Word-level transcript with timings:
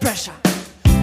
pressure. 0.00 0.32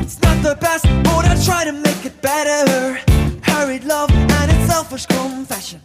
It's 0.01 0.19
not 0.23 0.41
the 0.41 0.55
best, 0.59 0.85
but 1.03 1.25
I 1.25 1.39
try 1.45 1.65
to 1.65 1.71
make 1.71 2.03
it 2.03 2.19
better. 2.19 2.97
Hurried 3.43 3.83
love 3.83 4.09
and 4.11 4.51
its 4.51 4.65
selfish 4.73 5.05
confession. 5.05 5.79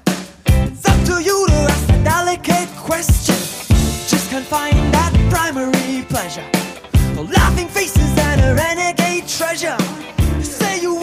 It's 0.46 0.88
up 0.88 0.98
to 1.08 1.22
you 1.22 1.46
to 1.46 1.52
ask 1.52 1.86
the 1.88 2.02
delicate 2.02 2.68
question. 2.78 3.36
Just 4.08 4.30
can't 4.30 4.46
find 4.46 4.74
that 4.94 5.12
primary 5.28 6.06
pleasure. 6.08 6.48
The 7.16 7.24
laughing 7.24 7.68
faces 7.68 8.16
and 8.16 8.40
a 8.40 8.54
renegade 8.54 9.28
treasure. 9.28 9.76
You 10.38 10.42
say 10.42 10.80
you 10.80 10.94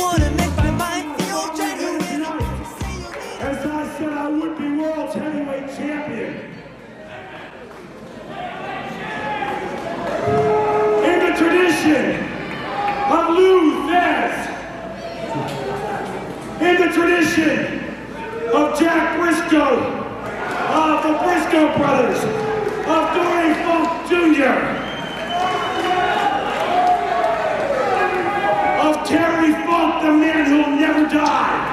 of 18.75 18.81
Jack 18.81 19.17
Briscoe, 19.17 19.79
of 19.79 21.03
the 21.03 21.13
Briscoe 21.23 21.77
brothers, 21.77 22.19
of 22.85 23.13
Dory 23.15 23.53
Funk 23.63 24.09
Jr., 24.09 24.55
of 28.81 29.07
Terry 29.07 29.53
Funk, 29.65 30.03
the 30.03 30.11
man 30.11 30.45
who'll 30.49 30.75
never 30.75 31.07
die. 31.07 31.71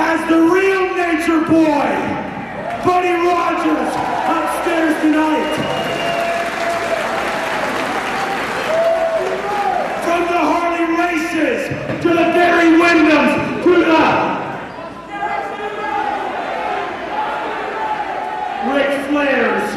as 0.00 0.28
the 0.28 0.36
real 0.36 0.94
nature 0.96 1.40
boy, 1.46 1.88
Buddy 2.84 3.12
Rogers, 3.12 3.94
upstairs 4.26 5.02
tonight. 5.02 5.77
Races 11.38 11.68
to 12.02 12.08
the 12.08 12.14
Barry 12.14 12.78
Wyndhams 12.78 13.62
to 13.62 13.70
the 13.70 14.38
Ric 18.74 18.90
Flairs. 19.08 19.68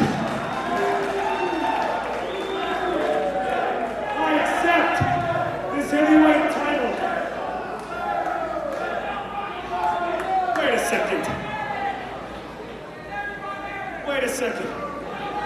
I 4.18 4.32
accept 4.42 4.94
this 5.76 5.90
heavyweight 5.90 6.46
title. 6.52 6.92
Wait 10.58 10.74
a 10.74 10.78
second. 10.88 11.22
Wait 14.08 14.24
a 14.24 14.28
second. 14.28 14.66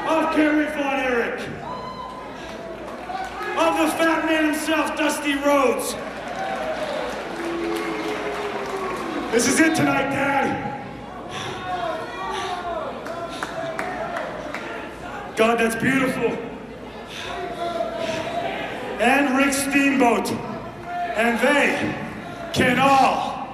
Of 0.09 0.35
Kerry 0.35 0.67
Von 0.67 1.01
Erich. 1.01 1.41
Of 3.59 3.79
the 3.79 3.89
fat 3.97 4.25
man 4.27 4.45
himself, 4.53 4.97
Dusty 4.97 5.35
Rhodes. 5.35 5.95
This 9.37 9.49
is 9.49 9.61
it 9.61 9.77
tonight, 9.77 10.09
Dad. 10.09 10.83
God, 15.37 15.59
that's 15.61 15.77
beautiful. 15.77 16.31
And 18.99 19.37
Rick 19.37 19.53
Steamboat. 19.53 20.33
And 21.19 21.39
they 21.41 21.77
can 22.55 22.79
all 22.79 23.47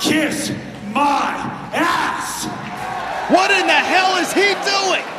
kiss 0.00 0.52
my 0.94 1.34
ass. 1.74 2.46
What 3.30 3.50
in 3.50 3.66
the 3.66 3.74
hell 3.74 4.16
is 4.16 4.32
he 4.32 4.54
doing? 4.64 5.15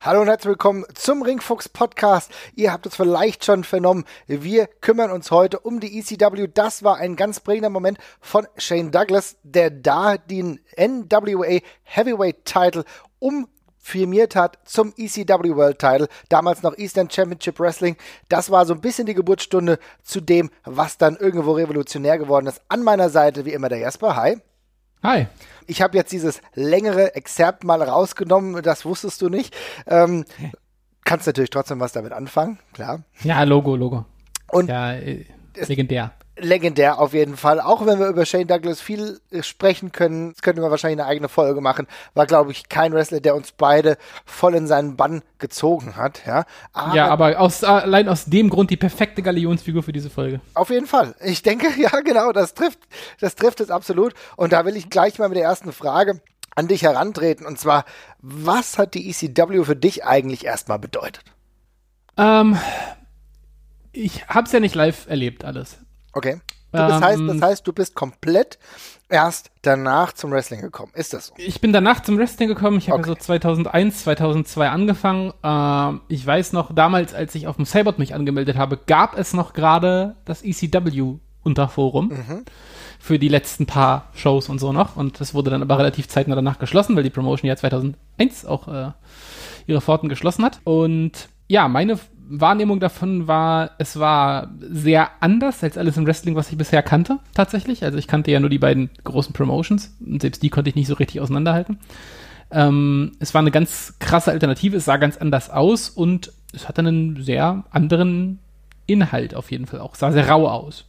Hallo 0.00 0.20
und 0.20 0.28
herzlich 0.28 0.50
willkommen 0.50 0.84
zum 0.94 1.22
Ringfuchs 1.22 1.68
Podcast. 1.68 2.30
Ihr 2.54 2.72
habt 2.72 2.86
es 2.86 2.94
vielleicht 2.94 3.44
schon 3.44 3.64
vernommen. 3.64 4.04
Wir 4.28 4.68
kümmern 4.68 5.10
uns 5.10 5.32
heute 5.32 5.58
um 5.58 5.80
die 5.80 5.98
ECW. 5.98 6.46
Das 6.46 6.84
war 6.84 6.98
ein 6.98 7.16
ganz 7.16 7.40
prägender 7.40 7.68
Moment 7.68 7.98
von 8.20 8.46
Shane 8.56 8.92
Douglas, 8.92 9.38
der 9.42 9.72
da 9.72 10.16
den 10.16 10.60
NWA 10.76 11.58
Heavyweight 11.82 12.44
Title 12.44 12.84
umfirmiert 13.18 14.36
hat 14.36 14.60
zum 14.64 14.94
ECW 14.96 15.56
World 15.56 15.80
Title, 15.80 16.06
damals 16.28 16.62
noch 16.62 16.78
Eastern 16.78 17.10
Championship 17.10 17.58
Wrestling. 17.58 17.96
Das 18.28 18.52
war 18.52 18.66
so 18.66 18.74
ein 18.74 18.80
bisschen 18.80 19.06
die 19.06 19.14
Geburtsstunde 19.14 19.80
zu 20.04 20.20
dem, 20.20 20.50
was 20.64 20.96
dann 20.96 21.16
irgendwo 21.16 21.54
revolutionär 21.54 22.18
geworden 22.18 22.46
ist. 22.46 22.62
An 22.68 22.84
meiner 22.84 23.10
Seite 23.10 23.44
wie 23.44 23.52
immer 23.52 23.68
der 23.68 23.78
Jasper. 23.78 24.14
Hi. 24.14 24.40
Hi. 25.02 25.26
Ich 25.66 25.80
habe 25.82 25.96
jetzt 25.96 26.12
dieses 26.12 26.40
längere 26.54 27.14
Exzerpt 27.14 27.62
mal 27.62 27.82
rausgenommen, 27.82 28.62
das 28.62 28.84
wusstest 28.84 29.22
du 29.22 29.28
nicht. 29.28 29.54
Ähm, 29.86 30.24
kannst 31.04 31.26
natürlich 31.26 31.50
trotzdem 31.50 31.78
was 31.80 31.92
damit 31.92 32.12
anfangen, 32.12 32.58
klar. 32.72 33.02
Ja, 33.22 33.42
Logo, 33.44 33.76
Logo. 33.76 34.04
Und 34.50 34.68
Ja, 34.68 34.94
äh, 34.94 35.24
legendär. 35.66 36.12
Legendär 36.40 36.98
auf 36.98 37.12
jeden 37.12 37.36
Fall. 37.36 37.60
Auch 37.60 37.84
wenn 37.86 37.98
wir 37.98 38.08
über 38.08 38.26
Shane 38.26 38.46
Douglas 38.46 38.80
viel 38.80 39.20
äh, 39.30 39.42
sprechen 39.42 39.92
können, 39.92 40.32
das 40.32 40.42
könnten 40.42 40.62
wir 40.62 40.70
wahrscheinlich 40.70 41.00
eine 41.00 41.08
eigene 41.08 41.28
Folge 41.28 41.60
machen, 41.60 41.86
war, 42.14 42.26
glaube 42.26 42.52
ich, 42.52 42.68
kein 42.68 42.92
Wrestler, 42.92 43.20
der 43.20 43.34
uns 43.34 43.52
beide 43.52 43.96
voll 44.24 44.54
in 44.54 44.66
seinen 44.66 44.96
Bann 44.96 45.22
gezogen 45.38 45.96
hat. 45.96 46.22
Ja, 46.26 46.44
aber, 46.72 46.94
ja, 46.94 47.08
aber 47.08 47.40
aus, 47.40 47.64
allein 47.64 48.08
aus 48.08 48.26
dem 48.26 48.50
Grund 48.50 48.70
die 48.70 48.76
perfekte 48.76 49.22
Galionsfigur 49.22 49.82
für 49.82 49.92
diese 49.92 50.10
Folge. 50.10 50.40
auf 50.54 50.70
jeden 50.70 50.86
Fall. 50.86 51.14
Ich 51.20 51.42
denke, 51.42 51.68
ja, 51.80 52.00
genau, 52.00 52.32
das 52.32 52.54
trifft, 52.54 52.80
das 53.20 53.34
trifft 53.34 53.60
es 53.60 53.70
absolut. 53.70 54.14
Und 54.36 54.52
da 54.52 54.64
will 54.64 54.76
ich 54.76 54.90
gleich 54.90 55.18
mal 55.18 55.28
mit 55.28 55.38
der 55.38 55.44
ersten 55.44 55.72
Frage 55.72 56.20
an 56.54 56.68
dich 56.68 56.82
herantreten. 56.82 57.46
Und 57.46 57.58
zwar, 57.58 57.84
was 58.20 58.78
hat 58.78 58.94
die 58.94 59.08
ECW 59.08 59.64
für 59.64 59.76
dich 59.76 60.04
eigentlich 60.04 60.44
erstmal 60.44 60.78
bedeutet? 60.78 61.24
Ähm, 62.16 62.58
ich 63.92 64.26
hab's 64.28 64.52
ja 64.52 64.60
nicht 64.60 64.74
live 64.74 65.08
erlebt, 65.08 65.44
alles. 65.44 65.78
Okay. 66.12 66.40
Du, 66.70 66.76
das, 66.78 67.00
heißt, 67.00 67.18
Ähm, 67.18 67.26
das 67.28 67.40
heißt, 67.40 67.66
du 67.66 67.72
bist 67.72 67.94
komplett 67.94 68.58
erst 69.08 69.50
danach 69.62 70.12
zum 70.12 70.30
Wrestling 70.32 70.60
gekommen. 70.60 70.92
Ist 70.94 71.14
das 71.14 71.28
so? 71.28 71.34
Ich 71.38 71.62
bin 71.62 71.72
danach 71.72 72.02
zum 72.02 72.18
Wrestling 72.18 72.48
gekommen. 72.48 72.76
Ich 72.76 72.90
habe 72.90 73.00
Okay. 73.00 73.08
so 73.08 73.14
2001, 73.14 74.04
2002 74.04 74.68
angefangen. 74.68 75.32
Ähm, 75.42 76.02
ich 76.08 76.26
weiß 76.26 76.52
noch, 76.52 76.74
damals, 76.74 77.14
als 77.14 77.34
ich 77.34 77.46
auf 77.46 77.56
dem 77.56 77.64
Cybot 77.64 77.98
mich 77.98 78.14
angemeldet 78.14 78.58
habe, 78.58 78.76
gab 78.76 79.16
es 79.16 79.32
noch 79.32 79.54
gerade 79.54 80.16
das 80.26 80.42
ECW-Unterforum 80.42 82.44
für 82.98 83.18
die 83.18 83.28
letzten 83.28 83.64
paar 83.66 84.08
Shows 84.14 84.48
und 84.50 84.58
so 84.58 84.70
noch. 84.72 84.96
Und 84.96 85.20
das 85.20 85.32
wurde 85.34 85.48
dann 85.50 85.62
aber 85.62 85.78
relativ 85.78 86.08
zeitnah 86.08 86.34
danach 86.34 86.58
geschlossen, 86.58 86.96
weil 86.96 87.02
die 87.02 87.08
Promotion 87.10 87.48
ja 87.48 87.56
2001 87.56 88.44
auch 88.44 88.68
äh, 88.68 88.90
ihre 89.66 89.80
Pforten 89.80 90.08
geschlossen 90.10 90.44
hat. 90.44 90.60
Und 90.64 91.28
ja, 91.46 91.66
meine 91.68 91.98
Wahrnehmung 92.30 92.78
davon 92.78 93.26
war, 93.26 93.70
es 93.78 93.98
war 93.98 94.50
sehr 94.60 95.10
anders 95.20 95.62
als 95.62 95.78
alles 95.78 95.96
im 95.96 96.06
Wrestling, 96.06 96.36
was 96.36 96.50
ich 96.50 96.58
bisher 96.58 96.82
kannte, 96.82 97.18
tatsächlich. 97.34 97.84
Also 97.84 97.98
ich 97.98 98.06
kannte 98.06 98.30
ja 98.30 98.40
nur 98.40 98.50
die 98.50 98.58
beiden 98.58 98.90
großen 99.04 99.32
Promotions 99.32 99.96
und 100.04 100.20
selbst 100.20 100.42
die 100.42 100.50
konnte 100.50 100.70
ich 100.70 100.76
nicht 100.76 100.88
so 100.88 100.94
richtig 100.94 101.20
auseinanderhalten. 101.20 101.78
Ähm, 102.50 103.12
es 103.18 103.34
war 103.34 103.40
eine 103.40 103.50
ganz 103.50 103.94
krasse 103.98 104.30
Alternative, 104.30 104.76
es 104.76 104.84
sah 104.84 104.96
ganz 104.96 105.16
anders 105.16 105.50
aus 105.50 105.88
und 105.88 106.32
es 106.52 106.68
hatte 106.68 106.80
einen 106.80 107.22
sehr 107.22 107.64
anderen 107.70 108.38
Inhalt 108.86 109.34
auf 109.34 109.50
jeden 109.50 109.66
Fall 109.66 109.80
auch. 109.80 109.94
Es 109.94 110.00
sah 110.00 110.12
sehr 110.12 110.28
rau 110.28 110.48
aus. 110.48 110.86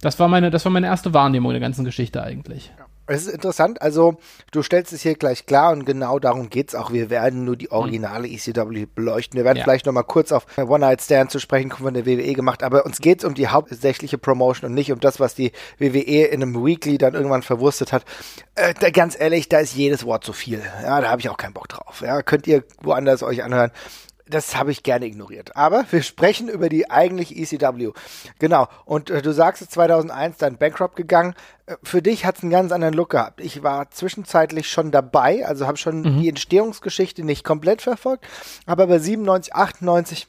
Das 0.00 0.18
war 0.18 0.28
meine, 0.28 0.50
das 0.50 0.64
war 0.64 0.72
meine 0.72 0.86
erste 0.86 1.12
Wahrnehmung 1.12 1.52
der 1.52 1.60
ganzen 1.60 1.84
Geschichte 1.84 2.22
eigentlich. 2.22 2.72
Es 3.12 3.26
ist 3.26 3.32
interessant, 3.34 3.82
also 3.82 4.18
du 4.52 4.62
stellst 4.62 4.92
es 4.92 5.02
hier 5.02 5.16
gleich 5.16 5.44
klar 5.44 5.72
und 5.72 5.84
genau 5.84 6.20
darum 6.20 6.48
geht's 6.48 6.76
auch. 6.76 6.92
Wir 6.92 7.10
werden 7.10 7.44
nur 7.44 7.56
die 7.56 7.72
originale 7.72 8.28
ECW 8.28 8.86
beleuchten. 8.86 9.36
Wir 9.36 9.44
werden 9.44 9.58
Ja. 9.58 9.64
vielleicht 9.64 9.84
nochmal 9.86 10.04
kurz 10.04 10.30
auf 10.30 10.46
One 10.56 10.78
Night 10.78 11.02
Stand 11.02 11.32
zu 11.32 11.40
sprechen 11.40 11.70
kommen 11.70 11.86
von 11.86 11.94
der 11.94 12.06
WWE 12.06 12.32
gemacht, 12.34 12.62
aber 12.62 12.86
uns 12.86 12.98
geht's 13.00 13.24
um 13.24 13.34
die 13.34 13.48
hauptsächliche 13.48 14.16
Promotion 14.16 14.68
und 14.70 14.74
nicht 14.74 14.92
um 14.92 15.00
das, 15.00 15.18
was 15.18 15.34
die 15.34 15.50
WWE 15.78 16.26
in 16.26 16.40
einem 16.40 16.64
Weekly 16.64 16.98
dann 16.98 17.14
irgendwann 17.14 17.42
verwurstet 17.42 17.92
hat. 17.92 18.04
Äh, 18.54 18.74
da, 18.78 18.90
ganz 18.90 19.18
ehrlich, 19.18 19.48
da 19.48 19.58
ist 19.58 19.74
jedes 19.74 20.04
Wort 20.04 20.22
zu 20.22 20.32
viel. 20.32 20.62
Ja, 20.84 21.00
da 21.00 21.08
habe 21.10 21.20
ich 21.20 21.28
auch 21.28 21.36
keinen 21.36 21.54
Bock 21.54 21.68
drauf. 21.68 22.02
Ja, 22.02 22.22
könnt 22.22 22.46
ihr 22.46 22.62
woanders 22.80 23.24
euch 23.24 23.42
anhören. 23.42 23.72
Das 24.30 24.56
habe 24.56 24.70
ich 24.70 24.82
gerne 24.82 25.06
ignoriert. 25.06 25.56
Aber 25.56 25.84
wir 25.90 26.02
sprechen 26.02 26.48
über 26.48 26.68
die 26.68 26.90
eigentliche 26.90 27.34
ECW. 27.34 27.90
Genau. 28.38 28.68
Und 28.84 29.10
äh, 29.10 29.22
du 29.22 29.32
sagst, 29.32 29.60
es 29.60 29.68
ist 29.68 29.74
2001 29.74 30.36
dann 30.38 30.56
bankrupt 30.56 30.94
gegangen. 30.96 31.34
Äh, 31.66 31.76
für 31.82 32.00
dich 32.00 32.24
hat 32.24 32.36
es 32.36 32.42
einen 32.42 32.52
ganz 32.52 32.70
anderen 32.70 32.94
Look 32.94 33.10
gehabt. 33.10 33.40
Ich 33.40 33.62
war 33.62 33.90
zwischenzeitlich 33.90 34.70
schon 34.70 34.92
dabei, 34.92 35.46
also 35.46 35.66
habe 35.66 35.78
schon 35.78 36.20
die 36.20 36.28
Entstehungsgeschichte 36.28 37.24
nicht 37.24 37.44
komplett 37.44 37.82
verfolgt. 37.82 38.24
Aber 38.66 38.86
bei 38.86 38.98
97, 38.98 39.54
98 39.54 40.28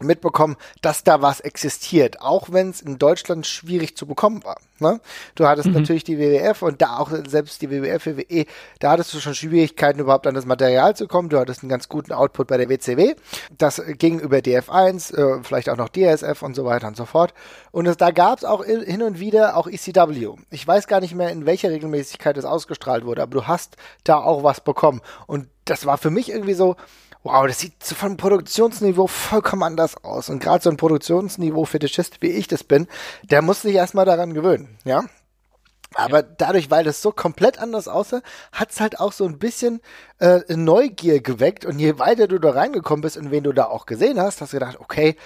mitbekommen, 0.00 0.56
dass 0.82 1.04
da 1.04 1.22
was 1.22 1.40
existiert, 1.40 2.20
auch 2.20 2.50
wenn 2.50 2.70
es 2.70 2.82
in 2.82 2.98
Deutschland 2.98 3.46
schwierig 3.46 3.96
zu 3.96 4.06
bekommen 4.06 4.42
war. 4.44 4.58
Ne? 4.80 5.00
Du 5.36 5.46
hattest 5.46 5.68
mhm. 5.68 5.74
natürlich 5.74 6.02
die 6.02 6.18
WWF 6.18 6.62
und 6.62 6.82
da 6.82 6.98
auch 6.98 7.12
selbst 7.28 7.62
die 7.62 7.70
WWF, 7.70 8.06
WWE, 8.06 8.46
da 8.80 8.90
hattest 8.90 9.14
du 9.14 9.20
schon 9.20 9.36
Schwierigkeiten 9.36 10.00
überhaupt 10.00 10.26
an 10.26 10.34
das 10.34 10.46
Material 10.46 10.96
zu 10.96 11.06
kommen. 11.06 11.28
Du 11.28 11.38
hattest 11.38 11.62
einen 11.62 11.70
ganz 11.70 11.88
guten 11.88 12.12
Output 12.12 12.48
bei 12.48 12.56
der 12.56 12.68
WCW. 12.68 13.14
Das 13.56 13.80
ging 13.98 14.18
über 14.18 14.38
DF1, 14.38 15.14
äh, 15.14 15.42
vielleicht 15.44 15.68
auch 15.68 15.76
noch 15.76 15.88
DSF 15.88 16.42
und 16.42 16.56
so 16.56 16.64
weiter 16.64 16.88
und 16.88 16.96
so 16.96 17.04
fort. 17.04 17.32
Und 17.70 17.86
es, 17.86 17.96
da 17.96 18.10
gab 18.10 18.38
es 18.38 18.44
auch 18.44 18.64
hin 18.64 19.02
und 19.02 19.20
wieder 19.20 19.56
auch 19.56 19.68
ECW. 19.68 20.34
Ich 20.50 20.66
weiß 20.66 20.88
gar 20.88 21.00
nicht 21.00 21.14
mehr, 21.14 21.30
in 21.30 21.46
welcher 21.46 21.70
Regelmäßigkeit 21.70 22.36
es 22.36 22.44
ausgestrahlt 22.44 23.04
wurde, 23.04 23.22
aber 23.22 23.32
du 23.32 23.46
hast 23.46 23.76
da 24.02 24.16
auch 24.16 24.42
was 24.42 24.60
bekommen. 24.60 25.02
Und 25.28 25.46
das 25.64 25.86
war 25.86 25.98
für 25.98 26.10
mich 26.10 26.30
irgendwie 26.30 26.54
so, 26.54 26.76
wow, 27.24 27.46
das 27.46 27.58
sieht 27.58 27.82
so 27.82 27.94
vom 27.94 28.16
Produktionsniveau 28.16 29.06
vollkommen 29.06 29.64
anders 29.64 29.96
aus. 30.04 30.28
Und 30.28 30.38
gerade 30.38 30.62
so 30.62 30.70
ein 30.70 30.76
Produktionsniveau-Fetischist, 30.76 32.20
wie 32.20 32.30
ich 32.30 32.46
das 32.46 32.62
bin, 32.62 32.86
der 33.22 33.42
muss 33.42 33.62
sich 33.62 33.74
erstmal 33.74 34.04
daran 34.04 34.34
gewöhnen, 34.34 34.78
ja. 34.84 35.04
Aber 35.96 36.22
dadurch, 36.22 36.70
weil 36.70 36.84
das 36.84 37.00
so 37.00 37.12
komplett 37.12 37.58
anders 37.60 37.86
aussah, 37.88 38.20
hat's 38.52 38.80
halt 38.80 38.98
auch 38.98 39.12
so 39.12 39.24
ein 39.26 39.38
bisschen 39.38 39.80
äh, 40.18 40.40
Neugier 40.48 41.20
geweckt. 41.20 41.64
Und 41.64 41.78
je 41.78 41.98
weiter 41.98 42.26
du 42.26 42.38
da 42.38 42.50
reingekommen 42.50 43.02
bist 43.02 43.16
und 43.16 43.30
wen 43.30 43.44
du 43.44 43.52
da 43.52 43.66
auch 43.66 43.86
gesehen 43.86 44.20
hast, 44.20 44.40
hast 44.40 44.52
du 44.52 44.58
gedacht, 44.58 44.80
okay, 44.80 45.16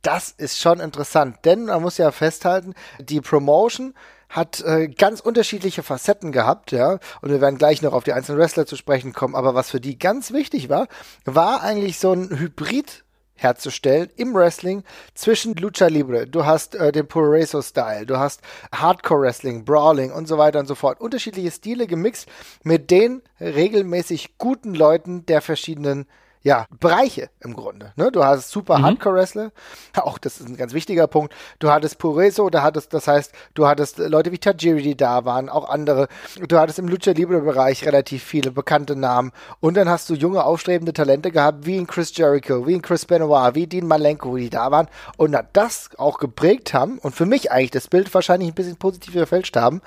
das 0.00 0.30
ist 0.30 0.58
schon 0.58 0.80
interessant. 0.80 1.44
Denn 1.44 1.66
man 1.66 1.82
muss 1.82 1.98
ja 1.98 2.10
festhalten, 2.10 2.74
die 2.98 3.20
Promotion 3.20 3.94
hat 4.34 4.60
äh, 4.62 4.88
ganz 4.88 5.20
unterschiedliche 5.20 5.84
Facetten 5.84 6.32
gehabt, 6.32 6.72
ja, 6.72 6.98
und 7.22 7.30
wir 7.30 7.40
werden 7.40 7.56
gleich 7.56 7.82
noch 7.82 7.92
auf 7.92 8.02
die 8.02 8.12
einzelnen 8.12 8.40
Wrestler 8.40 8.66
zu 8.66 8.74
sprechen 8.74 9.12
kommen, 9.12 9.36
aber 9.36 9.54
was 9.54 9.70
für 9.70 9.80
die 9.80 9.96
ganz 9.96 10.32
wichtig 10.32 10.68
war, 10.68 10.88
war 11.24 11.62
eigentlich 11.62 12.00
so 12.00 12.12
ein 12.12 12.36
Hybrid 12.36 13.04
herzustellen 13.36 14.10
im 14.16 14.34
Wrestling 14.34 14.82
zwischen 15.14 15.54
Lucha 15.54 15.86
Libre. 15.86 16.26
Du 16.26 16.44
hast 16.46 16.74
äh, 16.74 16.90
den 16.90 17.06
Pureso 17.06 17.62
Style, 17.62 18.06
du 18.06 18.18
hast 18.18 18.40
Hardcore 18.72 19.22
Wrestling, 19.22 19.64
Brawling 19.64 20.10
und 20.10 20.26
so 20.26 20.36
weiter 20.36 20.58
und 20.58 20.66
so 20.66 20.74
fort. 20.74 21.00
Unterschiedliche 21.00 21.52
Stile 21.52 21.86
gemixt 21.86 22.28
mit 22.64 22.90
den 22.90 23.22
regelmäßig 23.40 24.38
guten 24.38 24.74
Leuten 24.74 25.26
der 25.26 25.42
verschiedenen 25.42 26.06
ja, 26.44 26.66
Bereiche 26.78 27.30
im 27.40 27.54
Grunde. 27.54 27.92
Ne? 27.96 28.12
Du 28.12 28.22
hast 28.22 28.50
super 28.50 28.78
mhm. 28.78 28.82
Hardcore-Wrestler, 28.84 29.50
auch 29.96 30.18
das 30.18 30.40
ist 30.40 30.48
ein 30.48 30.56
ganz 30.58 30.74
wichtiger 30.74 31.06
Punkt. 31.06 31.34
Du 31.58 31.70
hattest 31.70 31.98
Pureso, 31.98 32.50
da 32.50 32.62
hattest, 32.62 32.92
das 32.92 33.08
heißt, 33.08 33.32
du 33.54 33.66
hattest 33.66 33.98
Leute 33.98 34.30
wie 34.30 34.38
Tajiri, 34.38 34.82
die 34.82 34.96
da 34.96 35.24
waren, 35.24 35.48
auch 35.48 35.68
andere. 35.70 36.06
Du 36.46 36.58
hattest 36.58 36.78
im 36.78 36.86
Lucha 36.86 37.12
Libre-Bereich 37.12 37.86
relativ 37.86 38.22
viele 38.22 38.50
bekannte 38.50 38.94
Namen. 38.94 39.32
Und 39.60 39.76
dann 39.76 39.88
hast 39.88 40.10
du 40.10 40.14
junge, 40.14 40.44
aufstrebende 40.44 40.92
Talente 40.92 41.30
gehabt, 41.30 41.64
wie 41.64 41.78
in 41.78 41.86
Chris 41.86 42.14
Jericho, 42.14 42.66
wie 42.66 42.74
in 42.74 42.82
Chris 42.82 43.06
Benoit, 43.06 43.54
wie 43.54 43.66
Dean 43.66 43.86
Malenko, 43.86 44.36
die 44.36 44.50
da 44.50 44.70
waren. 44.70 44.88
Und 45.16 45.34
das 45.54 45.90
auch 45.96 46.18
geprägt 46.18 46.74
haben 46.74 46.98
und 46.98 47.14
für 47.14 47.26
mich 47.26 47.50
eigentlich 47.50 47.70
das 47.70 47.88
Bild 47.88 48.12
wahrscheinlich 48.12 48.50
ein 48.50 48.54
bisschen 48.54 48.76
positiv 48.76 49.14
verfälscht 49.14 49.56
haben, 49.56 49.80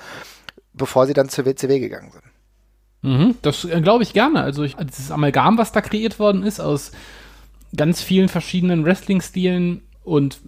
bevor 0.74 1.06
sie 1.06 1.14
dann 1.14 1.30
zur 1.30 1.46
WCW 1.46 1.80
gegangen 1.80 2.12
sind. 2.12 2.24
Mhm, 3.02 3.36
das 3.42 3.66
äh, 3.66 3.82
glaube 3.82 4.04
ich 4.04 4.14
gerne. 4.14 4.42
Also 4.42 4.64
ich, 4.64 4.76
dieses 4.76 5.12
Amalgam, 5.12 5.58
was 5.58 5.72
da 5.72 5.82
kreiert 5.82 6.20
worden 6.20 6.44
ist 6.44 6.60
aus 6.60 6.92
ganz 7.76 8.02
vielen 8.02 8.30
verschiedenen 8.30 8.86
Wrestling-Stilen 8.86 9.82
und 10.04 10.40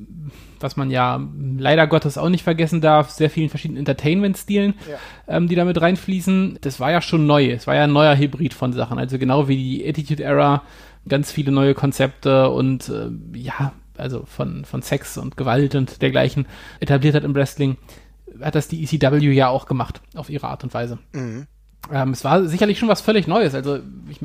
was 0.59 0.77
man 0.77 0.89
ja 0.89 1.21
leider 1.57 1.87
Gottes 1.87 2.17
auch 2.17 2.29
nicht 2.29 2.43
vergessen 2.43 2.81
darf, 2.81 3.09
sehr 3.09 3.29
vielen 3.29 3.49
verschiedenen 3.49 3.79
Entertainment-Stilen, 3.79 4.73
ja. 4.89 4.97
ähm, 5.27 5.47
die 5.47 5.55
damit 5.55 5.79
reinfließen. 5.81 6.59
Das 6.61 6.79
war 6.79 6.91
ja 6.91 7.01
schon 7.01 7.27
neu. 7.27 7.51
Es 7.51 7.67
war 7.67 7.75
ja 7.75 7.83
ein 7.83 7.93
neuer 7.93 8.17
Hybrid 8.17 8.53
von 8.53 8.73
Sachen. 8.73 8.97
Also 8.97 9.19
genau 9.19 9.47
wie 9.47 9.57
die 9.57 9.87
Attitude 9.87 10.23
Era, 10.23 10.63
ganz 11.07 11.31
viele 11.31 11.51
neue 11.51 11.73
Konzepte 11.73 12.49
und 12.49 12.89
äh, 12.89 13.09
ja, 13.37 13.73
also 13.97 14.23
von, 14.25 14.65
von 14.65 14.81
Sex 14.81 15.17
und 15.17 15.37
Gewalt 15.37 15.75
und 15.75 16.01
dergleichen 16.01 16.47
etabliert 16.79 17.15
hat 17.15 17.23
im 17.23 17.35
Wrestling, 17.35 17.77
hat 18.41 18.55
das 18.55 18.67
die 18.67 18.83
ECW 18.83 19.31
ja 19.31 19.49
auch 19.49 19.65
gemacht, 19.65 20.01
auf 20.15 20.29
ihre 20.29 20.47
Art 20.47 20.63
und 20.63 20.73
Weise. 20.73 20.99
Mhm. 21.11 21.47
Ähm, 21.91 22.11
es 22.11 22.23
war 22.23 22.45
sicherlich 22.45 22.79
schon 22.79 22.89
was 22.89 23.01
völlig 23.01 23.27
Neues. 23.27 23.55
Also, 23.55 23.79
ich, 24.09 24.19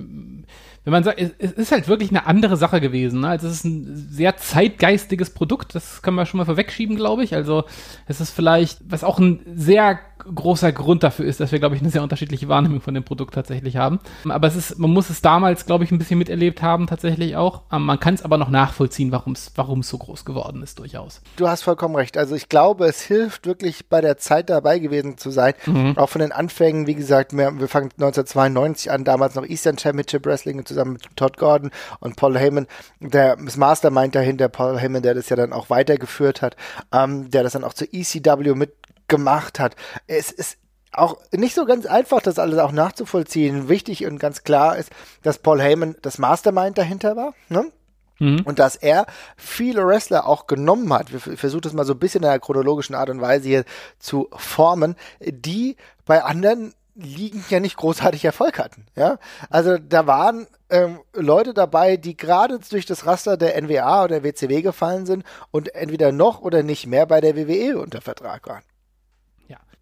wenn 0.84 0.92
man 0.92 1.04
sagt, 1.04 1.19
es, 1.19 1.52
ist 1.52 1.72
halt 1.72 1.88
wirklich 1.88 2.10
eine 2.10 2.26
andere 2.26 2.56
Sache 2.56 2.81
gewesen. 2.81 3.20
Ne? 3.20 3.28
Also, 3.28 3.46
es 3.46 3.54
ist 3.54 3.64
ein 3.64 4.08
sehr 4.10 4.36
zeitgeistiges 4.36 5.31
Produkt. 5.31 5.75
Das 5.75 6.02
können 6.02 6.16
wir 6.16 6.26
schon 6.26 6.38
mal 6.38 6.44
vorwegschieben, 6.44 6.96
glaube 6.96 7.25
ich. 7.25 7.34
Also, 7.34 7.64
es 8.06 8.20
ist 8.20 8.31
vielleicht, 8.31 8.78
was 8.86 9.02
auch 9.02 9.19
ein 9.19 9.40
sehr 9.54 9.98
großer 10.32 10.72
Grund 10.72 11.02
dafür 11.02 11.26
ist, 11.26 11.40
dass 11.40 11.52
wir, 11.52 11.58
glaube 11.58 11.75
ich, 11.75 11.82
eine 11.82 11.90
sehr 11.90 12.02
unterschiedliche 12.02 12.48
Wahrnehmung 12.48 12.81
von 12.81 12.94
dem 12.94 13.04
Produkt 13.04 13.34
tatsächlich 13.34 13.76
haben. 13.76 13.98
Aber 14.28 14.46
es 14.46 14.56
ist, 14.56 14.78
man 14.78 14.90
muss 14.90 15.10
es 15.10 15.20
damals, 15.20 15.66
glaube 15.66 15.84
ich, 15.84 15.90
ein 15.90 15.98
bisschen 15.98 16.19
miterlebt 16.19 16.62
haben, 16.62 16.87
tatsächlich 16.87 17.37
auch. 17.37 17.62
Ähm, 17.72 17.84
man 17.84 18.00
kann 18.00 18.14
es 18.14 18.22
aber 18.22 18.38
noch 18.38 18.48
nachvollziehen, 18.50 19.12
warum 19.12 19.32
es 19.34 19.88
so 19.88 19.98
groß 19.98 20.25
geworden 20.25 20.62
ist, 20.62 20.78
durchaus. 20.78 21.20
Du 21.37 21.48
hast 21.48 21.62
vollkommen 21.62 21.94
recht. 21.96 22.16
Also 22.16 22.34
ich 22.34 22.48
glaube, 22.48 22.87
es 22.87 23.02
hilft 23.02 23.46
wirklich 23.46 23.88
bei 23.88 24.00
der 24.00 24.16
Zeit 24.16 24.50
dabei 24.50 24.78
gewesen 24.78 25.19
zu 25.19 25.30
sein. 25.30 25.54
Mhm. 25.66 25.96
Auch 25.96 26.08
von 26.08 26.20
den 26.20 26.32
Anfängen, 26.32 26.87
wie 26.87 26.94
gesagt, 26.94 27.37
wir, 27.37 27.58
wir 27.58 27.69
fangen 27.69 27.90
1992 27.92 28.90
an, 28.90 29.04
damals 29.04 29.34
noch 29.34 29.44
Eastern 29.44 29.78
Championship 29.78 30.25
Wrestling 30.26 30.58
zusammen 30.75 30.94
mit 30.94 31.17
Todd 31.17 31.37
Gordon 31.38 31.71
und 32.00 32.17
Paul 32.17 32.38
Heyman, 32.38 32.67
der 33.00 33.37
das 33.37 33.56
Mastermind 33.56 34.15
dahinter, 34.15 34.49
Paul 34.49 34.79
Heyman, 34.79 35.03
der 35.03 35.15
das 35.15 35.29
ja 35.29 35.37
dann 35.37 35.53
auch 35.53 35.71
weitergeführt 35.71 36.43
hat, 36.43 36.56
ähm, 36.93 37.31
der 37.31 37.43
das 37.43 37.53
dann 37.53 37.65
auch 37.65 37.75
zur 37.75 37.88
ECW 37.93 38.55
mit 38.55 38.75
gemacht 39.09 39.61
hat. 39.61 39.76
Es 40.06 40.31
ist 40.31 40.59
auch 40.93 41.19
nicht 41.32 41.55
so 41.55 41.65
ganz 41.65 41.87
einfach, 41.87 42.21
das 42.21 42.38
alles 42.38 42.59
auch 42.59 42.73
nachzuvollziehen. 42.73 43.69
Wichtig 43.69 44.06
und 44.06 44.19
ganz 44.19 44.44
klar 44.44 44.76
ist, 44.76 44.91
dass 45.23 45.38
Paul 45.38 45.61
Heyman 45.61 45.97
das 46.03 46.19
Mastermind 46.19 46.79
dahinter 46.79 47.17
war. 47.17 47.35
Ne? 47.49 47.71
Mhm. 48.19 48.43
Und 48.44 48.59
dass 48.59 48.76
er 48.76 49.06
viele 49.37 49.87
Wrestler 49.87 50.26
auch 50.26 50.47
genommen 50.47 50.93
hat, 50.93 51.12
wir 51.12 51.37
versuchen 51.37 51.62
das 51.62 51.73
mal 51.73 51.85
so 51.85 51.94
ein 51.94 51.99
bisschen 51.99 52.23
in 52.23 52.29
einer 52.29 52.38
chronologischen 52.38 52.94
Art 52.94 53.11
und 53.11 53.21
Weise 53.21 53.49
hier 53.49 53.65
zu 53.99 54.29
formen, 54.37 54.94
die 55.21 55.76
bei 56.06 56.23
anderen 56.23 56.75
Ligen 56.94 57.44
ja 57.49 57.61
nicht 57.61 57.76
großartig 57.76 58.25
Erfolg 58.25 58.58
hatten. 58.58 58.87
Ja, 58.96 59.19
also 59.50 59.79
da 59.79 60.06
waren 60.06 60.46
ähm, 60.70 61.00
Leute 61.12 61.55
dabei, 61.55 61.96
die 61.96 62.17
gerade 62.17 62.58
durch 62.70 62.87
das 62.87 63.06
Raster 63.06 63.37
der 63.37 63.61
NWA 63.61 64.05
oder 64.05 64.23
WCW 64.23 64.62
gefallen 64.62 65.06
sind 65.06 65.25
und 65.50 65.75
entweder 65.75 66.12
noch 66.12 66.41
oder 66.41 66.62
nicht 66.62 66.87
mehr 66.87 67.06
bei 67.06 67.20
der 67.20 67.37
WWE 67.37 67.79
unter 67.79 68.00
Vertrag 68.00 68.46
waren 68.49 68.62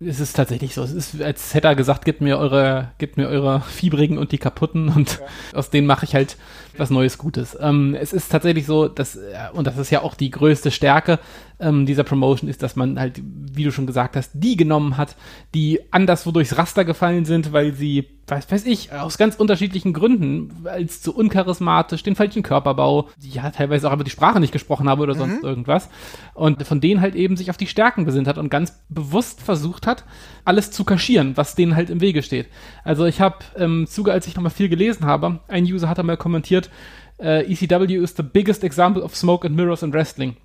es 0.06 0.20
ist 0.20 0.34
tatsächlich 0.34 0.74
so. 0.74 0.82
Es 0.82 0.92
ist, 0.92 1.20
als 1.20 1.54
hätte 1.54 1.68
er 1.68 1.74
gesagt, 1.74 2.04
gebt 2.04 2.20
mir 2.20 2.38
eure, 2.38 2.92
gebt 2.98 3.16
mir 3.16 3.28
eure 3.28 3.60
Fiebrigen 3.60 4.18
und 4.18 4.32
die 4.32 4.38
kaputten 4.38 4.88
und 4.88 5.20
ja. 5.20 5.58
aus 5.58 5.70
denen 5.70 5.86
mache 5.86 6.04
ich 6.04 6.14
halt 6.14 6.36
was 6.78 6.90
Neues 6.90 7.18
Gutes. 7.18 7.56
Ähm, 7.60 7.94
es 7.94 8.12
ist 8.12 8.30
tatsächlich 8.30 8.66
so, 8.66 8.88
dass, 8.88 9.16
äh, 9.16 9.20
und 9.52 9.66
das 9.66 9.78
ist 9.78 9.90
ja 9.90 10.02
auch 10.02 10.14
die 10.14 10.30
größte 10.30 10.70
Stärke 10.70 11.18
ähm, 11.62 11.86
dieser 11.86 12.04
Promotion, 12.04 12.50
ist, 12.50 12.62
dass 12.62 12.76
man 12.76 12.98
halt, 12.98 13.20
wie 13.22 13.64
du 13.64 13.72
schon 13.72 13.86
gesagt 13.86 14.16
hast, 14.16 14.32
die 14.34 14.56
genommen 14.56 14.96
hat, 14.96 15.16
die 15.54 15.80
anderswo 15.90 16.32
durchs 16.32 16.58
Raster 16.58 16.84
gefallen 16.84 17.24
sind, 17.24 17.52
weil 17.52 17.72
sie, 17.72 18.08
weiß, 18.26 18.50
weiß 18.50 18.66
ich, 18.66 18.92
aus 18.92 19.16
ganz 19.16 19.36
unterschiedlichen 19.36 19.92
Gründen, 19.92 20.66
als 20.66 21.02
zu 21.02 21.14
uncharismatisch, 21.14 22.02
den 22.02 22.16
falschen 22.16 22.42
Körperbau, 22.42 23.08
ja, 23.20 23.50
teilweise 23.50 23.88
auch 23.88 23.92
aber 23.92 24.04
die 24.04 24.10
Sprache 24.10 24.40
nicht 24.40 24.52
gesprochen 24.52 24.88
habe 24.88 25.02
oder 25.02 25.14
sonst 25.14 25.42
mhm. 25.42 25.48
irgendwas. 25.48 25.88
Und 26.34 26.66
von 26.66 26.80
denen 26.80 27.00
halt 27.00 27.14
eben 27.14 27.36
sich 27.36 27.50
auf 27.50 27.56
die 27.56 27.66
Stärken 27.66 28.04
besinnt 28.04 28.26
hat 28.26 28.38
und 28.38 28.50
ganz 28.50 28.82
bewusst 28.88 29.40
versucht 29.40 29.86
hat, 29.86 30.04
alles 30.44 30.72
zu 30.72 30.84
kaschieren, 30.84 31.36
was 31.36 31.54
denen 31.54 31.76
halt 31.76 31.90
im 31.90 32.00
Wege 32.00 32.22
steht. 32.22 32.48
Also 32.82 33.04
ich 33.04 33.20
habe 33.20 33.36
im 33.56 33.86
Zuge, 33.86 34.12
als 34.12 34.26
ich 34.26 34.34
nochmal 34.34 34.50
viel 34.50 34.68
gelesen 34.68 35.06
habe, 35.06 35.40
ein 35.46 35.64
User 35.64 35.88
hat 35.88 35.98
einmal 35.98 36.16
kommentiert, 36.16 36.61
äh, 37.18 37.50
ECW 37.50 38.02
is 38.02 38.14
the 38.16 38.22
biggest 38.22 38.64
example 38.64 39.02
of 39.02 39.16
smoke 39.16 39.46
and 39.46 39.56
mirrors 39.56 39.82
in 39.82 39.92
wrestling. 39.92 40.36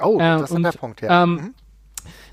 Oh, 0.00 0.16
äh, 0.16 0.38
das 0.38 0.50
ist 0.50 0.62
der 0.62 0.72
Punkt, 0.72 1.00
ja. 1.02 1.22
Ähm, 1.22 1.30
mhm. 1.30 1.54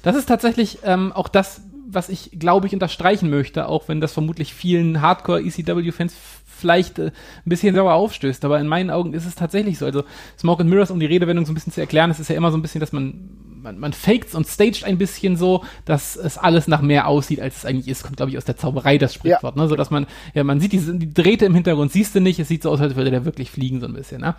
Das 0.02 0.16
ist 0.16 0.26
tatsächlich 0.26 0.80
ähm, 0.84 1.12
auch 1.12 1.28
das, 1.28 1.62
was 1.88 2.10
ich, 2.10 2.32
glaube 2.40 2.68
ich, 2.68 2.74
unterstreichen 2.74 3.30
möchte, 3.30 3.68
auch 3.68 3.88
wenn 3.88 4.02
das 4.02 4.14
vermutlich 4.14 4.54
vielen 4.54 5.02
Hardcore-ECW-Fans 5.02 6.16
vielleicht 6.46 7.00
äh, 7.00 7.08
ein 7.08 7.12
bisschen 7.46 7.76
sauer 7.76 7.94
aufstößt. 7.94 8.44
Aber 8.46 8.60
in 8.60 8.68
meinen 8.68 8.90
Augen 8.90 9.14
ist 9.14 9.26
es 9.26 9.36
tatsächlich 9.36 9.78
so. 9.78 9.86
Also 9.86 10.04
Smoke 10.38 10.62
and 10.62 10.70
Mirrors, 10.70 10.92
um 10.92 11.00
die 11.00 11.06
Redewendung 11.06 11.46
so 11.46 11.52
ein 11.52 11.56
bisschen 11.56 11.74
zu 11.74 11.82
erklären, 11.82 12.10
es 12.12 12.20
ist 12.20 12.30
ja 12.30 12.36
immer 12.36 12.52
so 12.52 12.58
ein 12.58 12.62
bisschen, 12.62 12.80
dass 12.80 12.92
man 12.92 13.30
man, 13.62 13.78
man 13.78 13.94
faked 13.94 14.34
und 14.36 14.48
staged 14.48 14.84
ein 14.84 14.98
bisschen 14.98 15.36
so, 15.36 15.64
dass 15.86 16.16
es 16.16 16.38
alles 16.38 16.68
nach 16.68 16.82
mehr 16.82 17.08
aussieht, 17.08 17.40
als 17.40 17.58
es 17.58 17.66
eigentlich 17.66 17.88
ist. 17.88 18.04
Kommt, 18.04 18.18
glaube 18.18 18.32
ich, 18.32 18.38
aus 18.38 18.46
der 18.46 18.58
Zauberei 18.58 18.98
das 18.98 19.14
Sprichwort, 19.14 19.56
ja. 19.56 19.62
ne? 19.62 19.68
So 19.68 19.76
dass 19.76 19.92
man, 19.92 20.08
ja, 20.34 20.44
man 20.44 20.60
sieht 20.60 20.74
die, 20.74 20.80
die 20.80 21.14
Drähte 21.14 21.46
im 21.46 21.54
Hintergrund, 21.54 21.92
siehst 21.92 22.16
du 22.16 22.22
nicht, 22.22 22.40
es 22.40 22.48
sieht 22.48 22.64
so 22.64 22.72
aus, 22.72 22.82
als 22.82 22.96
würde 22.96 23.12
der 23.12 23.26
wirklich 23.26 23.52
fliegen, 23.52 23.80
so 23.80 23.88
ein 23.88 23.94
bisschen, 23.94 24.22
ne? 24.22 24.36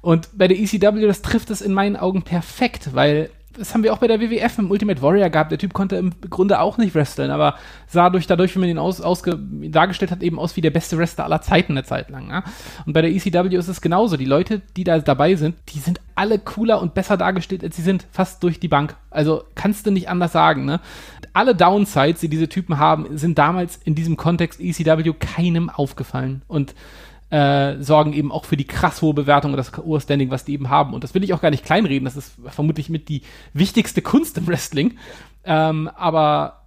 Und 0.00 0.36
bei 0.36 0.48
der 0.48 0.58
ECW, 0.58 1.06
das 1.06 1.22
trifft 1.22 1.50
es 1.50 1.62
in 1.62 1.72
meinen 1.72 1.96
Augen 1.96 2.22
perfekt, 2.22 2.90
weil 2.92 3.30
das 3.56 3.74
haben 3.74 3.82
wir 3.82 3.92
auch 3.92 3.98
bei 3.98 4.06
der 4.06 4.20
WWF 4.20 4.58
im 4.58 4.70
Ultimate 4.70 5.00
Warrior 5.02 5.30
gehabt. 5.30 5.50
Der 5.50 5.58
Typ 5.58 5.72
konnte 5.72 5.96
im 5.96 6.12
Grunde 6.30 6.60
auch 6.60 6.78
nicht 6.78 6.94
wresteln, 6.94 7.30
aber 7.30 7.56
sah 7.86 8.10
durch, 8.10 8.26
dadurch, 8.26 8.54
wie 8.54 8.60
man 8.60 8.68
ihn 8.68 8.78
aus, 8.78 9.02
dargestellt 9.70 10.10
hat, 10.10 10.22
eben 10.22 10.38
aus 10.38 10.56
wie 10.56 10.60
der 10.60 10.70
beste 10.70 10.98
Wrestler 10.98 11.24
aller 11.24 11.40
Zeiten 11.40 11.72
eine 11.72 11.84
Zeit 11.84 12.10
lang. 12.10 12.30
Ja? 12.30 12.44
Und 12.86 12.92
bei 12.92 13.02
der 13.02 13.10
ECW 13.10 13.54
ist 13.56 13.68
es 13.68 13.80
genauso. 13.80 14.16
Die 14.16 14.24
Leute, 14.24 14.62
die 14.76 14.84
da 14.84 14.98
dabei 14.98 15.34
sind, 15.36 15.56
die 15.70 15.78
sind 15.78 16.00
alle 16.14 16.38
cooler 16.38 16.80
und 16.80 16.94
besser 16.94 17.16
dargestellt, 17.16 17.64
als 17.64 17.76
sie 17.76 17.82
sind, 17.82 18.06
fast 18.12 18.42
durch 18.42 18.60
die 18.60 18.68
Bank. 18.68 18.96
Also 19.10 19.44
kannst 19.54 19.86
du 19.86 19.90
nicht 19.90 20.08
anders 20.08 20.32
sagen. 20.32 20.64
Ne? 20.64 20.80
Alle 21.32 21.54
Downsides, 21.54 22.20
die 22.20 22.28
diese 22.28 22.48
Typen 22.48 22.78
haben, 22.78 23.16
sind 23.16 23.38
damals 23.38 23.80
in 23.84 23.94
diesem 23.94 24.16
Kontext 24.16 24.60
ECW 24.60 25.12
keinem 25.18 25.70
aufgefallen. 25.70 26.42
Und 26.48 26.74
äh, 27.30 27.80
sorgen 27.80 28.12
eben 28.12 28.30
auch 28.30 28.44
für 28.44 28.56
die 28.56 28.66
krass 28.66 29.02
hohe 29.02 29.14
Bewertung 29.14 29.52
und 29.52 29.56
das 29.56 29.76
hohe 29.76 30.00
Standing, 30.00 30.30
was 30.30 30.44
die 30.44 30.52
eben 30.52 30.70
haben. 30.70 30.94
Und 30.94 31.04
das 31.04 31.14
will 31.14 31.24
ich 31.24 31.34
auch 31.34 31.40
gar 31.40 31.50
nicht 31.50 31.64
kleinreden. 31.64 32.04
Das 32.04 32.16
ist 32.16 32.34
vermutlich 32.46 32.88
mit 32.88 33.08
die 33.08 33.22
wichtigste 33.52 34.02
Kunst 34.02 34.38
im 34.38 34.46
Wrestling. 34.46 34.98
Ähm, 35.44 35.90
aber 35.96 36.64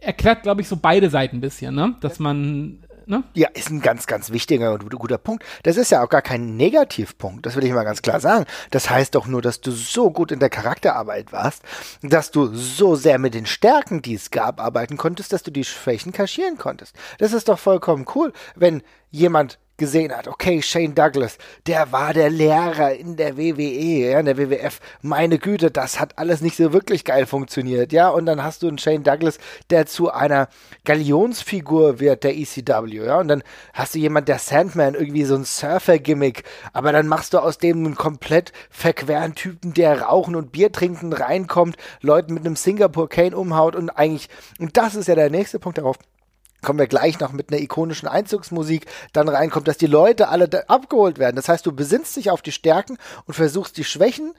erklärt, 0.00 0.42
glaube 0.42 0.60
ich, 0.60 0.68
so 0.68 0.76
beide 0.76 1.10
Seiten 1.10 1.36
ein 1.36 1.40
bisschen, 1.40 1.74
ne? 1.74 1.94
Dass 2.00 2.18
man 2.18 2.82
Ne? 3.06 3.24
Ja, 3.34 3.48
ist 3.52 3.70
ein 3.70 3.80
ganz, 3.80 4.06
ganz 4.06 4.30
wichtiger 4.30 4.72
und 4.72 4.88
guter 4.90 5.18
Punkt. 5.18 5.44
Das 5.62 5.76
ist 5.76 5.90
ja 5.90 6.04
auch 6.04 6.08
gar 6.08 6.22
kein 6.22 6.56
Negativpunkt, 6.56 7.44
das 7.46 7.56
will 7.56 7.64
ich 7.64 7.72
mal 7.72 7.84
ganz 7.84 8.02
klar 8.02 8.20
sagen. 8.20 8.46
Das 8.70 8.90
heißt 8.90 9.14
doch 9.14 9.26
nur, 9.26 9.42
dass 9.42 9.60
du 9.60 9.70
so 9.70 10.10
gut 10.10 10.32
in 10.32 10.38
der 10.38 10.50
Charakterarbeit 10.50 11.32
warst, 11.32 11.62
dass 12.02 12.30
du 12.30 12.54
so 12.54 12.94
sehr 12.94 13.18
mit 13.18 13.34
den 13.34 13.46
Stärken, 13.46 14.02
die 14.02 14.14
es 14.14 14.30
gab, 14.30 14.60
arbeiten 14.60 14.96
konntest, 14.96 15.32
dass 15.32 15.42
du 15.42 15.50
die 15.50 15.64
Schwächen 15.64 16.12
kaschieren 16.12 16.58
konntest. 16.58 16.96
Das 17.18 17.32
ist 17.32 17.48
doch 17.48 17.58
vollkommen 17.58 18.06
cool, 18.14 18.32
wenn 18.54 18.82
jemand 19.10 19.58
gesehen 19.82 20.16
hat, 20.16 20.28
okay, 20.28 20.62
Shane 20.62 20.94
Douglas, 20.94 21.38
der 21.66 21.90
war 21.90 22.14
der 22.14 22.30
Lehrer 22.30 22.92
in 22.92 23.16
der 23.16 23.36
WWE, 23.36 24.12
ja, 24.12 24.20
in 24.20 24.26
der 24.26 24.38
WWF. 24.38 24.78
Meine 25.02 25.40
Güte, 25.40 25.72
das 25.72 25.98
hat 25.98 26.18
alles 26.18 26.40
nicht 26.40 26.56
so 26.56 26.72
wirklich 26.72 27.04
geil 27.04 27.26
funktioniert, 27.26 27.92
ja. 27.92 28.08
Und 28.08 28.26
dann 28.26 28.44
hast 28.44 28.62
du 28.62 28.68
einen 28.68 28.78
Shane 28.78 29.02
Douglas, 29.02 29.38
der 29.70 29.86
zu 29.86 30.12
einer 30.12 30.48
Galionsfigur 30.84 31.98
wird 31.98 32.22
der 32.22 32.36
ECW, 32.36 33.04
ja. 33.04 33.18
Und 33.18 33.26
dann 33.26 33.42
hast 33.74 33.96
du 33.96 33.98
jemand, 33.98 34.28
der 34.28 34.38
Sandman, 34.38 34.94
irgendwie 34.94 35.24
so 35.24 35.34
ein 35.34 35.44
Surfer-Gimmick, 35.44 36.44
aber 36.72 36.92
dann 36.92 37.08
machst 37.08 37.34
du 37.34 37.40
aus 37.40 37.58
dem 37.58 37.84
einen 37.84 37.96
komplett 37.96 38.52
verqueren 38.70 39.34
Typen, 39.34 39.74
der 39.74 40.02
rauchen 40.02 40.36
und 40.36 40.52
Bier 40.52 40.70
trinken 40.70 41.12
reinkommt, 41.12 41.76
Leuten 42.02 42.34
mit 42.34 42.46
einem 42.46 42.54
Singapore 42.54 43.08
Cane 43.08 43.36
umhaut 43.36 43.74
und 43.74 43.90
eigentlich, 43.90 44.28
und 44.60 44.76
das 44.76 44.94
ist 44.94 45.08
ja 45.08 45.16
der 45.16 45.30
nächste 45.30 45.58
Punkt 45.58 45.78
darauf 45.78 45.98
kommen 46.62 46.78
wir 46.78 46.86
gleich 46.86 47.20
noch 47.20 47.32
mit 47.32 47.52
einer 47.52 47.60
ikonischen 47.60 48.08
Einzugsmusik 48.08 48.86
dann 49.12 49.28
reinkommt, 49.28 49.68
dass 49.68 49.76
die 49.76 49.86
Leute 49.86 50.28
alle 50.28 50.48
abgeholt 50.68 51.18
werden. 51.18 51.36
Das 51.36 51.48
heißt, 51.48 51.66
du 51.66 51.72
besinnst 51.72 52.16
dich 52.16 52.30
auf 52.30 52.42
die 52.42 52.52
Stärken 52.52 52.98
und 53.26 53.34
versuchst 53.34 53.76
die 53.76 53.84
Schwächen 53.84 54.32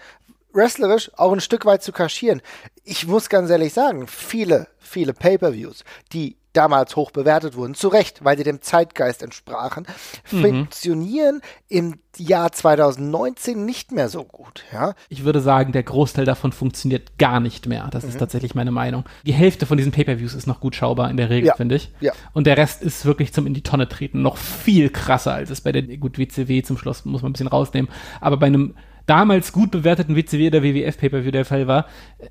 wrestlerisch 0.53 1.11
auch 1.17 1.31
ein 1.31 1.41
Stück 1.41 1.65
weit 1.65 1.83
zu 1.83 1.91
kaschieren. 1.91 2.41
Ich 2.83 3.07
muss 3.07 3.29
ganz 3.29 3.49
ehrlich 3.49 3.73
sagen, 3.73 4.07
viele, 4.07 4.67
viele 4.79 5.13
Pay-per-Views, 5.13 5.83
die 6.13 6.37
damals 6.53 6.95
hoch 6.95 7.11
bewertet 7.11 7.55
wurden, 7.55 7.75
zu 7.75 7.87
Recht, 7.87 8.23
weil 8.23 8.37
sie 8.37 8.43
dem 8.43 8.61
Zeitgeist 8.61 9.23
entsprachen, 9.23 9.85
mhm. 10.31 10.41
funktionieren 10.41 11.41
im 11.67 11.95
Jahr 12.17 12.51
2019 12.51 13.65
nicht 13.65 13.91
mehr 13.91 14.07
so 14.07 14.23
gut. 14.23 14.63
Ja? 14.71 14.93
Ich 15.09 15.23
würde 15.23 15.41
sagen, 15.41 15.71
der 15.71 15.83
Großteil 15.83 16.25
davon 16.25 16.51
funktioniert 16.51 17.17
gar 17.17 17.39
nicht 17.39 17.67
mehr. 17.67 17.87
Das 17.91 18.03
mhm. 18.03 18.09
ist 18.09 18.19
tatsächlich 18.19 18.55
meine 18.55 18.71
Meinung. 18.71 19.03
Die 19.25 19.33
Hälfte 19.33 19.65
von 19.65 19.77
diesen 19.77 19.91
Pay-per-Views 19.91 20.35
ist 20.35 20.47
noch 20.47 20.59
gut 20.59 20.75
schaubar 20.75 21.09
in 21.09 21.17
der 21.17 21.29
Regel, 21.29 21.47
ja. 21.47 21.55
finde 21.55 21.75
ich. 21.75 21.91
Ja. 21.99 22.13
Und 22.33 22.45
der 22.45 22.57
Rest 22.57 22.83
ist 22.83 23.05
wirklich 23.05 23.33
zum 23.33 23.47
in 23.47 23.53
die 23.53 23.63
Tonne 23.63 23.89
treten 23.89 24.21
noch 24.21 24.37
viel 24.37 24.89
krasser, 24.89 25.33
als 25.33 25.49
es 25.49 25.61
bei 25.61 25.71
der 25.71 25.83
gut 25.97 26.17
WCW 26.17 26.61
zum 26.61 26.77
Schluss 26.77 27.05
muss 27.05 27.21
man 27.21 27.31
ein 27.31 27.33
bisschen 27.33 27.47
rausnehmen. 27.47 27.89
Aber 28.21 28.37
bei 28.37 28.45
einem 28.45 28.75
damals 29.05 29.51
gut 29.51 29.71
bewerteten 29.71 30.15
WCW 30.15 30.47
oder 30.47 30.63
WWF 30.63 30.97
Pay-Per-View 30.97 31.31
der 31.31 31.45
Fall 31.45 31.67
war, 31.67 31.87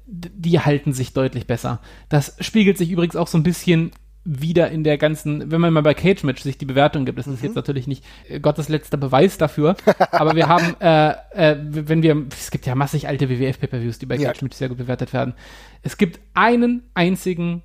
die 0.07 0.61
halten 0.61 0.93
sich 0.93 1.13
deutlich 1.13 1.47
besser. 1.47 1.81
Das 2.09 2.37
spiegelt 2.41 2.79
sich 2.79 2.91
übrigens 2.91 3.17
auch 3.17 3.27
so 3.29 3.37
ein 3.37 3.43
bisschen 3.43 3.91
wieder 4.25 4.71
in 4.71 4.85
der 4.85 4.99
ganzen, 4.99 5.51
wenn 5.51 5.61
man 5.61 5.73
mal 5.73 5.83
bei 5.83 5.95
Cage 5.95 6.23
Match 6.23 6.43
sich 6.43 6.57
die 6.57 6.65
Bewertung 6.65 7.05
gibt, 7.05 7.19
das 7.19 7.27
ist 7.27 7.41
mhm. 7.41 7.47
jetzt 7.47 7.57
natürlich 7.57 7.87
nicht 7.87 8.05
äh, 8.29 8.39
Gottes 8.39 8.69
letzter 8.69 8.97
Beweis 8.97 9.37
dafür, 9.37 9.77
aber 10.13 10.37
wir 10.37 10.49
haben, 10.49 10.77
äh, 10.81 11.15
äh, 11.33 11.57
wenn 11.61 12.03
wir, 12.03 12.27
es 12.31 12.51
gibt 12.51 12.67
ja 12.67 12.75
massig 12.75 13.09
alte 13.09 13.29
WWF 13.29 13.59
Pay-per-Views, 13.59 13.99
die 13.99 14.07
bei 14.07 14.17
Cage 14.17 14.39
ja. 14.39 14.45
Match 14.45 14.57
sehr 14.57 14.69
gut 14.69 14.79
bewertet 14.79 15.13
werden. 15.13 15.35
Es 15.83 15.97
gibt 15.97 16.21
einen 16.35 16.85
einzigen, 16.95 17.63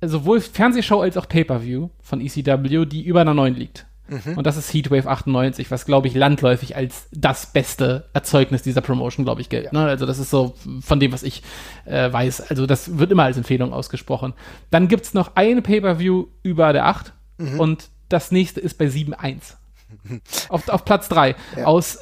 sowohl 0.00 0.40
Fernsehshow 0.40 1.00
als 1.00 1.16
auch 1.16 1.28
Pay-per-View 1.28 1.88
von 2.00 2.20
ECW, 2.20 2.86
die 2.86 3.04
über 3.04 3.22
einer 3.22 3.34
9 3.34 3.54
liegt. 3.54 3.87
Mhm. 4.08 4.38
Und 4.38 4.46
das 4.46 4.56
ist 4.56 4.72
Heatwave 4.72 5.06
98, 5.06 5.70
was, 5.70 5.84
glaube 5.84 6.08
ich, 6.08 6.14
landläufig 6.14 6.76
als 6.76 7.08
das 7.12 7.46
beste 7.46 8.08
Erzeugnis 8.12 8.62
dieser 8.62 8.80
Promotion, 8.80 9.24
glaube 9.24 9.40
ich, 9.40 9.48
gilt. 9.48 9.66
Ja. 9.66 9.72
Ne? 9.72 9.84
Also 9.84 10.06
das 10.06 10.18
ist 10.18 10.30
so 10.30 10.54
von 10.80 11.00
dem, 11.00 11.12
was 11.12 11.22
ich 11.22 11.42
äh, 11.84 12.12
weiß. 12.12 12.50
Also 12.50 12.66
das 12.66 12.98
wird 12.98 13.12
immer 13.12 13.24
als 13.24 13.36
Empfehlung 13.36 13.72
ausgesprochen. 13.72 14.34
Dann 14.70 14.88
gibt 14.88 15.04
es 15.04 15.14
noch 15.14 15.32
eine 15.36 15.62
Pay-Per-View 15.62 16.26
über 16.42 16.72
der 16.72 16.86
8 16.86 17.12
mhm. 17.38 17.60
und 17.60 17.88
das 18.08 18.32
nächste 18.32 18.60
ist 18.60 18.78
bei 18.78 18.86
7.1. 18.86 19.54
auf, 20.48 20.68
auf 20.68 20.84
Platz 20.84 21.08
3 21.08 21.34
ja. 21.56 21.64
aus 21.64 21.98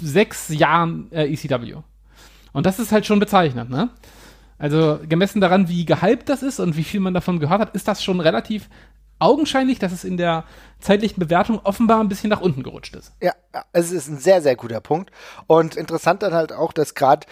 sechs 0.00 0.48
Jahren 0.48 1.10
äh, 1.12 1.32
ECW. 1.32 1.76
Und 2.52 2.66
das 2.66 2.78
ist 2.78 2.92
halt 2.92 3.06
schon 3.06 3.18
bezeichnend, 3.18 3.70
ne? 3.70 3.90
Also 4.58 5.00
gemessen 5.08 5.40
daran, 5.40 5.68
wie 5.68 5.84
gehypt 5.84 6.28
das 6.28 6.44
ist 6.44 6.60
und 6.60 6.76
wie 6.76 6.84
viel 6.84 7.00
man 7.00 7.14
davon 7.14 7.40
gehört 7.40 7.60
hat, 7.60 7.74
ist 7.74 7.88
das 7.88 8.04
schon 8.04 8.20
relativ 8.20 8.68
augenscheinlich, 9.22 9.78
dass 9.78 9.92
es 9.92 10.04
in 10.04 10.16
der 10.16 10.44
zeitlichen 10.80 11.20
Bewertung 11.20 11.60
offenbar 11.64 12.00
ein 12.00 12.08
bisschen 12.08 12.30
nach 12.30 12.40
unten 12.40 12.62
gerutscht 12.62 12.96
ist. 12.96 13.12
Ja, 13.22 13.32
es 13.72 13.92
ist 13.92 14.08
ein 14.08 14.18
sehr, 14.18 14.42
sehr 14.42 14.56
guter 14.56 14.80
Punkt. 14.80 15.10
Und 15.46 15.76
interessant 15.76 16.22
dann 16.22 16.34
halt 16.34 16.52
auch, 16.52 16.72
dass 16.72 16.94
gerade 16.94 17.26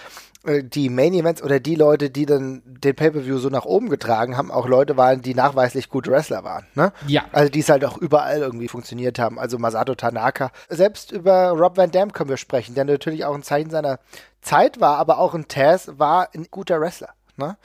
äh, 0.44 0.62
die 0.64 0.88
Main 0.88 1.12
Events 1.12 1.42
oder 1.42 1.61
die 1.61 1.75
Leute, 1.75 2.11
die 2.11 2.26
dann 2.26 2.62
den 2.64 2.94
Pay-Per-View 2.94 3.38
so 3.38 3.50
nach 3.50 3.64
oben 3.64 3.88
getragen 3.90 4.37
haben, 4.37 4.50
auch 4.50 4.66
Leute 4.66 4.97
waren, 4.97 5.20
die 5.20 5.35
nachweislich 5.35 5.88
gute 5.88 6.11
Wrestler 6.11 6.44
waren. 6.44 6.66
Ne? 6.75 6.92
Ja. 7.06 7.25
Also 7.32 7.50
die 7.50 7.61
es 7.61 7.68
halt 7.68 7.85
auch 7.85 7.99
überall 7.99 8.38
irgendwie 8.38 8.68
funktioniert 8.68 9.18
haben. 9.18 9.38
Also 9.38 9.59
Masato 9.59 9.94
Tanaka. 9.94 10.50
Selbst 10.68 11.12
über 11.12 11.50
Rob 11.50 11.76
Van 11.76 11.90
Dam 11.90 12.12
können 12.12 12.30
wir 12.30 12.37
sprechen, 12.37 12.75
der 12.75 12.85
natürlich 12.85 13.25
auch 13.25 13.35
ein 13.35 13.42
Zeichen 13.42 13.70
seiner 13.70 13.99
Zeit 14.40 14.80
war, 14.80 14.97
aber 14.97 15.18
auch 15.18 15.35
ein 15.35 15.49
Taz 15.49 15.90
war 15.97 16.28
ein 16.35 16.47
guter 16.50 16.80
Wrestler. 16.80 17.11
Ne? 17.40 17.56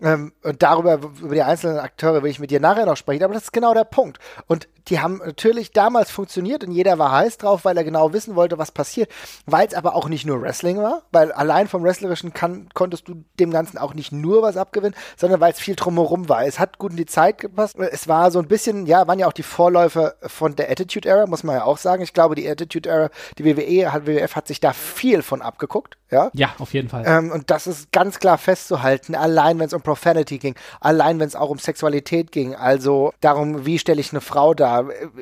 Ähm, 0.00 0.32
und 0.42 0.62
darüber, 0.62 0.94
über 0.94 1.34
die 1.34 1.42
einzelnen 1.42 1.78
Akteure 1.78 2.22
will 2.22 2.30
ich 2.30 2.38
mit 2.38 2.50
dir 2.50 2.60
nachher 2.60 2.86
noch 2.86 2.96
sprechen, 2.96 3.24
aber 3.24 3.34
das 3.34 3.44
ist 3.44 3.52
genau 3.52 3.74
der 3.74 3.84
Punkt. 3.84 4.18
Und 4.46 4.68
die 4.88 5.00
haben 5.00 5.20
natürlich 5.24 5.72
damals 5.72 6.10
funktioniert 6.10 6.64
und 6.64 6.72
jeder 6.72 6.98
war 6.98 7.12
heiß 7.12 7.38
drauf, 7.38 7.64
weil 7.64 7.76
er 7.76 7.84
genau 7.84 8.12
wissen 8.12 8.34
wollte, 8.34 8.58
was 8.58 8.72
passiert. 8.72 9.10
Weil 9.46 9.66
es 9.66 9.74
aber 9.74 9.94
auch 9.94 10.08
nicht 10.08 10.26
nur 10.26 10.40
Wrestling 10.42 10.78
war, 10.78 11.02
weil 11.12 11.32
allein 11.32 11.68
vom 11.68 11.82
Wrestlerischen 11.82 12.32
kann, 12.32 12.68
konntest 12.74 13.08
du 13.08 13.24
dem 13.38 13.50
Ganzen 13.50 13.78
auch 13.78 13.94
nicht 13.94 14.12
nur 14.12 14.42
was 14.42 14.56
abgewinnen, 14.56 14.94
sondern 15.16 15.40
weil 15.40 15.52
es 15.52 15.60
viel 15.60 15.76
drumherum 15.76 16.28
war. 16.28 16.44
Es 16.44 16.58
hat 16.58 16.78
gut 16.78 16.92
in 16.92 16.96
die 16.96 17.06
Zeit 17.06 17.38
gepasst. 17.38 17.76
Es 17.78 18.08
war 18.08 18.30
so 18.30 18.38
ein 18.38 18.48
bisschen, 18.48 18.86
ja, 18.86 19.06
waren 19.06 19.18
ja 19.18 19.26
auch 19.26 19.32
die 19.32 19.42
Vorläufer 19.42 20.14
von 20.26 20.56
der 20.56 20.70
Attitude 20.70 21.08
Era, 21.08 21.26
muss 21.26 21.44
man 21.44 21.56
ja 21.56 21.64
auch 21.64 21.78
sagen. 21.78 22.02
Ich 22.02 22.12
glaube, 22.12 22.34
die 22.34 22.48
Attitude 22.48 22.88
Era, 22.88 23.10
die 23.38 23.44
WWE, 23.44 23.92
hat, 23.92 24.06
WWF 24.06 24.36
hat 24.36 24.48
sich 24.48 24.60
da 24.60 24.72
viel 24.72 25.22
von 25.22 25.42
abgeguckt. 25.42 25.96
Ja, 26.10 26.30
ja 26.34 26.54
auf 26.58 26.74
jeden 26.74 26.88
Fall. 26.88 27.04
Ähm, 27.06 27.32
und 27.32 27.50
das 27.50 27.66
ist 27.66 27.90
ganz 27.90 28.18
klar 28.18 28.36
festzuhalten, 28.36 29.14
allein 29.14 29.58
wenn 29.58 29.66
es 29.66 29.72
um 29.72 29.80
Profanity 29.80 30.38
ging, 30.38 30.54
allein 30.80 31.18
wenn 31.18 31.26
es 31.26 31.34
auch 31.34 31.48
um 31.48 31.58
Sexualität 31.58 32.32
ging, 32.32 32.54
also 32.54 33.12
darum, 33.20 33.64
wie 33.64 33.78
stelle 33.78 34.00
ich 34.00 34.12
eine 34.12 34.20
Frau 34.20 34.52
dar, 34.52 34.71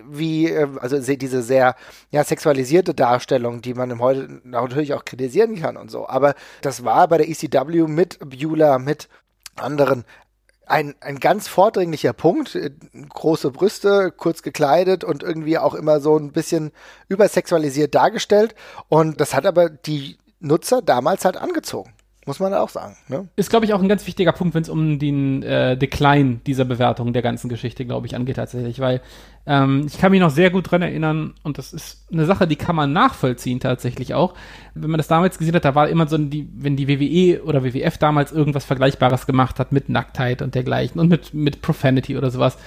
wie, 0.08 0.48
äh, 0.48 0.68
also 0.80 0.98
diese 0.98 1.42
sehr 1.42 1.76
ja, 2.10 2.24
sexualisierte 2.24 2.94
Darstellung, 2.94 3.62
die 3.62 3.74
man 3.74 3.98
heute 3.98 4.40
natürlich 4.44 4.94
auch 4.94 5.04
kritisieren 5.04 5.60
kann 5.60 5.76
und 5.76 5.90
so. 5.90 6.08
Aber 6.08 6.34
das 6.62 6.84
war 6.84 7.08
bei 7.08 7.18
der 7.18 7.28
ECW 7.28 7.86
mit 7.86 8.18
Beulah, 8.20 8.78
mit 8.78 9.08
anderen 9.56 10.04
ein, 10.70 10.94
ein 11.00 11.18
ganz 11.18 11.48
vordringlicher 11.48 12.12
Punkt. 12.12 12.54
Äh, 12.54 12.70
große 13.08 13.50
Brüste, 13.50 14.12
kurz 14.16 14.42
gekleidet 14.42 15.04
und 15.04 15.22
irgendwie 15.22 15.58
auch 15.58 15.74
immer 15.74 16.00
so 16.00 16.16
ein 16.16 16.32
bisschen 16.32 16.70
übersexualisiert 17.08 17.94
dargestellt. 17.94 18.54
Und 18.88 19.20
das 19.20 19.34
hat 19.34 19.46
aber 19.46 19.68
die 19.68 20.18
Nutzer 20.38 20.80
damals 20.80 21.24
halt 21.24 21.36
angezogen. 21.36 21.92
Muss 22.26 22.38
man 22.38 22.52
auch 22.52 22.68
sagen. 22.68 22.96
Ne? 23.08 23.28
Ist, 23.36 23.48
glaube 23.48 23.64
ich, 23.64 23.72
auch 23.72 23.80
ein 23.80 23.88
ganz 23.88 24.06
wichtiger 24.06 24.32
Punkt, 24.32 24.54
wenn 24.54 24.62
es 24.62 24.68
um 24.68 24.98
den 24.98 25.42
äh, 25.42 25.76
Decline 25.78 26.40
dieser 26.46 26.66
Bewertung 26.66 27.14
der 27.14 27.22
ganzen 27.22 27.48
Geschichte, 27.48 27.86
glaube 27.86 28.06
ich, 28.06 28.14
angeht 28.14 28.36
tatsächlich. 28.36 28.78
Weil 28.78 29.00
ähm, 29.46 29.86
ich 29.86 29.98
kann 29.98 30.10
mich 30.12 30.20
noch 30.20 30.30
sehr 30.30 30.50
gut 30.50 30.70
dran 30.70 30.82
erinnern, 30.82 31.32
und 31.44 31.56
das 31.56 31.72
ist 31.72 32.06
eine 32.12 32.26
Sache, 32.26 32.46
die 32.46 32.56
kann 32.56 32.76
man 32.76 32.92
nachvollziehen 32.92 33.58
tatsächlich 33.58 34.12
auch. 34.12 34.34
Wenn 34.74 34.90
man 34.90 34.98
das 34.98 35.08
damals 35.08 35.38
gesehen 35.38 35.54
hat, 35.54 35.64
da 35.64 35.74
war 35.74 35.88
immer 35.88 36.06
so, 36.08 36.18
die, 36.18 36.46
wenn 36.54 36.76
die 36.76 36.88
WWE 36.88 37.42
oder 37.42 37.64
WWF 37.64 37.96
damals 37.96 38.32
irgendwas 38.32 38.66
Vergleichbares 38.66 39.26
gemacht 39.26 39.58
hat 39.58 39.72
mit 39.72 39.88
Nacktheit 39.88 40.42
und 40.42 40.54
dergleichen 40.54 41.00
und 41.00 41.08
mit, 41.08 41.32
mit 41.32 41.62
Profanity 41.62 42.18
oder 42.18 42.30
sowas, 42.30 42.58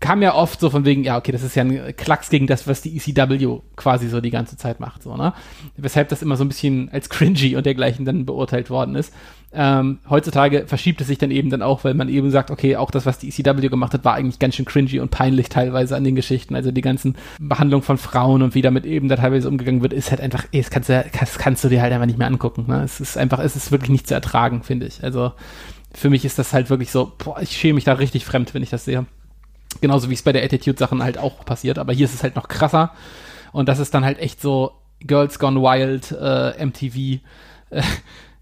kam 0.00 0.22
ja 0.22 0.34
oft 0.34 0.60
so 0.60 0.70
von 0.70 0.84
wegen, 0.84 1.02
ja, 1.02 1.16
okay, 1.16 1.32
das 1.32 1.42
ist 1.42 1.56
ja 1.56 1.64
ein 1.64 1.96
Klacks 1.96 2.30
gegen 2.30 2.46
das, 2.46 2.68
was 2.68 2.82
die 2.82 2.96
ECW 2.96 3.60
quasi 3.76 4.08
so 4.08 4.20
die 4.20 4.30
ganze 4.30 4.56
Zeit 4.56 4.78
macht, 4.78 5.02
so, 5.02 5.16
ne? 5.16 5.32
Weshalb 5.76 6.08
das 6.08 6.22
immer 6.22 6.36
so 6.36 6.44
ein 6.44 6.48
bisschen 6.48 6.88
als 6.92 7.08
cringy 7.08 7.56
und 7.56 7.66
dergleichen 7.66 8.04
dann 8.04 8.24
beurteilt 8.24 8.70
worden 8.70 8.94
ist. 8.94 9.12
Ähm, 9.50 9.98
heutzutage 10.08 10.66
verschiebt 10.66 11.00
es 11.00 11.06
sich 11.06 11.16
dann 11.16 11.30
eben 11.30 11.48
dann 11.48 11.62
auch, 11.62 11.82
weil 11.82 11.94
man 11.94 12.10
eben 12.10 12.30
sagt, 12.30 12.50
okay, 12.50 12.76
auch 12.76 12.90
das, 12.90 13.06
was 13.06 13.18
die 13.18 13.28
ECW 13.28 13.68
gemacht 13.68 13.94
hat, 13.94 14.04
war 14.04 14.14
eigentlich 14.14 14.38
ganz 14.38 14.54
schön 14.54 14.66
cringy 14.66 15.00
und 15.00 15.10
peinlich 15.10 15.48
teilweise 15.48 15.96
an 15.96 16.04
den 16.04 16.14
Geschichten. 16.14 16.54
Also 16.54 16.70
die 16.70 16.82
ganzen 16.82 17.16
Behandlung 17.40 17.82
von 17.82 17.96
Frauen 17.96 18.42
und 18.42 18.54
wie 18.54 18.62
damit 18.62 18.84
eben 18.84 19.08
da 19.08 19.16
teilweise 19.16 19.48
umgegangen 19.48 19.80
wird, 19.80 19.94
ist 19.94 20.10
halt 20.10 20.20
einfach, 20.20 20.44
ey, 20.52 20.60
das 20.60 20.70
kannst 20.70 20.90
du, 20.90 21.04
das 21.18 21.38
kannst 21.38 21.64
du 21.64 21.68
dir 21.70 21.80
halt 21.80 21.92
einfach 21.92 22.06
nicht 22.06 22.18
mehr 22.18 22.28
angucken. 22.28 22.66
Ne? 22.68 22.82
Es 22.84 23.00
ist 23.00 23.16
einfach, 23.16 23.38
es 23.38 23.56
ist 23.56 23.72
wirklich 23.72 23.90
nicht 23.90 24.06
zu 24.06 24.14
ertragen, 24.14 24.62
finde 24.62 24.86
ich. 24.86 25.02
Also 25.02 25.32
für 25.94 26.10
mich 26.10 26.26
ist 26.26 26.38
das 26.38 26.52
halt 26.52 26.68
wirklich 26.68 26.90
so, 26.90 27.10
boah, 27.16 27.40
ich 27.40 27.56
schäme 27.56 27.74
mich 27.74 27.84
da 27.84 27.94
richtig 27.94 28.26
fremd, 28.26 28.52
wenn 28.52 28.62
ich 28.62 28.70
das 28.70 28.84
sehe. 28.84 29.06
Genauso 29.80 30.10
wie 30.10 30.14
es 30.14 30.22
bei 30.22 30.32
der 30.32 30.44
Attitude-Sachen 30.44 31.02
halt 31.02 31.18
auch 31.18 31.44
passiert. 31.44 31.78
Aber 31.78 31.92
hier 31.92 32.06
ist 32.06 32.14
es 32.14 32.22
halt 32.22 32.36
noch 32.36 32.48
krasser. 32.48 32.92
Und 33.52 33.68
das 33.68 33.78
ist 33.78 33.94
dann 33.94 34.04
halt 34.04 34.18
echt 34.18 34.40
so 34.40 34.72
Girls 35.00 35.38
Gone 35.38 35.60
Wild, 35.60 36.12
äh, 36.12 36.64
MTV. 36.64 37.22
Äh, 37.70 37.82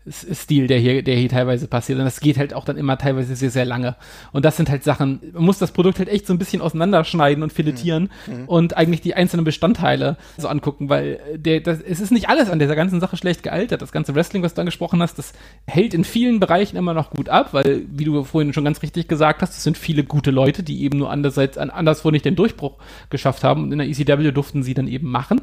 Stil, 0.08 0.68
der 0.68 0.78
hier, 0.78 1.02
der 1.02 1.16
hier 1.16 1.28
teilweise 1.28 1.66
passiert. 1.66 1.98
Und 1.98 2.04
das 2.04 2.20
geht 2.20 2.38
halt 2.38 2.54
auch 2.54 2.64
dann 2.64 2.76
immer 2.76 2.96
teilweise 2.96 3.34
sehr, 3.34 3.50
sehr 3.50 3.64
lange. 3.64 3.96
Und 4.32 4.44
das 4.44 4.56
sind 4.56 4.70
halt 4.70 4.84
Sachen, 4.84 5.20
man 5.32 5.44
muss 5.44 5.58
das 5.58 5.72
Produkt 5.72 5.98
halt 5.98 6.08
echt 6.08 6.26
so 6.26 6.32
ein 6.32 6.38
bisschen 6.38 6.62
auseinanderschneiden 6.62 7.42
und 7.42 7.52
filetieren 7.52 8.10
mhm. 8.26 8.44
und 8.46 8.76
eigentlich 8.76 9.00
die 9.00 9.14
einzelnen 9.14 9.44
Bestandteile 9.44 10.16
so 10.38 10.48
angucken, 10.48 10.88
weil 10.88 11.18
der, 11.36 11.60
das, 11.60 11.80
es 11.80 12.00
ist 12.00 12.12
nicht 12.12 12.28
alles 12.28 12.48
an 12.48 12.58
dieser 12.58 12.76
ganzen 12.76 13.00
Sache 13.00 13.16
schlecht 13.16 13.42
gealtert. 13.42 13.82
Das 13.82 13.90
ganze 13.90 14.14
Wrestling, 14.14 14.42
was 14.42 14.54
du 14.54 14.60
angesprochen 14.60 15.02
hast, 15.02 15.18
das 15.18 15.32
hält 15.66 15.92
in 15.92 16.04
vielen 16.04 16.38
Bereichen 16.38 16.76
immer 16.76 16.94
noch 16.94 17.10
gut 17.10 17.28
ab, 17.28 17.52
weil, 17.52 17.82
wie 17.90 18.04
du 18.04 18.22
vorhin 18.22 18.52
schon 18.52 18.64
ganz 18.64 18.82
richtig 18.82 19.08
gesagt 19.08 19.42
hast, 19.42 19.56
es 19.56 19.64
sind 19.64 19.76
viele 19.76 20.04
gute 20.04 20.30
Leute, 20.30 20.62
die 20.62 20.82
eben 20.82 20.98
nur 20.98 21.10
andererseits, 21.10 21.58
anderswo 21.58 22.10
nicht 22.10 22.24
den 22.24 22.36
Durchbruch 22.36 22.76
geschafft 23.10 23.42
haben. 23.42 23.64
Und 23.64 23.72
in 23.72 23.78
der 23.78 23.88
ECW 23.88 24.30
durften 24.30 24.62
sie 24.62 24.74
dann 24.74 24.86
eben 24.86 25.10
machen. 25.10 25.42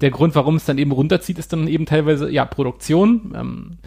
Der 0.00 0.10
Grund, 0.10 0.34
warum 0.34 0.56
es 0.56 0.64
dann 0.64 0.78
eben 0.78 0.92
runterzieht, 0.92 1.38
ist 1.38 1.52
dann 1.52 1.66
eben 1.66 1.86
teilweise, 1.86 2.30
ja, 2.30 2.44
Produktion, 2.44 3.32
ähm, 3.34 3.78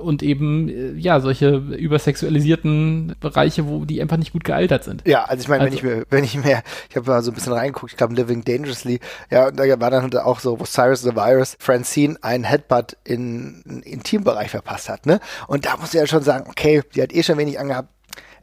und 0.00 0.22
eben 0.22 0.68
äh, 0.68 0.92
ja 0.92 1.20
solche 1.20 1.56
übersexualisierten 1.56 3.16
Bereiche, 3.20 3.66
wo 3.66 3.84
die 3.84 4.00
einfach 4.00 4.16
nicht 4.16 4.32
gut 4.32 4.44
gealtert 4.44 4.84
sind. 4.84 5.06
Ja, 5.06 5.24
also 5.24 5.42
ich 5.42 5.48
meine, 5.48 5.64
also, 5.64 5.72
wenn 5.72 5.78
ich 5.78 5.82
mir, 5.82 6.06
wenn 6.10 6.24
ich 6.24 6.36
mir, 6.36 6.62
ich 6.88 6.96
habe 6.96 7.10
mal 7.10 7.22
so 7.22 7.30
ein 7.30 7.34
bisschen 7.34 7.52
reingeguckt, 7.52 7.92
ich 7.92 7.96
glaube 7.96 8.14
Living 8.14 8.44
Dangerously, 8.44 9.00
ja, 9.30 9.48
und 9.48 9.58
da 9.58 9.80
war 9.80 9.90
dann 9.90 10.12
auch 10.16 10.40
so, 10.40 10.58
wo 10.58 10.64
Cyrus 10.64 11.02
the 11.02 11.14
Virus 11.14 11.56
Francine 11.58 12.16
einen 12.22 12.44
Headbutt 12.44 12.96
in 13.04 13.62
einen 13.66 13.82
Intimbereich 13.82 14.50
verpasst 14.50 14.88
hat, 14.88 15.06
ne? 15.06 15.20
Und 15.46 15.66
da 15.66 15.76
muss 15.76 15.94
ich 15.94 16.00
ja 16.00 16.06
schon 16.06 16.22
sagen, 16.22 16.46
okay, 16.48 16.82
die 16.94 17.02
hat 17.02 17.12
eh 17.12 17.22
schon 17.22 17.38
wenig 17.38 17.58
angehabt. 17.58 17.88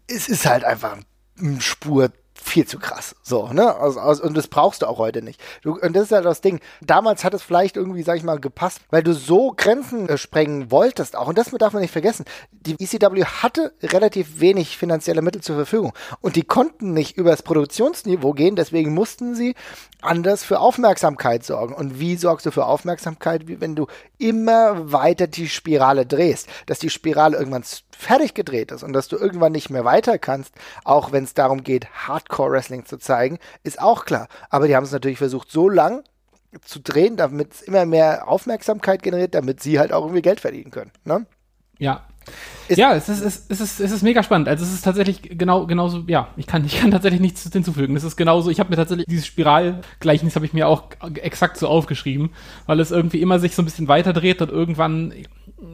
Es 0.07 0.29
ist 0.29 0.45
halt 0.45 0.63
einfach 0.63 0.97
eine 1.39 1.61
Spur 1.61 2.09
viel 2.41 2.65
zu 2.65 2.79
krass. 2.79 3.15
So, 3.23 3.47
ne? 3.47 3.75
Also, 3.75 3.99
also, 3.99 4.23
und 4.23 4.35
das 4.35 4.47
brauchst 4.47 4.81
du 4.81 4.87
auch 4.87 4.97
heute 4.97 5.21
nicht. 5.21 5.41
Du, 5.61 5.77
und 5.79 5.95
das 5.95 6.03
ist 6.03 6.11
ja 6.11 6.21
das 6.21 6.41
Ding. 6.41 6.59
Damals 6.81 7.23
hat 7.23 7.33
es 7.33 7.43
vielleicht 7.43 7.77
irgendwie, 7.77 8.03
sag 8.03 8.17
ich 8.17 8.23
mal, 8.23 8.39
gepasst, 8.39 8.81
weil 8.89 9.03
du 9.03 9.13
so 9.13 9.53
Grenzen 9.55 10.07
äh, 10.07 10.17
sprengen 10.17 10.71
wolltest 10.71 11.15
auch. 11.15 11.27
Und 11.27 11.37
das 11.37 11.51
darf 11.51 11.73
man 11.73 11.81
nicht 11.81 11.91
vergessen. 11.91 12.25
Die 12.51 12.73
ECW 12.73 13.25
hatte 13.25 13.73
relativ 13.81 14.39
wenig 14.39 14.77
finanzielle 14.77 15.21
Mittel 15.21 15.41
zur 15.41 15.55
Verfügung. 15.55 15.93
Und 16.21 16.35
die 16.35 16.43
konnten 16.43 16.93
nicht 16.93 17.17
übers 17.17 17.43
Produktionsniveau 17.43 18.33
gehen, 18.33 18.55
deswegen 18.55 18.93
mussten 18.93 19.35
sie 19.35 19.55
anders 20.01 20.43
für 20.43 20.59
Aufmerksamkeit 20.59 21.43
sorgen. 21.43 21.73
Und 21.73 21.99
wie 21.99 22.15
sorgst 22.15 22.45
du 22.45 22.51
für 22.51 22.65
Aufmerksamkeit? 22.65 23.43
Wenn 23.47 23.75
du 23.75 23.87
immer 24.17 24.91
weiter 24.91 25.27
die 25.27 25.49
Spirale 25.49 26.05
drehst, 26.05 26.47
dass 26.65 26.79
die 26.79 26.89
Spirale 26.89 27.37
irgendwann 27.37 27.63
fertig 27.97 28.33
gedreht 28.33 28.71
ist 28.71 28.83
und 28.83 28.93
dass 28.93 29.07
du 29.07 29.17
irgendwann 29.17 29.51
nicht 29.51 29.69
mehr 29.69 29.83
weiter 29.83 30.17
kannst, 30.17 30.53
auch 30.83 31.11
wenn 31.11 31.23
es 31.23 31.33
darum 31.33 31.63
geht, 31.63 31.87
Hardcore-Wrestling 32.07 32.85
zu 32.85 32.97
zeigen, 32.97 33.39
ist 33.63 33.81
auch 33.81 34.05
klar. 34.05 34.27
Aber 34.49 34.67
die 34.67 34.75
haben 34.75 34.83
es 34.83 34.91
natürlich 34.91 35.17
versucht, 35.17 35.51
so 35.51 35.67
lang 35.67 36.03
zu 36.61 36.79
drehen, 36.79 37.17
damit 37.17 37.53
es 37.53 37.61
immer 37.61 37.85
mehr 37.85 38.27
Aufmerksamkeit 38.27 39.03
generiert, 39.03 39.35
damit 39.35 39.61
sie 39.61 39.79
halt 39.79 39.91
auch 39.91 40.03
irgendwie 40.03 40.21
Geld 40.21 40.39
verdienen 40.39 40.71
können. 40.71 40.91
Ne? 41.03 41.25
Ja, 41.79 42.05
ist 42.67 42.77
ja, 42.77 42.93
es 42.93 43.07
ist, 43.07 43.21
es, 43.21 43.37
ist, 43.37 43.51
es, 43.51 43.61
ist, 43.61 43.79
es 43.79 43.91
ist 43.91 44.03
mega 44.03 44.21
spannend. 44.21 44.49
Also 44.49 44.65
es 44.65 44.73
ist 44.73 44.83
tatsächlich 44.83 45.21
genau 45.21 45.65
genauso, 45.65 46.03
ja, 46.07 46.27
ich 46.35 46.47
kann, 46.47 46.65
ich 46.65 46.79
kann 46.79 46.91
tatsächlich 46.91 47.21
nichts 47.21 47.49
hinzufügen. 47.49 47.95
Es 47.95 48.03
ist 48.03 48.17
genauso, 48.17 48.49
ich 48.49 48.59
habe 48.59 48.69
mir 48.69 48.75
tatsächlich 48.75 49.07
dieses 49.07 49.25
Spiralgleichnis 49.25 50.35
habe 50.35 50.45
ich 50.45 50.53
mir 50.53 50.67
auch 50.67 50.89
exakt 51.15 51.57
so 51.57 51.67
aufgeschrieben, 51.67 52.31
weil 52.65 52.79
es 52.79 52.91
irgendwie 52.91 53.21
immer 53.21 53.39
sich 53.39 53.55
so 53.55 53.61
ein 53.61 53.65
bisschen 53.65 53.87
weiterdreht 53.87 54.41
und 54.41 54.51
irgendwann, 54.51 55.13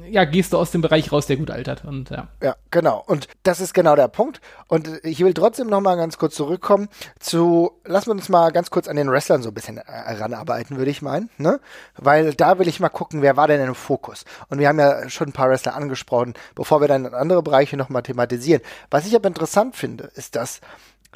ja, 0.10 0.24
gehst 0.24 0.54
du 0.54 0.58
aus 0.58 0.72
dem 0.72 0.82
Bereich 0.82 1.12
raus, 1.12 1.28
der 1.28 1.38
gut 1.38 1.52
altert. 1.52 1.84
Und 1.84 2.10
ja. 2.10 2.28
Ja, 2.42 2.56
genau. 2.72 3.04
Und 3.06 3.28
das 3.44 3.60
ist 3.60 3.74
genau 3.74 3.96
der 3.96 4.08
Punkt. 4.08 4.40
Und 4.68 4.90
ich 5.04 5.20
will 5.20 5.34
trotzdem 5.34 5.68
noch 5.68 5.82
mal 5.82 5.96
ganz 5.96 6.18
kurz 6.18 6.36
zurückkommen 6.36 6.88
zu, 7.20 7.72
lassen 7.84 8.08
wir 8.08 8.14
uns 8.14 8.30
mal 8.30 8.52
ganz 8.52 8.70
kurz 8.70 8.88
an 8.88 8.96
den 8.96 9.12
Wrestlern 9.12 9.44
so 9.44 9.50
ein 9.50 9.54
bisschen 9.54 9.78
heranarbeiten, 9.78 10.78
würde 10.78 10.92
ich 10.92 11.02
meinen, 11.02 11.30
ne? 11.38 11.60
Weil 11.98 12.34
da 12.34 12.60
will 12.60 12.68
ich 12.68 12.80
mal 12.80 12.90
gucken, 12.90 13.22
wer 13.22 13.36
war 13.36 13.48
denn 13.48 13.62
im 13.62 13.76
Fokus? 13.76 14.24
Und 14.50 14.60
wir 14.60 14.70
haben 14.70 14.80
ja 14.80 15.10
schon 15.10 15.30
ein 15.30 15.34
paar 15.34 15.50
Wrestler 15.50 15.76
angesprochen, 15.76 16.34
bevor 16.56 16.80
wir 16.80 16.88
dann 16.88 17.06
andere 17.14 17.44
Bereiche 17.44 17.76
noch 17.76 17.90
mal 17.90 18.02
thematisieren. 18.02 18.62
Was 18.90 19.06
ich 19.06 19.16
aber 19.16 19.28
interessant 19.28 19.76
finde, 19.76 20.12
ist, 20.16 20.36
dass 20.36 20.62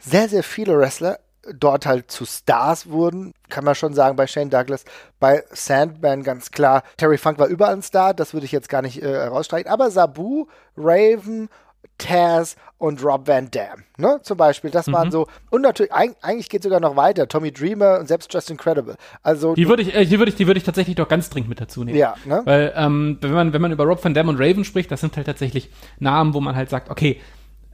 sehr, 0.01 0.27
sehr 0.27 0.43
viele 0.43 0.77
Wrestler 0.77 1.19
dort 1.53 1.85
halt 1.85 2.11
zu 2.11 2.25
Stars 2.25 2.89
wurden, 2.89 3.33
kann 3.49 3.63
man 3.63 3.75
schon 3.75 3.93
sagen, 3.93 4.15
bei 4.15 4.27
Shane 4.27 4.49
Douglas, 4.49 4.85
bei 5.19 5.43
Sandman 5.51 6.23
ganz 6.23 6.51
klar. 6.51 6.83
Terry 6.97 7.17
Funk 7.17 7.39
war 7.39 7.47
überall 7.47 7.73
ein 7.73 7.81
Star, 7.81 8.13
das 8.13 8.33
würde 8.33 8.45
ich 8.45 8.51
jetzt 8.51 8.69
gar 8.69 8.81
nicht 8.81 9.01
äh, 9.01 9.11
herausstreichen, 9.11 9.71
aber 9.71 9.91
Sabu, 9.91 10.45
Raven, 10.75 11.49
Taz 11.97 12.55
und 12.77 13.03
Rob 13.03 13.27
Van 13.27 13.49
Dam, 13.49 13.83
ne? 13.97 14.19
Zum 14.21 14.37
Beispiel, 14.37 14.69
das 14.69 14.87
mhm. 14.87 14.93
waren 14.93 15.11
so, 15.11 15.27
und 15.49 15.61
natürlich, 15.61 15.91
eigentlich 15.91 16.49
geht 16.49 16.61
es 16.61 16.63
sogar 16.63 16.79
noch 16.79 16.95
weiter, 16.95 17.27
Tommy 17.27 17.51
Dreamer 17.51 17.99
und 17.99 18.07
selbst 18.07 18.31
Just 18.31 18.51
Incredible. 18.51 18.95
Also. 19.23 19.55
Die 19.55 19.67
würde 19.67 19.81
ich, 19.81 19.95
äh, 19.95 20.05
die 20.05 20.19
würde 20.19 20.29
ich, 20.29 20.35
die 20.35 20.45
würde 20.45 20.59
ich 20.59 20.63
tatsächlich 20.63 20.95
doch 20.95 21.07
ganz 21.07 21.29
dringend 21.29 21.49
mit 21.49 21.59
dazu 21.59 21.83
nehmen. 21.83 21.97
Ja, 21.97 22.15
ne? 22.25 22.41
Weil, 22.45 22.73
ähm, 22.75 23.17
wenn 23.21 23.31
man, 23.31 23.53
wenn 23.53 23.61
man 23.61 23.71
über 23.71 23.85
Rob 23.85 24.03
Van 24.03 24.13
Dam 24.13 24.29
und 24.29 24.39
Raven 24.39 24.63
spricht, 24.63 24.91
das 24.91 25.01
sind 25.01 25.15
halt 25.17 25.25
tatsächlich 25.25 25.71
Namen, 25.99 26.35
wo 26.35 26.39
man 26.39 26.55
halt 26.55 26.69
sagt, 26.69 26.91
okay, 26.91 27.19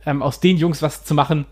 ähm, 0.05 0.21
aus 0.21 0.39
den 0.39 0.57
Jungs 0.57 0.81
was 0.81 1.03
zu 1.03 1.13
machen, 1.13 1.45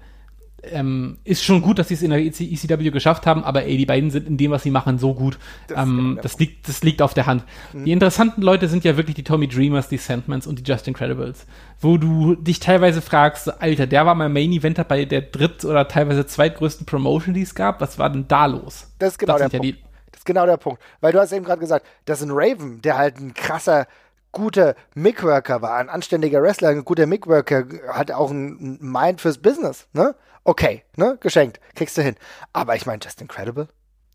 ähm, 0.64 1.18
ist 1.24 1.44
schon 1.44 1.62
gut, 1.62 1.80
dass 1.80 1.88
sie 1.88 1.96
es 1.96 2.02
in 2.02 2.12
der 2.12 2.20
ECW 2.20 2.92
geschafft 2.92 3.26
haben, 3.26 3.44
aber 3.44 3.64
ey, 3.66 3.78
die 3.78 3.86
beiden 3.86 4.12
sind 4.12 4.28
in 4.28 4.38
dem, 4.38 4.52
was 4.52 4.64
sie 4.64 4.72
machen, 4.72 5.00
so 5.00 5.14
gut. 5.14 5.40
Das, 5.68 5.80
ähm, 5.80 6.20
das 6.22 6.38
liegt, 6.40 6.68
das 6.68 6.84
liegt 6.84 7.02
auf 7.02 7.14
der 7.14 7.26
Hand. 7.26 7.44
Mhm. 7.74 7.86
Die 7.86 7.92
interessanten 7.92 8.42
Leute 8.42 8.68
sind 8.68 8.84
ja 8.84 8.98
wirklich 8.98 9.16
die 9.16 9.24
Tommy 9.24 9.48
Dreamers, 9.48 9.90
die 9.90 9.98
Sandmans 9.98 10.48
und 10.48 10.60
die 10.60 10.72
Just 10.72 10.88
Incredibles, 10.88 11.46
wo 11.80 11.98
du 11.98 12.36
dich 12.36 12.60
teilweise 12.60 13.02
fragst, 13.02 13.62
Alter, 13.62 13.88
der 13.88 14.06
war 14.06 14.16
mal 14.16 14.30
Main 14.30 14.52
Eventer 14.52 14.84
bei 14.84 15.06
der 15.06 15.22
dritt- 15.22 15.66
oder 15.66 15.88
teilweise 15.88 16.26
zweitgrößten 16.26 16.86
Promotion, 16.86 17.34
die 17.34 17.42
es 17.42 17.56
gab. 17.56 17.82
Was 17.82 17.98
war 17.98 18.10
denn 18.10 18.28
da 18.28 18.46
los? 18.46 18.92
Das 19.00 19.14
ist 19.14 19.18
genau 19.18 19.38
das 19.38 19.50
der 19.50 19.60
Punkt. 19.60 19.76
Ja 19.76 19.88
das 20.12 20.20
ist 20.20 20.26
genau 20.26 20.46
der 20.46 20.58
Punkt. 20.58 20.82
Weil 21.00 21.14
du 21.14 21.20
hast 21.20 21.32
eben 21.32 21.46
gerade 21.46 21.60
gesagt, 21.60 21.86
das 22.06 22.22
ist 22.22 22.28
ein 22.28 22.32
Raven, 22.34 22.82
der 22.82 22.98
halt 22.98 23.18
ein 23.18 23.34
krasser 23.34 23.88
guter 24.32 24.76
Mickworker 24.96 25.62
war, 25.62 25.78
ein 25.78 25.90
anständiger 25.90 26.42
Wrestler, 26.42 26.70
ein 26.70 26.86
guter 26.86 27.06
Mickworker, 27.06 27.66
hat 27.90 28.12
auch 28.12 28.32
ein 28.32 28.78
Mind 28.82 29.22
fürs 29.22 29.38
Business, 29.38 29.88
ne? 29.94 30.16
okay, 30.44 30.84
ne, 30.96 31.18
geschenkt, 31.20 31.60
kriegst 31.76 31.98
du 31.98 32.02
hin. 32.02 32.16
Aber 32.54 32.76
ich 32.76 32.86
meine, 32.86 33.00
just 33.04 33.22
incredible. 33.22 33.68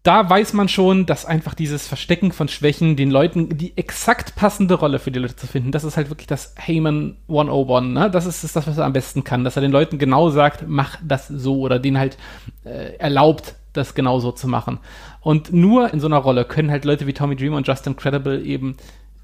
Da 0.02 0.31
weiß 0.31 0.52
man 0.52 0.68
schon, 0.68 1.05
dass 1.05 1.26
einfach 1.26 1.55
dieses 1.55 1.88
Verstecken 1.88 2.31
von 2.31 2.46
Schwächen, 2.46 2.94
den 2.94 3.11
Leuten 3.11 3.59
die 3.59 3.76
exakt 3.76 4.37
passende 4.37 4.74
Rolle 4.74 5.00
für 5.00 5.11
die 5.11 5.18
Leute 5.18 5.35
zu 5.35 5.48
finden, 5.48 5.72
das 5.72 5.83
ist 5.83 5.96
halt 5.96 6.11
wirklich 6.11 6.29
das 6.29 6.55
Heyman 6.57 7.16
101, 7.29 7.88
ne? 7.88 8.11
Das 8.11 8.24
ist 8.24 8.44
das, 8.44 8.66
was 8.68 8.79
er 8.79 8.85
am 8.85 8.92
besten 8.92 9.24
kann, 9.24 9.42
dass 9.42 9.57
er 9.57 9.62
den 9.62 9.72
Leuten 9.72 9.98
genau 9.98 10.31
sagt, 10.31 10.64
mach 10.68 10.96
das 11.02 11.26
so 11.26 11.59
oder 11.59 11.81
denen 11.81 11.98
halt 11.98 12.18
äh, 12.64 12.94
erlaubt, 12.98 13.57
das 13.72 13.94
genau 13.94 14.20
so 14.20 14.31
zu 14.31 14.46
machen. 14.46 14.79
Und 15.20 15.52
nur 15.52 15.92
in 15.92 15.98
so 15.98 16.07
einer 16.07 16.18
Rolle 16.18 16.44
können 16.44 16.70
halt 16.70 16.85
Leute 16.85 17.09
wie 17.09 17.12
Tommy 17.12 17.35
Dreamer 17.35 17.57
und 17.57 17.66
Justin 17.66 17.96
Credible 17.96 18.44
eben 18.44 18.76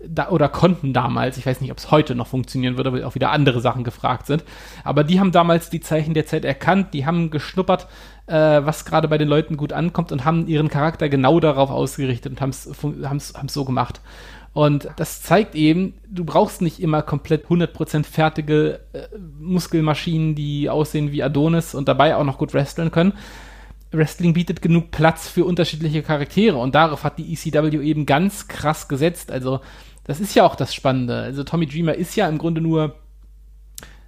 da, 0.07 0.31
oder 0.31 0.49
konnten 0.49 0.93
damals, 0.93 1.37
ich 1.37 1.47
weiß 1.47 1.61
nicht, 1.61 1.71
ob 1.71 1.79
es 1.79 1.91
heute 1.91 2.15
noch 2.15 2.27
funktionieren 2.27 2.77
würde, 2.77 2.93
weil 2.93 3.05
auch 3.05 3.15
wieder 3.15 3.31
andere 3.31 3.61
Sachen 3.61 3.85
gefragt 3.85 4.27
sind, 4.27 4.45
aber 4.85 5.05
die 5.05 5.21
haben 5.21 5.33
damals 5.33 5.71
die 5.71 5.81
Zeichen 5.81 6.15
der 6.15 6.27
Zeit 6.27 6.45
erkannt, 6.45 6.95
die 6.95 7.07
haben 7.07 7.31
geschnuppert, 7.31 7.87
äh, 8.27 8.35
was 8.35 8.85
gerade 8.85 9.09
bei 9.09 9.19
den 9.19 9.29
Leuten 9.29 9.57
gut 9.57 9.73
ankommt 9.73 10.13
und 10.13 10.25
haben 10.25 10.47
ihren 10.47 10.69
Charakter 10.69 11.09
genau 11.09 11.41
darauf 11.41 11.71
ausgerichtet 11.71 12.33
und 12.33 12.41
haben 12.41 12.51
es 12.51 13.35
so 13.49 13.65
gemacht. 13.65 14.01
Und 14.55 14.89
das 14.97 15.23
zeigt 15.23 15.55
eben, 15.55 15.95
du 16.11 16.25
brauchst 16.25 16.61
nicht 16.61 16.79
immer 16.81 17.01
komplett 17.03 17.47
100% 17.47 18.05
fertige 18.05 18.81
äh, 18.93 19.09
Muskelmaschinen, 19.41 20.35
die 20.35 20.69
aussehen 20.69 21.11
wie 21.11 21.23
Adonis 21.23 21.75
und 21.75 21.89
dabei 21.89 22.17
auch 22.17 22.25
noch 22.25 22.37
gut 22.39 22.53
wresteln 22.53 22.91
können. 22.91 23.15
Wrestling 23.93 24.33
bietet 24.33 24.63
genug 24.63 24.91
Platz 24.91 25.29
für 25.29 25.45
unterschiedliche 25.45 26.03
Charaktere 26.03 26.57
und 26.57 26.75
darauf 26.75 27.05
hat 27.05 27.19
die 27.19 27.33
ECW 27.33 27.77
eben 27.83 28.07
ganz 28.07 28.49
krass 28.49 28.89
gesetzt. 28.89 29.31
Also 29.31 29.61
das 30.05 30.21
ist 30.21 30.35
ja 30.35 30.45
auch 30.45 30.55
das 30.55 30.75
Spannende. 30.75 31.17
Also 31.17 31.45
Tommy 31.45 31.67
Dreamer 31.67 31.95
ist 31.95 32.17
ja 32.17 32.29
im 32.29 32.39
Grunde 32.39 32.61
nur 32.61 32.97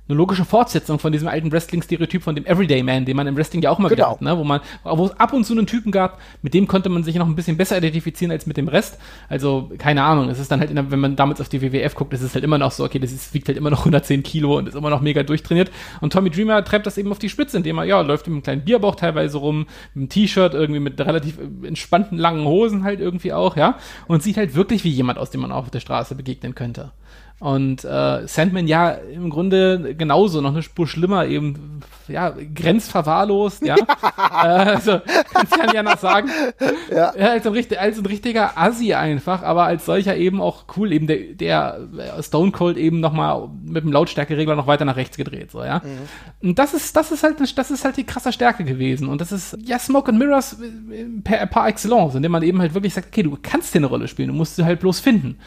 eine 0.07 0.19
logische 0.19 0.45
Fortsetzung 0.45 0.99
von 0.99 1.13
diesem 1.13 1.29
alten 1.29 1.51
Wrestling-Stereotyp 1.51 2.23
von 2.23 2.35
dem 2.35 2.45
Everyday 2.45 2.83
Man, 2.83 3.07
den 3.07 3.17
man 3.17 3.27
im 3.27 3.37
Wrestling 3.37 3.63
ja 3.63 3.71
auch 3.71 3.79
mal 3.79 3.89
genau. 3.89 4.11
hat, 4.11 4.21
ne? 4.21 4.37
wo 4.37 4.45
man, 4.45 4.61
wo 4.85 5.07
es 5.07 5.19
ab 5.19 5.33
und 5.33 5.45
zu 5.45 5.55
einen 5.55 5.67
Typen 5.67 5.93
gab, 5.93 6.21
mit 6.43 6.53
dem 6.53 6.67
konnte 6.67 6.91
man 6.91 7.05
sich 7.05 7.15
noch 7.17 7.27
ein 7.27 7.35
bisschen 7.35 7.57
besser 7.57 7.79
identifizieren 7.79 8.31
als 8.31 8.47
mit 8.47 8.59
dem 8.59 8.69
Rest. 8.69 8.99
Also, 9.31 9.71
keine 9.79 10.03
Ahnung, 10.03 10.29
es 10.29 10.39
ist 10.39 10.51
dann 10.51 10.61
halt, 10.61 10.75
der, 10.77 10.91
wenn 10.91 11.01
man 11.01 11.17
damals 11.17 11.41
auf 11.41 11.49
die 11.49 11.63
WWF 11.63 11.95
guckt, 11.95 12.13
ist 12.13 12.21
es 12.21 12.35
halt 12.35 12.45
immer 12.45 12.59
noch 12.59 12.71
so, 12.71 12.85
okay, 12.85 12.99
das 12.99 13.13
ist, 13.13 13.33
wiegt 13.33 13.49
halt 13.49 13.57
immer 13.57 13.71
noch 13.71 13.79
110 13.85 14.23
Kilo 14.23 14.59
und 14.59 14.69
ist 14.69 14.75
immer 14.75 14.91
noch 14.91 15.01
mega 15.01 15.23
durchtrainiert. 15.23 15.71
Und 16.03 16.13
Tommy 16.13 16.29
Dreamer 16.29 16.63
treibt 16.65 16.87
das 16.87 16.99
eben 16.99 17.11
auf 17.11 17.19
die 17.19 17.31
Spitze, 17.31 17.57
indem 17.57 17.79
er, 17.79 17.85
ja, 17.85 18.01
läuft 18.03 18.27
mit 18.27 18.35
einem 18.35 18.43
kleinen 18.43 18.65
Bierbauch 18.65 18.97
teilweise 18.97 19.39
rum, 19.39 19.61
mit 19.95 20.03
einem 20.03 20.09
T-Shirt, 20.11 20.53
irgendwie 20.53 20.81
mit 20.81 21.01
relativ 21.01 21.39
entspannten 21.63 22.19
langen 22.19 22.45
Hosen 22.45 22.85
halt 22.85 23.01
irgendwie 23.01 23.33
auch, 23.33 23.57
ja, 23.57 23.79
und 24.07 24.23
sieht 24.23 24.37
halt 24.37 24.55
wirklich 24.55 24.85
wie 24.85 24.91
jemand, 24.91 25.19
aus 25.19 25.31
dem 25.31 25.41
man 25.41 25.51
auch 25.51 25.65
auf 25.65 25.71
der 25.71 25.81
Straße 25.81 26.15
begegnen 26.15 26.55
könnte. 26.55 26.93
Und 27.41 27.85
äh, 27.85 28.27
Sandman 28.27 28.69
ja 28.69 28.91
im 28.91 29.29
Grunde 29.29 29.95
genauso, 29.99 30.41
noch 30.41 30.53
eine 30.53 30.63
Spur 30.63 30.87
schlimmer, 30.87 31.27
eben, 31.27 31.81
ja, 32.07 32.33
grenzverwahrlost, 32.55 33.67
ja. 33.67 33.75
äh, 34.17 34.47
also, 34.47 35.01
kannst 35.33 35.57
ja 35.57 35.65
nicht 35.65 35.77
anders 35.77 36.01
sagen. 36.01 36.31
Ja. 36.91 37.13
ja 37.17 37.31
als, 37.33 37.47
ein, 37.47 37.79
als 37.79 37.99
ein 37.99 38.07
richtiger 38.07 38.57
Assi 38.57 38.95
einfach, 38.95 39.43
aber 39.43 39.65
als 39.65 39.85
solcher 39.85 40.17
eben 40.17 40.41
auch 40.41 40.65
cool, 40.77 40.93
eben 40.93 41.09
der, 41.09 41.35
der 41.35 42.23
Stone 42.23 42.53
Cold 42.53 42.77
eben 42.77 43.01
nochmal 43.01 43.49
mit 43.65 43.83
dem 43.83 43.93
Lautstärkeregler 43.93 44.55
noch 44.55 44.69
weiter 44.69 44.85
nach 44.85 44.97
rechts 44.97 45.17
gedreht, 45.17 45.51
so, 45.51 45.65
ja. 45.65 45.81
Mhm. 45.81 46.51
Und 46.51 46.59
das 46.59 46.73
ist, 46.73 46.97
das 46.97 47.11
ist 47.11 47.25
halt, 47.25 47.37
das 47.41 47.71
ist 47.71 47.85
halt 47.85 47.97
die 47.97 48.05
krasse 48.05 48.33
Stärke 48.33 48.65
gewesen. 48.65 49.09
Und 49.09 49.21
das 49.21 49.33
ist, 49.33 49.59
ja, 49.65 49.79
Smoke 49.81 50.09
and 50.09 50.21
Mirrors 50.21 50.57
äh, 50.63 51.05
per, 51.25 51.47
par 51.47 51.67
excellence, 51.67 52.15
indem 52.15 52.31
man 52.31 52.45
eben 52.45 52.61
halt 52.61 52.75
wirklich 52.75 52.95
sagt, 52.95 53.09
okay, 53.09 53.25
du 53.25 53.37
kannst 53.43 53.75
dir 53.75 53.81
eine 53.81 53.87
Rolle 53.87 54.07
spielen, 54.07 54.29
du 54.29 54.35
musst 54.35 54.55
sie 54.55 54.65
halt 54.65 54.79
bloß 54.79 55.01
finden. 55.01 55.39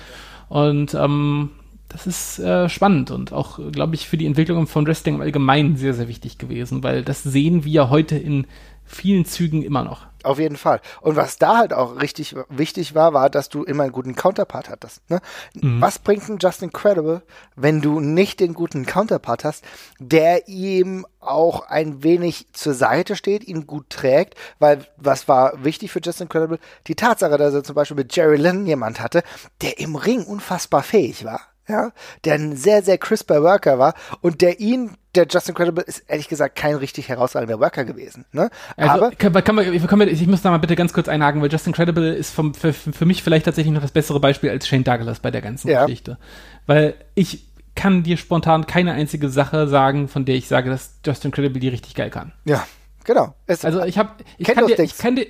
Und, 0.49 0.93
ähm, 0.93 1.51
das 1.89 2.07
ist 2.07 2.39
äh, 2.39 2.69
spannend 2.69 3.11
und 3.11 3.31
auch, 3.31 3.59
glaube 3.71 3.95
ich, 3.95 4.07
für 4.07 4.17
die 4.17 4.25
Entwicklung 4.25 4.67
von 4.67 4.85
Wrestling 4.85 5.15
im 5.15 5.21
Allgemeinen 5.21 5.77
sehr, 5.77 5.93
sehr 5.93 6.07
wichtig 6.07 6.37
gewesen, 6.37 6.83
weil 6.83 7.03
das 7.03 7.23
sehen 7.23 7.63
wir 7.63 7.89
heute 7.89 8.17
in 8.17 8.45
vielen 8.87 9.25
Zügen 9.25 9.63
immer 9.63 9.83
noch. 9.83 10.07
Auf 10.23 10.39
jeden 10.39 10.57
Fall. 10.57 10.81
Und 11.01 11.15
was 11.15 11.37
da 11.37 11.57
halt 11.57 11.73
auch 11.73 12.01
richtig 12.01 12.35
wichtig 12.49 12.95
war, 12.95 13.13
war, 13.13 13.29
dass 13.29 13.49
du 13.49 13.63
immer 13.63 13.83
einen 13.83 13.91
guten 13.91 14.15
Counterpart 14.15 14.69
hattest. 14.69 15.07
Ne? 15.09 15.21
Mhm. 15.53 15.79
Was 15.79 15.99
bringt 15.99 16.27
ein 16.27 16.39
Just 16.39 16.63
Incredible, 16.63 17.21
wenn 17.55 17.81
du 17.81 17.99
nicht 17.99 18.39
den 18.39 18.53
guten 18.53 18.85
Counterpart 18.85 19.43
hast, 19.43 19.63
der 19.99 20.47
ihm 20.47 21.05
auch 21.19 21.67
ein 21.67 22.03
wenig 22.03 22.47
zur 22.53 22.73
Seite 22.73 23.15
steht, 23.15 23.47
ihn 23.47 23.67
gut 23.67 23.89
trägt, 23.89 24.35
weil 24.59 24.85
was 24.97 25.27
war 25.27 25.63
wichtig 25.63 25.91
für 25.91 26.01
Just 26.01 26.21
Incredible? 26.21 26.59
Die 26.87 26.95
Tatsache, 26.95 27.37
dass 27.37 27.53
er 27.53 27.63
zum 27.63 27.75
Beispiel 27.75 27.97
mit 27.97 28.15
Jerry 28.15 28.37
Lynn 28.37 28.65
jemand 28.65 28.99
hatte, 28.99 29.23
der 29.61 29.79
im 29.79 29.95
Ring 29.95 30.23
unfassbar 30.23 30.83
fähig 30.83 31.23
war 31.23 31.41
ja, 31.67 31.91
der 32.25 32.35
ein 32.35 32.55
sehr, 32.55 32.81
sehr 32.81 32.97
crisper 32.97 33.43
Worker 33.43 33.77
war 33.79 33.93
und 34.21 34.41
der 34.41 34.59
ihn, 34.59 34.91
der 35.15 35.27
Justin 35.29 35.55
Credible 35.55 35.83
ist 35.83 36.03
ehrlich 36.07 36.27
gesagt 36.27 36.55
kein 36.55 36.75
richtig 36.75 37.09
herausragender 37.09 37.59
Worker 37.59 37.85
gewesen. 37.85 38.25
Ne? 38.31 38.49
Also, 38.75 38.93
Aber 38.93 39.11
kann, 39.11 39.33
kann 39.43 39.55
man, 39.55 39.87
kann 39.87 39.99
man, 39.99 40.07
ich 40.07 40.27
muss 40.27 40.41
da 40.41 40.51
mal 40.51 40.59
bitte 40.59 40.75
ganz 40.75 40.93
kurz 40.93 41.07
einhaken, 41.07 41.41
weil 41.41 41.51
Justin 41.51 41.73
Credible 41.73 42.13
ist 42.13 42.33
vom, 42.33 42.53
für, 42.53 42.73
für 42.73 43.05
mich 43.05 43.23
vielleicht 43.23 43.45
tatsächlich 43.45 43.73
noch 43.73 43.81
das 43.81 43.91
bessere 43.91 44.19
Beispiel 44.19 44.49
als 44.49 44.67
Shane 44.67 44.83
Douglas 44.83 45.19
bei 45.19 45.31
der 45.31 45.41
ganzen 45.41 45.69
ja. 45.69 45.85
Geschichte. 45.85 46.17
Weil 46.65 46.95
ich 47.15 47.47
kann 47.75 48.03
dir 48.03 48.17
spontan 48.17 48.65
keine 48.65 48.93
einzige 48.93 49.29
Sache 49.29 49.67
sagen, 49.67 50.07
von 50.07 50.25
der 50.25 50.35
ich 50.35 50.47
sage, 50.47 50.69
dass 50.69 50.99
Justin 51.05 51.31
Credible 51.31 51.59
die 51.59 51.69
richtig 51.69 51.95
geil 51.95 52.09
kann. 52.09 52.33
Ja, 52.45 52.65
genau. 53.03 53.35
Es 53.45 53.65
also 53.65 53.83
ich 53.83 53.97
habe, 53.97 54.11
ich 54.37 54.47
kann 54.47 54.67
dir, 54.67 54.79
ich 54.79 54.97
kann 54.97 55.15
dir, 55.15 55.27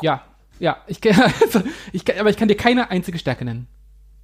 ja, 0.00 0.22
ja, 0.58 0.78
ich, 0.86 1.00
also, 1.42 1.62
ich, 1.92 2.18
aber 2.18 2.30
ich 2.30 2.36
kann 2.36 2.48
dir 2.48 2.56
keine 2.56 2.90
einzige 2.90 3.18
Stärke 3.18 3.44
nennen. 3.44 3.68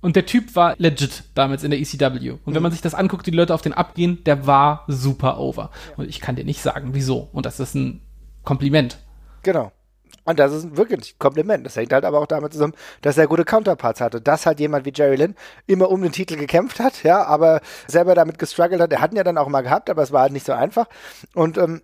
Und 0.03 0.17
der 0.17 0.27
Typ 0.27 0.55
war 0.57 0.75
legit 0.79 1.25
damals 1.35 1.65
in 1.65 1.71
der 1.71 1.81
ECW. 1.81 2.31
Und 2.31 2.47
mhm. 2.47 2.55
wenn 2.55 2.63
man 2.63 2.73
sich 2.73 2.83
das 2.83 2.95
anguckt, 2.95 3.27
die 3.27 3.31
Leute 3.31 3.55
auf 3.55 3.63
den 3.63 3.73
abgehen, 3.73 4.23
der 4.25 4.47
war 4.47 4.85
super 4.89 5.39
over. 5.39 5.71
Und 5.97 6.09
ich 6.09 6.21
kann 6.21 6.37
dir 6.37 6.45
nicht 6.45 6.61
sagen, 6.61 6.91
wieso. 6.93 7.31
Und 7.33 7.47
das 7.47 7.61
ist 7.61 7.75
ein 7.75 8.03
Kompliment. 8.43 8.99
Genau. 9.43 9.73
Und 10.25 10.39
das 10.39 10.53
ist 10.53 10.77
wirklich 10.77 11.15
ein 11.15 11.19
Kompliment. 11.19 11.65
Das 11.65 11.77
hängt 11.77 11.93
halt 11.93 12.05
aber 12.05 12.19
auch 12.19 12.27
damit 12.27 12.53
zusammen, 12.53 12.75
dass 13.01 13.19
er 13.19 13.27
gute 13.27 13.45
Counterparts 13.45 14.01
hatte. 14.01 14.21
Dass 14.21 14.45
halt 14.45 14.61
jemand 14.61 14.85
wie 14.85 14.93
Jerry 14.95 15.17
Lynn 15.17 15.35
immer 15.67 15.91
um 15.91 16.03
den 16.03 16.13
Titel 16.13 16.37
gekämpft 16.37 16.81
hat, 16.81 17.03
ja, 17.03 17.25
aber 17.25 17.61
selber 17.87 18.15
damit 18.15 18.39
gestruggelt 18.39 18.81
hat. 18.81 18.93
Er 18.93 19.01
hat 19.01 19.13
ihn 19.13 19.17
ja 19.17 19.25
dann 19.25 19.39
auch 19.39 19.49
mal 19.49 19.63
gehabt, 19.63 19.89
aber 19.89 20.03
es 20.03 20.13
war 20.13 20.23
halt 20.23 20.33
nicht 20.33 20.47
so 20.47 20.53
einfach. 20.53 20.87
Und 21.35 21.59
ähm, 21.59 21.83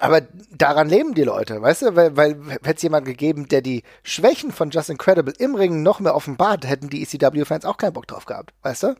aber 0.00 0.22
daran 0.50 0.88
leben 0.88 1.14
die 1.14 1.24
Leute, 1.24 1.60
weißt 1.60 1.82
du? 1.82 1.96
Weil, 1.96 2.16
weil 2.16 2.36
hätte 2.62 2.76
es 2.76 2.82
jemand 2.82 3.06
gegeben, 3.06 3.48
der 3.48 3.62
die 3.62 3.82
Schwächen 4.02 4.52
von 4.52 4.70
Just 4.70 4.90
Incredible 4.90 5.34
im 5.38 5.54
Ring 5.54 5.82
noch 5.82 6.00
mehr 6.00 6.14
offenbart, 6.14 6.66
hätten 6.66 6.88
die 6.88 7.02
ECW-Fans 7.02 7.64
auch 7.64 7.76
keinen 7.76 7.92
Bock 7.92 8.06
drauf 8.06 8.26
gehabt, 8.26 8.52
weißt 8.62 8.84
du? 8.84 8.94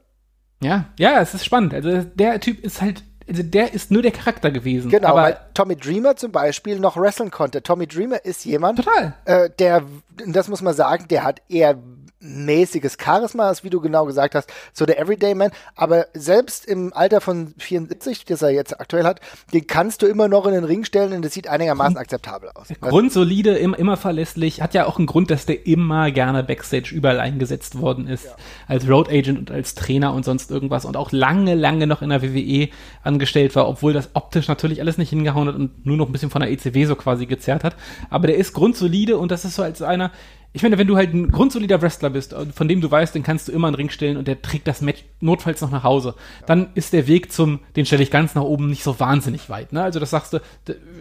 Ja, 0.63 0.87
ja, 0.99 1.21
es 1.21 1.35
ist 1.35 1.45
spannend. 1.45 1.75
Also 1.75 2.03
der 2.03 2.41
Typ 2.41 2.63
ist 2.65 2.81
halt, 2.81 3.03
also 3.29 3.43
der 3.43 3.75
ist 3.75 3.91
nur 3.91 4.03
der 4.03 4.13
Charakter 4.13 4.51
gewesen. 4.51 4.91
Genau, 4.91 5.09
aber 5.09 5.23
weil 5.23 5.39
Tommy 5.55 5.77
Dreamer 5.77 6.17
zum 6.17 6.33
Beispiel 6.33 6.79
noch 6.79 6.97
wresteln 6.97 7.31
konnte. 7.31 7.63
Tommy 7.63 7.87
Dreamer 7.87 8.25
ist 8.25 8.45
jemand, 8.45 8.79
Total. 8.79 9.15
Äh, 9.25 9.51
der, 9.59 9.83
das 10.27 10.49
muss 10.49 10.63
man 10.63 10.75
sagen, 10.75 11.07
der 11.09 11.25
hat 11.25 11.43
eher 11.49 11.77
mäßiges 12.23 12.97
Charisma 13.03 13.51
ist, 13.51 13.65
wie 13.65 13.71
du 13.71 13.81
genau 13.81 14.07
gesagt 14.07 14.35
hast, 14.35 14.53
so 14.73 14.87
der 14.87 14.99
Everyday 15.01 15.35
Man. 15.35 15.51
Aber 15.75 16.07
selbst 16.15 16.65
im 16.67 16.93
Alter 16.93 17.21
von 17.21 17.55
74, 17.59 18.25
das 18.25 18.43
er 18.43 18.51
jetzt 18.51 18.81
aktuell 18.81 19.05
hat, 19.05 19.21
den 19.53 19.67
kannst 19.67 20.03
du 20.03 20.07
immer 20.07 20.29
noch 20.29 20.47
in 20.47 20.53
den 20.53 20.65
Ring 20.65 20.85
stellen 20.85 21.13
und 21.13 21.25
das 21.25 21.35
sieht 21.35 21.49
einigermaßen 21.49 21.97
akzeptabel 21.97 22.51
aus. 22.55 22.69
Grundsolide, 22.81 23.57
immer, 23.57 23.79
immer 23.79 23.97
verlässlich, 23.97 24.63
hat 24.63 24.75
ja 24.75 24.87
auch 24.87 24.99
einen 24.99 25.07
Grund, 25.07 25.31
dass 25.31 25.47
der 25.47 25.67
immer 25.67 26.11
gerne 26.11 26.43
Backstage 26.43 26.95
überall 26.95 27.21
eingesetzt 27.21 27.81
worden 27.81 28.07
ist. 28.07 28.25
Ja. 28.25 28.37
Als 28.69 28.89
Road 28.89 29.09
Agent 29.09 29.39
und 29.39 29.51
als 29.51 29.75
Trainer 29.75 30.15
und 30.15 30.25
sonst 30.25 30.51
irgendwas 30.51 30.85
und 30.85 30.97
auch 30.97 31.13
lange, 31.13 31.55
lange 31.55 31.87
noch 31.87 32.03
in 32.03 32.11
der 32.11 32.23
WWE 32.23 32.69
angestellt 33.03 33.57
war, 33.57 33.69
obwohl 33.69 33.93
das 33.93 34.11
optisch 34.15 34.49
natürlich 34.49 34.81
alles 34.81 34.99
nicht 34.99 35.11
hingehauen 35.11 35.49
hat 35.49 35.57
und 35.57 35.85
nur 35.85 35.97
noch 35.97 36.07
ein 36.07 36.13
bisschen 36.13 36.31
von 36.31 36.41
der 36.41 36.51
ECW 36.51 36.85
so 36.85 36.95
quasi 36.95 37.27
gezerrt 37.27 37.65
hat. 37.65 37.77
Aber 38.11 38.29
der 38.29 38.37
ist 38.37 38.53
grundsolide 38.53 39.19
und 39.19 39.31
das 39.31 39.45
ist 39.45 39.57
so 39.57 39.63
als 39.63 39.83
einer, 39.83 40.13
ich 40.55 40.63
meine, 40.63 40.77
wenn 40.77 40.87
du 40.87 40.97
halt 40.97 41.15
ein 41.15 41.31
grundsolider 41.31 41.81
Wrestler 41.81 42.11
bist, 42.11 42.33
äh, 42.33 42.47
von 42.47 42.69
dem 42.69 42.81
du 42.81 42.91
weißt, 42.91 43.15
den 43.15 43.23
kannst 43.23 43.49
du 43.49 43.53
immer 43.53 43.69
in 43.69 43.73
den 43.73 43.79
Ring 43.79 43.91
stellen 43.91 44.17
und 44.17 44.29
der 44.29 44.43
trägt 44.43 44.67
das 44.67 44.83
Match 44.83 45.05
notfalls 45.21 45.61
noch 45.61 45.71
nach 45.71 45.85
Hause, 45.85 46.15
dann 46.47 46.71
ist 46.75 46.93
der 46.93 47.07
Weg 47.07 47.33
zum, 47.33 47.61
den 47.77 47.87
stelle 47.87 48.03
ich 48.03 48.11
ganz 48.11 48.35
nach 48.35 48.43
oben, 48.43 48.69
nicht 48.69 48.83
so 48.83 49.01
wahnsinnig 49.01 49.49
weit. 49.49 49.73
Ne? 49.73 49.83
Also 49.83 49.99
das 49.99 50.11
sagst 50.11 50.35
du, 50.35 50.41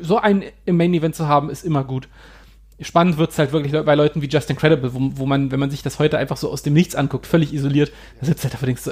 so 0.02 0.18
einen 0.18 0.44
im 0.66 0.78
Main 0.78 0.94
Event 0.94 1.16
zu 1.16 1.28
haben, 1.28 1.50
ist 1.50 1.66
immer 1.66 1.84
gut. 1.84 2.08
Spannend 2.80 3.18
wird's 3.18 3.38
halt 3.38 3.52
wirklich 3.52 3.74
bei 3.86 3.94
Leuten 3.94 4.24
wie 4.24 4.28
Justin 4.28 4.56
Credible, 4.56 4.96
wo, 4.96 5.00
wo 5.14 5.26
man, 5.28 5.52
wenn 5.52 5.60
man 5.60 5.70
sich 5.70 5.84
das 5.84 6.00
heute 6.00 6.18
einfach 6.18 6.38
so 6.38 6.50
aus 6.50 6.64
dem 6.64 6.74
Nichts 6.74 6.96
anguckt, 6.96 7.28
völlig 7.28 7.54
isoliert, 7.54 7.92
da 8.20 8.26
sitzt 8.26 8.44
halt 8.44 8.56
davor 8.56 8.66
denkst 8.66 8.86
du, 8.86 8.92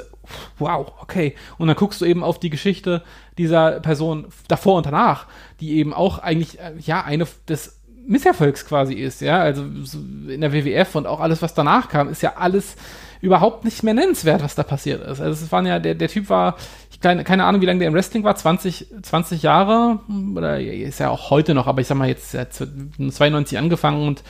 wow, 0.58 0.92
okay. 1.00 1.34
Und 1.58 1.66
dann 1.66 1.76
guckst 1.76 2.00
du 2.00 2.04
eben 2.04 2.22
auf 2.22 2.38
die 2.38 2.50
Geschichte 2.50 3.02
dieser 3.36 3.80
Person 3.80 4.26
davor 4.46 4.76
und 4.76 4.86
danach, 4.86 5.26
die 5.58 5.72
eben 5.72 5.92
auch 5.92 6.20
eigentlich, 6.20 6.60
äh, 6.60 6.74
ja, 6.78 7.02
eine 7.02 7.26
des 7.48 7.79
Misserfolgs 8.10 8.66
quasi 8.66 8.94
ist, 8.94 9.20
ja. 9.20 9.38
Also 9.38 9.62
in 9.62 10.40
der 10.40 10.52
WWF 10.52 10.96
und 10.96 11.06
auch 11.06 11.20
alles, 11.20 11.42
was 11.42 11.54
danach 11.54 11.88
kam, 11.88 12.08
ist 12.08 12.22
ja 12.22 12.34
alles 12.36 12.76
überhaupt 13.20 13.64
nicht 13.64 13.82
mehr 13.82 13.94
nennenswert, 13.94 14.42
was 14.42 14.54
da 14.54 14.62
passiert 14.62 15.02
ist. 15.02 15.20
Also 15.20 15.44
es 15.44 15.52
waren 15.52 15.66
ja, 15.66 15.78
der, 15.78 15.94
der 15.94 16.08
Typ 16.08 16.28
war, 16.28 16.56
ich 16.90 17.00
keine, 17.00 17.22
keine 17.22 17.44
Ahnung, 17.44 17.60
wie 17.60 17.66
lange 17.66 17.78
der 17.78 17.88
im 17.88 17.94
Wrestling 17.94 18.24
war, 18.24 18.34
20, 18.34 18.86
20 19.02 19.42
Jahre, 19.42 20.00
oder 20.34 20.60
ist 20.60 21.00
ja 21.00 21.10
auch 21.10 21.30
heute 21.30 21.54
noch, 21.54 21.66
aber 21.66 21.82
ich 21.82 21.86
sag 21.86 21.98
mal 21.98 22.08
jetzt, 22.08 22.34
er 22.34 22.42
hat 22.42 22.54
92 22.54 23.58
angefangen 23.58 24.08
und 24.08 24.22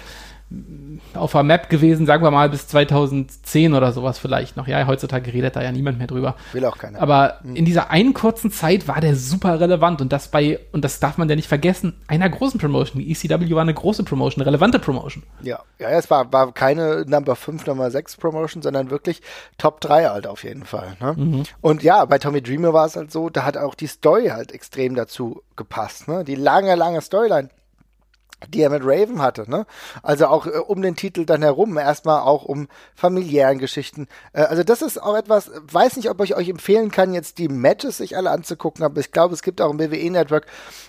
auf 1.14 1.32
der 1.32 1.44
Map 1.44 1.70
gewesen, 1.70 2.06
sagen 2.06 2.24
wir 2.24 2.30
mal 2.32 2.48
bis 2.48 2.66
2010 2.66 3.72
oder 3.72 3.92
sowas 3.92 4.18
vielleicht 4.18 4.56
noch. 4.56 4.66
Ja, 4.66 4.84
heutzutage 4.86 5.32
redet 5.32 5.54
da 5.54 5.62
ja 5.62 5.70
niemand 5.70 5.98
mehr 5.98 6.08
drüber. 6.08 6.34
Will 6.52 6.64
auch 6.64 6.76
keiner. 6.76 7.00
Aber 7.00 7.38
mhm. 7.44 7.54
in 7.54 7.64
dieser 7.64 7.90
einen 7.90 8.14
kurzen 8.14 8.50
Zeit 8.50 8.88
war 8.88 9.00
der 9.00 9.14
super 9.14 9.60
relevant 9.60 10.00
und 10.00 10.12
das 10.12 10.28
bei, 10.28 10.58
und 10.72 10.84
das 10.84 10.98
darf 10.98 11.18
man 11.18 11.28
ja 11.28 11.36
nicht 11.36 11.46
vergessen, 11.46 11.94
einer 12.08 12.28
großen 12.28 12.58
Promotion. 12.58 13.00
Die 13.00 13.12
ECW 13.12 13.54
war 13.54 13.62
eine 13.62 13.74
große 13.74 14.02
Promotion, 14.02 14.42
eine 14.42 14.48
relevante 14.48 14.80
Promotion. 14.80 15.22
Ja, 15.42 15.60
ja, 15.78 15.90
es 15.90 16.10
war, 16.10 16.32
war 16.32 16.52
keine 16.52 17.04
Number 17.06 17.36
5, 17.36 17.66
Number 17.66 17.88
6 17.88 18.16
Promotion, 18.16 18.60
sondern 18.60 18.90
wirklich 18.90 19.22
Top 19.56 19.80
3 19.80 20.06
halt 20.06 20.26
auf 20.26 20.42
jeden 20.42 20.64
Fall. 20.64 20.96
Ne? 21.00 21.14
Mhm. 21.16 21.42
Und 21.60 21.84
ja, 21.84 22.04
bei 22.06 22.18
Tommy 22.18 22.42
Dreamer 22.42 22.72
war 22.72 22.86
es 22.86 22.96
halt 22.96 23.12
so, 23.12 23.30
da 23.30 23.44
hat 23.44 23.56
auch 23.56 23.76
die 23.76 23.86
Story 23.86 24.28
halt 24.28 24.50
extrem 24.50 24.96
dazu 24.96 25.42
gepasst. 25.54 26.08
Ne? 26.08 26.24
Die 26.24 26.34
lange, 26.34 26.74
lange 26.74 27.00
Storyline 27.00 27.50
die 28.48 28.62
er 28.62 28.70
mit 28.70 28.82
Raven 28.84 29.20
hatte, 29.20 29.48
ne? 29.50 29.66
Also 30.02 30.26
auch 30.26 30.46
äh, 30.46 30.50
um 30.50 30.82
den 30.82 30.96
Titel 30.96 31.24
dann 31.24 31.42
herum, 31.42 31.76
erstmal 31.76 32.22
auch 32.22 32.44
um 32.44 32.68
familiären 32.94 33.58
Geschichten. 33.58 34.08
Äh, 34.32 34.42
also 34.42 34.62
das 34.62 34.82
ist 34.82 35.02
auch 35.02 35.16
etwas, 35.16 35.50
weiß 35.54 35.96
nicht, 35.96 36.10
ob 36.10 36.20
ich 36.22 36.36
euch 36.36 36.48
empfehlen 36.48 36.90
kann, 36.90 37.12
jetzt 37.12 37.38
die 37.38 37.48
Matches 37.48 37.98
sich 37.98 38.16
alle 38.16 38.30
anzugucken, 38.30 38.84
aber 38.84 39.00
ich 39.00 39.12
glaube, 39.12 39.34
es 39.34 39.42
gibt 39.42 39.60
auch 39.60 39.70
im 39.70 39.78
WWE 39.78 40.10
Network 40.10 40.46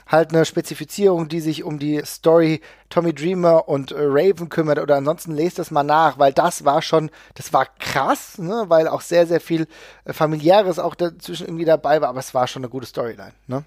halt 0.08 0.34
eine 0.34 0.46
Spezifizierung, 0.46 1.28
die 1.28 1.42
sich 1.42 1.64
um 1.64 1.80
die 1.80 2.02
Story 2.06 2.62
Tommy 2.90 3.14
Dreamer 3.14 3.68
und 3.68 3.92
äh, 3.92 3.98
Raven 4.00 4.50
kümmert 4.50 4.80
oder 4.80 4.98
ansonsten 4.98 5.34
lest 5.34 5.60
das 5.60 5.72
mal 5.72 5.84
nach, 5.84 6.20
weil 6.20 6.34
das 6.34 6.66
war 6.66 6.82
schon, 6.82 7.10
das 7.36 7.54
war 7.54 7.66
krass, 7.80 8.38
ne? 8.38 8.66
Weil 8.68 8.88
auch 8.88 9.02
sehr, 9.02 9.26
sehr 9.26 9.42
viel 9.42 9.68
äh, 10.06 10.14
familiäres 10.14 10.78
auch 10.78 10.96
dazwischen 10.96 11.48
irgendwie 11.48 11.66
dabei 11.66 12.02
war, 12.02 12.10
aber 12.10 12.20
es 12.20 12.34
war 12.34 12.48
schon 12.48 12.64
eine 12.64 12.70
gute 12.70 12.86
Storyline, 12.86 13.34
ne? 13.48 13.64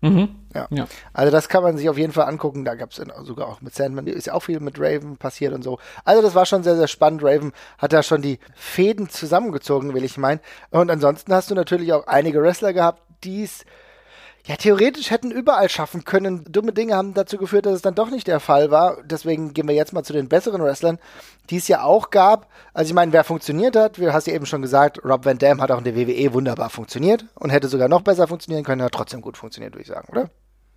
Mhm. 0.00 0.28
Ja. 0.54 0.66
ja. 0.70 0.86
Also 1.12 1.32
das 1.32 1.48
kann 1.48 1.62
man 1.62 1.76
sich 1.76 1.88
auf 1.88 1.98
jeden 1.98 2.12
Fall 2.12 2.26
angucken. 2.26 2.64
Da 2.64 2.74
gab 2.74 2.90
es 2.90 3.02
sogar 3.24 3.48
auch 3.48 3.60
mit 3.60 3.74
Sandman, 3.74 4.06
ist 4.06 4.26
ja 4.26 4.34
auch 4.34 4.42
viel 4.42 4.60
mit 4.60 4.78
Raven 4.78 5.16
passiert 5.16 5.52
und 5.52 5.62
so. 5.62 5.78
Also 6.04 6.22
das 6.22 6.34
war 6.34 6.46
schon 6.46 6.62
sehr, 6.62 6.76
sehr 6.76 6.88
spannend. 6.88 7.22
Raven 7.22 7.52
hat 7.78 7.92
da 7.92 8.02
schon 8.02 8.22
die 8.22 8.38
Fäden 8.54 9.08
zusammengezogen, 9.08 9.94
will 9.94 10.04
ich 10.04 10.18
meinen. 10.18 10.40
Und 10.70 10.90
ansonsten 10.90 11.32
hast 11.32 11.50
du 11.50 11.54
natürlich 11.54 11.92
auch 11.92 12.06
einige 12.06 12.42
Wrestler 12.42 12.72
gehabt, 12.72 13.02
die 13.24 13.44
es 13.44 13.64
ja, 14.46 14.54
theoretisch 14.54 15.10
hätten 15.10 15.32
überall 15.32 15.68
schaffen 15.68 16.04
können. 16.04 16.44
Dumme 16.44 16.72
Dinge 16.72 16.94
haben 16.94 17.14
dazu 17.14 17.36
geführt, 17.36 17.66
dass 17.66 17.74
es 17.74 17.82
dann 17.82 17.96
doch 17.96 18.10
nicht 18.10 18.28
der 18.28 18.38
Fall 18.38 18.70
war. 18.70 19.02
Deswegen 19.02 19.52
gehen 19.52 19.66
wir 19.66 19.74
jetzt 19.74 19.92
mal 19.92 20.04
zu 20.04 20.12
den 20.12 20.28
besseren 20.28 20.62
Wrestlern, 20.62 20.98
die 21.50 21.56
es 21.56 21.66
ja 21.66 21.82
auch 21.82 22.10
gab. 22.10 22.48
Also 22.72 22.90
ich 22.90 22.94
meine, 22.94 23.12
wer 23.12 23.24
funktioniert 23.24 23.74
hat, 23.74 23.98
du 23.98 24.12
hast 24.12 24.28
ja 24.28 24.34
eben 24.34 24.46
schon 24.46 24.62
gesagt, 24.62 25.04
Rob 25.04 25.24
Van 25.24 25.38
Dam 25.38 25.60
hat 25.60 25.72
auch 25.72 25.78
in 25.78 25.84
der 25.84 25.96
WWE 25.96 26.32
wunderbar 26.32 26.70
funktioniert 26.70 27.24
und 27.34 27.50
hätte 27.50 27.66
sogar 27.66 27.88
noch 27.88 28.02
besser 28.02 28.28
funktionieren 28.28 28.64
können, 28.64 28.82
hat 28.82 28.92
trotzdem 28.92 29.20
gut 29.20 29.36
funktioniert, 29.36 29.74
würde 29.74 29.82
ich 29.82 29.88
sagen, 29.88 30.08
oder? 30.12 30.30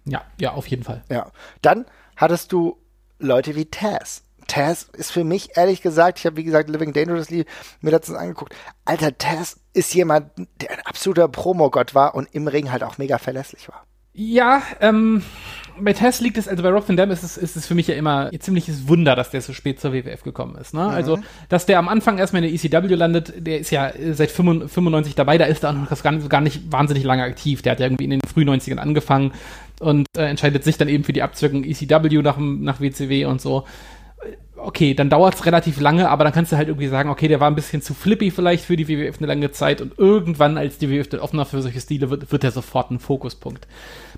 Ja, 0.06 0.24
ja, 0.40 0.54
auf 0.54 0.66
jeden 0.66 0.84
Fall. 0.84 1.04
Ja. 1.10 1.32
Dann 1.62 1.86
hattest 2.16 2.52
du 2.52 2.78
Leute 3.20 3.56
wie 3.56 3.66
Taz. 3.66 4.24
Taz 4.50 4.90
ist 4.94 5.12
für 5.12 5.24
mich, 5.24 5.56
ehrlich 5.56 5.82
gesagt, 5.82 6.20
ich 6.20 6.26
habe 6.26 6.36
wie 6.36 6.44
gesagt 6.44 6.70
Living 6.70 6.92
Dangerously 6.92 7.46
mir 7.80 7.92
letztens 7.92 8.18
angeguckt. 8.18 8.54
Alter, 8.84 9.18
Taz 9.18 9.62
ist 9.74 9.94
jemand, 9.94 10.32
der 10.62 10.72
ein 10.72 10.82
absoluter 10.86 11.30
Promogott 11.30 11.96
war 11.96 12.16
und 12.16 12.28
im 12.34 12.48
Ring 12.48 12.72
halt 12.72 12.84
auch 12.84 12.98
mega 12.98 13.18
verlässlich 13.18 13.70
war. 13.70 13.86
Ja, 14.22 14.64
ähm, 14.82 15.24
bei 15.80 15.94
Tess 15.94 16.20
liegt 16.20 16.38
es, 16.38 16.48
also 16.48 16.62
bei 16.64 16.70
Rob 16.70 16.88
Van 16.90 16.98
Dam 16.98 17.12
ist 17.12 17.24
es, 17.24 17.38
ist 17.38 17.56
es 17.56 17.68
für 17.68 17.76
mich 17.76 17.88
ja 17.88 17.96
immer 17.96 18.30
ein 18.34 18.40
ziemliches 18.42 18.88
Wunder, 18.88 19.16
dass 19.16 19.30
der 19.30 19.42
so 19.42 19.54
spät 19.54 19.80
zur 19.80 19.94
WWF 19.94 20.24
gekommen 20.24 20.56
ist. 20.56 20.74
Ne? 20.74 20.82
Mhm. 20.82 20.90
Also, 20.90 21.20
dass 21.48 21.66
der 21.66 21.80
am 21.80 21.88
Anfang 21.88 22.18
erstmal 22.18 22.44
in 22.44 22.52
der 22.52 22.82
ECW 22.82 22.94
landet, 22.96 23.34
der 23.38 23.60
ist 23.60 23.72
ja 23.72 23.94
seit 24.12 24.32
95 24.32 25.16
dabei, 25.16 25.38
da 25.38 25.46
ist 25.46 25.64
er 25.64 25.70
auch 25.70 25.74
noch 25.74 26.04
gar, 26.04 26.18
gar 26.18 26.42
nicht 26.42 26.72
wahnsinnig 26.72 27.04
lange 27.04 27.24
aktiv. 27.24 27.62
Der 27.62 27.74
hat 27.74 27.80
ja 27.80 27.86
irgendwie 27.86 28.06
in 28.06 28.10
den 28.10 28.22
frühen 28.22 28.50
90ern 28.50 28.78
angefangen 28.78 29.32
und 29.80 30.06
äh, 30.18 30.26
entscheidet 30.26 30.64
sich 30.64 30.78
dann 30.78 30.90
eben 30.90 31.04
für 31.04 31.14
die 31.14 31.22
Abzweigung 31.22 31.64
ECW 31.64 32.22
nach, 32.22 32.38
nach 32.38 32.82
WCW 32.82 33.26
und 33.26 33.40
so 33.40 33.66
okay, 34.62 34.94
dann 34.94 35.10
dauert 35.10 35.36
es 35.36 35.46
relativ 35.46 35.80
lange, 35.80 36.10
aber 36.10 36.24
dann 36.24 36.34
kannst 36.34 36.52
du 36.52 36.58
halt 36.58 36.68
irgendwie 36.68 36.88
sagen, 36.88 37.10
okay, 37.10 37.28
der 37.28 37.40
war 37.40 37.50
ein 37.50 37.56
bisschen 37.56 37.82
zu 37.82 37.94
flippy 37.94 38.32
vielleicht 38.32 38.66
für 38.66 38.76
die 38.76 38.88
WWF 38.88 39.18
eine 39.18 39.28
lange 39.28 39.52
Zeit 39.52 39.82
und 39.82 39.98
irgendwann, 39.98 40.58
als 40.58 40.78
die 40.78 40.90
WWF 40.90 41.10
dann 41.10 41.20
offener 41.20 41.46
für 41.46 41.62
solche 41.62 41.82
Stile 41.82 42.10
wird, 42.10 42.32
wird 42.32 42.44
er 42.44 42.52
sofort 42.52 42.92
ein 42.92 43.00
Fokuspunkt. 43.00 43.68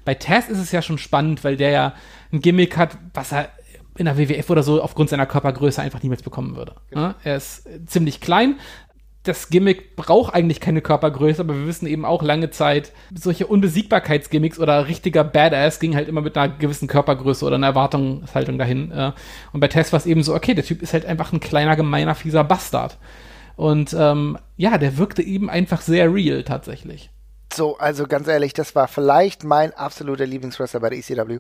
Bei 0.05 0.13
Taz 0.15 0.49
ist 0.49 0.59
es 0.59 0.71
ja 0.71 0.81
schon 0.81 0.97
spannend, 0.97 1.43
weil 1.43 1.57
der 1.57 1.69
ja 1.71 1.93
ein 2.31 2.41
Gimmick 2.41 2.77
hat, 2.77 2.97
was 3.13 3.31
er 3.31 3.49
in 3.97 4.05
der 4.05 4.17
WWF 4.17 4.49
oder 4.49 4.63
so 4.63 4.81
aufgrund 4.81 5.09
seiner 5.09 5.25
Körpergröße 5.25 5.81
einfach 5.81 6.01
niemals 6.01 6.23
bekommen 6.23 6.55
würde. 6.55 6.75
Genau. 6.89 7.13
Er 7.23 7.35
ist 7.35 7.67
ziemlich 7.87 8.21
klein, 8.21 8.55
das 9.23 9.49
Gimmick 9.49 9.95
braucht 9.95 10.33
eigentlich 10.33 10.59
keine 10.59 10.81
Körpergröße, 10.81 11.41
aber 11.41 11.55
wir 11.55 11.67
wissen 11.67 11.85
eben 11.85 12.05
auch 12.05 12.23
lange 12.23 12.49
Zeit, 12.49 12.91
solche 13.13 13.45
Unbesiegbarkeitsgimmicks 13.45 14.59
oder 14.59 14.87
richtiger 14.87 15.23
Badass 15.23 15.79
ging 15.79 15.95
halt 15.95 16.07
immer 16.07 16.21
mit 16.21 16.35
einer 16.37 16.53
gewissen 16.53 16.87
Körpergröße 16.87 17.45
oder 17.45 17.55
einer 17.55 17.67
Erwartungshaltung 17.67 18.57
dahin. 18.57 18.91
Äh. 18.91 19.11
Und 19.53 19.59
bei 19.59 19.67
Tess 19.67 19.93
war 19.93 19.97
es 19.97 20.07
eben 20.07 20.23
so, 20.23 20.33
okay, 20.33 20.55
der 20.55 20.65
Typ 20.65 20.81
ist 20.81 20.93
halt 20.93 21.05
einfach 21.05 21.33
ein 21.33 21.39
kleiner, 21.39 21.75
gemeiner, 21.75 22.15
fieser 22.15 22.43
Bastard. 22.43 22.97
Und 23.55 23.95
ähm, 23.97 24.39
ja, 24.57 24.79
der 24.79 24.97
wirkte 24.97 25.21
eben 25.21 25.49
einfach 25.49 25.81
sehr 25.81 26.11
real 26.11 26.43
tatsächlich. 26.43 27.11
So, 27.53 27.77
also 27.77 28.07
ganz 28.07 28.27
ehrlich, 28.27 28.53
das 28.53 28.75
war 28.75 28.87
vielleicht 28.87 29.43
mein 29.43 29.73
absoluter 29.73 30.25
Lieblingswrestler 30.25 30.79
bei 30.79 30.89
der 30.89 30.99
ECW. 30.99 31.39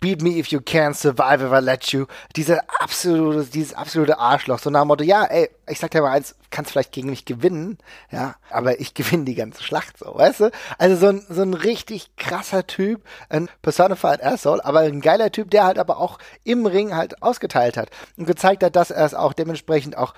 Beat 0.00 0.22
me 0.22 0.38
if 0.38 0.48
you 0.48 0.60
can, 0.60 0.92
survive 0.92 1.42
if 1.42 1.52
I 1.52 1.64
let 1.64 1.86
you. 1.86 2.06
Diese 2.36 2.60
absolute, 2.80 3.46
dieses 3.46 3.74
absolute 3.74 4.18
Arschloch. 4.18 4.58
So 4.58 4.70
nach 4.70 4.82
dem 4.82 4.88
Motto, 4.88 5.04
ja, 5.04 5.24
ey, 5.24 5.50
ich 5.68 5.78
sag 5.78 5.90
dir 5.90 6.02
mal 6.02 6.12
eins, 6.12 6.34
kannst 6.50 6.72
vielleicht 6.72 6.92
gegen 6.92 7.10
mich 7.10 7.24
gewinnen, 7.24 7.78
ja, 8.10 8.36
aber 8.50 8.80
ich 8.80 8.94
gewinne 8.94 9.24
die 9.24 9.34
ganze 9.34 9.62
Schlacht 9.62 9.98
so, 9.98 10.14
weißt 10.14 10.40
du? 10.40 10.50
Also 10.78 10.96
so 10.96 11.08
ein, 11.08 11.26
so 11.28 11.42
ein 11.42 11.54
richtig 11.54 12.14
krasser 12.16 12.66
Typ, 12.66 13.02
ein 13.28 13.48
personified 13.62 14.22
asshole, 14.22 14.64
aber 14.64 14.80
ein 14.80 15.00
geiler 15.00 15.32
Typ, 15.32 15.50
der 15.50 15.64
halt 15.64 15.78
aber 15.78 15.98
auch 15.98 16.18
im 16.44 16.66
Ring 16.66 16.94
halt 16.94 17.22
ausgeteilt 17.22 17.76
hat 17.76 17.90
und 18.16 18.26
gezeigt 18.26 18.62
hat, 18.62 18.76
dass 18.76 18.90
er 18.90 19.04
es 19.04 19.14
auch 19.14 19.32
dementsprechend 19.32 19.96
auch 19.96 20.14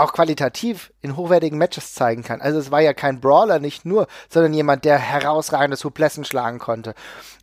auch 0.00 0.12
qualitativ 0.12 0.92
in 1.02 1.16
hochwertigen 1.16 1.58
Matches 1.58 1.94
zeigen 1.94 2.22
kann. 2.22 2.40
Also 2.40 2.58
es 2.58 2.70
war 2.70 2.80
ja 2.80 2.92
kein 2.92 3.20
Brawler 3.20 3.58
nicht 3.58 3.84
nur, 3.84 4.06
sondern 4.28 4.54
jemand, 4.54 4.84
der 4.84 4.98
herausragende 4.98 5.76
Suplessen 5.76 6.24
schlagen 6.24 6.58
konnte 6.58 6.94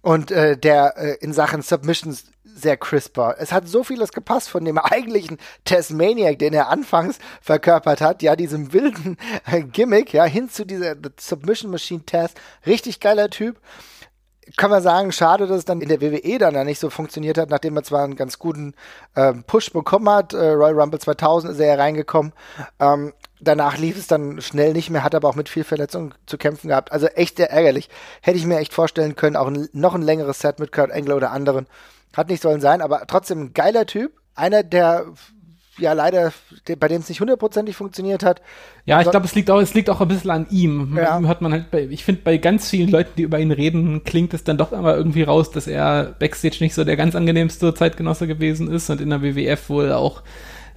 und 0.02 0.32
äh, 0.32 0.58
der 0.58 0.98
äh, 0.98 1.17
in 1.20 1.34
Sachen 1.34 1.62
Submissions 1.62 2.26
sehr 2.43 2.78
crisp 2.78 3.17
war. 3.17 3.39
Es 3.39 3.52
hat 3.52 3.67
so 3.67 3.84
vieles 3.84 4.12
gepasst 4.12 4.50
von 4.50 4.65
dem 4.65 4.78
eigentlichen 4.84 5.38
Tasmaniac, 5.65 6.39
den 6.39 6.54
er 6.54 6.70
anfangs 6.70 7.20
verkörpert 7.41 8.02
hat, 8.02 8.22
ja, 8.22 8.36
diesem 8.36 8.74
wilden 8.74 9.17
äh, 9.46 9.62
Gimmick, 9.62 10.13
ja, 10.13 10.26
hin 10.26 10.50
zu 10.50 10.65
dieser 10.65 10.96
Submission 11.20 11.72
Machine 11.72 12.04
Test. 12.04 12.39
Richtig 12.65 13.00
geiler 13.00 13.30
Typ 13.30 13.60
kann 14.55 14.69
man 14.71 14.81
sagen, 14.81 15.12
schade, 15.12 15.47
dass 15.47 15.57
es 15.57 15.65
dann 15.65 15.81
in 15.81 15.89
der 15.89 16.01
WWE 16.01 16.38
dann 16.38 16.55
ja 16.55 16.63
nicht 16.63 16.79
so 16.79 16.89
funktioniert 16.89 17.38
hat, 17.38 17.49
nachdem 17.49 17.75
er 17.75 17.83
zwar 17.83 18.03
einen 18.03 18.15
ganz 18.15 18.39
guten 18.39 18.73
äh, 19.15 19.33
Push 19.33 19.71
bekommen 19.73 20.10
hat. 20.10 20.33
Äh, 20.33 20.51
Royal 20.51 20.79
Rumble 20.79 20.99
2000 20.99 21.53
ist 21.53 21.60
er 21.60 21.67
ja 21.67 21.75
reingekommen. 21.75 22.33
Ähm, 22.79 23.13
danach 23.41 23.77
lief 23.77 23.97
es 23.97 24.07
dann 24.07 24.41
schnell 24.41 24.73
nicht 24.73 24.89
mehr, 24.89 25.03
hat 25.03 25.15
aber 25.15 25.27
auch 25.27 25.36
mit 25.36 25.49
viel 25.49 25.63
Verletzungen 25.63 26.13
zu 26.25 26.38
kämpfen 26.38 26.69
gehabt. 26.69 26.91
Also 26.91 27.07
echt 27.07 27.38
sehr 27.38 27.51
ärgerlich. 27.51 27.89
Hätte 28.21 28.38
ich 28.38 28.45
mir 28.45 28.60
echt 28.60 28.73
vorstellen 28.73 29.15
können, 29.15 29.36
auch 29.36 29.47
ein, 29.47 29.67
noch 29.73 29.95
ein 29.95 30.01
längeres 30.01 30.39
Set 30.39 30.60
mit 30.60 30.71
Kurt 30.71 30.91
Angle 30.91 31.15
oder 31.15 31.31
anderen. 31.31 31.67
Hat 32.15 32.29
nicht 32.29 32.41
sollen 32.41 32.62
sein, 32.62 32.81
aber 32.81 33.05
trotzdem 33.07 33.41
ein 33.41 33.53
geiler 33.53 33.86
Typ. 33.86 34.13
Einer, 34.36 34.63
der 34.63 35.05
ja 35.78 35.94
leider, 35.94 36.32
bei 36.80 36.88
dem 36.88 37.02
es 37.02 37.10
nicht 37.10 37.20
hundertprozentig 37.20 37.76
funktioniert 37.76 38.24
hat. 38.24 38.42
Ja, 38.86 39.02
ich 39.02 39.10
glaube, 39.10 39.26
es 39.26 39.36
liegt 39.36 39.50
auch, 39.50 39.60
es 39.62 39.74
liegt 39.74 39.90
auch 39.90 40.02
ein 40.02 40.08
bisschen 40.08 40.32
an 40.32 40.48
ihm. 40.50 40.98
Ja. 40.98 41.20
Hört 41.20 41.42
man 41.42 41.52
halt 41.52 41.72
bei, 41.72 41.88
ich 41.90 42.04
finde, 42.04 42.22
bei 42.24 42.38
ganz 42.38 42.70
vielen 42.70 42.90
Leuten, 42.90 43.12
die 43.18 43.24
über 43.24 43.40
ihn 43.40 43.52
reden, 43.52 44.04
klingt 44.04 44.34
es 44.34 44.44
dann 44.44 44.58
doch 44.58 44.72
immer 44.72 44.96
irgendwie 44.96 45.24
raus, 45.24 45.52
dass 45.52 45.68
er 45.68 46.16
Backstage 46.20 46.58
nicht 46.62 46.74
so 46.74 46.84
der 46.84 46.98
ganz 46.98 47.16
angenehmste 47.16 47.74
Zeitgenosse 47.74 48.28
gewesen 48.28 48.72
ist 48.72 48.90
und 48.90 49.02
in 49.02 49.10
der 49.10 49.22
WWF 49.22 49.70
wohl 49.70 49.92
auch 49.92 50.24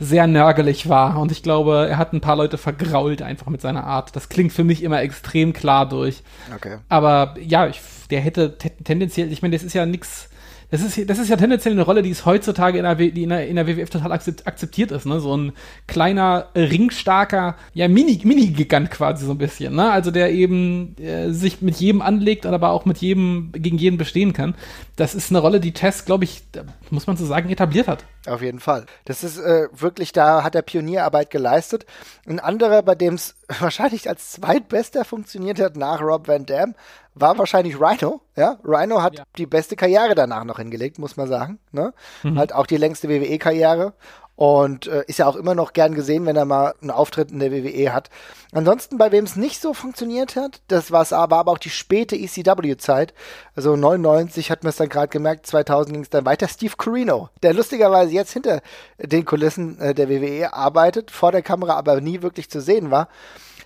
sehr 0.01 0.27
nörgelig 0.27 0.89
war. 0.89 1.19
Und 1.19 1.31
ich 1.31 1.43
glaube, 1.43 1.87
er 1.89 1.99
hat 1.99 2.13
ein 2.13 2.23
paar 2.23 2.37
Leute 2.37 2.57
vergrault 2.57 3.21
einfach 3.21 3.49
mit 3.49 3.61
seiner 3.61 3.85
Art. 3.85 4.17
Das 4.17 4.31
klingt 4.31 4.53
für 4.53 4.65
mich 4.65 4.83
immer 4.83 5.03
extrem 5.03 5.53
klar 5.53 5.87
durch. 5.89 6.23
Okay. 6.55 6.79
Aber 6.89 7.35
ja, 7.39 7.67
ich, 7.67 7.81
der 8.11 8.21
hätte 8.21 8.57
tendenziell, 8.57 9.31
ich 9.31 9.43
meine, 9.43 9.55
das 9.55 9.63
ist 9.63 9.75
ja 9.75 9.85
nichts 9.85 10.31
das 10.71 10.83
ist, 10.83 11.11
das 11.11 11.19
ist 11.19 11.29
ja 11.29 11.37
tendenziell 11.37 11.73
eine 11.73 11.83
Rolle, 11.83 12.03
die 12.03 12.11
ist 12.11 12.27
heutzutage 12.27 12.79
in 12.79 12.85
der, 12.85 12.95
die 12.95 13.23
in 13.23 13.31
der, 13.31 13.49
in 13.49 13.57
der 13.57 13.67
WWF 13.67 13.91
total 13.91 14.13
akzeptiert 14.13 14.93
ist, 14.93 15.05
ne? 15.05 15.21
So 15.21 15.37
ein 15.37 15.53
kleiner, 15.87 16.49
ringstarker, 16.55 17.57
ja, 17.75 17.89
Mini-Gigant 17.89 18.25
Mini 18.25 18.89
quasi 18.89 19.27
so 19.27 19.33
ein 19.33 19.39
bisschen, 19.39 19.75
ne? 19.75 19.91
Also 19.91 20.11
der 20.11 20.31
eben 20.31 20.97
äh, 20.99 21.31
sich 21.31 21.61
mit 21.61 21.77
jedem 21.77 22.03
anlegt, 22.03 22.47
aber 22.47 22.71
auch 22.71 22.85
mit 22.85 22.99
jedem, 22.99 23.51
gegen 23.53 23.79
jeden 23.79 23.99
bestehen 23.99 24.33
kann. 24.33 24.55
Das 24.97 25.15
ist 25.15 25.31
eine 25.31 25.41
Rolle, 25.41 25.61
die 25.61 25.73
Tess, 25.73 26.05
glaube 26.05 26.25
ich, 26.25 26.43
muss 26.91 27.07
man 27.07 27.17
so 27.17 27.27
sagen, 27.27 27.51
etabliert 27.51 27.89
hat. 27.89 28.05
Auf 28.27 28.43
jeden 28.43 28.61
Fall. 28.61 28.87
Das 29.07 29.25
ist 29.25 29.39
äh, 29.39 29.69
wirklich, 29.73 30.13
da 30.13 30.45
hat 30.45 30.55
er 30.55 30.63
Pionierarbeit 30.63 31.31
geleistet. 31.31 31.87
Ein 32.27 32.39
anderer, 32.39 32.83
bei 32.83 32.95
dem 32.95 33.15
es 33.15 33.35
wahrscheinlich 33.61 34.09
als 34.09 34.33
zweitbester 34.33 35.05
funktioniert 35.05 35.61
hat 35.61 35.77
nach 35.77 36.01
Rob 36.01 36.29
Van 36.29 36.47
Dam, 36.47 36.75
war 37.15 37.39
wahrscheinlich 37.39 37.81
Rhino. 37.81 38.21
Ja, 38.37 38.59
Rhino 38.65 39.03
hat 39.03 39.19
ja. 39.19 39.25
die 39.37 39.47
beste 39.47 39.77
Karriere 39.77 40.15
danach 40.15 40.45
noch 40.45 40.59
hingelegt, 40.59 40.99
muss 40.99 41.17
man 41.17 41.29
sagen. 41.29 41.59
Ne? 41.73 41.93
Mhm. 42.23 42.39
Halt 42.39 42.55
auch 42.55 42.67
die 42.67 42.77
längste 42.77 43.09
WWE-Karriere 43.09 43.95
und 44.41 44.87
äh, 44.87 45.05
ist 45.07 45.19
ja 45.19 45.27
auch 45.27 45.37
immer 45.37 45.55
noch 45.55 45.75
gern 45.75 45.95
gesehen, 45.95 46.25
wenn 46.25 46.35
er 46.35 46.47
mal 46.47 46.73
einen 46.81 46.91
Auftritt 46.91 47.31
in 47.31 47.41
der 47.41 47.53
WWE 47.53 47.93
hat. 47.93 48.09
Ansonsten, 48.53 48.97
bei 48.97 49.13
wem 49.13 49.25
es 49.25 49.37
nicht 49.37 49.61
so 49.61 49.75
funktioniert 49.75 50.35
hat, 50.35 50.63
das 50.69 50.91
war 50.91 51.07
aber, 51.13 51.37
aber 51.37 51.53
auch 51.53 51.59
die 51.59 51.69
späte 51.69 52.17
ECW-Zeit. 52.17 53.13
Also 53.55 53.77
99 53.77 54.51
hat 54.51 54.65
man 54.65 54.71
es 54.71 54.77
dann 54.77 54.89
gerade 54.89 55.09
gemerkt, 55.09 55.47
2000 55.47 55.93
ging 55.93 56.03
es 56.05 56.09
dann 56.09 56.25
weiter. 56.25 56.49
Steve 56.49 56.73
Corino, 56.79 57.29
der 57.43 57.53
lustigerweise 57.53 58.13
jetzt 58.13 58.33
hinter 58.33 58.63
den 58.97 59.27
Kulissen 59.27 59.79
äh, 59.79 59.95
der 59.95 60.09
WWE 60.09 60.55
arbeitet, 60.55 61.11
vor 61.11 61.33
der 61.33 61.43
Kamera 61.43 61.75
aber 61.75 62.01
nie 62.01 62.23
wirklich 62.23 62.49
zu 62.49 62.63
sehen 62.63 62.91
war. 62.91 63.09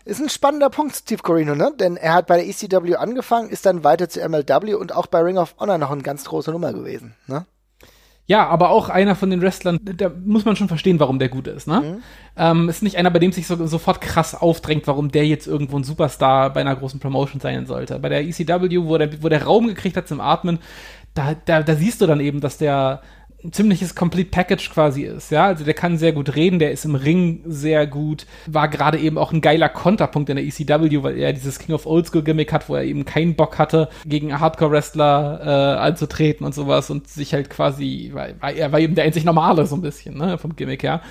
Ist 0.04 0.20
ein 0.20 0.28
spannender 0.28 0.68
Punkt, 0.68 0.94
Steve 0.94 1.22
Corino, 1.22 1.54
ne? 1.54 1.72
Denn 1.78 1.96
er 1.96 2.14
hat 2.14 2.26
bei 2.26 2.36
der 2.36 2.46
ECW 2.46 2.96
angefangen, 2.96 3.48
ist 3.48 3.64
dann 3.64 3.84
weiter 3.84 4.08
zu 4.08 4.20
MLW 4.20 4.74
und 4.74 4.94
auch 4.94 5.06
bei 5.06 5.20
Ring 5.20 5.38
of 5.38 5.54
Honor 5.58 5.78
noch 5.78 5.90
eine 5.90 6.02
ganz 6.02 6.24
große 6.24 6.50
Nummer 6.50 6.72
gewesen, 6.72 7.14
ne? 7.26 7.46
Ja, 8.26 8.46
aber 8.46 8.70
auch 8.70 8.88
einer 8.88 9.16
von 9.16 9.28
den 9.28 9.42
Wrestlern, 9.42 9.80
da 9.82 10.10
muss 10.24 10.46
man 10.46 10.56
schon 10.56 10.68
verstehen, 10.68 10.98
warum 10.98 11.18
der 11.18 11.28
gut 11.28 11.46
ist, 11.46 11.66
ne? 11.66 11.80
Mhm. 11.80 12.02
Ähm, 12.36 12.68
ist 12.70 12.82
nicht 12.82 12.96
einer, 12.96 13.10
bei 13.10 13.18
dem 13.18 13.32
sich 13.32 13.46
so, 13.46 13.66
sofort 13.66 14.00
krass 14.00 14.34
aufdrängt, 14.34 14.86
warum 14.86 15.10
der 15.10 15.26
jetzt 15.26 15.46
irgendwo 15.46 15.76
ein 15.76 15.84
Superstar 15.84 16.50
bei 16.52 16.60
einer 16.60 16.76
großen 16.76 17.00
Promotion 17.00 17.40
sein 17.40 17.66
sollte. 17.66 17.98
Bei 17.98 18.08
der 18.08 18.24
ECW, 18.24 18.84
wo 18.84 18.96
der, 18.96 19.22
wo 19.22 19.28
der 19.28 19.44
Raum 19.44 19.66
gekriegt 19.66 19.96
hat 19.96 20.08
zum 20.08 20.20
Atmen, 20.20 20.58
da, 21.12 21.34
da, 21.44 21.62
da 21.62 21.74
siehst 21.76 22.00
du 22.00 22.06
dann 22.06 22.20
eben, 22.20 22.40
dass 22.40 22.56
der 22.56 23.02
ein 23.44 23.52
ziemliches 23.52 23.94
Complete 23.94 24.30
Package 24.30 24.70
quasi 24.70 25.02
ist, 25.02 25.30
ja. 25.30 25.44
Also 25.46 25.64
der 25.64 25.74
kann 25.74 25.98
sehr 25.98 26.12
gut 26.12 26.34
reden, 26.34 26.58
der 26.58 26.72
ist 26.72 26.84
im 26.84 26.94
Ring 26.94 27.42
sehr 27.44 27.86
gut, 27.86 28.26
war 28.46 28.68
gerade 28.68 28.98
eben 28.98 29.18
auch 29.18 29.32
ein 29.32 29.40
geiler 29.40 29.68
Konterpunkt 29.68 30.30
in 30.30 30.36
der 30.36 30.44
ECW, 30.44 31.02
weil 31.02 31.18
er 31.18 31.32
dieses 31.32 31.58
King 31.58 31.74
of 31.74 31.86
Old 31.86 32.06
School 32.06 32.22
Gimmick 32.22 32.52
hat, 32.52 32.68
wo 32.68 32.74
er 32.74 32.84
eben 32.84 33.04
keinen 33.04 33.34
Bock 33.34 33.58
hatte, 33.58 33.88
gegen 34.06 34.40
Hardcore-Wrestler 34.40 35.40
äh, 35.42 35.78
anzutreten 35.80 36.46
und 36.46 36.54
sowas 36.54 36.90
und 36.90 37.08
sich 37.08 37.34
halt 37.34 37.50
quasi, 37.50 38.10
weil, 38.14 38.36
er 38.56 38.72
war 38.72 38.80
eben 38.80 38.94
der 38.94 39.04
einzig 39.04 39.24
Normale 39.24 39.66
so 39.66 39.76
ein 39.76 39.82
bisschen, 39.82 40.16
ne, 40.16 40.38
vom 40.38 40.56
Gimmick 40.56 40.82
her 40.82 41.02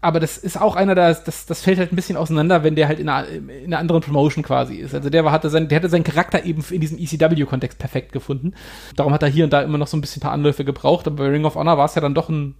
aber 0.00 0.20
das 0.20 0.36
ist 0.36 0.60
auch 0.60 0.76
einer, 0.76 0.94
das, 0.94 1.24
das, 1.24 1.46
das 1.46 1.62
fällt 1.62 1.78
halt 1.78 1.92
ein 1.92 1.96
bisschen 1.96 2.16
auseinander, 2.16 2.62
wenn 2.62 2.74
der 2.74 2.88
halt 2.88 3.00
in 3.00 3.08
einer, 3.08 3.28
in 3.28 3.66
einer 3.66 3.78
anderen 3.78 4.02
Promotion 4.02 4.44
quasi 4.44 4.76
ist. 4.76 4.94
Also 4.94 5.10
der 5.10 5.24
war, 5.24 5.32
hatte 5.32 5.50
sein, 5.50 5.68
der 5.68 5.76
hatte 5.76 5.88
seinen 5.88 6.04
Charakter 6.04 6.44
eben 6.44 6.64
in 6.70 6.80
diesem 6.80 6.98
ECW-Kontext 6.98 7.78
perfekt 7.78 8.12
gefunden. 8.12 8.54
Darum 8.96 9.12
hat 9.12 9.22
er 9.22 9.28
hier 9.28 9.44
und 9.44 9.52
da 9.52 9.62
immer 9.62 9.78
noch 9.78 9.86
so 9.86 9.96
ein 9.96 10.00
bisschen 10.00 10.20
ein 10.20 10.24
paar 10.24 10.32
Anläufe 10.32 10.64
gebraucht, 10.64 11.06
aber 11.06 11.16
bei 11.24 11.28
Ring 11.28 11.44
of 11.44 11.54
Honor 11.54 11.78
war 11.78 11.86
es 11.86 11.94
ja 11.94 12.00
dann 12.00 12.14
doch 12.14 12.28
ein 12.28 12.54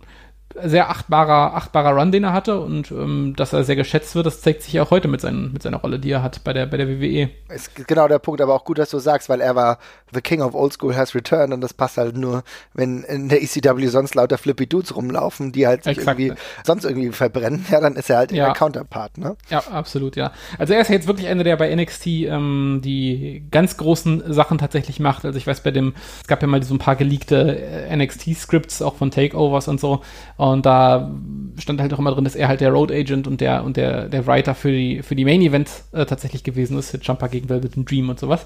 sehr 0.62 0.90
achtbarer, 0.90 1.54
achtbarer 1.54 1.98
Run, 1.98 2.12
den 2.12 2.24
er 2.24 2.32
hatte 2.32 2.60
und 2.60 2.90
ähm, 2.90 3.34
dass 3.36 3.52
er 3.52 3.64
sehr 3.64 3.76
geschätzt 3.76 4.14
wird, 4.14 4.26
das 4.26 4.40
zeigt 4.40 4.62
sich 4.62 4.72
ja 4.72 4.82
auch 4.82 4.90
heute 4.90 5.08
mit, 5.08 5.20
seinen, 5.20 5.52
mit 5.52 5.62
seiner 5.62 5.78
Rolle, 5.78 5.98
die 5.98 6.10
er 6.10 6.22
hat 6.22 6.44
bei 6.44 6.52
der, 6.52 6.66
bei 6.66 6.76
der 6.76 6.88
WWE. 6.88 7.30
Ist 7.48 7.74
genau 7.86 8.06
der 8.08 8.18
Punkt, 8.18 8.40
aber 8.40 8.54
auch 8.54 8.64
gut, 8.64 8.78
dass 8.78 8.90
du 8.90 8.98
sagst, 8.98 9.28
weil 9.28 9.40
er 9.40 9.56
war 9.56 9.78
The 10.12 10.20
King 10.20 10.42
of 10.42 10.54
Old 10.54 10.72
School 10.72 10.94
has 10.94 11.14
returned 11.14 11.52
und 11.52 11.60
das 11.60 11.74
passt 11.74 11.96
halt 11.96 12.16
nur, 12.16 12.44
wenn 12.72 13.02
in 13.02 13.28
der 13.28 13.42
ECW 13.42 13.86
sonst 13.88 14.14
lauter 14.14 14.38
Flippy 14.38 14.66
Dudes 14.66 14.94
rumlaufen, 14.94 15.50
die 15.50 15.66
halt 15.66 15.84
sich 15.84 15.98
irgendwie 15.98 16.32
sonst 16.62 16.84
irgendwie 16.84 17.10
verbrennen, 17.10 17.66
ja, 17.70 17.80
dann 17.80 17.96
ist 17.96 18.08
er 18.10 18.18
halt 18.18 18.32
ja. 18.32 18.46
der 18.46 18.54
Counterpart, 18.54 19.18
ne? 19.18 19.36
Ja, 19.50 19.58
absolut, 19.70 20.14
ja. 20.14 20.32
Also 20.58 20.74
er 20.74 20.80
ist 20.80 20.90
jetzt 20.90 21.08
wirklich 21.08 21.26
einer, 21.26 21.44
der 21.44 21.56
bei 21.56 21.74
NXT 21.74 22.06
ähm, 22.06 22.80
die 22.84 23.44
ganz 23.50 23.76
großen 23.76 24.32
Sachen 24.32 24.58
tatsächlich 24.58 25.00
macht. 25.00 25.24
Also 25.24 25.36
ich 25.36 25.46
weiß 25.46 25.60
bei 25.60 25.72
dem, 25.72 25.94
es 26.20 26.28
gab 26.28 26.42
ja 26.42 26.48
mal 26.48 26.62
so 26.62 26.74
ein 26.74 26.78
paar 26.78 26.96
geleakte 26.96 27.58
äh, 27.58 27.96
NXT-Scripts 27.96 28.82
auch 28.82 28.94
von 28.94 29.10
Takeovers 29.10 29.66
und 29.66 29.80
so 29.80 29.94
und 29.94 30.43
da 30.62 31.10
stand 31.56 31.80
halt 31.80 31.92
auch 31.94 31.98
immer 31.98 32.10
drin, 32.10 32.24
dass 32.24 32.34
er 32.34 32.48
halt 32.48 32.60
der 32.60 32.70
Road 32.70 32.90
Agent 32.90 33.26
und 33.26 33.40
der 33.40 33.64
und 33.64 33.76
der, 33.76 34.08
der 34.08 34.26
Writer 34.26 34.54
für 34.54 34.70
die, 34.70 35.02
für 35.02 35.14
die 35.14 35.24
Main 35.24 35.40
Events 35.40 35.88
äh, 35.92 36.04
tatsächlich 36.04 36.44
gewesen 36.44 36.78
ist, 36.78 36.98
Jumper 37.02 37.28
gegen 37.28 37.48
Velvet 37.48 37.72
Dream 37.88 38.10
und 38.10 38.18
sowas. 38.18 38.44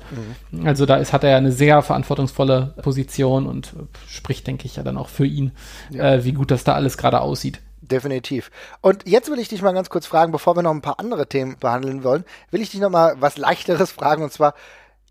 Mhm. 0.52 0.66
Also 0.66 0.86
da 0.86 0.96
ist, 0.96 1.12
hat 1.12 1.24
er 1.24 1.36
eine 1.36 1.52
sehr 1.52 1.82
verantwortungsvolle 1.82 2.74
Position 2.82 3.46
und 3.46 3.74
spricht, 4.06 4.46
denke 4.46 4.66
ich, 4.66 4.76
ja 4.76 4.82
dann 4.82 4.96
auch 4.96 5.08
für 5.08 5.26
ihn, 5.26 5.52
ja. 5.90 6.14
äh, 6.14 6.24
wie 6.24 6.32
gut 6.32 6.50
das 6.50 6.64
da 6.64 6.74
alles 6.74 6.96
gerade 6.98 7.20
aussieht. 7.20 7.60
Definitiv. 7.80 8.50
Und 8.82 9.08
jetzt 9.08 9.30
will 9.30 9.38
ich 9.38 9.48
dich 9.48 9.62
mal 9.62 9.72
ganz 9.72 9.88
kurz 9.88 10.06
fragen, 10.06 10.30
bevor 10.30 10.56
wir 10.56 10.62
noch 10.62 10.72
ein 10.72 10.82
paar 10.82 11.00
andere 11.00 11.26
Themen 11.26 11.56
behandeln 11.58 12.04
wollen, 12.04 12.24
will 12.50 12.60
ich 12.60 12.70
dich 12.70 12.80
noch 12.80 12.90
mal 12.90 13.16
was 13.18 13.38
leichteres 13.38 13.92
fragen 13.92 14.22
und 14.22 14.32
zwar 14.32 14.54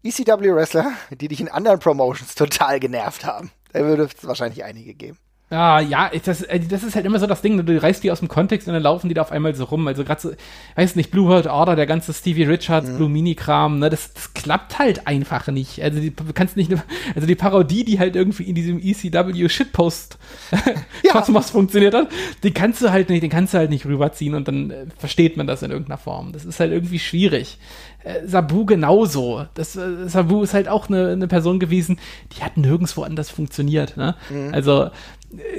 ECW 0.04 0.54
Wrestler, 0.54 0.92
die 1.10 1.28
dich 1.28 1.42
in 1.42 1.50
anderen 1.50 1.80
Promotions 1.80 2.36
total 2.36 2.80
genervt 2.80 3.26
haben. 3.26 3.52
Da 3.74 3.80
würde 3.82 4.04
es 4.04 4.28
wahrscheinlich 4.28 4.64
einige 4.64 4.94
geben. 4.94 5.18
Ah, 5.50 5.80
ja, 5.80 6.12
das, 6.26 6.42
äh, 6.42 6.60
das 6.60 6.84
ist 6.84 6.98
halt 6.98 7.06
immer 7.06 7.20
so 7.20 7.26
das 7.26 7.42
Ding, 7.42 7.66
du 7.66 7.82
reißt 7.82 8.04
die 8.04 8.12
aus 8.12 8.20
dem 8.20 8.28
Kontext 8.28 8.68
und 8.68 8.74
dann 8.74 8.84
laufen 8.84 9.08
die 9.08 9.14
da 9.14 9.22
auf 9.22 9.32
einmal 9.32 9.56
so 9.56 9.64
rum. 9.64 9.88
Also 9.88 10.04
gerade 10.04 10.20
so, 10.20 10.32
weiß 10.76 10.98
nicht, 10.98 11.10
Blue 11.10 11.30
World 11.30 11.48
Order, 11.48 11.78
der 11.78 11.86
ganze 11.86 12.14
Stevie 12.14 12.44
Richards, 12.44 12.90
Blue 12.98 13.08
Mini-Kram, 13.08 13.80
ne, 13.80 13.90
das, 13.90 14.14
das 14.14 14.34
klappt 14.34 14.78
halt 14.78 15.08
einfach 15.08 15.48
nicht. 15.48 15.82
Also 15.82 16.02
die, 16.02 16.14
du 16.14 16.34
kannst 16.34 16.58
nicht, 16.58 16.74
also 17.16 17.26
die 17.26 17.36
Parodie, 17.36 17.86
die 17.86 17.98
halt 17.98 18.18
irgendwie 18.18 18.44
in 18.44 18.56
diesem 18.56 18.80
ECW 18.80 19.48
Shitpost 19.48 20.18
Kosmos 21.12 21.50
funktioniert 21.50 21.94
hat, 21.94 22.10
die 22.44 22.52
kannst 22.52 22.82
du 22.82 22.92
halt 22.92 23.10
nicht, 23.10 23.24
den 23.24 23.30
kannst 23.30 23.54
du 23.54 23.58
halt 23.58 23.70
nicht 23.70 23.86
rüberziehen 23.86 24.36
und 24.36 24.50
dann 24.50 24.72
äh, 24.72 24.86
versteht 24.98 25.38
man 25.38 25.48
das 25.48 25.64
in 25.64 25.72
irgendeiner 25.72 25.98
Form. 25.98 26.34
Das 26.34 26.44
ist 26.44 26.60
halt 26.60 26.74
irgendwie 26.74 27.00
schwierig. 27.00 27.58
Äh, 28.04 28.28
Sabu 28.28 28.66
genauso. 28.66 29.46
Das, 29.54 29.76
äh, 29.76 30.08
Sabu 30.08 30.44
ist 30.44 30.54
halt 30.54 30.68
auch 30.68 30.90
eine, 30.90 31.12
eine 31.12 31.28
Person 31.28 31.60
gewesen, 31.60 32.00
die 32.36 32.44
hat 32.44 32.58
nirgendwo 32.58 33.04
anders 33.04 33.30
funktioniert. 33.30 33.98
Ne? 33.98 34.16
Also 34.52 34.84
äh, 34.84 34.92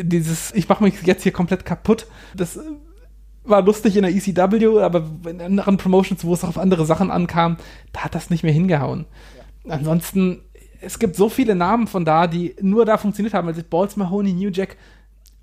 dieses, 0.01 0.53
ich 0.55 0.69
mache 0.69 0.85
mich 0.85 1.03
jetzt 1.03 1.23
hier 1.23 1.33
komplett 1.33 1.65
kaputt. 1.65 2.07
Das 2.35 2.57
äh, 2.57 2.61
war 3.45 3.63
lustig 3.63 3.97
in 3.97 4.03
der 4.03 4.15
ECW, 4.15 4.81
aber 4.81 5.05
in 5.29 5.41
anderen 5.41 5.77
Promotions, 5.77 6.25
wo 6.25 6.35
es 6.35 6.45
auf 6.45 6.59
andere 6.59 6.87
Sachen 6.87 7.11
ankam, 7.11 7.57
da 7.93 8.01
hat 8.05 8.15
das 8.15 8.31
nicht 8.31 8.43
mehr 8.43 8.53
hingehauen. 8.53 9.07
Ansonsten, 9.69 10.41
es 10.81 10.99
gibt 10.99 11.17
so 11.17 11.29
viele 11.29 11.55
Namen 11.55 11.87
von 11.87 12.05
da, 12.05 12.27
die 12.27 12.55
nur 12.61 12.85
da 12.85 12.97
funktioniert 12.99 13.35
haben. 13.35 13.49
Also 13.49 13.63
Balls 13.69 13.97
Mahoney, 13.97 14.33
New 14.33 14.51
Jack, 14.51 14.77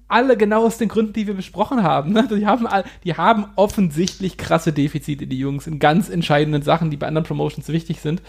alle 0.07 0.37
genau 0.37 0.65
aus 0.65 0.77
den 0.77 0.87
Gründen, 0.87 1.13
die 1.13 1.27
wir 1.27 1.33
besprochen 1.33 1.83
haben. 1.83 2.13
Ne? 2.13 2.27
Die, 2.27 2.45
haben 2.45 2.67
all, 2.67 2.83
die 3.03 3.15
haben 3.15 3.45
offensichtlich 3.55 4.37
krasse 4.37 4.71
Defizite, 4.71 5.27
die 5.27 5.39
Jungs, 5.39 5.67
in 5.67 5.79
ganz 5.79 6.09
entscheidenden 6.09 6.61
Sachen, 6.61 6.91
die 6.91 6.97
bei 6.97 7.07
anderen 7.07 7.25
Promotions 7.25 7.67
wichtig 7.69 8.01
sind. 8.01 8.21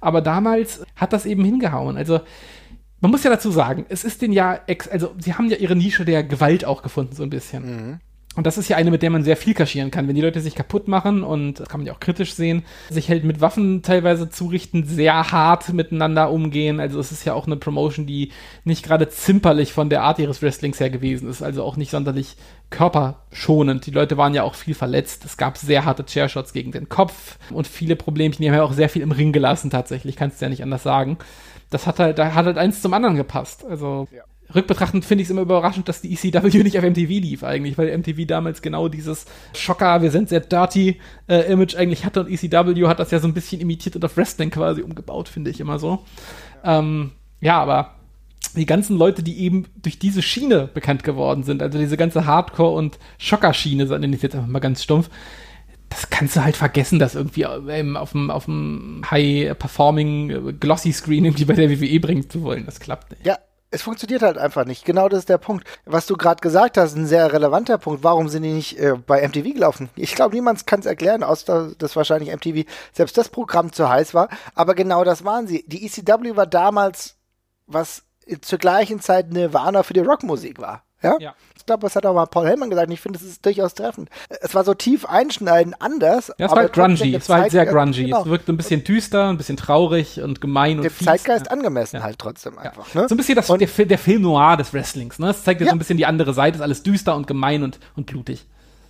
Aber 0.00 0.20
damals 0.20 0.84
hat 0.96 1.12
das 1.12 1.26
eben 1.26 1.44
hingehauen. 1.44 1.96
Also, 1.96 2.20
man 3.00 3.10
muss 3.10 3.24
ja 3.24 3.30
dazu 3.30 3.50
sagen, 3.50 3.86
es 3.88 4.04
ist 4.04 4.22
den 4.22 4.32
ja, 4.32 4.58
ex 4.66 4.88
also 4.88 5.14
sie 5.18 5.34
haben 5.34 5.48
ja 5.48 5.56
ihre 5.56 5.76
Nische 5.76 6.04
der 6.04 6.24
Gewalt 6.24 6.64
auch 6.64 6.82
gefunden, 6.82 7.14
so 7.14 7.22
ein 7.22 7.30
bisschen. 7.30 8.00
Und 8.38 8.46
das 8.46 8.56
ist 8.56 8.68
ja 8.68 8.76
eine, 8.76 8.92
mit 8.92 9.02
der 9.02 9.10
man 9.10 9.24
sehr 9.24 9.36
viel 9.36 9.52
kaschieren 9.52 9.90
kann. 9.90 10.06
Wenn 10.06 10.14
die 10.14 10.20
Leute 10.20 10.40
sich 10.40 10.54
kaputt 10.54 10.86
machen, 10.86 11.24
und 11.24 11.58
das 11.58 11.68
kann 11.68 11.80
man 11.80 11.88
ja 11.88 11.92
auch 11.92 11.98
kritisch 11.98 12.34
sehen, 12.34 12.62
sich 12.88 13.08
halt 13.08 13.24
mit 13.24 13.40
Waffen 13.40 13.82
teilweise 13.82 14.30
zurichten, 14.30 14.84
sehr 14.84 15.32
hart 15.32 15.72
miteinander 15.72 16.30
umgehen. 16.30 16.78
Also 16.78 17.00
es 17.00 17.10
ist 17.10 17.24
ja 17.24 17.34
auch 17.34 17.48
eine 17.48 17.56
Promotion, 17.56 18.06
die 18.06 18.30
nicht 18.62 18.84
gerade 18.84 19.08
zimperlich 19.08 19.72
von 19.72 19.90
der 19.90 20.04
Art 20.04 20.20
ihres 20.20 20.40
Wrestlings 20.40 20.78
her 20.78 20.88
gewesen 20.88 21.28
ist. 21.28 21.42
Also 21.42 21.64
auch 21.64 21.76
nicht 21.76 21.90
sonderlich 21.90 22.36
körperschonend. 22.70 23.86
Die 23.86 23.90
Leute 23.90 24.16
waren 24.16 24.34
ja 24.34 24.44
auch 24.44 24.54
viel 24.54 24.74
verletzt. 24.74 25.24
Es 25.24 25.36
gab 25.36 25.58
sehr 25.58 25.84
harte 25.84 26.04
Chairshots 26.04 26.52
gegen 26.52 26.70
den 26.70 26.88
Kopf 26.88 27.38
und 27.50 27.66
viele 27.66 27.96
Problemchen. 27.96 28.40
Die 28.40 28.48
haben 28.48 28.56
ja 28.56 28.62
auch 28.62 28.72
sehr 28.72 28.88
viel 28.88 29.02
im 29.02 29.10
Ring 29.10 29.32
gelassen 29.32 29.70
tatsächlich. 29.70 30.14
Kannst 30.14 30.40
du 30.40 30.44
ja 30.44 30.48
nicht 30.48 30.62
anders 30.62 30.84
sagen. 30.84 31.18
Das 31.70 31.86
hat 31.86 31.98
halt, 31.98 32.18
da 32.18 32.34
hat 32.34 32.46
halt 32.46 32.58
eins 32.58 32.82
zum 32.82 32.94
anderen 32.94 33.16
gepasst. 33.16 33.64
Also 33.64 34.08
rückbetrachtend 34.54 35.04
finde 35.04 35.22
ich 35.22 35.26
es 35.26 35.30
immer 35.30 35.42
überraschend, 35.42 35.88
dass 35.88 36.00
die 36.00 36.12
ECW 36.12 36.62
nicht 36.62 36.78
auf 36.78 36.84
MTV 36.84 37.08
lief 37.08 37.44
eigentlich, 37.44 37.76
weil 37.76 37.96
MTV 37.96 38.26
damals 38.26 38.62
genau 38.62 38.88
dieses 38.88 39.26
Schocker, 39.54 40.02
wir 40.02 40.10
sind 40.10 40.28
sehr 40.28 40.40
dirty 40.40 40.98
äh, 41.28 41.52
Image 41.52 41.76
eigentlich 41.76 42.04
hatte 42.04 42.20
und 42.20 42.30
ECW 42.30 42.86
hat 42.86 42.98
das 42.98 43.10
ja 43.10 43.18
so 43.18 43.28
ein 43.28 43.34
bisschen 43.34 43.60
imitiert 43.60 43.96
und 43.96 44.04
auf 44.04 44.16
Wrestling 44.16 44.50
quasi 44.50 44.82
umgebaut, 44.82 45.28
finde 45.28 45.50
ich 45.50 45.60
immer 45.60 45.78
so. 45.78 46.04
Ähm, 46.64 47.12
ja, 47.40 47.60
aber 47.60 47.94
die 48.56 48.66
ganzen 48.66 48.96
Leute, 48.96 49.22
die 49.22 49.38
eben 49.40 49.66
durch 49.82 49.98
diese 49.98 50.22
Schiene 50.22 50.68
bekannt 50.72 51.04
geworden 51.04 51.42
sind, 51.42 51.62
also 51.62 51.78
diese 51.78 51.96
ganze 51.96 52.26
Hardcore- 52.26 52.74
und 52.74 52.98
Schocker-Schiene, 53.18 53.84
nenne 53.98 54.16
ich 54.16 54.22
jetzt 54.22 54.34
einfach 54.34 54.48
mal 54.48 54.58
ganz 54.60 54.82
stumpf, 54.82 55.10
das 55.88 56.10
kannst 56.10 56.36
du 56.36 56.44
halt 56.44 56.56
vergessen, 56.56 56.98
das 56.98 57.14
irgendwie 57.14 57.42
ähm, 57.42 57.96
auf 57.96 58.12
dem, 58.12 58.30
auf 58.30 58.44
dem 58.44 59.02
High-Performing 59.10 60.30
äh, 60.30 60.52
Glossy-Screen 60.52 61.24
irgendwie 61.24 61.44
bei 61.44 61.54
der 61.54 61.70
WWE 61.70 62.00
bringen 62.00 62.28
zu 62.28 62.42
wollen. 62.42 62.66
Das 62.66 62.80
klappt 62.80 63.10
nicht. 63.10 63.26
Ja, 63.26 63.38
es 63.70 63.82
funktioniert 63.82 64.22
halt 64.22 64.38
einfach 64.38 64.64
nicht. 64.64 64.84
Genau 64.84 65.08
das 65.08 65.20
ist 65.20 65.28
der 65.28 65.38
Punkt. 65.38 65.66
Was 65.84 66.06
du 66.06 66.16
gerade 66.16 66.40
gesagt 66.40 66.76
hast, 66.76 66.96
ein 66.96 67.06
sehr 67.06 67.32
relevanter 67.32 67.78
Punkt. 67.78 68.02
Warum 68.02 68.28
sind 68.28 68.42
die 68.42 68.52
nicht 68.52 68.78
äh, 68.78 68.94
bei 68.94 69.26
MTV 69.26 69.54
gelaufen? 69.54 69.90
Ich 69.96 70.14
glaube, 70.14 70.34
niemand 70.34 70.66
kann 70.66 70.80
es 70.80 70.86
erklären, 70.86 71.22
außer 71.22 71.72
dass 71.76 71.96
wahrscheinlich 71.96 72.34
MTV 72.34 72.68
selbst 72.92 73.18
das 73.18 73.28
Programm 73.28 73.72
zu 73.72 73.88
heiß 73.88 74.14
war. 74.14 74.28
Aber 74.54 74.74
genau 74.74 75.04
das 75.04 75.24
waren 75.24 75.46
sie. 75.46 75.64
Die 75.66 75.84
ECW 75.84 76.36
war 76.36 76.46
damals, 76.46 77.16
was 77.66 78.04
zur 78.40 78.58
gleichen 78.58 79.00
Zeit 79.00 79.30
Nirvana 79.30 79.82
für 79.82 79.94
die 79.94 80.00
Rockmusik 80.00 80.58
war. 80.58 80.82
Ja? 81.02 81.16
Ja. 81.20 81.34
Ich 81.56 81.64
glaube, 81.66 81.82
das 81.82 81.94
hat 81.96 82.06
auch 82.06 82.14
mal 82.14 82.26
Paul 82.26 82.46
Hellmann 82.46 82.70
gesagt. 82.70 82.90
Ich 82.92 83.00
finde, 83.00 83.18
es 83.18 83.24
ist 83.24 83.44
durchaus 83.44 83.74
treffend. 83.74 84.08
Es 84.40 84.54
war 84.54 84.64
so 84.64 84.74
tief 84.74 85.04
einschneidend 85.04 85.76
anders. 85.80 86.32
Ja, 86.38 86.46
es 86.46 86.52
war 86.52 86.58
halt 86.58 86.72
grungy. 86.72 87.14
Es 87.14 87.28
war 87.28 87.40
halt 87.42 87.50
sehr 87.52 87.66
grungy. 87.66 88.04
Genau. 88.04 88.22
Es 88.22 88.26
wirkte 88.26 88.52
ein 88.52 88.56
bisschen 88.56 88.82
düster, 88.84 89.28
ein 89.28 89.36
bisschen 89.36 89.56
traurig 89.56 90.20
und 90.20 90.40
gemein 90.40 90.78
und 90.78 90.84
Dem 90.84 90.90
fies. 90.90 91.06
Zeitgeist 91.06 91.46
Ja. 91.46 91.52
angemessen 91.52 91.96
Ja. 91.96 92.02
halt 92.02 92.18
trotzdem 92.18 92.58
einfach. 92.58 92.92
Ne? 92.94 93.06
So 93.08 93.14
ein 93.14 93.18
bisschen 93.18 93.36
das, 93.36 93.46
der, 93.46 93.86
der 93.86 93.98
Film 93.98 94.22
Noir 94.22 94.56
des 94.56 94.72
Wrestlings. 94.72 95.18
Ne? 95.18 95.30
Es 95.30 95.44
zeigt 95.44 95.60
dir 95.60 95.66
Ja. 95.66 95.70
so 95.70 95.76
ein 95.76 95.78
bisschen 95.78 95.98
die 95.98 96.06
andere 96.06 96.32
Seite. 96.34 96.56
ist 96.56 96.62
alles 96.62 96.82
düster 96.82 97.14
und 97.14 97.26
gemein 97.26 97.62
und, 97.62 97.78
und 97.96 98.06
blutig. 98.06 98.46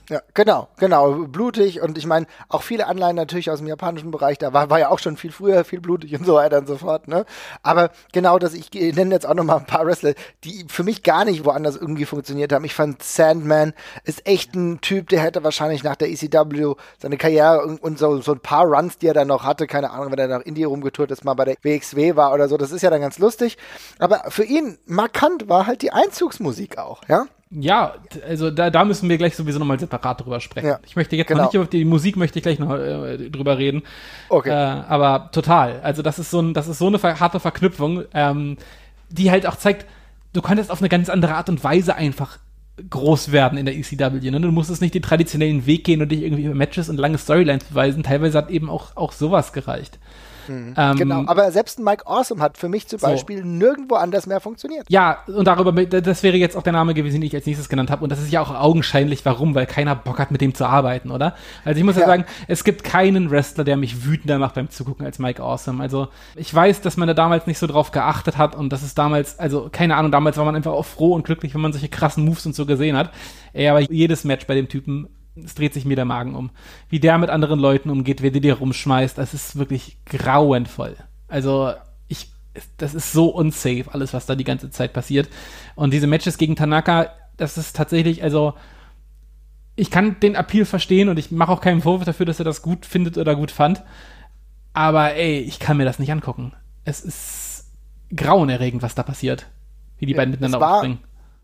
Ja, 0.09 0.23
genau, 0.33 0.69
genau, 0.79 1.27
blutig 1.27 1.83
und 1.83 1.99
ich 1.99 2.07
meine, 2.07 2.27
auch 2.49 2.63
viele 2.63 2.87
Anleihen 2.87 3.15
natürlich 3.15 3.51
aus 3.51 3.59
dem 3.59 3.69
japanischen 3.69 4.11
Bereich, 4.11 4.39
da 4.39 4.55
war, 4.55 4.71
war 4.71 4.79
ja 4.79 4.89
auch 4.89 5.01
schon 5.01 5.19
viel 5.19 5.31
früher 5.31 5.65
viel 5.65 5.83
blutig 5.83 6.15
und 6.19 6.25
so 6.25 6.35
weiter 6.35 6.59
und 6.59 6.67
so 6.67 6.79
fort, 6.79 7.09
ne? 7.09 7.27
Aber 7.63 7.91
genau 8.13 8.39
das, 8.39 8.55
ich 8.55 8.73
nenne 8.73 9.15
jetzt 9.15 9.27
auch 9.27 9.35
nochmal 9.35 9.59
ein 9.59 9.67
paar 9.67 9.85
Wrestler, 9.85 10.15
die 10.45 10.65
für 10.69 10.83
mich 10.83 11.03
gar 11.03 11.27
nicht 11.27 11.45
woanders 11.45 11.77
irgendwie 11.77 12.07
funktioniert 12.07 12.55
haben. 12.55 12.65
Ich 12.65 12.75
fand 12.75 13.03
Sandman 13.03 13.75
ist 14.05 14.27
echt 14.27 14.55
ein 14.55 14.81
Typ, 14.81 15.11
der 15.11 15.21
hätte 15.21 15.45
wahrscheinlich 15.45 15.85
nach 15.85 15.97
der 15.97 16.09
ECW 16.09 16.75
seine 16.99 17.19
Karriere 17.19 17.63
und, 17.67 17.83
und 17.83 17.99
so, 17.99 18.19
so 18.23 18.33
ein 18.33 18.41
paar 18.41 18.65
Runs, 18.65 18.97
die 18.97 19.09
er 19.09 19.15
dann 19.15 19.29
noch 19.29 19.45
hatte, 19.45 19.67
keine 19.67 19.91
Ahnung, 19.91 20.11
wenn 20.11 20.19
er 20.19 20.29
nach 20.29 20.41
Indie 20.41 20.65
rumgetourt 20.65 21.11
ist, 21.11 21.25
mal 21.27 21.35
bei 21.35 21.45
der 21.45 21.57
WXW 21.61 22.17
war 22.17 22.33
oder 22.33 22.49
so, 22.49 22.57
das 22.57 22.73
ist 22.73 22.81
ja 22.81 22.89
dann 22.89 23.03
ganz 23.03 23.19
lustig. 23.19 23.59
Aber 23.99 24.23
für 24.31 24.45
ihn 24.45 24.79
markant 24.87 25.51
war 25.51 25.67
halt 25.67 25.83
die 25.83 25.93
Einzugsmusik 25.93 26.79
auch, 26.79 27.03
ja? 27.09 27.27
Ja, 27.51 27.95
also 28.29 28.51
da, 28.51 28.69
da 28.69 28.85
müssen 28.85 29.09
wir 29.09 29.17
gleich 29.17 29.35
sowieso 29.35 29.59
nochmal 29.59 29.81
separat 29.81 30.21
drüber 30.21 30.41
sprechen. 30.41 30.69
Ja, 30.69 30.81
Ich 30.87 30.97
möchte 30.97 31.17
jetzt 31.17 31.29
genau. 31.29 31.45
noch 31.45 31.53
nicht 31.53 31.55
über 31.55 31.65
die 31.67 31.85
Musik 31.85 32.17
möchte 32.17 32.39
ich 32.39 32.43
gleich 32.43 32.59
noch 32.59 32.75
äh, 32.75 33.31
drüber 33.31 33.57
reden. 33.57 33.83
Okay. 34.29 34.51
Äh, 34.51 34.53
aber 34.53 35.31
total. 35.33 35.81
Also 35.81 36.03
das 36.03 36.19
ist 36.19 36.31
so 36.31 36.41
ein, 36.41 36.53
das 36.53 36.69
ist 36.69 36.79
so 36.79 36.87
eine 36.89 37.01
harte 37.03 37.41
Verknüpfung, 37.41 38.05
ähm, 38.13 38.59
die 39.09 39.31
halt 39.31 39.47
auch 39.47 39.57
zeigt, 39.57 39.87
du 40.35 40.43
konntest 40.43 40.71
auf 40.71 40.81
eine 40.81 40.91
ganz 40.91 41.09
andere 41.09 41.35
Art 41.35 41.49
und 41.49 41.65
Weise 41.65 41.95
einfach 41.95 42.39
groß 42.91 43.33
werden 43.33 43.59
in 43.59 43.67
der 43.67 43.77
ECW. 43.77 44.31
Ne? 44.31 44.41
Du 44.41 44.53
musstest 44.53 44.83
nicht 44.83 44.95
den 44.95 45.03
traditionellen 45.03 45.67
Weg 45.67 45.85
gehen 45.85 46.03
und 46.03 46.11
dich 46.11 46.23
irgendwie 46.23 46.45
über 46.45 46.55
Matches 46.55 46.89
und 46.89 46.99
lange 46.99 47.19
Storylines 47.19 47.65
beweisen. 47.65 48.03
Teilweise 48.03 48.39
hat 48.39 48.51
eben 48.51 48.69
auch, 48.69 48.97
auch 48.97 49.13
sowas 49.13 49.53
gereicht. 49.53 49.99
Ähm, 50.49 50.97
Genau, 50.97 51.25
aber 51.27 51.51
selbst 51.53 51.79
ein 51.79 51.85
Mike 51.85 52.07
Awesome 52.07 52.41
hat 52.43 52.59
für 52.59 52.69
mich 52.69 52.87
zum 52.89 52.99
So. 52.99 53.07
Beispiel 53.07 53.45
nirgendwo 53.45 53.97
anders 53.97 54.27
mehr 54.27 54.41
funktioniert. 54.41 54.87
Ja, 54.89 55.19
und 55.27 55.47
darüber, 55.47 55.73
das 55.73 56.23
wäre 56.23 56.37
jetzt 56.37 56.57
auch 56.57 56.63
der 56.63 56.73
Name 56.73 56.95
gewesen, 56.95 57.21
den 57.21 57.27
ich 57.29 57.35
als 57.35 57.47
nächstes 57.47 57.69
genannt 57.69 57.91
habe. 57.91 58.03
Und 58.03 58.11
das 58.11 58.21
ist 58.21 58.31
ja 58.33 58.41
auch 58.41 58.55
augenscheinlich, 58.55 59.25
warum, 59.25 59.55
weil 59.55 59.67
keiner 59.67 59.95
Bock 59.95 60.19
hat, 60.19 60.31
mit 60.31 60.41
dem 60.41 60.55
zu 60.55 60.65
arbeiten, 60.67 61.11
oder? 61.11 61.35
Also 61.65 61.79
ich 61.79 61.85
muss 61.85 61.97
ja, 61.97 62.03
Ja. 62.03 62.07
sagen, 62.07 62.25
es 62.47 62.65
gibt 62.65 62.85
keinen 62.85 63.31
Wrestler, 63.31 63.65
der 63.65 63.77
mich 63.77 64.05
wütender 64.07 64.39
macht 64.39 64.55
beim 64.55 64.71
Zugucken 64.71 65.05
als 65.07 65.19
Mike 65.19 65.43
Awesome. 65.43 65.83
Also 65.83 66.09
ich 66.37 66.53
weiß, 66.55 66.81
dass 66.81 66.97
man 66.97 67.09
da 67.09 67.15
damals 67.15 67.47
nicht 67.47 67.59
so 67.59 67.67
drauf 67.67 67.91
geachtet 67.91 68.37
hat 68.39 68.55
und 68.55 68.73
das 68.73 68.83
ist 68.83 68.97
damals, 68.99 69.39
also 69.39 69.69
keine 69.71 69.97
Ahnung, 69.97 70.11
damals 70.13 70.37
war 70.37 70.45
man 70.45 70.57
einfach 70.57 70.73
auch 70.73 70.85
froh 70.87 71.15
und 71.15 71.25
glücklich, 71.25 71.55
wenn 71.55 71.61
man 71.61 71.73
solche 71.73 71.89
krassen 71.89 72.25
Moves 72.25 72.47
und 72.47 72.55
so 72.55 72.67
gesehen 72.67 72.97
hat. 72.97 73.11
Ey, 73.53 73.69
aber 73.69 73.81
jedes 73.81 74.25
Match 74.25 74.47
bei 74.47 74.55
dem 74.55 74.69
Typen, 74.69 75.09
es 75.45 75.55
dreht 75.55 75.75
sich 75.75 75.85
mir 75.85 75.97
der 75.97 76.05
Magen 76.05 76.35
um. 76.35 76.51
Wie 76.89 77.01
der 77.01 77.19
mit 77.19 77.31
anderen 77.31 77.59
Leuten 77.59 77.91
umgeht, 77.91 78.23
wer 78.23 78.31
die 78.31 78.41
dir 78.41 78.55
rumschmeißt, 78.55 79.19
das 79.19 79.35
ist 79.35 79.59
wirklich 79.59 79.99
grauenvoll. 80.07 80.97
Also 81.29 81.73
ich, 82.09 82.31
das 82.77 82.95
ist 82.95 83.13
so 83.13 83.29
unsafe, 83.29 83.87
alles, 83.93 84.15
was 84.15 84.27
da 84.27 84.35
die 84.35 84.45
ganze 84.45 84.71
Zeit 84.71 84.93
passiert. 84.93 85.29
Und 85.75 85.93
diese 85.93 86.07
Matches 86.07 86.39
gegen 86.39 86.57
Tanaka, 86.57 87.13
das 87.37 87.59
ist 87.59 87.77
tatsächlich, 87.77 88.23
also 88.23 88.55
ich 89.77 89.91
kann 89.91 90.19
den 90.21 90.35
Appeal 90.35 90.65
verstehen 90.65 91.09
und 91.09 91.19
ich 91.19 91.31
mache 91.31 91.53
auch 91.53 91.61
keinen 91.61 91.83
Vorwurf 91.83 92.05
dafür, 92.05 92.27
dass 92.27 92.41
er 92.41 92.45
das 92.45 92.63
gut 92.63 92.85
findet 92.85 93.17
oder 93.17 93.37
gut 93.37 93.51
fand. 93.51 93.83
Aber 94.73 95.15
ey, 95.15 95.39
ich 95.39 95.61
kann 95.61 95.77
mir 95.77 95.85
das 95.85 95.99
nicht 95.99 96.11
angucken. 96.11 96.53
Es 96.85 97.01
ist 97.01 97.71
grauenerregend, 98.15 98.83
was 98.83 98.95
da 98.95 99.03
passiert. 99.03 99.47
Wie 99.99 100.07
die 100.07 100.15
beiden 100.15 100.33
miteinander 100.33 100.61
aufspringen. 100.61 100.99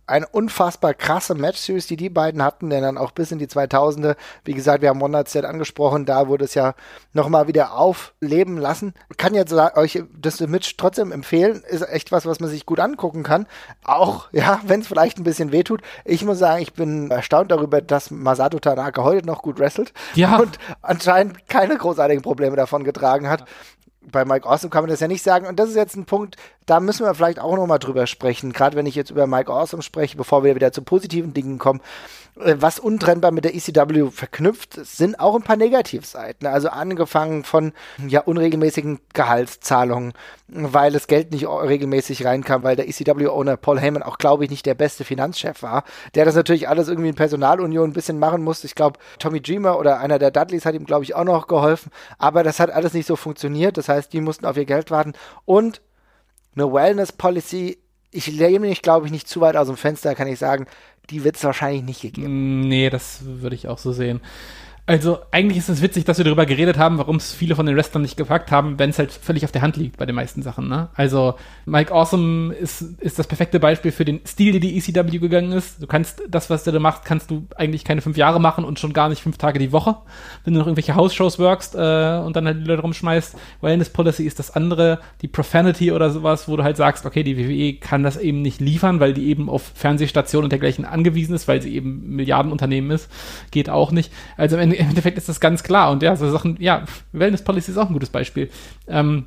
Eine 0.07 0.27
unfassbar 0.29 0.93
krasse 0.93 1.35
Match-Series, 1.35 1.87
die 1.87 1.97
die 1.97 2.11
beiden 2.11 2.43
hatten, 2.43 2.69
denn 2.69 2.83
dann 2.83 2.99
auch 2.99 3.11
bis 3.13 3.33
in 3.33 3.39
die 3.39 3.47
2000er, 3.47 4.17
wie 4.45 4.53
gesagt, 4.53 4.83
wir 4.83 4.91
haben 4.91 5.01
One 5.01 5.13
Night 5.13 5.31
Stand 5.31 5.47
angesprochen, 5.47 6.05
da 6.05 6.29
wurde 6.29 6.45
es 6.45 6.55
ja 6.55 6.75
nochmal 7.15 7.49
wieder 7.49 7.73
aufleben 7.75 8.59
lassen. 8.59 8.93
Ich 9.11 9.17
kann 9.17 9.35
jetzt 9.35 9.53
euch 9.53 10.03
das 10.21 10.41
Match 10.41 10.77
trotzdem 10.77 11.11
empfehlen, 11.11 11.63
ist 11.67 11.89
echt 11.89 12.13
was, 12.13 12.27
was 12.27 12.41
man 12.41 12.51
sich 12.51 12.67
gut 12.67 12.81
angucken 12.81 13.23
kann. 13.23 13.47
Auch, 13.85 14.29
ja, 14.33 14.61
wenn 14.67 14.81
es 14.81 14.87
vielleicht 14.89 15.19
ein 15.19 15.25
bisschen 15.25 15.53
wehtut. 15.53 15.81
Ich 16.05 16.25
muss 16.25 16.39
sagen, 16.39 16.61
ich 16.63 16.75
bin 16.75 17.11
erstaunt 17.11 17.51
darüber, 17.51 17.81
dass 17.81 18.11
Masato 18.11 18.59
Tanaka 18.59 19.03
heute 19.03 19.27
noch 19.27 19.41
gut 19.43 19.59
wrestelt 19.59 19.93
Ja. 20.15 20.37
und 20.37 20.59
anscheinend 20.83 21.49
keine 21.49 21.77
großartigen 21.79 22.23
Probleme 22.23 22.57
davon 22.57 22.85
getragen 22.85 23.29
hat. 23.29 23.45
Bei 24.11 24.25
Mike 24.25 24.49
Awesome 24.49 24.71
kann 24.71 24.83
man 24.83 24.91
das 24.91 25.01
ja 25.01 25.09
nicht 25.09 25.23
sagen. 25.23 25.47
Und 25.47 25.59
das 25.59 25.71
ist 25.71 25.77
jetzt 25.77 25.97
ein 25.97 26.05
Punkt, 26.05 26.37
da 26.67 26.81
müssen 26.81 27.05
wir 27.05 27.15
vielleicht 27.15 27.39
auch 27.39 27.57
nochmal 27.57 27.79
drüber 27.79 28.07
sprechen, 28.07 28.53
gerade 28.53 28.77
wenn 28.77 28.87
ich 28.87 28.95
jetzt 28.95 29.11
über 29.11 29.27
Mike 29.27 29.53
Awesome 29.53 29.83
spreche, 29.83 30.17
bevor 30.17 30.45
wir 30.45 30.55
wieder 30.55 30.73
zu 30.73 30.83
positiven 30.83 31.35
Dingen 31.35 31.59
kommen. 31.59 31.81
Äh, 32.41 32.57
was 32.59 32.79
untrennbar 32.79 33.31
mit 33.31 33.45
der 33.45 33.55
ECW 33.55 34.11
verknüpft, 34.11 34.75
sind 34.75 35.21
auch 35.21 35.37
ein 35.37 35.43
paar 35.43 35.57
Negativseiten. 35.57 36.47
Also 36.47 36.69
angefangen 36.69 37.45
von 37.45 37.73
ja 38.07 38.21
unregelmäßigen 38.21 39.01
Gehaltszahlungen, 39.13 40.13
weil 40.49 40.93
das 40.93 41.07
Geld 41.07 41.33
nicht 41.33 41.47
regelmäßig 41.47 42.25
reinkam, 42.25 42.63
weil 42.63 42.77
der 42.77 42.89
ECW-Owner 42.89 43.57
Paul 43.57 43.81
Heyman 43.81 44.03
auch, 44.03 44.19
glaube 44.19 44.45
ich, 44.45 44.51
nicht 44.51 44.67
der 44.67 44.75
beste 44.75 45.05
Finanzchef 45.05 45.63
war, 45.63 45.85
der 46.15 46.25
das 46.25 46.35
natürlich 46.35 46.69
alles 46.69 46.89
irgendwie 46.89 47.11
in 47.11 47.15
Personalunion 47.15 47.91
ein 47.91 47.95
bisschen 47.95 48.19
machen 48.19 48.43
musste. 48.43 48.67
Ich 48.67 48.75
glaube, 48.75 48.99
Tommy 49.19 49.41
Dreamer 49.41 49.79
oder 49.79 50.01
einer 50.01 50.19
der 50.19 50.31
Dudleys 50.31 50.67
hat 50.67 50.75
ihm, 50.75 50.87
glaube 50.87 51.05
ich, 51.05 51.15
auch 51.15 51.25
noch 51.25 51.47
geholfen. 51.47 51.91
Aber 52.19 52.43
das 52.43 52.59
hat 52.59 52.71
alles 52.71 52.95
nicht 52.95 53.07
so 53.07 53.17
funktioniert. 53.17 53.77
Das 53.77 53.89
heißt, 53.89 54.13
die 54.13 54.21
mussten 54.21 54.47
auf 54.47 54.57
ihr 54.57 54.67
Geld 54.67 54.91
warten. 54.91 55.13
Und 55.45 55.81
eine 56.57 56.73
Wellness-Policy, 56.73 57.79
ich 58.11 58.27
lehne 58.29 58.61
mich, 58.61 58.83
glaube 58.83 59.07
ich, 59.07 59.13
nicht 59.13 59.29
zu 59.29 59.41
weit 59.41 59.57
aus 59.57 59.67
dem 59.67 59.77
Fenster, 59.77 60.15
kann 60.15 60.29
ich 60.29 60.39
sagen, 60.39 60.67
die 61.11 61.25
wird 61.25 61.37
es 61.37 61.45
wahrscheinlich 61.45 61.83
nicht 61.83 62.03
gegeben. 62.03 62.61
Nee, 62.61 62.91
das 62.91 63.21
würde 63.25 63.57
ich 63.57 63.69
auch 63.69 63.79
so 63.79 63.93
sehen. 63.93 64.21
Also 64.87 65.21
eigentlich 65.31 65.57
ist 65.57 65.71
es 65.71 65.81
witzig, 65.81 66.05
dass 66.05 66.19
wir 66.19 66.27
darüber 66.27 66.45
geredet 66.45 66.77
haben, 66.77 66.99
warum 66.99 67.17
es 67.17 67.33
viele 67.33 67.57
von 67.57 67.65
den 67.65 67.75
Wrestlern 67.75 68.03
nicht 68.03 68.19
gepackt 68.19 68.51
haben, 68.51 68.79
wenn 68.79 68.91
es 68.91 68.99
halt 68.99 69.13
völlig 69.13 69.43
auf 69.47 69.51
der 69.51 69.63
Hand 69.63 69.79
liegt 69.79 69.97
bei 69.97 70.05
den 70.05 70.15
meisten 70.15 70.43
Sachen. 70.43 70.69
Ne? 70.69 70.89
Also 70.95 71.37
Mike 71.65 71.91
Awesome 71.91 72.53
ist, 72.53 72.83
ist 73.01 73.19
das 73.19 73.27
perfekte 73.27 73.59
Beispiel 73.61 73.93
für 73.93 74.05
den 74.05 74.21
Stil, 74.27 74.53
der 74.53 74.61
die 74.61 74.77
ECW 74.77 75.17
gegangen 75.17 75.53
ist. 75.53 75.83
Du 75.83 75.87
kannst 75.87 76.21
das, 76.29 76.51
was 76.51 76.65
du 76.65 76.71
da 76.71 76.81
machst, 76.81 77.07
kannst 77.07 77.31
du 77.31 77.47
eigentlich 77.57 77.83
keine 77.83 78.03
fünf 78.03 78.19
Jahre 78.19 78.43
machen 78.43 78.63
und 78.63 78.79
schon 78.79 78.93
gar 78.93 79.09
nicht 79.09 79.23
fünf 79.23 79.39
Tage 79.39 79.59
die 79.59 79.73
Woche, 79.73 79.97
wenn 80.45 80.53
du 80.53 80.61
noch 80.61 80.67
irgendwelche 80.67 80.95
House-Shows 80.95 81.39
workst 81.39 81.75
äh, 81.77 82.19
und 82.23 82.37
dann 82.37 82.45
halt 82.45 82.59
die 82.59 82.69
Leute 82.69 82.83
rumschmeißt. 82.83 83.37
Wellness 83.63 83.89
Policy 83.89 84.25
ist 84.25 84.39
das 84.39 84.55
andere, 84.55 84.99
die 85.23 85.29
Profanity 85.29 85.93
oder 85.93 86.11
sowas, 86.11 86.47
wo 86.47 86.59
du 86.59 86.63
halt 86.63 86.77
sagst, 86.77 87.07
okay, 87.07 87.23
die 87.23 87.39
WWE 87.39 87.81
kann 87.81 88.03
das 88.03 88.19
eben 88.19 88.43
nicht 88.43 88.61
liefern, 88.61 89.01
weil 89.01 89.15
die 89.15 89.29
eben 89.29 89.49
auf 89.49 89.63
Fernsehstationen 89.75 90.45
und 90.45 90.51
dergleichen 90.51 90.85
angewiesen 90.85 91.35
ist, 91.35 91.49
weil 91.49 91.63
sie 91.63 91.75
eben 91.75 92.17
Milliardenunternehmen 92.17 92.91
ist. 92.91 93.11
Geht 93.51 93.71
auch 93.71 93.91
nicht. 93.91 94.13
Also 94.37 94.59
im 94.77 94.89
Endeffekt 94.89 95.19
ist 95.19 95.29
das 95.29 95.41
ganz 95.41 95.63
klar. 95.63 95.91
Und 95.91 96.03
ja, 96.03 96.17
so 96.17 96.31
Sachen, 96.31 96.57
ja, 96.61 96.85
Wellness 97.13 97.43
Policy 97.43 97.71
ist 97.71 97.79
auch 97.79 97.89
ein 97.89 97.93
gutes 97.93 98.11
Beispiel. 98.11 98.51
Ähm, 98.87 99.27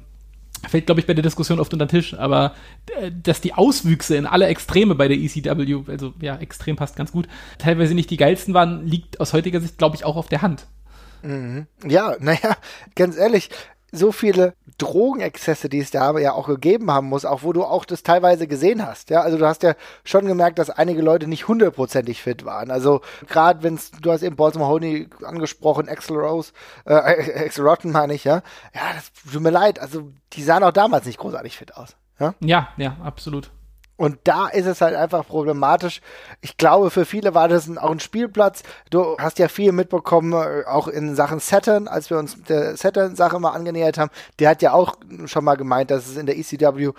fällt, 0.68 0.86
glaube 0.86 1.02
ich, 1.02 1.08
bei 1.08 1.14
der 1.14 1.24
Diskussion 1.24 1.60
oft 1.60 1.72
unter 1.74 1.86
den 1.86 1.92
Tisch, 1.92 2.14
aber 2.14 2.54
äh, 3.00 3.12
dass 3.12 3.42
die 3.42 3.54
Auswüchse 3.54 4.16
in 4.16 4.26
alle 4.26 4.48
Extreme 4.48 4.96
bei 4.96 5.08
der 5.08 5.18
ECW, 5.18 5.84
also 5.88 6.14
ja, 6.22 6.38
extrem 6.38 6.76
passt 6.76 6.96
ganz 6.96 7.12
gut, 7.12 7.28
teilweise 7.58 7.94
nicht 7.94 8.10
die 8.10 8.18
geilsten 8.18 8.54
waren, 8.54 8.86
liegt 8.86 9.20
aus 9.20 9.34
heutiger 9.34 9.62
Sicht, 9.62 9.78
glaube 9.78 9.96
ich, 9.96 10.06
auch 10.06 10.16
auf 10.16 10.30
der 10.30 10.42
Hand. 10.42 10.68
Mhm. 11.22 11.68
Ja, 11.86 12.16
naja, 12.20 12.58
ganz 12.96 13.18
ehrlich, 13.18 13.50
so 13.98 14.12
viele 14.12 14.54
Drogenexzesse, 14.78 15.70
die 15.70 15.80
es 15.80 15.92
da 15.92 16.18
ja 16.18 16.34
auch 16.34 16.48
gegeben 16.48 16.92
haben 16.92 17.08
muss, 17.08 17.26
auch 17.26 17.44
wo 17.44 17.54
du 17.54 17.64
auch 17.64 17.86
das 17.86 18.04
teilweise 18.04 18.48
gesehen 18.48 18.86
hast. 18.86 19.10
Ja, 19.10 19.22
also 19.22 19.38
du 19.38 19.46
hast 19.46 19.64
ja 19.64 19.76
schon 20.04 20.26
gemerkt, 20.26 20.60
dass 20.60 20.70
einige 20.70 21.02
Leute 21.02 21.28
nicht 21.28 21.48
hundertprozentig 21.48 22.22
fit 22.22 22.46
waren. 22.46 22.72
Also 22.72 23.02
gerade 23.28 23.64
wenn 23.64 23.80
du 24.02 24.12
hast 24.12 24.22
eben 24.24 24.36
Balls 24.36 24.58
Mahoney 24.58 25.10
angesprochen, 25.24 25.90
Axel 25.90 26.18
Rose, 26.18 26.54
äh, 26.86 26.94
Axel 27.46 27.68
Rotten 27.68 27.92
meine 27.92 28.14
ich, 28.14 28.24
ja. 28.24 28.42
Ja, 28.74 28.94
das 28.94 29.12
tut 29.32 29.42
mir 29.42 29.50
leid. 29.50 29.80
Also 29.80 30.12
die 30.34 30.44
sahen 30.44 30.64
auch 30.64 30.72
damals 30.72 31.06
nicht 31.06 31.20
großartig 31.20 31.58
fit 31.58 31.76
aus. 31.76 31.96
Ja, 32.20 32.34
ja, 32.40 32.70
ja 32.78 32.98
absolut. 33.04 33.52
Und 33.98 34.20
da 34.26 34.48
ist 34.48 34.68
es 34.68 34.80
halt 34.80 34.96
einfach 34.96 35.28
problematisch. 35.28 36.02
Ich 36.42 36.58
glaube, 36.58 36.92
für 36.92 37.06
viele 37.06 37.34
war 37.34 37.48
das 37.48 37.68
auch 37.78 37.92
ein 37.92 38.00
Spielplatz. 38.00 38.62
Du 38.92 39.18
hast 39.18 39.40
ja 39.40 39.48
viel 39.48 39.72
mitbekommen, 39.72 40.34
äh, 40.34 40.66
auch 40.68 40.88
in 40.88 41.16
Sachen 41.16 41.40
Saturn, 41.40 41.88
als 41.88 42.10
wir 42.12 42.18
uns 42.20 42.42
der 42.44 42.78
Saturn-Sache 42.78 43.40
mal 43.40 43.52
angenähert 43.52 43.98
haben. 43.98 44.12
Der 44.40 44.50
hat 44.50 44.62
ja 44.62 44.74
auch 44.74 44.98
schon 45.26 45.44
mal 45.44 45.56
gemeint, 45.56 45.90
dass 45.90 46.08
es 46.08 46.16
in 46.16 46.28
der 46.28 46.38
ECW 46.38 46.92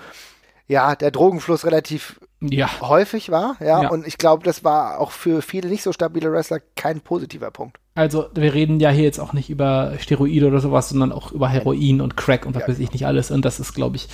ja 0.67 0.97
der 0.97 1.13
Drogenfluss 1.13 1.65
relativ 1.65 2.21
ja. 2.41 2.69
häufig 2.81 3.31
war. 3.31 3.57
Ja? 3.61 3.83
ja. 3.83 3.89
Und 3.91 4.07
ich 4.07 4.19
glaube, 4.19 4.45
das 4.45 4.65
war 4.65 5.01
auch 5.01 5.11
für 5.11 5.43
viele 5.43 5.69
nicht 5.69 5.83
so 5.83 5.93
stabile 5.93 6.33
Wrestler 6.33 6.61
kein 6.77 7.01
positiver 7.01 7.51
Punkt. 7.51 7.79
Also, 7.95 8.27
wir 8.33 8.55
reden 8.55 8.79
ja 8.79 8.91
hier 8.91 9.03
jetzt 9.03 9.19
auch 9.19 9.33
nicht 9.33 9.51
über 9.51 9.95
Steroide 9.99 10.47
oder 10.47 10.61
sowas, 10.61 10.89
sondern 10.89 11.11
auch 11.11 11.33
über 11.33 11.49
Heroin 11.49 12.01
und 12.01 12.17
Crack 12.17 12.47
und 12.47 12.55
was 12.55 12.63
ja. 12.63 12.69
weiß 12.69 12.79
ich 12.79 12.93
nicht 12.93 13.07
alles. 13.07 13.33
Und 13.33 13.45
das 13.45 13.59
ist, 13.59 13.75
glaube 13.75 13.97
ich, 13.97 14.09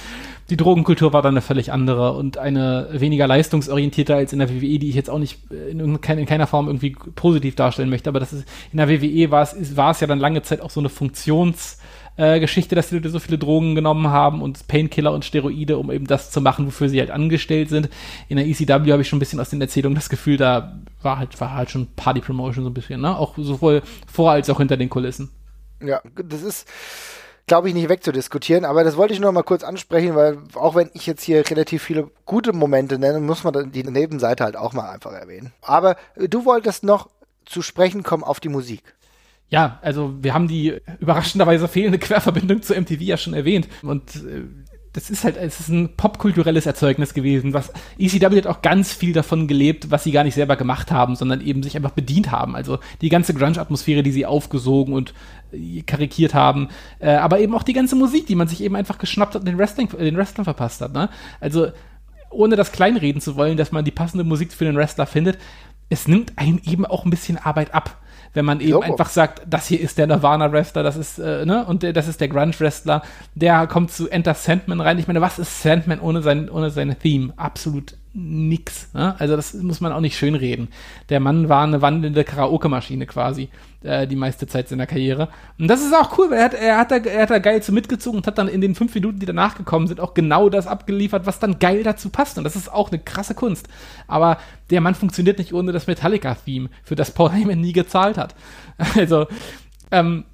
die 0.49 0.57
Drogenkultur 0.57 1.13
war 1.13 1.21
dann 1.21 1.35
eine 1.35 1.43
völlig 1.43 1.71
andere 1.71 2.13
und 2.15 2.39
eine 2.39 2.89
weniger 2.93 3.27
leistungsorientierte 3.27 4.15
als 4.15 4.33
in 4.33 4.39
der 4.39 4.49
WWE, 4.49 4.79
die 4.79 4.89
ich 4.89 4.95
jetzt 4.95 5.11
auch 5.11 5.19
nicht 5.19 5.51
in, 5.51 5.81
in 5.81 6.01
keiner 6.27 6.47
Form 6.47 6.67
irgendwie 6.67 6.97
positiv 7.15 7.57
darstellen 7.57 7.91
möchte. 7.91 8.09
Aber 8.09 8.21
das 8.21 8.33
ist, 8.33 8.49
in 8.73 8.79
der 8.79 8.89
WWE 8.89 9.31
war 9.31 9.43
es, 9.43 9.77
war 9.77 9.91
es 9.91 10.01
ja 10.01 10.07
dann 10.07 10.19
lange 10.19 10.41
Zeit 10.41 10.63
auch 10.63 10.71
so 10.71 10.81
eine 10.81 10.89
Funktions- 10.89 11.79
äh, 12.17 12.41
Geschichte, 12.41 12.75
dass 12.75 12.89
die 12.89 12.97
Leute 12.97 13.11
so 13.11 13.19
viele 13.19 13.39
Drogen 13.39 13.75
genommen 13.75 14.09
haben 14.09 14.43
und 14.43 14.67
Painkiller 14.69 15.13
und 15.13 15.25
Steroide, 15.25 15.79
um 15.79 15.91
eben 15.91 16.07
das 16.07 16.31
zu 16.31 16.41
machen, 16.41 16.67
wofür 16.67 16.89
sie 16.89 17.01
halt 17.01 17.11
angestellt 17.11 17.69
sind. 17.69 17.89
In 18.29 18.37
der 18.37 18.47
ECW 18.47 18.93
habe 18.93 19.03
ich 19.03 19.09
schon 19.09 19.17
ein 19.17 19.21
bisschen 19.21 19.41
aus 19.41 19.51
den 19.51 19.61
Erzählungen 19.61 19.97
das 19.97 20.09
Gefühl, 20.09 20.37
da 20.37 20.79
war 21.03 21.19
halt, 21.19 21.41
war 21.41 21.55
halt 21.55 21.71
schon 21.71 21.89
Party-Promotion 21.97 22.65
so 22.65 22.71
ein 22.71 22.75
bisschen, 22.75 23.01
ne? 23.01 23.17
Auch 23.17 23.35
sowohl 23.37 23.83
vor 24.11 24.33
als 24.33 24.49
auch 24.51 24.59
hinter 24.59 24.77
den 24.77 24.91
Kulissen. 24.91 25.31
Ja, 25.81 26.01
das 26.15 26.43
ist, 26.43 26.69
glaube 27.47 27.69
ich, 27.69 27.75
nicht 27.75 27.89
wegzudiskutieren, 27.89 28.65
aber 28.65 28.85
das 28.85 28.97
wollte 28.97 29.13
ich 29.13 29.21
nur 29.21 29.33
mal 29.33 29.43
kurz 29.43 29.65
ansprechen, 29.65 30.15
weil 30.15 30.39
auch 30.55 30.75
wenn 30.75 30.91
ich 30.95 31.07
jetzt 31.07 31.23
hier 31.23 31.49
relativ 31.49 31.83
viele 31.83 32.11
gute 32.25 32.53
Momente 32.53 32.99
nenne, 32.99 33.21
muss 33.21 33.45
man 33.45 33.73
die 33.73 33.83
Nebenseite 33.83 34.45
halt 34.45 34.57
auch 34.57 34.73
mal 34.73 34.89
einfach 34.89 35.13
erwähnen. 35.13 35.53
Aber 35.63 35.97
du 36.17 36.45
wolltest 36.45 36.85
noch 36.85 37.11
zu 37.45 37.61
sprechen 37.61 38.03
kommen 38.03 38.25
auf 38.25 38.41
die 38.41 38.49
Musik. 38.49 38.95
Ja, 39.51 39.79
also 39.83 40.15
wir 40.21 40.35
haben 40.35 40.49
die 40.49 40.75
überraschenderweise 41.01 41.69
fehlende 41.69 41.99
Querverbindung 41.99 42.63
zu 42.63 42.75
MTV 42.75 43.01
ja 43.01 43.17
schon 43.17 43.35
erwähnt 43.35 43.69
und 43.83 44.17
äh, 44.17 44.45
das 44.95 45.11
ist 45.11 45.25
halt, 45.25 45.37
es 45.37 45.59
ist 45.59 45.69
ein 45.69 45.97
popkulturelles 45.97 46.67
Erzeugnis 46.67 47.15
gewesen. 47.15 47.53
Was 47.53 47.73
ECW 47.99 48.37
hat 48.39 48.47
auch 48.47 48.63
ganz 48.63 48.93
viel 48.93 49.13
davon 49.13 49.49
gelebt, 49.49 49.91
was 49.91 50.05
sie 50.05 50.13
gar 50.13 50.23
nicht 50.23 50.37
selber 50.37 50.55
gemacht 50.55 50.93
haben, 50.93 51.17
sondern 51.17 51.41
eben 51.41 51.65
sich 51.65 51.77
einfach 51.77 51.91
bedient 51.91 52.31
haben. 52.31 52.55
Also 52.55 52.79
die 53.01 53.09
ganze 53.09 53.35
Grunge-Atmosphäre, 53.35 54.05
die 54.05 54.13
sie 54.13 54.25
aufgesogen 54.25 54.95
und 54.95 55.13
äh, 55.53 55.83
karikiert 55.83 56.33
haben, 56.33 56.69
äh, 57.01 57.11
aber 57.11 57.41
eben 57.41 57.57
auch 57.57 57.65
die 57.65 57.73
ganze 57.73 57.97
Musik, 57.97 58.29
die 58.29 58.37
man 58.37 58.47
sich 58.47 58.63
eben 58.63 58.77
einfach 58.77 58.99
geschnappt 58.99 59.35
hat 59.35 59.43
und 59.43 59.49
den 59.49 59.59
Wrestling, 59.59 59.89
den 59.89 60.17
Wrestlern 60.17 60.45
verpasst 60.45 60.81
hat. 60.81 60.93
Ne? 60.93 61.11
Also 61.41 61.73
ohne 62.31 62.55
das 62.55 62.71
kleinreden 62.71 63.21
zu 63.21 63.35
wollen, 63.35 63.57
dass 63.57 63.73
man 63.73 63.85
die 63.85 63.91
passende 63.91 64.23
Musik 64.23 64.53
für 64.53 64.65
den 64.65 64.77
Wrestler 64.77 65.07
findet, 65.07 65.39
es 65.89 66.07
nimmt 66.07 66.39
einem 66.39 66.61
eben 66.65 66.87
auch 66.87 67.05
ein 67.05 67.11
bisschen 67.11 67.37
Arbeit 67.37 67.75
ab 67.75 68.01
wenn 68.35 68.45
man 68.45 68.61
eben 68.61 68.73
Logo. 68.73 68.85
einfach 68.85 69.09
sagt, 69.09 69.43
das 69.49 69.67
hier 69.67 69.81
ist 69.81 69.97
der 69.97 70.07
Nirvana-Wrestler, 70.07 70.83
das 70.83 70.97
ist, 70.97 71.19
äh, 71.19 71.47
ne, 71.47 71.65
und 71.65 71.83
der, 71.83 71.93
das 71.93 72.09
ist 72.09 72.21
der 72.21 72.29
Grunge-Wrestler, 72.29 73.03
der 73.35 73.67
kommt 73.67 73.93
zu 73.93 74.09
Enter 74.09 74.35
Sandman 74.35 74.81
rein. 74.81 74.99
Ich 74.99 75.07
meine, 75.07 75.21
was 75.21 75.39
ist 75.39 75.63
Sandman 75.63 76.01
ohne 76.01 76.23
sein, 76.23 76.51
ohne 76.51 76.71
seine 76.71 76.97
Theme? 76.97 77.33
Absolut 77.37 77.95
nix. 78.15 78.93
Ne? 78.95 79.15
Also 79.19 79.35
das 79.35 79.55
muss 79.55 79.81
man 79.81 79.93
auch 79.93 80.01
nicht 80.01 80.17
schönreden. 80.17 80.69
Der 81.09 81.19
Mann 81.19 81.49
war 81.49 81.65
eine 81.65 81.83
wandelnde 81.83 82.23
Karaoke-Maschine 82.23 83.07
quasi 83.07 83.49
äh, 83.83 84.07
die 84.07 84.15
meiste 84.17 84.47
Zeit 84.47 84.69
seiner 84.69 84.87
Karriere. 84.87 85.29
Und 85.59 85.69
das 85.69 85.83
ist 85.83 85.93
auch 85.93 86.17
cool, 86.17 86.31
weil 86.31 86.39
er 86.39 86.45
hat, 86.45 86.55
er, 86.55 86.79
hat 86.79 86.91
da, 86.91 86.97
er 86.97 87.23
hat 87.23 87.31
da 87.31 87.39
geil 87.41 87.63
zu 87.63 87.73
mitgezogen 87.73 88.19
und 88.19 88.27
hat 88.27 88.39
dann 88.39 88.47
in 88.47 88.61
den 88.61 88.77
fünf 88.77 88.95
Minuten, 88.95 89.19
die 89.19 89.27
danach 89.27 89.57
gekommen 89.57 89.89
sind, 89.89 90.01
auch 90.01 90.15
genau 90.15 90.49
das 90.49 90.69
abgeliefert, 90.69 91.27
was 91.27 91.41
dann 91.41 91.59
geil 91.59 91.83
dazu 91.83 92.09
passt. 92.09 92.39
Und 92.39 92.45
das 92.45 92.55
ist 92.55 92.73
auch 92.73 92.93
eine 92.93 93.01
krasse 93.01 93.35
Kunst. 93.35 93.69
Aber 94.07 94.39
der 94.71 94.81
Mann 94.81 94.95
funktioniert 94.95 95.39
nicht 95.39 95.53
ohne 95.53 95.73
das 95.73 95.89
Metallica-Theme, 95.89 96.71
für 96.85 96.95
das 96.95 97.11
Paul 97.11 97.33
Heyman 97.33 97.61
nie 97.61 97.73
gezahlt 97.73 98.17
hat. 98.17 98.35
Also, 98.97 99.27
ähm, 99.91 100.25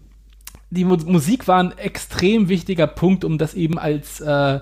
die 0.71 0.85
Mu 0.85 0.97
Musik 1.05 1.49
war 1.49 1.61
ein 1.61 1.77
extrem 1.77 2.49
wichtiger 2.49 2.87
Punkt, 2.87 3.25
um 3.25 3.39
das 3.39 3.55
eben 3.55 3.79
als 3.79 4.21
äh, 4.21 4.61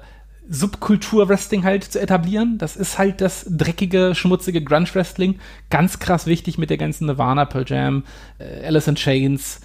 Subkultur-Wrestling 0.49 1.65
halt 1.65 1.85
zu 1.85 2.01
etablieren. 2.01 2.59
Das 2.59 2.77
ist 2.77 2.99
halt 2.99 3.21
das 3.21 3.47
dreckige, 3.49 4.15
schmutzige 4.15 4.63
Grunge-Wrestling. 4.63 5.39
Ganz 5.71 5.99
krass 5.99 6.27
wichtig 6.27 6.59
mit 6.59 6.71
der 6.71 6.79
ganzen 6.79 7.07
Nirvana, 7.07 7.45
Pearl 7.45 7.65
Jam, 7.67 8.05
äh, 8.39 8.67
Alice 8.67 8.89
in 8.89 8.95
Chains, 8.95 9.61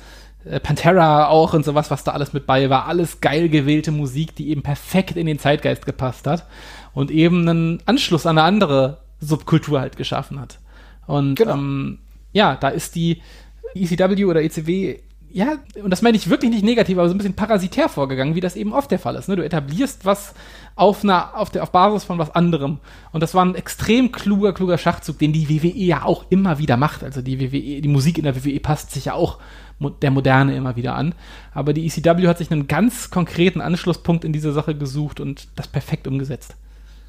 äh, 0.45 0.59
Pantera 0.59 1.27
auch 1.27 1.53
und 1.53 1.63
sowas, 1.63 1.89
was 1.89 2.03
da 2.03 2.11
alles 2.11 2.33
mit 2.33 2.45
bei 2.45 2.69
war. 2.69 2.87
Alles 2.87 3.21
geil 3.21 3.49
gewählte 3.49 3.91
Musik, 3.91 4.35
die 4.35 4.49
eben 4.49 4.61
perfekt 4.61 5.15
in 5.15 5.25
den 5.25 5.39
Zeitgeist 5.39 5.85
gepasst 5.85 6.27
hat 6.27 6.45
und 6.93 7.11
eben 7.11 7.47
einen 7.47 7.79
Anschluss 7.85 8.25
an 8.25 8.37
eine 8.37 8.45
andere 8.45 8.99
Subkultur 9.21 9.79
halt 9.79 9.95
geschaffen 9.95 10.39
hat. 10.39 10.59
Und 11.07 11.35
genau. 11.35 11.53
ähm, 11.53 11.99
ja, 12.33 12.55
da 12.55 12.69
ist 12.69 12.95
die 12.95 13.21
ECW 13.73 14.25
oder 14.25 14.43
ECW 14.43 14.99
ja, 15.35 15.57
und 15.83 15.89
das 15.89 16.03
meine 16.03 16.15
ich 16.15 16.29
wirklich 16.29 16.51
nicht 16.51 16.63
negativ, 16.63 16.95
aber 16.99 17.09
so 17.09 17.15
ein 17.15 17.17
bisschen 17.17 17.33
parasitär 17.33 17.89
vorgegangen, 17.89 18.35
wie 18.35 18.39
das 18.39 18.55
eben 18.55 18.71
oft 18.71 18.91
der 18.91 18.99
Fall 18.99 19.15
ist. 19.15 19.27
Ne? 19.27 19.35
Du 19.35 19.43
etablierst 19.43 20.05
was 20.05 20.35
auf, 20.75 21.03
einer, 21.03 21.37
auf, 21.37 21.49
der, 21.49 21.63
auf 21.63 21.71
Basis 21.71 22.03
von 22.03 22.17
was 22.17 22.33
anderem. 22.33 22.79
Und 23.11 23.21
das 23.21 23.33
war 23.33 23.45
ein 23.45 23.55
extrem 23.55 24.11
kluger, 24.11 24.53
kluger 24.53 24.77
Schachzug, 24.77 25.19
den 25.19 25.33
die 25.33 25.49
WWE 25.49 25.77
ja 25.77 26.03
auch 26.03 26.25
immer 26.29 26.57
wieder 26.57 26.77
macht. 26.77 27.03
Also 27.03 27.21
die 27.21 27.39
WWE, 27.39 27.81
die 27.81 27.87
Musik 27.87 28.17
in 28.17 28.23
der 28.23 28.35
WWE 28.35 28.59
passt 28.59 28.91
sich 28.91 29.05
ja 29.05 29.13
auch 29.13 29.39
der 30.01 30.11
Moderne 30.11 30.55
immer 30.55 30.75
wieder 30.75 30.95
an. 30.95 31.13
Aber 31.53 31.73
die 31.73 31.85
ECW 31.85 32.27
hat 32.27 32.37
sich 32.37 32.51
einen 32.51 32.67
ganz 32.67 33.09
konkreten 33.09 33.61
Anschlusspunkt 33.61 34.25
in 34.25 34.33
diese 34.33 34.53
Sache 34.53 34.75
gesucht 34.75 35.19
und 35.19 35.47
das 35.55 35.67
perfekt 35.67 36.07
umgesetzt. 36.07 36.55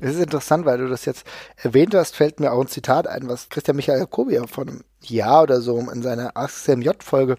Es 0.00 0.16
ist 0.16 0.22
interessant, 0.22 0.66
weil 0.66 0.78
du 0.78 0.88
das 0.88 1.04
jetzt 1.04 1.24
erwähnt 1.56 1.94
hast, 1.94 2.16
fällt 2.16 2.40
mir 2.40 2.52
auch 2.52 2.60
ein 2.60 2.66
Zitat 2.66 3.06
ein, 3.06 3.28
was 3.28 3.48
Christian 3.48 3.76
Michael 3.76 4.00
Jacobi 4.00 4.38
von 4.48 4.68
einem 4.68 4.84
Jahr 5.00 5.44
oder 5.44 5.60
so 5.60 5.78
in 5.78 6.02
seiner 6.02 6.36
AskSMJ-Folge 6.36 7.36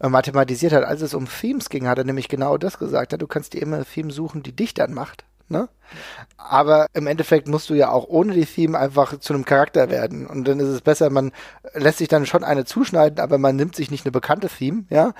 äh, 0.00 0.08
mathematisiert 0.08 0.72
hat. 0.72 0.84
Als 0.84 1.00
es 1.00 1.14
um 1.14 1.28
Themes 1.28 1.68
ging, 1.68 1.86
hat 1.86 1.98
er 1.98 2.04
nämlich 2.04 2.28
genau 2.28 2.58
das 2.58 2.78
gesagt. 2.78 3.12
Ja, 3.12 3.18
du 3.18 3.26
kannst 3.26 3.54
dir 3.54 3.62
immer 3.62 3.84
ein 3.96 4.10
suchen, 4.10 4.42
die 4.42 4.54
dich 4.54 4.74
dann 4.74 4.92
macht. 4.92 5.24
Ne? 5.50 5.68
Aber 6.36 6.86
im 6.92 7.06
Endeffekt 7.06 7.48
musst 7.48 7.70
du 7.70 7.74
ja 7.74 7.90
auch 7.90 8.06
ohne 8.08 8.34
die 8.34 8.46
Theme 8.46 8.78
einfach 8.78 9.18
zu 9.18 9.32
einem 9.32 9.44
Charakter 9.44 9.90
werden. 9.90 10.26
Und 10.26 10.46
dann 10.48 10.60
ist 10.60 10.68
es 10.68 10.80
besser, 10.80 11.10
man 11.10 11.32
lässt 11.74 11.98
sich 11.98 12.08
dann 12.08 12.26
schon 12.26 12.44
eine 12.44 12.64
zuschneiden, 12.64 13.20
aber 13.20 13.38
man 13.38 13.56
nimmt 13.56 13.76
sich 13.76 13.90
nicht 13.90 14.04
eine 14.04 14.12
bekannte 14.12 14.48
Theme, 14.48 14.84
ja, 14.90 15.12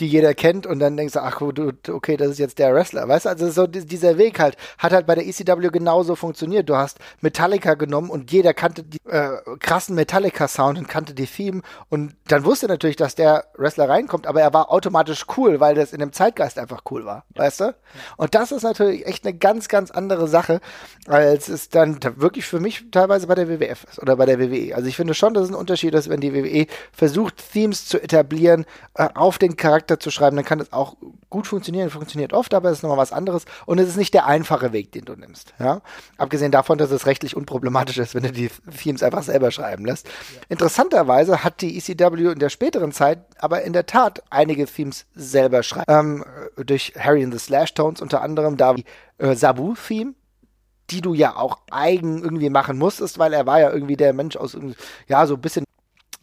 die 0.00 0.06
jeder 0.06 0.34
kennt 0.34 0.66
und 0.66 0.78
dann 0.78 0.96
denkst 0.96 1.14
du, 1.14 1.20
ach 1.20 1.40
du, 1.52 1.72
okay, 1.92 2.16
das 2.16 2.28
ist 2.28 2.38
jetzt 2.38 2.58
der 2.58 2.74
Wrestler. 2.74 3.08
Weißt 3.08 3.26
du, 3.26 3.30
also 3.30 3.50
so 3.50 3.66
dieser 3.66 4.18
Weg 4.18 4.38
halt, 4.38 4.56
hat 4.78 4.92
halt 4.92 5.06
bei 5.06 5.14
der 5.14 5.26
ECW 5.26 5.68
genauso 5.70 6.14
funktioniert. 6.14 6.68
Du 6.68 6.76
hast 6.76 6.98
Metallica 7.20 7.74
genommen 7.74 8.10
und 8.10 8.32
jeder 8.32 8.54
kannte 8.54 8.82
die 8.82 8.98
äh, 9.08 9.38
krassen 9.60 9.94
Metallica-Sound 9.94 10.78
und 10.78 10.88
kannte 10.88 11.14
die 11.14 11.26
Theme 11.26 11.62
und 11.88 12.16
dann 12.28 12.44
wusste 12.44 12.66
natürlich, 12.66 12.96
dass 12.96 13.14
der 13.14 13.44
Wrestler 13.56 13.88
reinkommt, 13.88 14.26
aber 14.26 14.40
er 14.40 14.52
war 14.52 14.70
automatisch 14.70 15.26
cool, 15.36 15.60
weil 15.60 15.74
das 15.74 15.92
in 15.92 16.00
dem 16.00 16.12
Zeitgeist 16.12 16.58
einfach 16.58 16.82
cool 16.90 17.04
war, 17.04 17.24
ja. 17.34 17.42
weißt 17.42 17.60
du? 17.60 17.74
Und 18.16 18.34
das 18.34 18.52
ist 18.52 18.62
natürlich 18.62 19.06
echt 19.06 19.24
eine 19.24 19.36
ganz, 19.36 19.68
ganz 19.68 19.90
andere 19.90 20.17
Sache, 20.26 20.60
als 21.06 21.48
es 21.48 21.68
dann 21.68 21.98
wirklich 22.16 22.44
für 22.44 22.60
mich 22.60 22.84
teilweise 22.90 23.26
bei 23.26 23.34
der 23.34 23.48
WWF 23.48 23.84
ist 23.84 24.00
oder 24.00 24.16
bei 24.16 24.26
der 24.26 24.38
WWE. 24.38 24.74
Also 24.74 24.88
ich 24.88 24.96
finde 24.96 25.14
schon, 25.14 25.34
dass 25.34 25.44
es 25.44 25.50
ein 25.50 25.54
Unterschied 25.54 25.94
ist, 25.94 26.08
wenn 26.08 26.20
die 26.20 26.34
WWE 26.34 26.66
versucht, 26.92 27.52
Themes 27.52 27.86
zu 27.86 28.02
etablieren, 28.02 28.66
äh, 28.94 29.08
auf 29.14 29.38
den 29.38 29.56
Charakter 29.56 30.00
zu 30.00 30.10
schreiben, 30.10 30.36
dann 30.36 30.44
kann 30.44 30.58
das 30.58 30.72
auch 30.72 30.96
gut 31.30 31.46
funktionieren, 31.46 31.90
funktioniert 31.90 32.32
oft, 32.32 32.54
aber 32.54 32.70
es 32.70 32.78
ist 32.78 32.82
nochmal 32.82 32.98
was 32.98 33.12
anderes 33.12 33.44
und 33.66 33.78
es 33.78 33.88
ist 33.88 33.96
nicht 33.96 34.14
der 34.14 34.26
einfache 34.26 34.72
Weg, 34.72 34.92
den 34.92 35.04
du 35.04 35.14
nimmst. 35.14 35.54
Ja? 35.58 35.82
Abgesehen 36.16 36.52
davon, 36.52 36.78
dass 36.78 36.90
es 36.90 37.06
rechtlich 37.06 37.36
unproblematisch 37.36 37.98
ist, 37.98 38.14
wenn 38.14 38.22
du 38.22 38.32
die 38.32 38.50
Themes 38.82 39.02
einfach 39.02 39.22
selber 39.22 39.50
schreiben 39.50 39.84
lässt. 39.84 40.06
Ja. 40.06 40.12
Interessanterweise 40.48 41.44
hat 41.44 41.60
die 41.60 41.76
ECW 41.76 42.32
in 42.32 42.38
der 42.38 42.48
späteren 42.48 42.92
Zeit 42.92 43.18
aber 43.38 43.62
in 43.62 43.72
der 43.72 43.86
Tat 43.86 44.22
einige 44.30 44.66
Themes 44.66 45.06
selber 45.14 45.62
schreiben. 45.62 45.84
Ähm, 45.88 46.24
durch 46.56 46.92
Harry 46.98 47.22
and 47.22 47.32
the 47.32 47.38
Slash 47.38 47.74
Tones 47.74 48.00
unter 48.00 48.22
anderem, 48.22 48.56
da 48.56 48.74
äh, 49.18 49.34
Sabu-Theme, 49.34 50.14
die 50.90 51.00
du 51.00 51.14
ja 51.14 51.36
auch 51.36 51.58
eigen 51.70 52.22
irgendwie 52.22 52.50
machen 52.50 52.78
musstest, 52.78 53.18
weil 53.18 53.32
er 53.32 53.46
war 53.46 53.60
ja 53.60 53.70
irgendwie 53.70 53.96
der 53.96 54.12
Mensch 54.12 54.36
aus, 54.36 54.56
ja, 55.06 55.26
so 55.26 55.34
ein 55.34 55.40
bisschen. 55.40 55.64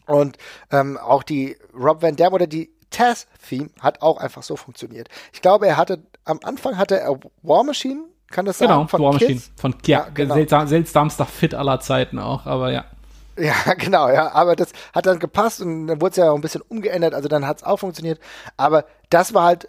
Und 0.06 0.38
ähm, 0.70 0.98
auch 0.98 1.22
die 1.22 1.56
Rob 1.74 2.02
Van 2.02 2.16
Dam 2.16 2.32
oder 2.32 2.46
die 2.46 2.70
Taz-Theme 2.90 3.70
hat 3.80 4.02
auch 4.02 4.18
einfach 4.18 4.42
so 4.42 4.56
funktioniert. 4.56 5.08
Ich 5.32 5.42
glaube, 5.42 5.66
er 5.66 5.76
hatte, 5.76 6.02
am 6.24 6.40
Anfang 6.42 6.78
hatte 6.78 6.98
er 6.98 7.18
War 7.42 7.64
Machine, 7.64 8.04
kann 8.30 8.44
das 8.44 8.58
sein? 8.58 8.68
Genau, 8.68 8.90
War 8.90 9.12
Machine. 9.12 9.40
Von, 9.56 9.74
ja, 9.86 10.00
ja 10.00 10.08
genau. 10.14 10.34
seltsam, 10.34 10.66
seltsamster 10.66 11.26
Fit 11.26 11.54
aller 11.54 11.80
Zeiten 11.80 12.18
auch, 12.18 12.46
aber 12.46 12.72
ja. 12.72 12.84
Ja, 13.38 13.54
genau, 13.78 14.08
ja. 14.08 14.32
Aber 14.32 14.56
das 14.56 14.72
hat 14.94 15.06
dann 15.06 15.18
gepasst 15.18 15.60
und 15.60 15.86
dann 15.86 16.00
wurde 16.00 16.10
es 16.12 16.16
ja 16.16 16.30
auch 16.30 16.34
ein 16.34 16.40
bisschen 16.40 16.62
umgeändert, 16.62 17.14
also 17.14 17.28
dann 17.28 17.46
hat 17.46 17.58
es 17.58 17.62
auch 17.64 17.78
funktioniert. 17.78 18.20
Aber 18.56 18.84
das 19.10 19.34
war 19.34 19.44
halt 19.44 19.68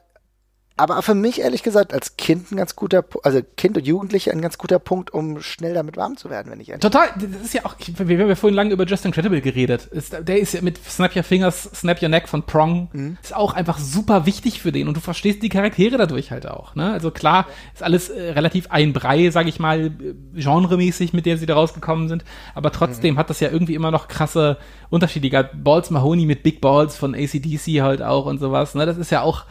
aber 0.78 1.02
für 1.02 1.16
mich 1.16 1.42
ehrlich 1.42 1.64
gesagt 1.64 1.92
als 1.94 2.18
Kind 2.18 2.52
ein 2.52 2.58
ganz 2.58 2.76
guter, 2.76 3.04
also 3.24 3.42
Kind 3.58 3.78
und 3.78 3.88
Jugendliche 3.88 4.32
ein 4.32 4.42
ganz 4.42 4.58
guter 4.60 4.78
Punkt, 4.78 5.12
um 5.12 5.42
schnell 5.42 5.74
damit 5.74 5.98
warm 5.98 6.18
zu 6.18 6.30
werden, 6.30 6.52
wenn 6.52 6.60
ich 6.60 6.70
ehrlich 6.70 6.82
Total, 6.82 7.10
das 7.16 7.42
ist 7.42 7.54
ja 7.56 7.66
auch, 7.66 7.76
wir 7.80 8.20
haben 8.20 8.30
ja 8.30 8.36
vorhin 8.36 8.56
lange 8.56 8.72
über 8.72 8.86
Just 8.86 9.04
Incredible 9.04 9.42
geredet. 9.42 9.86
Ist, 9.88 10.16
der 10.22 10.40
ist 10.40 10.54
ja 10.54 10.62
mit 10.62 10.78
Snap 10.78 11.16
Your 11.16 11.24
Fingers, 11.24 11.64
Snap 11.74 12.02
Your 12.02 12.10
Neck 12.10 12.30
von 12.30 12.44
Prong, 12.44 12.90
mhm. 12.94 13.18
ist 13.22 13.36
auch 13.36 13.54
einfach 13.54 13.80
super 13.80 14.26
wichtig 14.28 14.62
für 14.62 14.72
den 14.72 14.88
und 14.88 14.96
du 14.96 15.02
verstehst 15.02 15.42
die 15.42 15.50
Charaktere 15.50 15.98
dadurch 15.98 16.32
halt 16.32 16.48
auch. 16.48 16.76
Ne? 16.76 16.92
Also 16.92 17.10
klar, 17.10 17.48
ist 17.74 17.84
alles 17.84 18.10
äh, 18.10 18.32
relativ 18.32 18.70
ein 18.70 18.94
Brei, 18.94 19.32
sag 19.32 19.48
ich 19.48 19.60
mal, 19.60 19.88
äh, 19.88 19.92
genremäßig, 20.36 21.12
mit 21.12 21.26
der 21.26 21.38
sie 21.38 21.48
da 21.48 21.56
rausgekommen 21.56 22.08
sind, 22.08 22.24
aber 22.54 22.72
trotzdem 22.72 23.16
mhm. 23.16 23.20
hat 23.20 23.32
das 23.32 23.40
ja 23.40 23.50
irgendwie 23.50 23.74
immer 23.76 23.90
noch 23.92 24.08
krasse 24.08 24.58
Unterschiede. 24.90 25.28
Balls 25.56 25.90
Mahoney 25.90 26.26
mit 26.26 26.44
Big 26.44 26.62
Balls 26.62 26.96
von 26.96 27.16
ACDC 27.16 27.82
halt 27.82 28.04
auch 28.04 28.28
und 28.28 28.40
sowas. 28.40 28.76
Ne? 28.76 28.86
Das 28.86 28.98
ist 28.98 29.12
ja 29.12 29.22
auch 29.22 29.46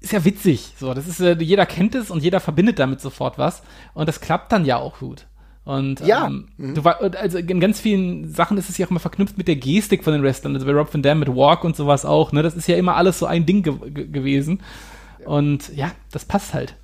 ist 0.00 0.12
ja 0.12 0.24
witzig. 0.24 0.74
So, 0.78 0.94
das 0.94 1.06
ist, 1.06 1.20
äh, 1.20 1.36
jeder 1.40 1.66
kennt 1.66 1.94
es 1.94 2.10
und 2.10 2.22
jeder 2.22 2.40
verbindet 2.40 2.78
damit 2.78 3.00
sofort 3.00 3.38
was. 3.38 3.62
Und 3.94 4.08
das 4.08 4.20
klappt 4.20 4.52
dann 4.52 4.64
ja 4.64 4.76
auch 4.76 5.00
gut. 5.00 5.26
Und 5.64 6.00
ja. 6.00 6.26
ähm, 6.26 6.48
mhm. 6.56 6.74
du 6.74 6.82
also 6.82 7.36
in 7.36 7.60
ganz 7.60 7.78
vielen 7.78 8.32
Sachen 8.32 8.56
ist 8.56 8.70
es 8.70 8.78
ja 8.78 8.86
auch 8.86 8.90
immer 8.90 9.00
verknüpft 9.00 9.36
mit 9.36 9.48
der 9.48 9.56
Gestik 9.56 10.02
von 10.02 10.14
den 10.14 10.22
Wrestlern. 10.22 10.54
Also 10.54 10.66
bei 10.66 10.72
Rob 10.72 10.92
Van 10.92 11.02
Dam 11.02 11.18
mit 11.18 11.28
Walk 11.28 11.64
und 11.64 11.76
sowas 11.76 12.06
auch. 12.06 12.32
Ne, 12.32 12.42
das 12.42 12.56
ist 12.56 12.68
ja 12.68 12.76
immer 12.76 12.96
alles 12.96 13.18
so 13.18 13.26
ein 13.26 13.44
Ding 13.44 13.62
ge 13.62 13.74
gewesen. 14.06 14.62
Ja. 15.20 15.26
Und 15.26 15.74
ja, 15.76 15.90
das 16.10 16.24
passt 16.24 16.54
halt. 16.54 16.74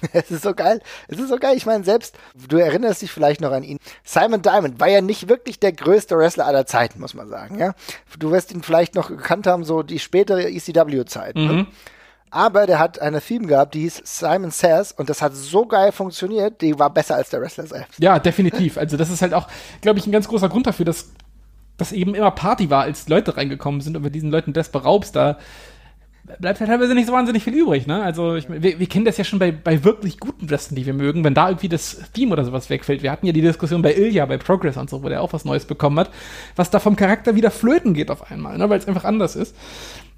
Es 0.12 0.30
ist 0.30 0.42
so 0.42 0.54
geil. 0.54 0.80
Es 1.08 1.18
ist 1.18 1.28
so 1.28 1.38
geil. 1.38 1.56
Ich 1.56 1.66
meine, 1.66 1.82
selbst, 1.82 2.16
du 2.48 2.58
erinnerst 2.58 3.02
dich 3.02 3.10
vielleicht 3.10 3.40
noch 3.40 3.50
an 3.50 3.64
ihn. 3.64 3.78
Simon 4.04 4.42
Diamond 4.42 4.78
war 4.78 4.88
ja 4.88 5.00
nicht 5.00 5.28
wirklich 5.28 5.58
der 5.58 5.72
größte 5.72 6.16
Wrestler 6.16 6.46
aller 6.46 6.66
Zeiten, 6.66 7.00
muss 7.00 7.14
man 7.14 7.28
sagen, 7.28 7.58
ja. 7.58 7.74
Du 8.20 8.30
wirst 8.30 8.52
ihn 8.52 8.62
vielleicht 8.62 8.94
noch 8.94 9.08
gekannt 9.08 9.48
haben, 9.48 9.64
so 9.64 9.82
die 9.82 9.98
spätere 9.98 10.48
ECW-Zeit. 10.48 11.34
Ne? 11.34 11.42
Mhm. 11.42 11.48
Ne? 11.48 11.66
Aber 12.30 12.66
der 12.66 12.78
hat 12.78 13.00
eine 13.00 13.20
Theme 13.20 13.46
gehabt, 13.46 13.74
die 13.74 13.80
hieß 13.80 14.02
Simon 14.04 14.50
Says 14.50 14.92
und 14.92 15.08
das 15.08 15.22
hat 15.22 15.34
so 15.34 15.66
geil 15.66 15.92
funktioniert, 15.92 16.60
die 16.60 16.78
war 16.78 16.90
besser 16.90 17.16
als 17.16 17.30
der 17.30 17.40
Wrestler 17.40 17.66
selbst. 17.66 18.00
Ja, 18.00 18.18
definitiv. 18.18 18.76
Also 18.78 18.96
das 18.96 19.10
ist 19.10 19.22
halt 19.22 19.34
auch, 19.34 19.48
glaube 19.80 19.98
ich, 19.98 20.06
ein 20.06 20.12
ganz 20.12 20.28
großer 20.28 20.48
Grund 20.48 20.66
dafür, 20.66 20.84
dass 20.84 21.10
das 21.76 21.92
eben 21.92 22.14
immer 22.14 22.30
Party 22.30 22.70
war, 22.70 22.82
als 22.82 23.08
Leute 23.08 23.36
reingekommen 23.36 23.80
sind 23.80 23.96
und 23.96 24.02
mit 24.02 24.14
diesen 24.14 24.30
Leuten 24.30 24.52
das 24.52 24.70
beraubst, 24.70 25.16
da 25.16 25.38
bleibt 26.40 26.60
halt 26.60 26.68
teilweise 26.68 26.94
nicht 26.94 27.06
so 27.06 27.12
wahnsinnig 27.12 27.42
viel 27.42 27.54
übrig, 27.54 27.86
ne? 27.86 28.02
Also 28.02 28.36
ich, 28.36 28.48
wir, 28.50 28.78
wir 28.78 28.86
kennen 28.86 29.04
das 29.04 29.16
ja 29.16 29.24
schon 29.24 29.38
bei, 29.38 29.50
bei 29.50 29.82
wirklich 29.84 30.20
guten 30.20 30.50
Wrestlern, 30.50 30.76
die 30.76 30.86
wir 30.86 30.92
mögen, 30.92 31.24
wenn 31.24 31.34
da 31.34 31.48
irgendwie 31.48 31.68
das 31.68 32.02
Theme 32.12 32.32
oder 32.32 32.44
sowas 32.44 32.68
wegfällt. 32.68 33.02
Wir 33.02 33.10
hatten 33.10 33.26
ja 33.26 33.32
die 33.32 33.40
Diskussion 33.40 33.82
bei 33.82 33.94
Ilya, 33.94 34.26
bei 34.26 34.36
Progress 34.36 34.76
und 34.76 34.90
so, 34.90 35.02
wo 35.02 35.08
der 35.08 35.22
auch 35.22 35.32
was 35.32 35.44
Neues 35.44 35.64
bekommen 35.64 35.98
hat, 35.98 36.10
was 36.56 36.70
da 36.70 36.80
vom 36.80 36.96
Charakter 36.96 37.34
wieder 37.34 37.50
flöten 37.50 37.94
geht 37.94 38.10
auf 38.10 38.30
einmal, 38.30 38.58
ne? 38.58 38.68
Weil 38.68 38.78
es 38.78 38.88
einfach 38.88 39.04
anders 39.04 39.36
ist. 39.36 39.56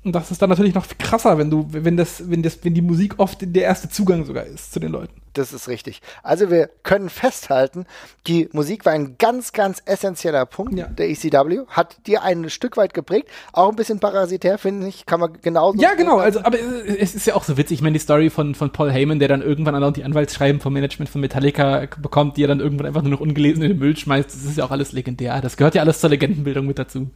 Und 0.02 0.12
das 0.12 0.30
ist 0.30 0.40
dann 0.40 0.48
natürlich 0.48 0.74
noch 0.74 0.86
krasser, 0.98 1.36
wenn 1.36 1.50
du, 1.50 1.66
wenn 1.70 1.98
das, 1.98 2.30
wenn 2.30 2.42
das, 2.42 2.64
wenn 2.64 2.72
die 2.72 2.80
Musik 2.80 3.18
oft 3.18 3.38
der 3.42 3.62
erste 3.62 3.90
Zugang 3.90 4.24
sogar 4.24 4.46
ist 4.46 4.72
zu 4.72 4.80
den 4.80 4.92
Leuten. 4.92 5.20
Das 5.34 5.52
ist 5.52 5.68
richtig. 5.68 6.00
Also 6.22 6.50
wir 6.50 6.70
können 6.82 7.10
festhalten, 7.10 7.84
die 8.26 8.48
Musik 8.52 8.86
war 8.86 8.94
ein 8.94 9.16
ganz, 9.18 9.52
ganz 9.52 9.82
essentieller 9.84 10.46
Punkt 10.46 10.72
ja. 10.72 10.86
der 10.86 11.10
ECW, 11.10 11.66
hat 11.68 12.06
dir 12.06 12.22
ein 12.22 12.48
Stück 12.48 12.78
weit 12.78 12.94
geprägt, 12.94 13.28
auch 13.52 13.68
ein 13.68 13.76
bisschen 13.76 14.00
parasitär, 14.00 14.56
finde 14.56 14.88
ich, 14.88 15.04
kann 15.04 15.20
man 15.20 15.34
genauso. 15.42 15.78
Ja, 15.78 15.92
genau, 15.94 16.16
also, 16.16 16.40
aber 16.40 16.56
es 16.58 17.14
ist 17.14 17.26
ja 17.26 17.34
auch 17.34 17.44
so 17.44 17.58
witzig, 17.58 17.78
ich 17.78 17.82
meine, 17.82 17.92
die 17.92 18.00
Story 18.00 18.30
von, 18.30 18.54
von 18.54 18.72
Paul 18.72 18.90
Heyman, 18.90 19.18
der 19.18 19.28
dann 19.28 19.42
irgendwann 19.42 19.74
an 19.74 19.92
die 19.92 20.02
Anwaltsschreiben 20.02 20.62
vom 20.62 20.72
Management 20.72 21.10
von 21.10 21.20
Metallica 21.20 21.86
bekommt, 22.00 22.38
die 22.38 22.44
er 22.44 22.48
dann 22.48 22.60
irgendwann 22.60 22.86
einfach 22.86 23.02
nur 23.02 23.10
noch 23.10 23.20
ungelesen 23.20 23.62
in 23.62 23.68
den 23.68 23.78
Müll 23.78 23.96
schmeißt, 23.96 24.30
das 24.30 24.44
ist 24.44 24.56
ja 24.56 24.64
auch 24.64 24.70
alles 24.70 24.92
legendär. 24.92 25.42
Das 25.42 25.58
gehört 25.58 25.74
ja 25.74 25.82
alles 25.82 26.00
zur 26.00 26.08
Legendenbildung 26.08 26.66
mit 26.66 26.78
dazu 26.78 27.10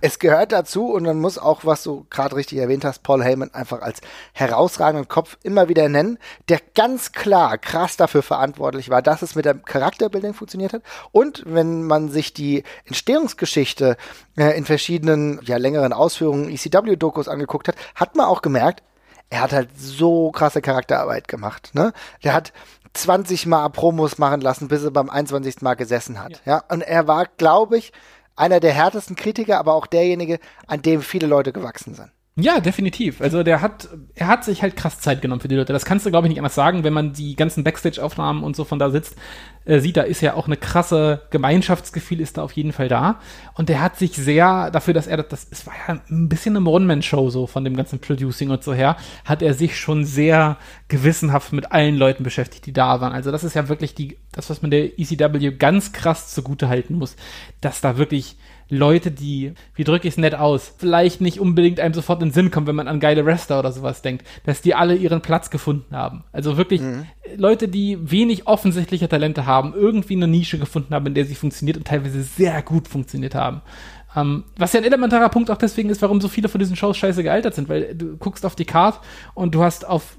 es 0.00 0.18
gehört 0.18 0.52
dazu 0.52 0.92
und 0.92 1.04
man 1.04 1.20
muss 1.20 1.38
auch, 1.38 1.64
was 1.64 1.82
du 1.82 2.06
gerade 2.10 2.36
richtig 2.36 2.58
erwähnt 2.58 2.84
hast, 2.84 3.02
Paul 3.02 3.22
Heyman 3.22 3.52
einfach 3.54 3.82
als 3.82 4.00
herausragenden 4.32 5.08
Kopf 5.08 5.36
immer 5.42 5.68
wieder 5.68 5.88
nennen, 5.88 6.18
der 6.48 6.60
ganz 6.74 7.12
klar 7.12 7.58
krass 7.58 7.96
dafür 7.96 8.22
verantwortlich 8.22 8.90
war, 8.90 9.02
dass 9.02 9.22
es 9.22 9.34
mit 9.34 9.44
dem 9.44 9.64
Charakterbuilding 9.64 10.34
funktioniert 10.34 10.72
hat. 10.72 10.82
Und 11.12 11.42
wenn 11.46 11.84
man 11.84 12.08
sich 12.08 12.32
die 12.32 12.64
Entstehungsgeschichte 12.84 13.96
äh, 14.36 14.56
in 14.56 14.64
verschiedenen, 14.64 15.40
ja, 15.42 15.56
längeren 15.56 15.92
Ausführungen 15.92 16.50
ECW-Dokus 16.50 17.28
angeguckt 17.28 17.68
hat, 17.68 17.76
hat 17.94 18.16
man 18.16 18.26
auch 18.26 18.42
gemerkt, 18.42 18.82
er 19.30 19.42
hat 19.42 19.52
halt 19.52 19.68
so 19.78 20.30
krasse 20.32 20.60
Charakterarbeit 20.60 21.28
gemacht. 21.28 21.70
Ne? 21.74 21.92
Der 22.24 22.34
hat 22.34 22.52
20 22.94 23.46
Mal 23.46 23.68
Promos 23.68 24.18
machen 24.18 24.40
lassen, 24.40 24.68
bis 24.68 24.82
er 24.82 24.90
beim 24.90 25.08
21. 25.08 25.62
Mal 25.62 25.74
gesessen 25.74 26.20
hat. 26.20 26.42
Ja, 26.44 26.56
ja? 26.56 26.64
und 26.68 26.82
er 26.82 27.06
war, 27.06 27.26
glaube 27.36 27.78
ich, 27.78 27.92
einer 28.40 28.60
der 28.60 28.72
härtesten 28.72 29.16
Kritiker, 29.16 29.58
aber 29.58 29.74
auch 29.74 29.86
derjenige, 29.86 30.38
an 30.66 30.82
dem 30.82 31.02
viele 31.02 31.26
Leute 31.26 31.52
gewachsen 31.52 31.94
sind. 31.94 32.10
Ja, 32.42 32.60
definitiv. 32.60 33.20
Also 33.20 33.42
der 33.42 33.60
hat, 33.60 33.88
er 34.14 34.26
hat 34.26 34.44
sich 34.44 34.62
halt 34.62 34.76
krass 34.76 35.00
Zeit 35.00 35.22
genommen 35.22 35.40
für 35.40 35.48
die 35.48 35.56
Leute. 35.56 35.72
Das 35.72 35.84
kannst 35.84 36.06
du, 36.06 36.10
glaube 36.10 36.26
ich, 36.26 36.30
nicht 36.30 36.38
anders 36.38 36.54
sagen, 36.54 36.84
wenn 36.84 36.92
man 36.92 37.12
die 37.12 37.36
ganzen 37.36 37.64
Backstage-Aufnahmen 37.64 38.42
und 38.42 38.56
so 38.56 38.64
von 38.64 38.78
da 38.78 38.90
sitzt, 38.90 39.16
äh, 39.64 39.80
sieht, 39.80 39.96
da 39.96 40.02
ist 40.02 40.20
ja 40.20 40.34
auch 40.34 40.46
eine 40.46 40.56
krasse 40.56 41.22
Gemeinschaftsgefühl 41.30 42.20
ist 42.20 42.38
da 42.38 42.42
auf 42.42 42.52
jeden 42.52 42.72
Fall 42.72 42.88
da. 42.88 43.20
Und 43.54 43.68
der 43.68 43.80
hat 43.80 43.98
sich 43.98 44.12
sehr 44.12 44.70
dafür, 44.70 44.94
dass 44.94 45.06
er 45.06 45.18
das, 45.22 45.46
es 45.50 45.66
war 45.66 45.74
ja 45.86 46.00
ein 46.08 46.28
bisschen 46.28 46.56
eine 46.56 46.68
One-Man-Show 46.68 47.30
so 47.30 47.46
von 47.46 47.64
dem 47.64 47.76
ganzen 47.76 47.98
Producing 47.98 48.50
und 48.50 48.64
so 48.64 48.72
her, 48.72 48.96
hat 49.24 49.42
er 49.42 49.54
sich 49.54 49.78
schon 49.78 50.04
sehr 50.04 50.56
gewissenhaft 50.88 51.52
mit 51.52 51.72
allen 51.72 51.96
Leuten 51.96 52.24
beschäftigt, 52.24 52.66
die 52.66 52.72
da 52.72 53.00
waren. 53.00 53.12
Also 53.12 53.30
das 53.30 53.44
ist 53.44 53.54
ja 53.54 53.68
wirklich 53.68 53.94
die, 53.94 54.16
das, 54.32 54.50
was 54.50 54.62
man 54.62 54.70
der 54.70 54.98
ECW 54.98 55.52
ganz 55.52 55.92
krass 55.92 56.32
zugute 56.32 56.68
halten 56.68 56.94
muss, 56.94 57.16
dass 57.60 57.80
da 57.80 57.96
wirklich 57.96 58.36
Leute, 58.70 59.10
die, 59.10 59.52
wie 59.74 59.84
drücke 59.84 60.08
ich 60.08 60.14
es 60.14 60.18
nett 60.18 60.34
aus, 60.34 60.72
vielleicht 60.78 61.20
nicht 61.20 61.40
unbedingt 61.40 61.80
einem 61.80 61.92
sofort 61.92 62.22
in 62.22 62.28
den 62.28 62.34
Sinn 62.34 62.50
kommen, 62.50 62.66
wenn 62.66 62.76
man 62.76 62.88
an 62.88 63.00
geile 63.00 63.26
Wrestler 63.26 63.58
oder 63.58 63.72
sowas 63.72 64.00
denkt, 64.00 64.24
dass 64.46 64.62
die 64.62 64.74
alle 64.74 64.94
ihren 64.94 65.20
Platz 65.20 65.50
gefunden 65.50 65.94
haben. 65.94 66.24
Also 66.32 66.56
wirklich 66.56 66.80
mhm. 66.80 67.06
Leute, 67.36 67.68
die 67.68 67.98
wenig 68.10 68.46
offensichtliche 68.46 69.08
Talente 69.08 69.44
haben, 69.44 69.74
irgendwie 69.74 70.14
eine 70.14 70.28
Nische 70.28 70.58
gefunden 70.58 70.94
haben, 70.94 71.06
in 71.06 71.14
der 71.14 71.26
sie 71.26 71.34
funktioniert 71.34 71.76
und 71.76 71.86
teilweise 71.86 72.22
sehr 72.22 72.62
gut 72.62 72.88
funktioniert 72.88 73.34
haben. 73.34 73.62
Um, 74.14 74.22
ähm, 74.22 74.44
was 74.56 74.72
ja 74.72 74.80
ein 74.80 74.84
elementarer 74.84 75.28
Punkt 75.28 75.52
auch 75.52 75.56
deswegen 75.56 75.88
ist, 75.88 76.02
warum 76.02 76.20
so 76.20 76.26
viele 76.26 76.48
von 76.48 76.58
diesen 76.58 76.74
Shows 76.74 76.96
scheiße 76.96 77.22
gealtert 77.22 77.54
sind, 77.54 77.68
weil 77.68 77.94
du 77.94 78.16
guckst 78.16 78.44
auf 78.44 78.56
die 78.56 78.64
Card 78.64 79.00
und 79.34 79.54
du 79.54 79.62
hast 79.62 79.86
auf 79.86 80.16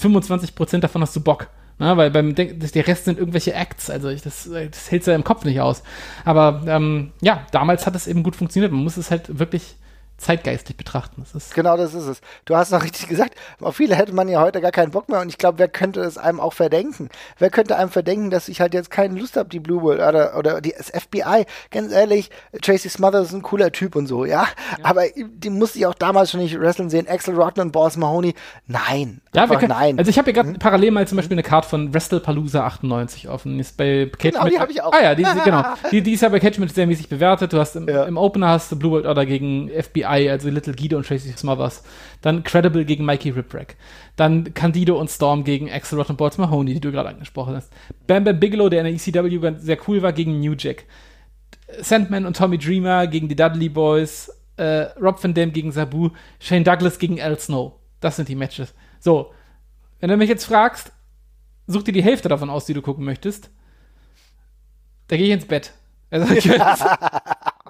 25% 0.00 0.78
davon 0.78 1.02
hast 1.02 1.14
du 1.14 1.20
Bock. 1.20 1.48
Na, 1.78 1.96
weil 1.96 2.10
beim 2.10 2.34
der 2.34 2.86
Rest 2.86 3.06
sind 3.06 3.18
irgendwelche 3.18 3.52
Acts, 3.52 3.90
also 3.90 4.08
ich, 4.08 4.22
das, 4.22 4.48
das 4.48 4.90
hält 4.90 5.06
ja 5.06 5.14
im 5.14 5.24
Kopf 5.24 5.44
nicht 5.44 5.60
aus. 5.60 5.82
Aber 6.24 6.62
ähm, 6.66 7.12
ja, 7.20 7.46
damals 7.50 7.86
hat 7.86 7.96
es 7.96 8.06
eben 8.06 8.22
gut 8.22 8.36
funktioniert. 8.36 8.70
Man 8.70 8.84
muss 8.84 8.96
es 8.96 9.10
halt 9.10 9.38
wirklich 9.40 9.76
zeitgeistig 10.18 10.76
betrachten. 10.76 11.22
Das 11.22 11.34
ist 11.34 11.54
Genau 11.54 11.76
das 11.76 11.94
ist 11.94 12.06
es. 12.06 12.20
Du 12.44 12.56
hast 12.56 12.70
noch 12.70 12.82
richtig 12.82 13.08
gesagt, 13.08 13.34
auf 13.60 13.76
viele 13.76 13.94
hätte 13.96 14.12
man 14.14 14.28
ja 14.28 14.40
heute 14.40 14.60
gar 14.60 14.70
keinen 14.70 14.90
Bock 14.90 15.08
mehr 15.08 15.20
und 15.20 15.28
ich 15.28 15.38
glaube, 15.38 15.58
wer 15.58 15.68
könnte 15.68 16.00
es 16.00 16.18
einem 16.18 16.40
auch 16.40 16.52
verdenken? 16.52 17.08
Wer 17.38 17.50
könnte 17.50 17.76
einem 17.76 17.90
verdenken, 17.90 18.30
dass 18.30 18.48
ich 18.48 18.60
halt 18.60 18.74
jetzt 18.74 18.90
keine 18.90 19.18
Lust 19.18 19.36
habe, 19.36 19.48
die 19.48 19.60
Blue 19.60 19.82
World 19.82 20.00
oder, 20.00 20.36
oder 20.38 20.60
die, 20.60 20.74
das 20.76 20.90
FBI? 20.90 21.44
Ganz 21.70 21.92
ehrlich, 21.92 22.30
Tracy 22.62 22.88
Smothers 22.88 23.28
ist 23.28 23.34
ein 23.34 23.42
cooler 23.42 23.72
Typ 23.72 23.96
und 23.96 24.06
so, 24.06 24.24
ja? 24.24 24.46
Aber 24.82 25.02
die 25.16 25.50
musste 25.50 25.78
ich 25.78 25.86
auch 25.86 25.94
damals 25.94 26.30
schon 26.30 26.40
nicht 26.40 26.58
wrestlen 26.58 26.90
sehen. 26.90 27.08
Axel 27.08 27.34
Rotten 27.34 27.60
und 27.60 27.72
Boss 27.72 27.96
Mahoney, 27.96 28.34
nein. 28.66 29.20
Ja, 29.34 29.50
wir 29.50 29.58
können, 29.58 29.70
nein. 29.70 29.98
Also 29.98 30.10
ich 30.10 30.18
habe 30.18 30.26
hier 30.32 30.42
gerade 30.42 30.58
parallel 30.58 30.92
mal 30.92 31.06
zum 31.08 31.16
Beispiel 31.16 31.34
eine 31.34 31.42
Karte 31.42 31.68
von 31.68 31.92
WrestlePalooza 31.92 32.64
98 32.64 33.28
offen. 33.28 33.58
Ist 33.58 33.76
bei 33.76 34.10
Cage 34.16 34.34
Genau, 34.34 34.48
die 34.48 34.58
hab 34.58 34.70
ich 34.70 34.82
auch. 34.82 34.92
Ah 34.92 35.02
ja, 35.02 35.14
die, 35.14 35.24
die, 35.24 35.40
genau. 35.44 35.64
Die, 35.90 36.02
die 36.02 36.12
ist 36.12 36.20
ja 36.20 36.28
bei 36.28 36.40
mit 36.58 36.74
sehr 36.74 36.86
mäßig 36.86 37.08
bewertet. 37.08 37.52
Du 37.52 37.58
hast 37.58 37.76
im, 37.76 37.88
Ja. 37.88 38.04
im 38.04 38.16
Opener 38.16 38.48
hast 38.50 38.70
du 38.70 38.78
Blue 38.78 38.92
World 38.92 39.06
Order 39.06 39.26
gegen 39.26 39.70
FBI, 39.70 40.03
also 40.04 40.48
Little 40.48 40.74
Guido 40.74 40.96
und 40.96 41.06
Tracy 41.06 41.32
Smothers. 41.36 41.82
Dann 42.20 42.42
Credible 42.42 42.84
gegen 42.84 43.04
Mikey 43.04 43.30
Ripwreck. 43.30 43.76
Dann 44.16 44.54
Candido 44.54 44.98
und 44.98 45.10
Storm 45.10 45.44
gegen 45.44 45.70
Axel 45.70 45.98
Rotten 45.98 46.12
und 46.12 46.18
Balls 46.18 46.38
Mahoney, 46.38 46.74
die 46.74 46.80
du 46.80 46.92
gerade 46.92 47.08
angesprochen 47.08 47.56
hast. 47.56 47.72
Bam 48.06 48.24
Bam 48.24 48.38
Bigelow, 48.38 48.68
der 48.68 48.84
in 48.84 48.86
der 48.86 48.94
ECW 48.94 49.56
sehr 49.58 49.78
cool 49.88 50.02
war, 50.02 50.12
gegen 50.12 50.40
New 50.40 50.54
Jack. 50.56 50.84
Sandman 51.80 52.26
und 52.26 52.36
Tommy 52.36 52.58
Dreamer 52.58 53.06
gegen 53.06 53.28
die 53.28 53.36
Dudley 53.36 53.68
Boys, 53.68 54.30
äh, 54.56 54.86
Rob 55.00 55.22
Van 55.22 55.34
Dam 55.34 55.52
gegen 55.52 55.72
Sabu, 55.72 56.10
Shane 56.38 56.64
Douglas 56.64 56.98
gegen 56.98 57.20
Al 57.20 57.38
Snow. 57.38 57.72
Das 58.00 58.16
sind 58.16 58.28
die 58.28 58.34
Matches. 58.34 58.74
So, 59.00 59.32
wenn 60.00 60.10
du 60.10 60.16
mich 60.16 60.28
jetzt 60.28 60.44
fragst, 60.44 60.92
such 61.66 61.82
dir 61.82 61.92
die 61.92 62.02
Hälfte 62.02 62.28
davon 62.28 62.50
aus, 62.50 62.66
die 62.66 62.74
du 62.74 62.82
gucken 62.82 63.04
möchtest, 63.04 63.50
da 65.08 65.16
gehe 65.16 65.26
ich 65.26 65.32
ins 65.32 65.46
Bett. 65.46 65.72
Also, 66.10 66.32
ich, 66.34 66.48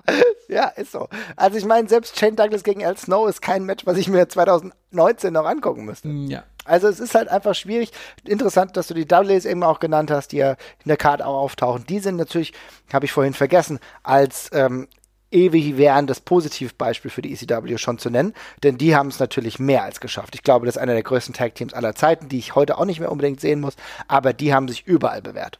Ja, 0.49 0.69
ist 0.69 0.93
so. 0.93 1.09
Also 1.37 1.57
ich 1.57 1.65
meine, 1.65 1.89
selbst 1.89 2.19
Shane 2.19 2.37
Douglas 2.37 2.65
gegen 2.65 2.85
Al 2.85 2.97
Snow 2.97 3.29
ist 3.29 3.41
kein 3.41 3.65
Match, 3.65 3.87
was 3.87 3.97
ich 3.97 4.09
mir 4.09 4.29
2019 4.29 5.33
noch 5.33 5.47
angucken 5.47 5.85
müsste. 5.85 6.09
ja. 6.09 6.45
Also 6.67 6.89
es 6.89 6.99
ist 6.99 7.15
halt 7.15 7.29
einfach 7.29 7.55
schwierig. 7.55 7.93
Interessant, 8.27 8.77
dass 8.77 8.87
du 8.87 8.95
die 8.95 9.07
Dudleys 9.07 9.45
eben 9.45 9.63
auch 9.63 9.81
genannt 9.81 10.11
hast, 10.11 10.33
die 10.33 10.39
ja 10.39 10.53
in 10.53 10.89
der 10.89 10.97
Karte 10.97 11.27
auch 11.27 11.37
auftauchen. 11.43 11.85
Die 11.87 11.99
sind 11.99 12.17
natürlich, 12.17 12.55
habe 12.93 13.05
ich 13.05 13.13
vorhin 13.13 13.35
vergessen, 13.35 13.81
als 14.03 14.49
ähm, 14.53 14.89
ewig 15.31 15.77
währendes 15.77 16.21
Positivbeispiel 16.21 17.11
für 17.11 17.21
die 17.21 17.33
ECW 17.35 17.77
schon 17.77 17.99
zu 17.99 18.09
nennen, 18.09 18.33
denn 18.63 18.79
die 18.79 18.97
haben 18.97 19.09
es 19.09 19.19
natürlich 19.19 19.59
mehr 19.59 19.83
als 19.83 20.01
geschafft. 20.01 20.35
Ich 20.35 20.43
glaube, 20.43 20.65
das 20.65 20.77
ist 20.77 20.81
einer 20.81 20.95
der 20.95 21.03
größten 21.03 21.35
Tag-Teams 21.35 21.75
aller 21.75 21.95
Zeiten, 21.95 22.29
die 22.29 22.39
ich 22.39 22.55
heute 22.55 22.79
auch 22.79 22.85
nicht 22.85 23.01
mehr 23.01 23.13
unbedingt 23.13 23.41
sehen 23.41 23.61
muss, 23.61 23.75
aber 24.09 24.33
die 24.33 24.55
haben 24.55 24.69
sich 24.69 24.87
überall 24.87 25.21
bewährt. 25.21 25.59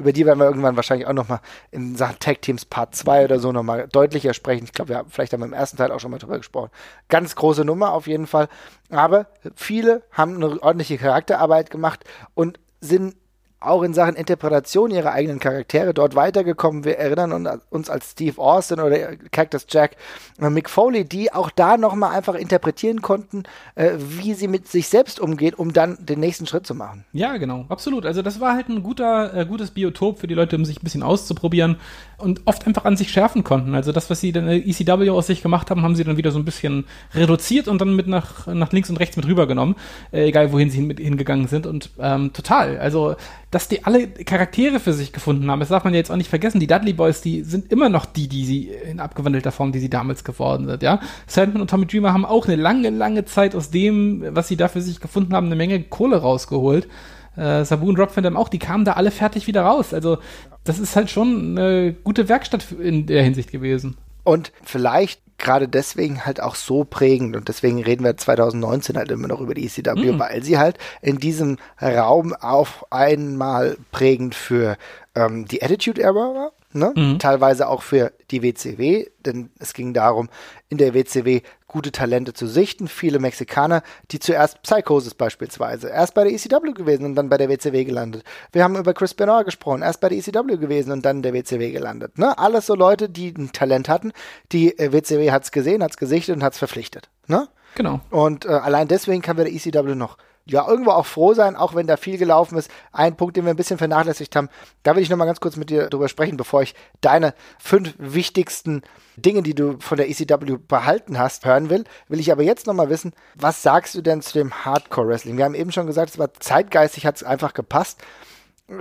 Über 0.00 0.12
die 0.12 0.24
werden 0.24 0.38
wir 0.38 0.46
irgendwann 0.46 0.76
wahrscheinlich 0.76 1.06
auch 1.06 1.12
nochmal 1.12 1.40
in 1.70 1.94
Sachen 1.94 2.18
Tag 2.18 2.40
Teams 2.40 2.64
Part 2.64 2.94
2 2.94 3.24
oder 3.24 3.38
so 3.38 3.52
nochmal 3.52 3.86
deutlicher 3.92 4.32
sprechen. 4.32 4.64
Ich 4.64 4.72
glaube, 4.72 4.88
wir 4.88 4.96
haben 4.96 5.10
vielleicht 5.10 5.34
haben 5.34 5.40
wir 5.40 5.46
im 5.46 5.52
ersten 5.52 5.76
Teil 5.76 5.92
auch 5.92 6.00
schon 6.00 6.10
mal 6.10 6.18
drüber 6.18 6.38
gesprochen. 6.38 6.70
Ganz 7.08 7.36
große 7.36 7.66
Nummer 7.66 7.92
auf 7.92 8.06
jeden 8.06 8.26
Fall. 8.26 8.48
Aber 8.88 9.26
viele 9.54 10.02
haben 10.10 10.36
eine 10.36 10.62
ordentliche 10.62 10.96
Charakterarbeit 10.96 11.70
gemacht 11.70 12.04
und 12.34 12.58
sind 12.80 13.14
auch 13.60 13.82
in 13.82 13.92
Sachen 13.94 14.16
Interpretation 14.16 14.90
ihrer 14.90 15.12
eigenen 15.12 15.38
Charaktere 15.38 15.92
dort 15.92 16.14
weitergekommen. 16.14 16.84
Wir 16.84 16.98
erinnern 16.98 17.32
un- 17.32 17.60
uns 17.68 17.90
als 17.90 18.12
Steve 18.12 18.40
Austin 18.40 18.80
oder 18.80 19.16
Cactus 19.30 19.66
Jack, 19.68 19.96
äh, 20.40 20.48
Mick 20.48 20.70
Foley, 20.70 21.04
die 21.04 21.32
auch 21.32 21.50
da 21.50 21.76
nochmal 21.76 22.16
einfach 22.16 22.34
interpretieren 22.34 23.02
konnten, 23.02 23.42
äh, 23.74 23.90
wie 23.98 24.34
sie 24.34 24.48
mit 24.48 24.66
sich 24.68 24.88
selbst 24.88 25.20
umgehen, 25.20 25.54
um 25.54 25.72
dann 25.72 25.98
den 26.00 26.20
nächsten 26.20 26.46
Schritt 26.46 26.66
zu 26.66 26.74
machen. 26.74 27.04
Ja, 27.12 27.36
genau, 27.36 27.66
absolut. 27.68 28.06
Also 28.06 28.22
das 28.22 28.40
war 28.40 28.54
halt 28.54 28.68
ein 28.68 28.82
guter, 28.82 29.34
äh, 29.36 29.44
gutes 29.44 29.70
Biotop 29.72 30.18
für 30.20 30.26
die 30.26 30.34
Leute, 30.34 30.56
um 30.56 30.64
sich 30.64 30.78
ein 30.80 30.84
bisschen 30.84 31.02
auszuprobieren 31.02 31.76
und 32.16 32.40
oft 32.46 32.66
einfach 32.66 32.84
an 32.86 32.96
sich 32.96 33.10
schärfen 33.10 33.44
konnten. 33.44 33.74
Also 33.74 33.92
das, 33.92 34.08
was 34.10 34.20
sie 34.20 34.32
dann 34.32 34.46
der 34.46 34.56
ECW 34.66 35.10
aus 35.10 35.26
sich 35.26 35.42
gemacht 35.42 35.70
haben, 35.70 35.82
haben 35.82 35.94
sie 35.96 36.04
dann 36.04 36.16
wieder 36.16 36.30
so 36.32 36.38
ein 36.38 36.44
bisschen 36.44 36.86
reduziert 37.14 37.68
und 37.68 37.80
dann 37.80 37.94
mit 37.94 38.06
nach, 38.06 38.46
nach 38.46 38.72
links 38.72 38.88
und 38.90 38.96
rechts 38.96 39.16
mit 39.16 39.26
rübergenommen, 39.26 39.76
äh, 40.12 40.24
egal 40.28 40.52
wohin 40.52 40.70
sie 40.70 40.78
hin, 40.78 40.96
hingegangen 40.96 41.46
sind. 41.48 41.66
Und 41.66 41.90
ähm, 41.98 42.32
total. 42.32 42.78
Also 42.78 43.16
dass 43.50 43.68
die 43.68 43.84
alle 43.84 44.06
Charaktere 44.08 44.78
für 44.78 44.92
sich 44.92 45.12
gefunden 45.12 45.50
haben, 45.50 45.60
das 45.60 45.70
darf 45.70 45.84
man 45.84 45.92
ja 45.92 45.98
jetzt 45.98 46.10
auch 46.10 46.16
nicht 46.16 46.30
vergessen. 46.30 46.60
Die 46.60 46.66
Dudley 46.66 46.92
Boys, 46.92 47.20
die 47.20 47.42
sind 47.42 47.72
immer 47.72 47.88
noch 47.88 48.06
die, 48.06 48.28
die 48.28 48.44
sie 48.44 48.68
in 48.68 49.00
abgewandelter 49.00 49.50
Form, 49.50 49.72
die 49.72 49.80
sie 49.80 49.90
damals 49.90 50.22
geworden 50.22 50.68
sind, 50.68 50.82
ja. 50.82 51.00
Sandman 51.26 51.62
und 51.62 51.70
Tommy 51.70 51.86
Dreamer 51.86 52.12
haben 52.12 52.24
auch 52.24 52.46
eine 52.46 52.56
lange, 52.56 52.90
lange 52.90 53.24
Zeit 53.24 53.54
aus 53.56 53.70
dem, 53.70 54.24
was 54.30 54.48
sie 54.48 54.56
da 54.56 54.68
für 54.68 54.80
sich 54.80 55.00
gefunden 55.00 55.34
haben, 55.34 55.46
eine 55.46 55.56
Menge 55.56 55.82
Kohle 55.82 56.18
rausgeholt. 56.18 56.88
Äh, 57.36 57.64
Sabu 57.64 57.88
und 57.88 57.98
Rob 57.98 58.16
Van 58.16 58.36
auch, 58.36 58.48
die 58.48 58.58
kamen 58.58 58.84
da 58.84 58.92
alle 58.92 59.10
fertig 59.10 59.46
wieder 59.46 59.62
raus. 59.62 59.94
Also, 59.94 60.18
das 60.64 60.78
ist 60.78 60.94
halt 60.94 61.10
schon 61.10 61.58
eine 61.58 61.92
gute 61.92 62.28
Werkstatt 62.28 62.66
in 62.72 63.06
der 63.06 63.22
Hinsicht 63.22 63.50
gewesen. 63.50 63.96
Und 64.24 64.52
vielleicht 64.62 65.20
gerade 65.40 65.68
deswegen 65.68 66.24
halt 66.24 66.40
auch 66.40 66.54
so 66.54 66.84
prägend 66.84 67.36
und 67.36 67.48
deswegen 67.48 67.82
reden 67.82 68.04
wir 68.04 68.16
2019 68.16 68.96
halt 68.96 69.10
immer 69.10 69.28
noch 69.28 69.40
über 69.40 69.54
die 69.54 69.66
ECW, 69.66 70.18
weil 70.18 70.42
sie 70.42 70.58
halt 70.58 70.78
in 71.02 71.18
diesem 71.18 71.58
Raum 71.80 72.34
auf 72.34 72.86
einmal 72.90 73.76
prägend 73.90 74.34
für 74.34 74.76
ähm, 75.14 75.46
die 75.46 75.62
Attitude 75.62 76.00
Era 76.00 76.14
war, 76.14 76.52
ne? 76.72 76.92
teilweise 77.18 77.68
auch 77.68 77.82
für 77.82 78.12
die 78.30 78.42
WCW, 78.42 79.06
denn 79.24 79.50
es 79.58 79.72
ging 79.72 79.92
darum, 79.92 80.28
in 80.68 80.78
der 80.78 80.94
WCW 80.94 81.40
gute 81.70 81.92
Talente 81.92 82.32
zu 82.32 82.48
sichten, 82.48 82.88
viele 82.88 83.20
Mexikaner, 83.20 83.82
die 84.10 84.18
zuerst 84.18 84.60
Psychosis 84.62 85.14
beispielsweise, 85.14 85.88
erst 85.88 86.14
bei 86.14 86.24
der 86.24 86.32
ECW 86.32 86.72
gewesen 86.72 87.04
und 87.04 87.14
dann 87.14 87.28
bei 87.28 87.38
der 87.38 87.48
WCW 87.48 87.84
gelandet. 87.84 88.24
Wir 88.52 88.64
haben 88.64 88.76
über 88.76 88.92
Chris 88.92 89.14
Benoit 89.14 89.44
gesprochen, 89.44 89.82
erst 89.82 90.00
bei 90.00 90.08
der 90.08 90.18
ECW 90.18 90.56
gewesen 90.56 90.90
und 90.90 91.04
dann 91.04 91.18
in 91.18 91.22
der 91.22 91.32
WCW 91.32 91.70
gelandet. 91.70 92.18
Ne? 92.18 92.36
Alles 92.36 92.66
so 92.66 92.74
Leute, 92.74 93.08
die 93.08 93.28
ein 93.28 93.52
Talent 93.52 93.88
hatten, 93.88 94.12
die 94.50 94.76
äh, 94.78 94.92
WCW 94.92 95.30
hat's 95.30 95.52
gesehen, 95.52 95.82
hat's 95.82 95.96
gesichtet 95.96 96.34
und 96.34 96.42
hat's 96.42 96.58
verpflichtet. 96.58 97.08
Ne? 97.28 97.46
Genau. 97.76 98.00
Und 98.10 98.46
äh, 98.46 98.48
allein 98.48 98.88
deswegen 98.88 99.22
kann 99.22 99.36
wir 99.36 99.44
der 99.44 99.54
ECW 99.54 99.94
noch 99.94 100.16
ja 100.46 100.66
irgendwo 100.66 100.90
auch 100.90 101.06
froh 101.06 101.34
sein, 101.34 101.56
auch 101.56 101.74
wenn 101.74 101.86
da 101.86 101.96
viel 101.96 102.18
gelaufen 102.18 102.58
ist. 102.58 102.70
Ein 102.92 103.16
Punkt, 103.16 103.36
den 103.36 103.44
wir 103.44 103.50
ein 103.50 103.56
bisschen 103.56 103.78
vernachlässigt 103.78 104.34
haben, 104.36 104.48
da 104.82 104.96
will 104.96 105.02
ich 105.02 105.10
noch 105.10 105.16
mal 105.16 105.26
ganz 105.26 105.40
kurz 105.40 105.56
mit 105.56 105.70
dir 105.70 105.88
drüber 105.88 106.08
sprechen, 106.08 106.36
bevor 106.36 106.62
ich 106.62 106.74
deine 107.00 107.34
fünf 107.58 107.94
wichtigsten 107.98 108.82
Dinge, 109.16 109.42
die 109.42 109.54
du 109.54 109.78
von 109.80 109.96
der 109.96 110.08
ECW 110.08 110.58
behalten 110.66 111.18
hast, 111.18 111.44
hören 111.44 111.70
will. 111.70 111.84
Will 112.08 112.20
ich 112.20 112.32
aber 112.32 112.42
jetzt 112.42 112.66
noch 112.66 112.74
mal 112.74 112.90
wissen, 112.90 113.12
was 113.34 113.62
sagst 113.62 113.94
du 113.94 114.02
denn 114.02 114.22
zu 114.22 114.32
dem 114.32 114.64
Hardcore 114.64 115.08
Wrestling? 115.08 115.36
Wir 115.36 115.44
haben 115.44 115.54
eben 115.54 115.72
schon 115.72 115.86
gesagt, 115.86 116.10
es 116.10 116.18
war 116.18 116.32
zeitgeistig, 116.34 117.06
hat 117.06 117.16
es 117.16 117.24
einfach 117.24 117.54
gepasst. 117.54 118.00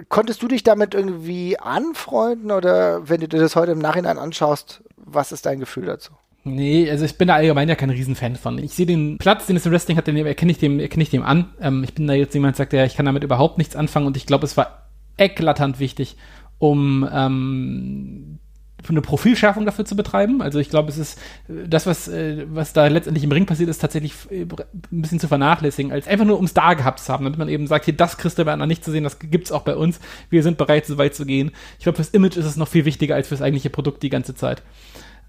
Konntest 0.07 0.41
du 0.43 0.47
dich 0.47 0.63
damit 0.63 0.93
irgendwie 0.93 1.57
anfreunden 1.59 2.51
oder 2.51 3.09
wenn 3.09 3.21
du 3.21 3.27
dir 3.27 3.39
das 3.39 3.55
heute 3.55 3.71
im 3.71 3.79
Nachhinein 3.79 4.19
anschaust, 4.19 4.83
was 4.97 5.31
ist 5.31 5.45
dein 5.45 5.59
Gefühl 5.59 5.85
dazu? 5.85 6.13
Nee, 6.43 6.89
also 6.89 7.05
ich 7.05 7.17
bin 7.17 7.27
da 7.27 7.35
allgemein 7.35 7.67
ja 7.67 7.75
kein 7.75 7.89
Riesenfan 7.89 8.35
von. 8.35 8.57
Ich 8.57 8.73
sehe 8.73 8.85
den 8.85 9.17
Platz, 9.17 9.45
den 9.45 9.57
es 9.57 9.65
im 9.65 9.71
Wrestling 9.71 9.97
hat, 9.97 10.07
den 10.07 10.15
erkenne 10.15 10.51
ich 10.51 10.57
dem, 10.57 10.79
erkenne 10.79 11.03
ich 11.03 11.09
dem 11.09 11.23
an. 11.23 11.49
Ähm, 11.61 11.83
ich 11.83 11.93
bin 11.93 12.07
da 12.07 12.13
jetzt 12.13 12.33
jemand, 12.33 12.57
der 12.57 12.63
sagt, 12.63 12.73
ja, 12.73 12.85
ich 12.85 12.95
kann 12.95 13.05
damit 13.05 13.23
überhaupt 13.23 13.57
nichts 13.57 13.75
anfangen 13.75 14.07
und 14.07 14.15
ich 14.15 14.25
glaube, 14.25 14.45
es 14.45 14.55
war 14.55 14.87
eklatant 15.17 15.79
wichtig, 15.79 16.15
um 16.57 17.07
ähm, 17.11 18.39
eine 18.87 19.01
Profilschärfung 19.01 19.65
dafür 19.65 19.85
zu 19.85 19.95
betreiben. 19.95 20.41
Also 20.41 20.59
ich 20.59 20.69
glaube, 20.69 20.89
es 20.89 20.97
ist 20.97 21.19
das, 21.47 21.85
was, 21.85 22.07
äh, 22.07 22.45
was 22.49 22.73
da 22.73 22.87
letztendlich 22.87 23.23
im 23.23 23.31
Ring 23.31 23.45
passiert, 23.45 23.69
ist 23.69 23.79
tatsächlich 23.79 24.13
äh, 24.31 24.43
ein 24.43 25.01
bisschen 25.01 25.19
zu 25.19 25.27
vernachlässigen, 25.27 25.91
als 25.91 26.07
einfach 26.07 26.25
nur 26.25 26.37
ums 26.37 26.53
da 26.53 26.73
gehabt 26.73 26.99
zu 26.99 27.11
haben, 27.11 27.25
damit 27.25 27.37
man 27.37 27.49
eben 27.49 27.67
sagt, 27.67 27.85
hier, 27.85 27.95
das 27.95 28.17
kriegst 28.17 28.39
du 28.39 28.45
bei 28.45 28.53
anderen 28.53 28.69
nicht 28.69 28.83
zu 28.83 28.91
sehen, 28.91 29.03
das 29.03 29.19
gibt's 29.19 29.51
auch 29.51 29.63
bei 29.63 29.75
uns. 29.75 29.99
Wir 30.29 30.41
sind 30.43 30.57
bereit, 30.57 30.85
so 30.85 30.97
weit 30.97 31.15
zu 31.15 31.25
gehen. 31.25 31.51
Ich 31.77 31.83
glaube, 31.83 31.97
fürs 31.97 32.09
Image 32.09 32.37
ist 32.37 32.45
es 32.45 32.55
noch 32.55 32.67
viel 32.69 32.85
wichtiger 32.85 33.15
als 33.15 33.27
fürs 33.27 33.41
eigentliche 33.41 33.69
Produkt 33.69 34.03
die 34.03 34.09
ganze 34.09 34.35
Zeit. 34.35 34.63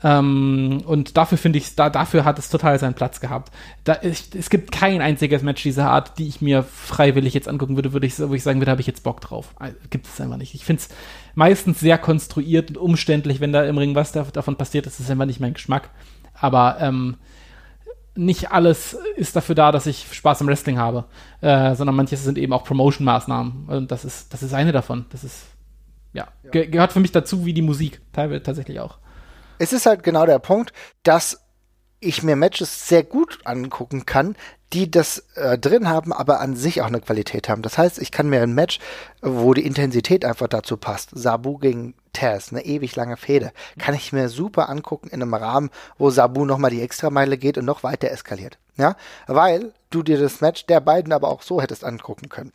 Ähm, 0.03 0.83
und 0.87 1.17
dafür 1.17 1.37
finde 1.37 1.59
ich, 1.59 1.75
da, 1.77 1.91
dafür 1.91 2.25
hat 2.25 2.39
es 2.39 2.49
total 2.49 2.79
seinen 2.79 2.95
Platz 2.95 3.21
gehabt. 3.21 3.53
Da 3.85 3.93
ist, 3.93 4.35
es 4.35 4.49
gibt 4.49 4.73
kein 4.73 5.03
einziges 5.03 5.43
Match 5.43 5.63
dieser 5.63 5.91
Art, 5.91 6.19
die 6.19 6.27
ich 6.27 6.41
mir 6.41 6.63
freiwillig 6.63 7.35
jetzt 7.35 7.49
angucken 7.49 7.77
würde, 7.77 7.93
würde 7.93 8.07
ich, 8.07 8.19
wo 8.19 8.35
ich 8.35 8.43
sagen 8.43 8.61
würde, 8.61 8.71
habe 8.71 8.81
ich 8.81 8.87
jetzt 8.87 9.03
Bock 9.03 9.21
drauf. 9.21 9.55
Also, 9.57 9.77
Gibt 9.91 10.07
es 10.07 10.21
einfach 10.21 10.39
nicht. 10.39 10.55
Ich 10.55 10.65
finde 10.65 10.83
es 10.83 10.89
meistens 11.35 11.81
sehr 11.81 11.99
konstruiert 11.99 12.71
und 12.71 12.79
umständlich, 12.79 13.41
wenn 13.41 13.53
da 13.53 13.65
im 13.65 13.77
Ring 13.77 13.95
was 13.95 14.13
da, 14.13 14.23
davon 14.25 14.57
passiert. 14.57 14.87
Das 14.87 15.01
ist 15.01 15.11
einfach 15.11 15.27
nicht 15.27 15.41
mein 15.41 15.55
Geschmack. 15.55 15.91
Aber 16.35 16.79
ähm, 16.81 17.17
nicht 18.15 18.53
alles 18.53 18.97
ist 19.17 19.37
dafür 19.37 19.55
da, 19.55 19.71
dass 19.71 19.87
ich 19.87 20.07
Spaß 20.11 20.41
am 20.41 20.49
Wrestling 20.49 20.79
habe, 20.79 21.05
äh, 21.43 21.75
sondern 21.75 21.95
manches 21.95 22.25
sind 22.25 22.39
eben 22.39 22.53
auch 22.55 22.65
Promotion-Maßnahmen. 22.65 23.67
Und 23.69 23.91
das 23.91 24.07
ist, 24.07 24.33
das 24.33 24.43
ist 24.43 24.55
eine 24.55 24.73
davon. 24.73 25.05
Das 25.11 25.25
ist, 25.25 25.45
ja, 26.15 26.29
Ge 26.51 26.67
gehört 26.67 26.93
für 26.93 27.01
mich 27.01 27.13
dazu 27.13 27.45
wie 27.45 27.53
die 27.53 27.63
Musik, 27.63 28.01
teilweise 28.13 28.43
tatsächlich 28.43 28.81
auch. 28.81 28.99
Es 29.61 29.75
ist 29.75 29.85
halt 29.85 30.03
genau 30.03 30.25
der 30.25 30.39
Punkt, 30.39 30.73
dass 31.03 31.41
ich 32.01 32.23
mir 32.23 32.35
Matches 32.35 32.89
sehr 32.89 33.05
gut 33.05 33.41
angucken 33.45 34.07
kann, 34.07 34.35
die 34.73 34.91
das 34.91 35.27
äh, 35.35 35.59
drin 35.59 35.87
haben, 35.87 36.15
aber 36.15 36.41
an 36.41 36.57
sich 36.57 36.81
auch 36.81 36.87
eine 36.87 37.03
Qualität 37.03 37.51
haben. 37.51 37.61
Das 37.61 37.77
heißt, 37.77 37.99
ich 37.99 38.11
kann 38.11 38.31
mir 38.31 38.41
ein 38.43 38.55
Match, 38.55 38.79
wo 39.21 39.53
die 39.53 39.67
Intensität 39.67 40.25
einfach 40.25 40.49
dazu 40.49 40.79
passt, 40.79 41.11
Sabu 41.13 41.59
gegen 41.59 41.95
Taz, 42.15 42.53
eine 42.53 42.65
ewig 42.65 42.97
lange 42.97 43.19
Fehde, 43.19 43.53
kann 43.79 43.95
ich 43.95 44.15
mir 44.15 44.31
super 44.31 44.71
angucken 44.71 45.09
in 45.09 45.21
einem 45.21 45.35
Rahmen, 45.35 45.71
wo 45.99 46.09
Sabu 46.09 46.47
nochmal 46.47 46.71
die 46.71 46.81
Extrameile 46.81 47.37
geht 47.37 47.59
und 47.59 47.67
noch 47.67 47.83
weiter 47.83 48.11
eskaliert. 48.11 48.59
Ja, 48.77 48.97
weil 49.27 49.75
du 49.91 50.03
dir 50.03 50.19
das 50.19 50.41
Match 50.41 50.65
der 50.67 50.81
beiden 50.81 51.13
aber 51.13 51.29
auch 51.29 51.43
so 51.43 51.61
hättest 51.61 51.85
angucken 51.85 52.31
können. 52.31 52.53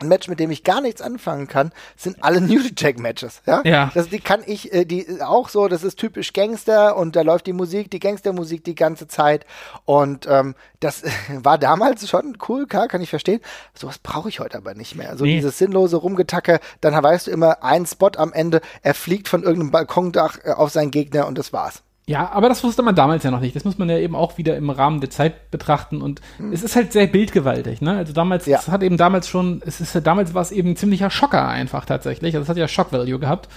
Ein 0.00 0.08
Match, 0.08 0.28
mit 0.28 0.40
dem 0.40 0.50
ich 0.50 0.64
gar 0.64 0.80
nichts 0.80 1.00
anfangen 1.02 1.48
kann, 1.48 1.72
sind 1.96 2.22
alle 2.22 2.40
New 2.50 2.60
Jack 2.76 2.98
Matches. 2.98 3.42
Ja, 3.46 3.62
Ja. 3.64 3.90
Das, 3.94 4.08
die 4.08 4.20
kann 4.20 4.42
ich, 4.46 4.72
äh, 4.72 4.84
die 4.84 5.06
äh, 5.06 5.22
auch 5.22 5.48
so. 5.48 5.68
Das 5.68 5.82
ist 5.84 5.98
typisch 5.98 6.32
Gangster 6.32 6.96
und 6.96 7.16
da 7.16 7.22
läuft 7.22 7.46
die 7.46 7.52
Musik, 7.52 7.90
die 7.90 7.98
Gangstermusik 8.00 8.64
die 8.64 8.74
ganze 8.74 9.08
Zeit 9.08 9.44
und 9.84 10.26
ähm, 10.28 10.54
das 10.80 11.02
war 11.42 11.58
damals 11.58 12.08
schon 12.08 12.38
cool, 12.48 12.66
klar, 12.66 12.88
kann 12.88 13.00
ich 13.02 13.10
verstehen. 13.10 13.40
Sowas 13.74 13.98
brauche 13.98 14.28
ich 14.28 14.40
heute 14.40 14.58
aber 14.58 14.74
nicht 14.74 14.96
mehr. 14.96 15.16
So 15.16 15.24
Nee. 15.24 15.36
dieses 15.36 15.58
sinnlose 15.58 15.96
Rumgetacke, 15.96 16.60
dann 16.80 17.00
weißt 17.00 17.26
du 17.26 17.30
immer 17.30 17.62
ein 17.62 17.86
Spot 17.86 18.10
am 18.16 18.32
Ende, 18.32 18.60
er 18.82 18.94
fliegt 18.94 19.28
von 19.28 19.42
irgendeinem 19.42 19.70
Balkondach 19.70 20.38
äh, 20.44 20.50
auf 20.52 20.70
seinen 20.70 20.90
Gegner 20.90 21.26
und 21.26 21.36
das 21.38 21.52
war's. 21.52 21.82
Ja, 22.10 22.32
aber 22.32 22.48
das 22.48 22.64
wusste 22.64 22.82
man 22.82 22.96
damals 22.96 23.22
ja 23.22 23.30
noch 23.30 23.38
nicht. 23.38 23.54
Das 23.54 23.64
muss 23.64 23.78
man 23.78 23.88
ja 23.88 23.96
eben 23.96 24.16
auch 24.16 24.36
wieder 24.36 24.56
im 24.56 24.68
Rahmen 24.68 25.00
der 25.00 25.10
Zeit 25.10 25.52
betrachten 25.52 26.02
und 26.02 26.20
es 26.52 26.64
ist 26.64 26.74
halt 26.74 26.92
sehr 26.92 27.06
bildgewaltig, 27.06 27.82
ne? 27.82 27.96
Also 27.96 28.12
damals, 28.12 28.46
Ja. 28.46 28.58
es 28.58 28.66
hat 28.66 28.82
eben 28.82 28.96
damals 28.96 29.28
schon, 29.28 29.62
es 29.64 29.80
ist 29.80 29.94
ja 29.94 30.00
damals 30.00 30.34
war 30.34 30.42
es 30.42 30.50
eben 30.50 30.70
ein 30.70 30.76
ziemlicher 30.76 31.08
Schocker 31.08 31.46
einfach 31.46 31.84
tatsächlich. 31.84 32.34
Also 32.34 32.42
es 32.42 32.48
hat 32.48 32.56
ja 32.56 32.66
Shock 32.66 32.90
Value 32.92 33.20
gehabt. 33.20 33.48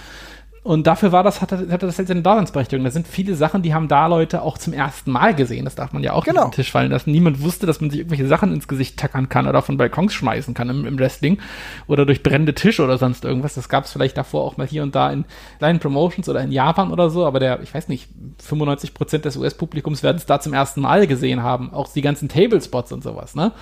Und 0.64 0.86
dafür 0.86 1.12
war 1.12 1.22
das, 1.22 1.42
hatte, 1.42 1.68
hatte 1.70 1.84
das 1.84 1.98
halt 1.98 2.08
seine 2.08 2.22
Daseinsberechtigung. 2.22 2.86
Da 2.86 2.90
sind 2.90 3.06
viele 3.06 3.34
Sachen, 3.34 3.60
die 3.60 3.74
haben 3.74 3.86
da 3.86 4.06
Leute 4.06 4.40
auch 4.40 4.56
zum 4.56 4.72
ersten 4.72 5.12
Mal 5.12 5.34
gesehen. 5.34 5.66
Das 5.66 5.74
darf 5.74 5.92
man 5.92 6.02
ja 6.02 6.14
auch 6.14 6.24
Genau. 6.24 6.44
auf 6.44 6.50
den 6.50 6.54
Tisch 6.56 6.70
fallen 6.72 6.90
lassen. 6.90 7.10
Niemand 7.12 7.42
wusste, 7.42 7.66
dass 7.66 7.82
man 7.82 7.90
sich 7.90 8.00
irgendwelche 8.00 8.26
Sachen 8.26 8.50
ins 8.50 8.66
Gesicht 8.66 8.98
tackern 8.98 9.28
kann 9.28 9.46
oder 9.46 9.60
von 9.60 9.76
Balkons 9.76 10.14
schmeißen 10.14 10.54
kann 10.54 10.70
im, 10.70 10.86
im 10.86 10.98
Wrestling 10.98 11.36
oder 11.86 12.06
durch 12.06 12.22
brennende 12.22 12.54
Tische 12.54 12.82
oder 12.82 12.96
sonst 12.96 13.26
irgendwas. 13.26 13.52
Das 13.52 13.68
gab 13.68 13.84
es 13.84 13.92
vielleicht 13.92 14.16
davor 14.16 14.42
auch 14.42 14.56
mal 14.56 14.66
hier 14.66 14.82
und 14.82 14.94
da 14.94 15.12
in 15.12 15.26
kleinen 15.58 15.80
Promotions 15.80 16.30
oder 16.30 16.40
in 16.40 16.50
Japan 16.50 16.90
oder 16.92 17.10
so, 17.10 17.26
aber 17.26 17.40
der, 17.40 17.60
ich 17.60 17.74
weiß 17.74 17.88
nicht, 17.88 18.08
95 18.42 18.94
Prozent 18.94 19.26
des 19.26 19.36
US-Publikums 19.36 20.02
werden 20.02 20.16
es 20.16 20.24
da 20.24 20.40
zum 20.40 20.54
ersten 20.54 20.80
Mal 20.80 21.06
gesehen 21.06 21.42
haben. 21.42 21.74
Auch 21.74 21.92
die 21.92 22.00
ganzen 22.00 22.30
Tablespots 22.30 22.90
und 22.90 23.02
sowas, 23.02 23.34
ne? 23.34 23.52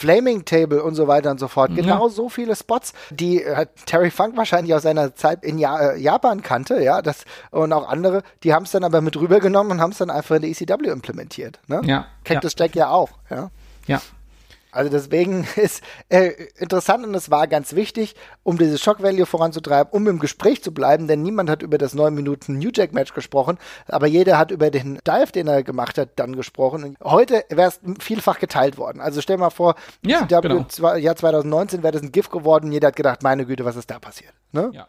Flaming 0.00 0.46
Table 0.46 0.82
und 0.82 0.94
so 0.94 1.08
weiter 1.08 1.30
und 1.30 1.38
so 1.38 1.46
fort. 1.46 1.74
Genau 1.74 2.08
so 2.08 2.30
viele 2.30 2.56
Spots, 2.56 2.94
die 3.10 3.42
äh, 3.44 3.66
Terry 3.84 4.10
Funk 4.10 4.34
wahrscheinlich 4.34 4.74
aus 4.74 4.82
seiner 4.82 5.14
Zeit 5.14 5.44
in 5.44 5.58
ja 5.58 5.90
äh, 5.90 6.00
Japan 6.00 6.42
kannte, 6.42 6.82
ja, 6.82 7.02
das 7.02 7.24
und 7.50 7.70
auch 7.74 7.86
andere, 7.86 8.22
die 8.42 8.54
haben 8.54 8.62
es 8.64 8.70
dann 8.70 8.82
aber 8.82 9.02
mit 9.02 9.14
rübergenommen 9.18 9.72
und 9.72 9.80
haben 9.82 9.92
es 9.92 9.98
dann 9.98 10.08
einfach 10.08 10.36
in 10.36 10.42
der 10.42 10.50
ECW 10.50 10.88
implementiert. 10.88 11.60
Ne? 11.66 11.82
Ja, 11.84 12.06
Cactus 12.24 12.54
Jack 12.58 12.74
ja 12.76 12.88
auch, 12.88 13.10
ja. 13.28 13.50
Ja. 13.86 14.00
Also 14.72 14.90
deswegen 14.90 15.46
ist 15.56 15.82
äh, 16.08 16.32
interessant 16.56 17.06
und 17.06 17.14
es 17.14 17.30
war 17.30 17.46
ganz 17.46 17.74
wichtig, 17.74 18.14
um 18.42 18.58
dieses 18.58 18.80
Shock 18.80 19.02
Value 19.02 19.26
voranzutreiben, 19.26 19.92
um 19.92 20.06
im 20.08 20.18
Gespräch 20.18 20.62
zu 20.62 20.72
bleiben, 20.72 21.08
denn 21.08 21.22
niemand 21.22 21.50
hat 21.50 21.62
über 21.62 21.78
das 21.78 21.94
9 21.94 22.14
Minuten 22.14 22.58
New 22.58 22.70
Jack 22.74 22.92
Match 22.92 23.14
gesprochen, 23.14 23.58
aber 23.88 24.06
jeder 24.06 24.38
hat 24.38 24.50
über 24.50 24.70
den 24.70 24.98
Dive, 25.06 25.32
den 25.32 25.48
er 25.48 25.62
gemacht 25.62 25.98
hat, 25.98 26.10
dann 26.16 26.36
gesprochen. 26.36 26.84
Und 26.84 26.98
heute 27.02 27.44
wäre 27.48 27.68
es 27.68 27.80
vielfach 28.00 28.38
geteilt 28.38 28.78
worden. 28.78 29.00
Also 29.00 29.20
stell 29.20 29.36
mal 29.36 29.50
vor, 29.50 29.74
Ja, 30.04 30.24
genau. 30.24 30.96
Jahr 30.96 31.16
2019 31.16 31.82
wäre 31.82 31.92
das 31.92 32.02
ein 32.02 32.12
GIF 32.12 32.30
geworden, 32.30 32.72
jeder 32.72 32.88
hat 32.88 32.96
gedacht, 32.96 33.22
meine 33.22 33.46
Güte, 33.46 33.64
was 33.64 33.76
ist 33.76 33.90
da 33.90 33.98
passiert? 33.98 34.32
Ne? 34.52 34.70
Ja. 34.72 34.88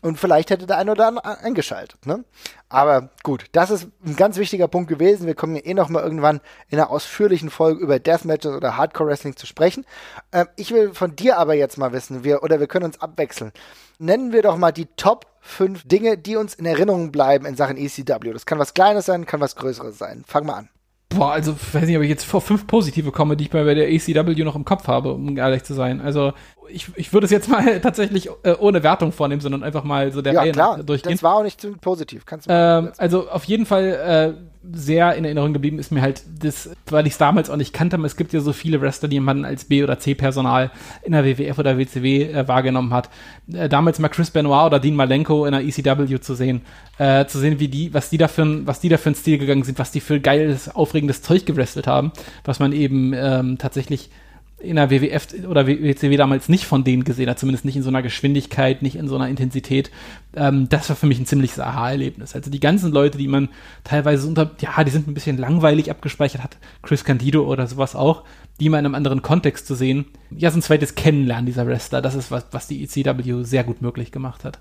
Und 0.00 0.16
vielleicht 0.16 0.50
hätte 0.50 0.66
der 0.66 0.78
eine 0.78 0.92
oder 0.92 1.08
andere 1.08 1.40
eingeschaltet. 1.40 2.06
Ne? 2.06 2.24
Aber 2.68 3.10
gut, 3.24 3.46
das 3.50 3.70
ist 3.70 3.88
ein 4.06 4.14
ganz 4.14 4.36
wichtiger 4.36 4.68
Punkt 4.68 4.88
gewesen. 4.88 5.26
Wir 5.26 5.34
kommen 5.34 5.56
ja 5.56 5.62
eh 5.64 5.74
noch 5.74 5.88
mal 5.88 6.04
irgendwann 6.04 6.40
in 6.68 6.78
einer 6.78 6.90
ausführlichen 6.90 7.50
Folge 7.50 7.82
über 7.82 7.98
Deathmatches 7.98 8.52
oder 8.52 8.76
Hardcore 8.76 9.10
Wrestling 9.10 9.34
zu 9.34 9.46
sprechen. 9.46 9.84
Ähm, 10.30 10.46
ich 10.54 10.70
will 10.70 10.94
von 10.94 11.16
dir 11.16 11.38
aber 11.38 11.54
jetzt 11.54 11.78
mal 11.78 11.92
wissen, 11.92 12.22
wir, 12.22 12.44
oder 12.44 12.60
wir 12.60 12.68
können 12.68 12.84
uns 12.84 13.00
abwechseln. 13.00 13.50
Nennen 13.98 14.32
wir 14.32 14.42
doch 14.42 14.56
mal 14.56 14.70
die 14.70 14.86
Top 14.96 15.26
5 15.40 15.88
Dinge, 15.88 16.16
die 16.16 16.36
uns 16.36 16.54
in 16.54 16.66
Erinnerung 16.66 17.10
bleiben 17.10 17.44
in 17.44 17.56
Sachen 17.56 17.76
ECW. 17.76 18.32
Das 18.32 18.46
kann 18.46 18.60
was 18.60 18.74
Kleines 18.74 19.06
sein, 19.06 19.26
kann 19.26 19.40
was 19.40 19.56
Größeres 19.56 19.98
sein. 19.98 20.22
Fang 20.28 20.46
mal 20.46 20.54
an. 20.54 20.68
Boah, 21.08 21.32
also 21.32 21.56
weiß 21.72 21.86
nicht, 21.86 21.96
ob 21.96 22.02
ich 22.02 22.10
jetzt 22.10 22.24
vor 22.24 22.40
fünf 22.40 22.66
positive 22.66 23.12
komme, 23.12 23.36
die 23.36 23.44
ich 23.44 23.50
bei 23.50 23.62
der 23.74 23.88
ACW 23.88 24.44
noch 24.44 24.56
im 24.56 24.64
Kopf 24.64 24.88
habe, 24.88 25.14
um 25.14 25.36
ehrlich 25.38 25.64
zu 25.64 25.74
sein. 25.74 26.00
Also 26.00 26.32
ich, 26.70 26.86
ich 26.96 27.12
würde 27.12 27.24
es 27.26 27.30
jetzt 27.30 27.48
mal 27.48 27.80
tatsächlich 27.82 28.28
äh, 28.42 28.54
ohne 28.58 28.82
Wertung 28.82 29.12
vornehmen, 29.12 29.40
sondern 29.40 29.62
einfach 29.62 29.84
mal 29.84 30.12
so 30.12 30.22
der 30.22 30.32
Ja, 30.34 30.40
Reihe 30.40 30.52
klar. 30.52 30.82
durchgehen. 30.82 31.12
Das 31.12 31.22
war 31.22 31.34
auch 31.36 31.42
nicht 31.42 31.60
zu 31.60 31.72
positiv. 31.72 32.26
Kannst 32.26 32.48
du 32.48 32.52
Ähm, 32.52 32.90
also 32.98 33.28
auf 33.30 33.44
jeden 33.44 33.66
Fall 33.66 34.34
äh, 34.36 34.42
sehr 34.70 35.14
in 35.14 35.24
Erinnerung 35.24 35.52
geblieben 35.54 35.78
ist 35.78 35.92
mir 35.92 36.02
halt 36.02 36.22
das, 36.42 36.70
weil 36.86 37.06
ich 37.06 37.12
es 37.14 37.18
damals 37.18 37.48
auch 37.48 37.56
nicht 37.56 37.72
kannte, 37.72 37.96
aber 37.96 38.04
es 38.04 38.16
gibt 38.16 38.32
ja 38.32 38.40
so 38.40 38.52
viele 38.52 38.80
Wrestler, 38.82 39.08
die 39.08 39.20
man 39.20 39.44
als 39.44 39.64
B- 39.64 39.82
oder 39.82 39.98
C-Personal 39.98 40.70
in 41.02 41.12
der 41.12 41.24
WWF 41.24 41.58
oder 41.58 41.78
WCW 41.78 42.24
äh, 42.24 42.48
wahrgenommen 42.48 42.92
hat. 42.92 43.08
Äh, 43.52 43.68
damals 43.68 43.98
mal 43.98 44.08
Chris 44.08 44.30
Benoit 44.30 44.66
oder 44.66 44.80
Dean 44.80 44.94
Malenko 44.96 45.46
in 45.46 45.52
der 45.52 45.62
ECW 45.62 46.18
zu 46.20 46.34
sehen, 46.34 46.62
äh, 46.98 47.24
zu 47.26 47.38
sehen, 47.38 47.60
wie 47.60 47.68
die, 47.68 47.94
was 47.94 48.10
die 48.10 48.18
da 48.18 48.28
für 48.28 48.42
ein, 48.42 48.66
was 48.66 48.80
die 48.80 48.88
da 48.88 48.98
für 48.98 49.10
ein 49.10 49.14
Stil 49.14 49.38
gegangen 49.38 49.62
sind, 49.62 49.78
was 49.78 49.90
die 49.90 50.00
für 50.00 50.20
geiles, 50.20 50.74
aufregendes 50.74 51.22
Zeug 51.22 51.46
gewrestelt 51.46 51.86
haben, 51.86 52.12
was 52.44 52.58
man 52.58 52.72
eben 52.72 53.14
ähm, 53.14 53.56
tatsächlich 53.58 54.10
in 54.60 54.76
der 54.76 54.90
WWF 54.90 55.28
oder 55.48 55.66
WCW 55.66 56.16
damals 56.16 56.48
nicht 56.48 56.64
von 56.64 56.82
denen 56.82 57.04
gesehen 57.04 57.30
hat, 57.30 57.38
zumindest 57.38 57.64
nicht 57.64 57.76
in 57.76 57.82
so 57.82 57.90
einer 57.90 58.02
Geschwindigkeit, 58.02 58.82
nicht 58.82 58.96
in 58.96 59.08
so 59.08 59.14
einer 59.14 59.28
Intensität. 59.28 59.90
Ähm, 60.34 60.68
das 60.68 60.88
war 60.88 60.96
für 60.96 61.06
mich 61.06 61.18
ein 61.18 61.26
ziemliches 61.26 61.60
Aha-Erlebnis. 61.60 62.34
Also 62.34 62.50
die 62.50 62.60
ganzen 62.60 62.90
Leute, 62.90 63.18
die 63.18 63.28
man 63.28 63.48
teilweise 63.84 64.26
unter, 64.26 64.50
ja, 64.60 64.82
die 64.82 64.90
sind 64.90 65.06
ein 65.06 65.14
bisschen 65.14 65.38
langweilig 65.38 65.90
abgespeichert 65.90 66.42
hat, 66.42 66.56
Chris 66.82 67.04
Candido 67.04 67.44
oder 67.44 67.66
sowas 67.66 67.94
auch, 67.94 68.24
die 68.58 68.68
mal 68.68 68.80
in 68.80 68.86
einem 68.86 68.96
anderen 68.96 69.22
Kontext 69.22 69.66
zu 69.66 69.76
sehen. 69.76 70.06
Ja, 70.30 70.50
so 70.50 70.58
ein 70.58 70.62
zweites 70.62 70.96
Kennenlernen 70.96 71.46
dieser 71.46 71.66
Wrestler, 71.66 72.02
das 72.02 72.16
ist 72.16 72.30
was, 72.30 72.46
was 72.50 72.66
die 72.66 72.82
ECW 72.82 73.44
sehr 73.44 73.62
gut 73.62 73.80
möglich 73.80 74.10
gemacht 74.10 74.44
hat. 74.44 74.58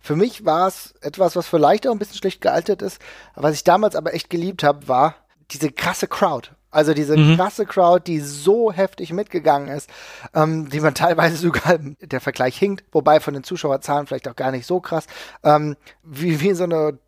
Für 0.00 0.16
mich 0.16 0.44
war 0.44 0.68
es 0.68 0.94
etwas, 1.00 1.34
was 1.34 1.48
vielleicht 1.48 1.86
auch 1.86 1.92
ein 1.92 1.98
bisschen 1.98 2.18
schlecht 2.18 2.40
gealtert 2.40 2.82
ist. 2.82 3.00
Was 3.34 3.54
ich 3.54 3.64
damals 3.64 3.96
aber 3.96 4.14
echt 4.14 4.30
geliebt 4.30 4.62
habe, 4.62 4.86
war 4.86 5.16
diese 5.50 5.72
krasse 5.72 6.06
Crowd. 6.06 6.50
Also 6.76 6.92
diese 6.92 7.16
krasse 7.36 7.64
Crowd, 7.64 8.02
die 8.06 8.20
so 8.20 8.70
heftig 8.70 9.10
mitgegangen 9.10 9.68
ist, 9.68 9.88
ähm, 10.34 10.68
die 10.68 10.80
man 10.80 10.92
teilweise 10.92 11.36
sogar, 11.38 11.78
der 11.78 12.20
Vergleich 12.20 12.58
hinkt, 12.58 12.84
wobei 12.92 13.18
von 13.18 13.32
den 13.32 13.44
Zuschauerzahlen 13.44 14.06
vielleicht 14.06 14.28
auch 14.28 14.36
gar 14.36 14.50
nicht 14.50 14.66
so 14.66 14.80
krass, 14.80 15.06
ähm, 15.42 15.76
wie, 16.02 16.38
wie 16.42 16.52
so 16.52 16.64
eine 16.64 16.98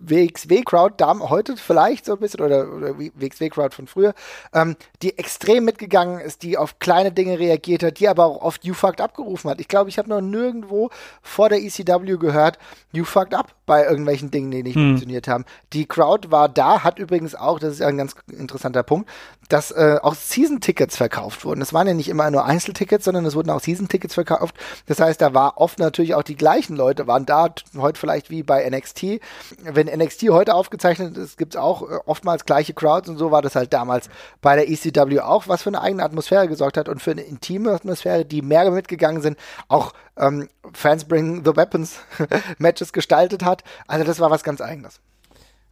WXW-Crowd, 0.00 0.94
da 0.98 1.18
heute 1.18 1.56
vielleicht 1.56 2.04
so 2.04 2.12
ein 2.12 2.18
bisschen, 2.18 2.40
oder, 2.40 2.72
oder 2.72 2.98
WXW-Crowd 2.98 3.74
von 3.74 3.86
früher, 3.86 4.14
ähm, 4.52 4.76
die 5.02 5.18
extrem 5.18 5.64
mitgegangen 5.64 6.20
ist, 6.20 6.42
die 6.42 6.58
auf 6.58 6.78
kleine 6.78 7.12
Dinge 7.12 7.38
reagiert 7.38 7.82
hat, 7.82 8.00
die 8.00 8.08
aber 8.08 8.26
auch 8.26 8.42
oft 8.42 8.64
You 8.64 8.74
Fucked 8.74 9.00
abgerufen 9.00 9.50
hat. 9.50 9.60
Ich 9.60 9.68
glaube, 9.68 9.90
ich 9.90 9.98
habe 9.98 10.08
noch 10.08 10.20
nirgendwo 10.20 10.90
vor 11.22 11.48
der 11.48 11.62
ECW 11.62 12.16
gehört, 12.18 12.58
You 12.92 13.04
Fucked 13.04 13.34
up 13.34 13.54
bei 13.66 13.84
irgendwelchen 13.84 14.30
Dingen, 14.30 14.50
die 14.50 14.62
nicht 14.62 14.74
funktioniert 14.74 15.28
haben. 15.28 15.44
Die 15.72 15.86
Crowd 15.86 16.30
war 16.30 16.48
da, 16.48 16.84
hat 16.84 16.98
übrigens 16.98 17.34
auch, 17.34 17.58
das 17.58 17.74
ist 17.74 17.80
ja 17.80 17.88
ein 17.88 17.98
ganz 17.98 18.14
interessanter 18.30 18.82
Punkt, 18.82 19.10
dass 19.48 19.70
äh, 19.70 19.98
auch 20.02 20.14
Season-Tickets 20.14 20.96
verkauft 20.96 21.44
wurden. 21.44 21.62
Es 21.62 21.72
waren 21.72 21.86
ja 21.86 21.94
nicht 21.94 22.08
immer 22.08 22.30
nur 22.30 22.44
Einzeltickets, 22.44 23.04
sondern 23.04 23.24
es 23.24 23.34
wurden 23.34 23.50
auch 23.50 23.60
Season-Tickets 23.60 24.14
verkauft. 24.14 24.56
Das 24.86 25.00
heißt, 25.00 25.20
da 25.20 25.34
war 25.34 25.58
oft 25.58 25.78
natürlich 25.78 26.14
auch 26.14 26.22
die 26.22 26.36
gleichen 26.36 26.76
Leute, 26.76 27.06
waren 27.06 27.26
da, 27.26 27.48
heute 27.76 27.98
vielleicht 27.98 28.30
wie 28.30 28.42
bei 28.42 28.68
NXT. 28.68 29.20
Wenn 29.62 29.86
NXT 29.86 30.30
heute 30.30 30.54
aufgezeichnet 30.54 31.16
ist, 31.16 31.38
gibt 31.38 31.54
es 31.54 31.60
auch 31.60 31.82
äh, 31.82 31.98
oftmals 32.06 32.44
gleiche 32.44 32.74
Crowds 32.74 33.08
und 33.08 33.18
so 33.18 33.30
war 33.30 33.42
das 33.42 33.56
halt 33.56 33.72
damals 33.72 34.08
bei 34.40 34.56
der 34.56 34.68
ECW 34.68 35.20
auch, 35.20 35.48
was 35.48 35.62
für 35.62 35.70
eine 35.70 35.80
eigene 35.80 36.02
Atmosphäre 36.02 36.48
gesorgt 36.48 36.76
hat 36.76 36.88
und 36.88 37.02
für 37.02 37.12
eine 37.12 37.22
intime 37.22 37.72
Atmosphäre, 37.72 38.24
die 38.24 38.42
mehr 38.42 38.70
mitgegangen 38.70 39.22
sind, 39.22 39.38
auch 39.68 39.92
ähm, 40.16 40.48
Fans 40.72 41.04
Bring 41.04 41.44
the 41.44 41.56
Weapons 41.56 41.98
Matches 42.58 42.92
gestaltet 42.92 43.44
hat. 43.44 43.62
Also 43.86 44.04
das 44.04 44.20
war 44.20 44.30
was 44.30 44.42
ganz 44.42 44.60
eigenes. 44.60 45.00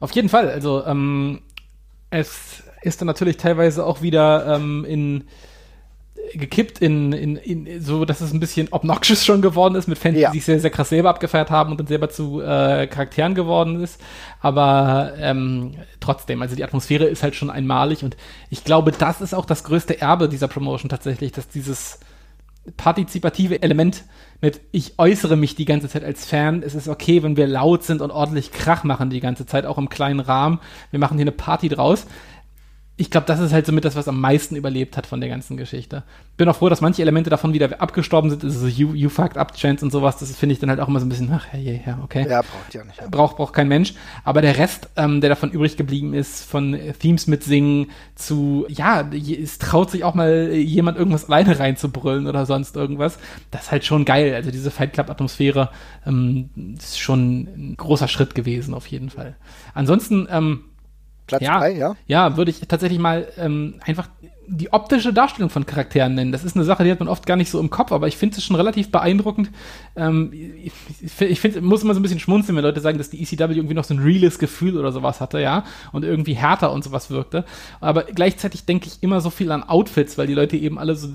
Auf 0.01 0.13
jeden 0.13 0.29
Fall. 0.29 0.51
Also 0.51 0.85
ähm, 0.85 1.43
es 2.11 2.64
ist 2.85 3.01
dann 3.01 3.07
natürlich 3.07 3.37
teilweise 3.37 3.85
auch 3.85 4.03
wieder 4.03 4.57
ähm, 4.57 4.85
in 4.85 5.25
gekippt 6.33 6.79
in, 6.81 7.13
in, 7.13 7.37
in 7.37 7.81
so, 7.83 8.05
dass 8.05 8.21
es 8.21 8.33
ein 8.33 8.41
bisschen 8.41 8.69
obnoxious 8.71 9.25
schon 9.25 9.43
geworden 9.43 9.75
ist 9.75 9.89
mit 9.89 9.99
Fans, 9.99 10.19
Ja. 10.19 10.31
die 10.31 10.39
sich 10.39 10.47
sehr, 10.47 10.61
sehr 10.61 10.71
krass 10.71 10.89
selber 10.89 11.11
abgefeiert 11.11 11.51
haben 11.51 11.71
und 11.71 11.79
dann 11.79 11.87
selber 11.87 12.09
zu 12.09 12.41
äh, 12.41 12.87
Charakteren 12.87 13.35
geworden 13.35 13.83
ist. 13.83 14.01
Aber 14.41 15.13
ähm, 15.19 15.73
trotzdem, 16.01 16.41
also 16.41 16.57
die 16.57 16.65
Atmosphäre 16.65 17.05
ist 17.05 17.23
halt 17.23 17.35
schon 17.35 17.51
einmalig 17.51 18.03
und 18.05 18.17
ich 18.51 18.65
glaube, 18.65 18.91
das 18.93 19.21
ist 19.21 19.35
auch 19.35 19.45
das 19.45 19.65
größte 19.65 20.01
Erbe 20.01 20.29
dieser 20.29 20.49
Promotion 20.49 20.89
tatsächlich, 20.89 21.33
dass 21.33 21.49
dieses 21.49 22.01
partizipative 22.79 23.63
Element 23.63 24.05
mit 24.41 24.61
ich 24.73 24.99
äußere 24.99 25.37
mich 25.37 25.55
die 25.55 25.67
ganze 25.67 25.89
Zeit 25.89 26.03
als 26.05 26.25
Fan. 26.27 26.63
Es 26.63 26.75
ist 26.75 26.89
okay, 26.89 27.23
wenn 27.23 27.37
wir 27.37 27.47
laut 27.47 27.85
sind 27.85 28.01
und 28.01 28.11
ordentlich 28.11 28.53
Krach 28.53 28.85
machen 28.85 29.11
die 29.11 29.21
ganze 29.21 29.47
Zeit, 29.47 29.67
auch 29.67 29.79
im 29.79 29.89
kleinen 29.91 30.21
Rahmen. 30.21 30.61
Wir 30.91 30.99
machen 30.99 31.19
hier 31.19 31.25
eine 31.25 31.33
Party 31.33 31.69
draus. 31.69 32.07
Ich 32.97 33.11
glaube, 33.11 33.27
das 33.27 33.41
ist 33.41 33.53
halt 33.53 33.67
somit 33.67 33.85
das, 33.85 33.97
was 33.97 34.07
am 34.07 34.21
meisten 34.21 34.55
überlebt 34.55 34.97
hat 34.97 35.07
von 35.09 35.21
der 35.21 35.29
ganzen 35.29 35.57
Geschichte. 35.57 36.05
Bin 36.37 36.49
auch 36.49 36.55
froh, 36.55 36.69
dass 36.69 36.81
manche 36.81 37.03
Elemente 37.03 37.29
davon 37.29 37.53
wieder 37.53 37.81
abgestorben 37.81 38.31
sind. 38.31 38.45
Also 38.45 38.61
so 38.61 38.67
you, 38.69 38.95
you 38.95 39.09
fucked 39.09 39.37
up 39.37 39.57
Chance 39.57 39.85
und 39.85 39.91
sowas. 39.91 40.19
Das 40.19 40.37
finde 40.37 40.53
ich 40.53 40.61
dann 40.61 40.71
halt 40.71 40.79
auch 40.79 40.87
immer 40.87 41.01
so 41.01 41.07
ein 41.07 41.09
bisschen, 41.09 41.29
ach, 41.33 41.45
ja, 41.53 41.59
ja, 41.59 41.81
ja, 41.85 41.99
okay 42.05 42.25
Ja, 42.29 42.43
braucht 42.43 42.73
ja 42.73 42.85
nicht. 42.85 43.11
braucht, 43.11 43.37
braucht 43.37 43.53
kein 43.53 43.67
Mensch. 43.67 43.95
Aber 44.23 44.43
der 44.43 44.59
Rest, 44.59 44.91
ähm, 44.95 45.21
der 45.21 45.29
davon 45.31 45.51
übrig 45.51 45.77
geblieben 45.77 46.15
ist, 46.15 46.45
von 46.45 46.79
Themes 47.01 47.27
mitsingen 47.27 47.91
zu, 48.15 48.65
ja, 48.69 49.05
es 49.13 49.59
traut 49.59 49.91
sich 49.91 50.05
auch 50.05 50.15
mal 50.15 50.53
jemand 50.53 50.97
irgendwas 50.97 51.25
alleine 51.25 51.59
reinzubrüllen 51.59 52.29
oder 52.29 52.47
sonst 52.47 52.77
irgendwas. 52.77 53.19
Das 53.51 53.65
ist 53.65 53.73
halt 53.73 53.85
schon 53.85 54.05
geil. 54.05 54.35
Also 54.37 54.53
diese 54.53 54.71
Fight 54.71 54.93
Club 54.93 55.11
Atmosphäre 55.11 55.71
ähm, 56.07 56.51
ist 56.79 57.01
schon 57.01 57.49
ein 57.57 57.75
großer 57.77 58.07
Schritt 58.07 58.37
gewesen, 58.37 58.73
auf 58.73 58.87
jeden 58.87 59.11
Fall. 59.11 59.35
Ansonsten, 59.75 60.29
ähm, 60.31 60.61
Platz 61.27 61.43
ja, 61.43 61.59
drei, 61.59 61.73
ja? 61.73 61.97
ja, 62.07 62.37
würde 62.37 62.51
ich 62.51 62.61
tatsächlich 62.61 62.99
mal 62.99 63.27
ähm, 63.39 63.81
einfach 63.85 64.09
die 64.47 64.73
optische 64.73 65.13
Darstellung 65.13 65.51
von 65.51 65.67
Charakteren 65.67 66.15
nennen. 66.15 66.33
Das 66.33 66.45
ist 66.45 66.57
eine 66.57 66.65
Sache, 66.65 66.85
die 66.85 66.91
hat 66.91 67.01
man 67.01 67.09
oft 67.09 67.27
gar 67.27 67.37
nicht 67.37 67.51
so 67.51 67.61
im 67.61 67.71
Kopf, 67.71 67.93
aber 67.93 68.09
ich 68.09 68.17
finde 68.17 68.37
es 68.37 68.45
schon 68.45 68.57
relativ 68.57 68.91
beeindruckend. 68.91 69.51
Ähm, 69.97 70.33
ich 70.33 70.73
ich 71.21 71.41
finde, 71.41 71.61
muss 71.61 71.83
immer 71.83 71.95
so 71.95 72.01
ein 72.01 72.03
bisschen 72.03 72.21
schmunzeln, 72.21 72.57
wenn 72.57 72.65
Leute 72.65 72.81
sagen, 72.81 72.99
dass 72.99 73.11
die 73.11 73.23
ECW 73.23 73.55
irgendwie 73.55 73.75
noch 73.75 73.85
so 73.85 73.95
ein 73.95 74.01
reales 74.01 74.39
Gefühl 74.39 74.79
oder 74.79 74.93
sowas 74.93 75.21
hatte, 75.21 75.41
ja, 75.41 75.65
und 75.93 76.05
irgendwie 76.05 76.35
härter 76.35 76.73
und 76.73 76.85
sowas 76.85 77.11
wirkte. 77.11 77.45
Aber 77.81 78.05
gleichzeitig 78.05 78.65
denke 78.65 78.89
ich 78.89 79.03
immer 79.03 79.21
so 79.21 79.31
viel 79.31 79.51
an 79.51 79.63
Outfits, 79.63 80.19
weil 80.19 80.27
die 80.27 80.35
Leute 80.35 80.57
eben 80.57 80.79
alle 80.79 80.95
so 80.95 81.09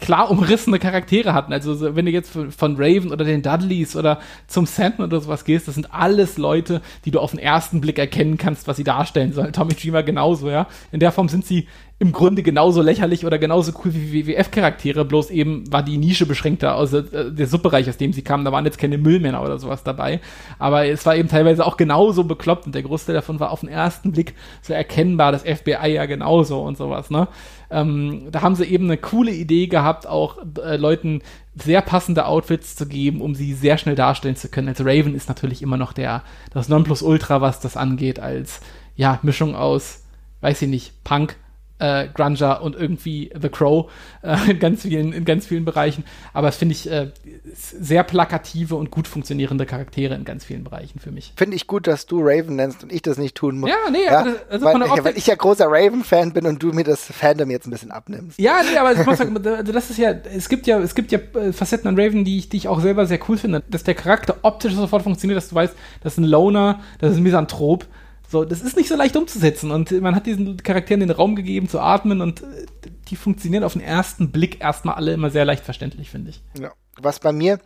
klar 0.00 0.30
umrissene 0.30 0.78
Charaktere 0.78 1.34
hatten. 1.34 1.52
Also 1.52 1.74
so, 1.74 1.94
wenn 1.96 2.06
du 2.06 2.12
jetzt 2.12 2.30
von 2.30 2.76
Raven 2.76 3.12
oder 3.12 3.24
den 3.24 3.42
Dudleys 3.42 3.96
oder 3.96 4.20
zum 4.46 4.66
Sandman 4.66 5.08
oder 5.08 5.20
sowas 5.20 5.44
gehst, 5.44 5.68
das 5.68 5.74
sind 5.74 5.92
alles 5.92 6.38
Leute, 6.38 6.80
die 7.04 7.10
du 7.10 7.20
auf 7.20 7.32
den 7.32 7.40
ersten 7.40 7.80
Blick 7.80 7.98
erkennen 7.98 8.38
kannst, 8.38 8.66
was 8.66 8.76
sie 8.76 8.84
darstellen 8.84 9.32
sollen. 9.32 9.52
Tommy 9.52 9.74
Dreamer 9.74 10.02
genauso, 10.02 10.50
ja. 10.50 10.66
In 10.90 11.00
der 11.00 11.12
Form 11.12 11.28
sind 11.28 11.44
sie 11.44 11.66
im 12.02 12.10
Grunde 12.10 12.42
genauso 12.42 12.82
lächerlich 12.82 13.24
oder 13.24 13.38
genauso 13.38 13.70
cool 13.84 13.94
wie 13.94 14.26
WWF-Charaktere, 14.26 15.04
bloß 15.04 15.30
eben 15.30 15.70
war 15.72 15.84
die 15.84 15.98
Nische 15.98 16.26
beschränkter 16.26 16.74
aus 16.74 16.92
äh, 16.92 17.30
der 17.30 17.46
Suppereich, 17.46 17.88
aus 17.88 17.96
dem 17.96 18.12
sie 18.12 18.22
kamen. 18.22 18.44
Da 18.44 18.50
waren 18.50 18.64
jetzt 18.64 18.78
keine 18.78 18.98
Müllmänner 18.98 19.40
oder 19.40 19.60
sowas 19.60 19.84
dabei. 19.84 20.20
Aber 20.58 20.84
es 20.84 21.06
war 21.06 21.14
eben 21.14 21.28
teilweise 21.28 21.64
auch 21.64 21.76
genauso 21.76 22.24
bekloppt 22.24 22.66
und 22.66 22.74
der 22.74 22.82
Großteil 22.82 23.14
davon 23.14 23.38
war 23.38 23.52
auf 23.52 23.60
den 23.60 23.68
ersten 23.68 24.10
Blick 24.10 24.34
so 24.62 24.72
erkennbar, 24.72 25.30
das 25.30 25.42
FBI 25.42 25.92
ja 25.92 26.06
genauso 26.06 26.62
und 26.62 26.76
sowas, 26.76 27.08
ne? 27.08 27.28
Ähm, 27.70 28.32
da 28.32 28.42
haben 28.42 28.56
sie 28.56 28.64
eben 28.64 28.86
eine 28.86 28.98
coole 28.98 29.30
Idee 29.30 29.68
gehabt, 29.68 30.08
auch 30.08 30.38
äh, 30.58 30.76
Leuten 30.76 31.22
sehr 31.54 31.82
passende 31.82 32.26
Outfits 32.26 32.74
zu 32.74 32.88
geben, 32.88 33.20
um 33.20 33.36
sie 33.36 33.54
sehr 33.54 33.78
schnell 33.78 33.94
darstellen 33.94 34.34
zu 34.34 34.48
können. 34.48 34.68
Also 34.68 34.82
Raven 34.82 35.14
ist 35.14 35.28
natürlich 35.28 35.62
immer 35.62 35.76
noch 35.76 35.92
der, 35.92 36.24
das 36.52 36.68
Nonplusultra, 36.68 37.40
was 37.40 37.60
das 37.60 37.76
angeht, 37.76 38.18
als 38.18 38.60
ja, 38.96 39.20
Mischung 39.22 39.54
aus, 39.54 40.02
weiß 40.40 40.62
ich 40.62 40.68
nicht, 40.68 41.04
Punk, 41.04 41.36
äh, 41.82 42.08
Grunger 42.14 42.62
und 42.62 42.76
irgendwie 42.76 43.30
The 43.38 43.48
Crow 43.48 43.90
äh, 44.22 44.50
in, 44.50 44.58
ganz 44.60 44.82
vielen, 44.82 45.12
in 45.12 45.24
ganz 45.24 45.46
vielen 45.46 45.64
Bereichen. 45.64 46.04
Aber 46.32 46.48
es 46.48 46.56
finde 46.56 46.72
ich 46.74 46.88
äh, 46.88 47.10
sehr 47.54 48.04
plakative 48.04 48.76
und 48.76 48.90
gut 48.92 49.08
funktionierende 49.08 49.66
Charaktere 49.66 50.14
in 50.14 50.24
ganz 50.24 50.44
vielen 50.44 50.62
Bereichen 50.62 51.00
für 51.00 51.10
mich. 51.10 51.32
Finde 51.36 51.56
ich 51.56 51.66
gut, 51.66 51.88
dass 51.88 52.06
du 52.06 52.20
Raven 52.22 52.54
nennst 52.54 52.84
und 52.84 52.92
ich 52.92 53.02
das 53.02 53.18
nicht 53.18 53.34
tun 53.34 53.58
muss. 53.58 53.70
Ja, 53.70 53.90
nee, 53.90 54.04
ja, 54.04 54.20
also, 54.20 54.36
also 54.48 54.66
weil, 54.66 54.82
ich, 54.82 55.04
weil 55.04 55.18
ich 55.18 55.26
ja 55.26 55.34
großer 55.34 55.66
Raven-Fan 55.68 56.32
bin 56.32 56.46
und 56.46 56.62
du 56.62 56.72
mir 56.72 56.84
das 56.84 57.04
Fandom 57.04 57.50
jetzt 57.50 57.66
ein 57.66 57.70
bisschen 57.72 57.90
abnimmst. 57.90 58.38
Ja, 58.38 58.60
nee, 58.62 58.78
aber 58.78 58.92
ich 58.92 59.04
muss 59.04 59.18
sagen, 59.18 59.36
also 59.44 59.72
das 59.72 59.90
ist 59.90 59.98
ja, 59.98 60.10
es 60.12 60.48
gibt 60.48 60.68
ja, 60.68 60.78
es 60.78 60.94
gibt 60.94 61.10
ja 61.10 61.18
äh, 61.34 61.52
Facetten 61.52 61.88
an 61.88 61.98
Raven, 61.98 62.24
die 62.24 62.38
ich, 62.38 62.48
die 62.48 62.58
ich 62.58 62.68
auch 62.68 62.80
selber 62.80 63.06
sehr 63.06 63.18
cool 63.28 63.36
finde, 63.36 63.62
dass 63.68 63.82
der 63.82 63.94
Charakter 63.94 64.36
optisch 64.42 64.74
sofort 64.74 65.02
funktioniert, 65.02 65.36
dass 65.36 65.48
du 65.48 65.56
weißt, 65.56 65.74
das 66.02 66.12
ist 66.12 66.18
ein 66.18 66.24
Loner, 66.24 66.80
das 67.00 67.12
ist 67.12 67.16
ein 67.16 67.24
Misanthrop, 67.24 67.86
so, 68.32 68.44
das 68.44 68.62
ist 68.62 68.76
nicht 68.76 68.88
so 68.88 68.96
leicht 68.96 69.14
umzusetzen 69.14 69.70
und 69.70 69.92
man 70.00 70.16
hat 70.16 70.26
diesen 70.26 70.56
Charakteren 70.56 71.00
den 71.00 71.10
Raum 71.10 71.36
gegeben 71.36 71.68
zu 71.68 71.78
atmen 71.78 72.20
und 72.20 72.42
äh, 72.42 72.66
die 73.08 73.16
funktionieren 73.16 73.62
auf 73.62 73.74
den 73.74 73.82
ersten 73.82 74.32
Blick 74.32 74.60
erstmal 74.60 74.94
alle 74.94 75.12
immer 75.12 75.30
sehr 75.30 75.44
leicht 75.44 75.64
verständlich, 75.64 76.10
finde 76.10 76.30
ich. 76.30 76.42
Ja. 76.58 76.72
Was 76.96 77.20
bei 77.20 77.32
mir 77.32 77.60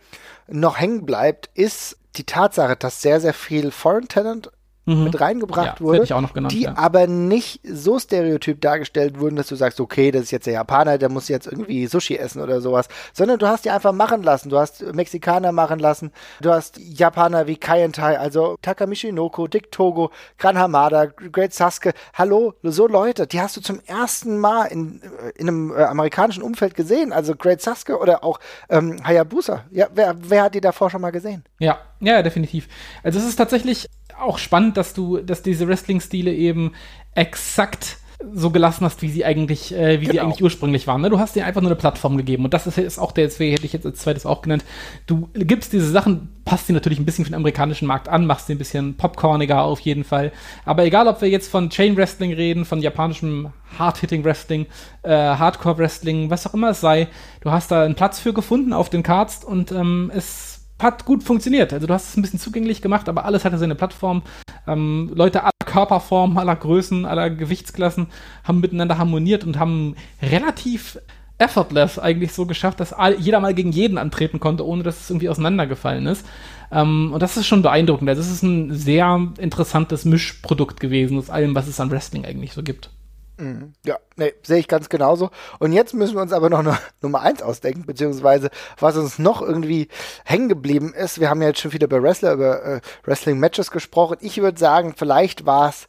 noch 0.47 0.77
hängen 0.77 1.05
bleibt, 1.05 1.49
ist 1.53 1.97
die 2.17 2.25
Tatsache, 2.25 2.75
dass 2.75 3.01
sehr, 3.01 3.21
sehr 3.21 3.33
viel 3.33 3.71
Foreign 3.71 4.09
Talent 4.09 4.51
mhm. 4.87 5.03
mit 5.03 5.21
reingebracht 5.21 5.79
ja, 5.79 5.85
wurde, 5.85 6.05
genannt, 6.05 6.51
die 6.51 6.63
ja. 6.63 6.75
aber 6.75 7.07
nicht 7.07 7.61
so 7.63 7.99
stereotyp 7.99 8.61
dargestellt 8.61 9.19
wurden, 9.19 9.35
dass 9.35 9.47
du 9.47 9.55
sagst, 9.55 9.79
okay, 9.79 10.11
das 10.11 10.23
ist 10.23 10.31
jetzt 10.31 10.47
der 10.47 10.53
Japaner, 10.53 10.97
der 10.97 11.09
muss 11.09 11.27
jetzt 11.27 11.47
irgendwie 11.47 11.85
Sushi 11.87 12.15
essen 12.15 12.41
oder 12.41 12.61
sowas, 12.61 12.87
sondern 13.13 13.37
du 13.37 13.47
hast 13.47 13.65
die 13.65 13.69
einfach 13.69 13.91
machen 13.91 14.23
lassen. 14.23 14.49
Du 14.49 14.57
hast 14.57 14.81
Mexikaner 14.93 15.51
machen 15.51 15.79
lassen, 15.79 16.11
du 16.41 16.51
hast 16.51 16.79
Japaner 16.79 17.47
wie 17.47 17.57
Kayentai, 17.57 18.17
also 18.17 18.57
Takamichi 18.61 19.11
Noko, 19.11 19.47
Dick 19.47 19.71
Togo, 19.71 20.11
Gran 20.37 20.57
Hamada, 20.57 21.05
Great 21.05 21.53
Sasuke. 21.53 21.93
Hallo, 22.13 22.53
so 22.63 22.87
Leute, 22.87 23.27
die 23.27 23.41
hast 23.41 23.57
du 23.57 23.61
zum 23.61 23.81
ersten 23.85 24.37
Mal 24.39 24.65
in, 24.65 25.01
in 25.35 25.47
einem 25.47 25.71
äh, 25.75 25.83
amerikanischen 25.83 26.43
Umfeld 26.43 26.75
gesehen. 26.75 27.11
Also 27.11 27.35
Great 27.35 27.61
Sasuke 27.61 27.99
oder 27.99 28.23
auch 28.23 28.39
ähm, 28.69 29.05
Hayabusa. 29.05 29.65
Ja, 29.71 29.87
wer, 29.93 30.15
wer 30.17 30.43
hat 30.43 30.55
die 30.55 30.61
davor 30.61 30.89
schon 30.89 31.01
mal 31.01 31.11
gesehen? 31.11 31.43
Ja, 31.59 31.79
ja, 31.99 32.21
definitiv. 32.21 32.67
Also 33.03 33.19
es 33.19 33.25
ist 33.25 33.35
tatsächlich 33.35 33.87
auch 34.19 34.37
spannend, 34.37 34.77
dass 34.77 34.93
du, 34.93 35.17
dass 35.17 35.41
diese 35.41 35.67
Wrestling-Stile 35.67 36.33
eben 36.33 36.73
exakt 37.13 37.97
so 38.33 38.49
gelassen 38.49 38.83
hast, 38.83 39.03
wie 39.03 39.09
sie 39.09 39.25
eigentlich, 39.25 39.73
äh, 39.73 40.01
wie 40.01 40.05
genau. 40.05 40.13
sie 40.13 40.19
eigentlich 40.21 40.43
ursprünglich 40.43 40.87
waren. 40.87 41.01
Ne? 41.01 41.09
Du 41.09 41.19
hast 41.19 41.35
dir 41.35 41.45
einfach 41.45 41.61
nur 41.61 41.69
eine 41.69 41.75
Plattform 41.75 42.17
gegeben 42.17 42.45
und 42.45 42.53
das 42.53 42.65
ist, 42.65 42.77
ist 42.79 42.97
auch 42.97 43.11
der, 43.11 43.25
deswegen 43.25 43.51
hätte 43.51 43.65
ich 43.65 43.73
jetzt 43.73 43.85
als 43.85 43.99
zweites 43.99 44.25
auch 44.25 44.41
genannt. 44.41 44.65
Du 45.05 45.29
gibst 45.33 45.71
diese 45.71 45.89
Sachen, 45.89 46.29
passt 46.43 46.65
sie 46.65 46.73
natürlich 46.73 46.97
ein 46.97 47.05
bisschen 47.05 47.25
für 47.25 47.31
den 47.31 47.35
amerikanischen 47.35 47.87
Markt 47.87 48.09
an, 48.09 48.25
machst 48.25 48.47
sie 48.47 48.55
ein 48.55 48.57
bisschen 48.57 48.95
popcorniger 48.95 49.61
auf 49.61 49.79
jeden 49.81 50.03
Fall. 50.03 50.31
Aber 50.65 50.83
egal, 50.83 51.07
ob 51.07 51.21
wir 51.21 51.29
jetzt 51.29 51.49
von 51.51 51.69
Chain 51.69 51.95
Wrestling 51.95 52.33
reden, 52.33 52.65
von 52.65 52.81
japanischem 52.81 53.49
Hard-Hitting 53.77 54.23
Wrestling, 54.23 54.65
äh, 55.03 55.11
Hardcore 55.11 55.77
Wrestling, 55.77 56.31
was 56.31 56.47
auch 56.47 56.55
immer 56.55 56.71
es 56.71 56.81
sei, 56.81 57.09
du 57.41 57.51
hast 57.51 57.69
da 57.69 57.83
einen 57.83 57.95
Platz 57.95 58.19
für 58.19 58.33
gefunden 58.33 58.73
auf 58.73 58.89
den 58.89 59.03
Cards 59.03 59.43
und 59.43 59.71
ähm, 59.71 60.11
es 60.13 60.46
hat 60.79 61.05
gut 61.05 61.23
funktioniert. 61.23 61.73
Also 61.73 61.87
du 61.87 61.93
hast 61.93 62.09
es 62.09 62.17
ein 62.17 62.21
bisschen 62.21 62.39
zugänglich 62.39 62.81
gemacht, 62.81 63.09
aber 63.09 63.25
alles 63.25 63.45
hatte 63.45 63.57
seine 63.57 63.75
Plattform. 63.75 64.21
Ähm, 64.67 65.11
Leute 65.13 65.43
aller 65.43 65.51
Körperformen, 65.65 66.37
aller 66.37 66.55
Größen, 66.55 67.05
aller 67.05 67.29
Gewichtsklassen 67.29 68.07
haben 68.43 68.59
miteinander 68.59 68.97
harmoniert 68.97 69.43
und 69.43 69.59
haben 69.59 69.95
relativ 70.21 70.99
effortless 71.39 71.99
eigentlich 71.99 72.33
so 72.33 72.45
geschafft, 72.45 72.79
dass 72.79 72.93
all, 72.93 73.19
jeder 73.19 73.39
mal 73.39 73.53
gegen 73.53 73.71
jeden 73.71 73.97
antreten 73.97 74.39
konnte, 74.39 74.65
ohne 74.65 74.83
dass 74.83 75.01
es 75.01 75.09
irgendwie 75.09 75.29
auseinandergefallen 75.29 76.07
ist. 76.07 76.25
Ähm, 76.71 77.11
und 77.13 77.21
das 77.21 77.37
ist 77.37 77.47
schon 77.47 77.61
beeindruckend. 77.61 78.09
Also 78.09 78.21
es 78.21 78.31
ist 78.31 78.43
ein 78.43 78.73
sehr 78.73 79.27
interessantes 79.37 80.05
Mischprodukt 80.05 80.79
gewesen 80.79 81.17
aus 81.17 81.29
allem, 81.29 81.55
was 81.55 81.67
es 81.67 81.79
an 81.79 81.91
Wrestling 81.91 82.25
eigentlich 82.25 82.53
so 82.53 82.63
gibt. 82.63 82.89
Mhm. 83.37 83.73
Ja, 83.85 83.97
nee, 84.15 84.33
sehe 84.43 84.57
ich 84.57 84.67
ganz 84.67 84.89
genauso. 84.89 85.29
Und 85.59 85.71
jetzt 85.71 85.93
müssen 85.93 86.15
wir 86.15 86.21
uns 86.21 86.33
aber 86.33 86.49
noch 86.49 86.59
eine 86.59 86.77
Nummer 87.01 87.21
eins 87.21 87.41
ausdenken, 87.41 87.85
beziehungsweise 87.85 88.49
was 88.79 88.97
uns 88.97 89.19
noch 89.19 89.41
irgendwie 89.41 89.87
hängen 90.25 90.49
geblieben 90.49 90.93
ist. 90.93 91.19
Wir 91.19 91.29
haben 91.29 91.41
ja 91.41 91.49
jetzt 91.49 91.59
schon 91.59 91.73
wieder 91.73 91.85
über 91.85 92.01
Wrestler, 92.01 92.33
über 92.33 92.63
äh, 92.63 92.81
Wrestling-Matches 93.03 93.71
gesprochen. 93.71 94.17
Ich 94.21 94.41
würde 94.41 94.59
sagen, 94.59 94.93
vielleicht 94.97 95.45
war 95.45 95.69
es 95.69 95.87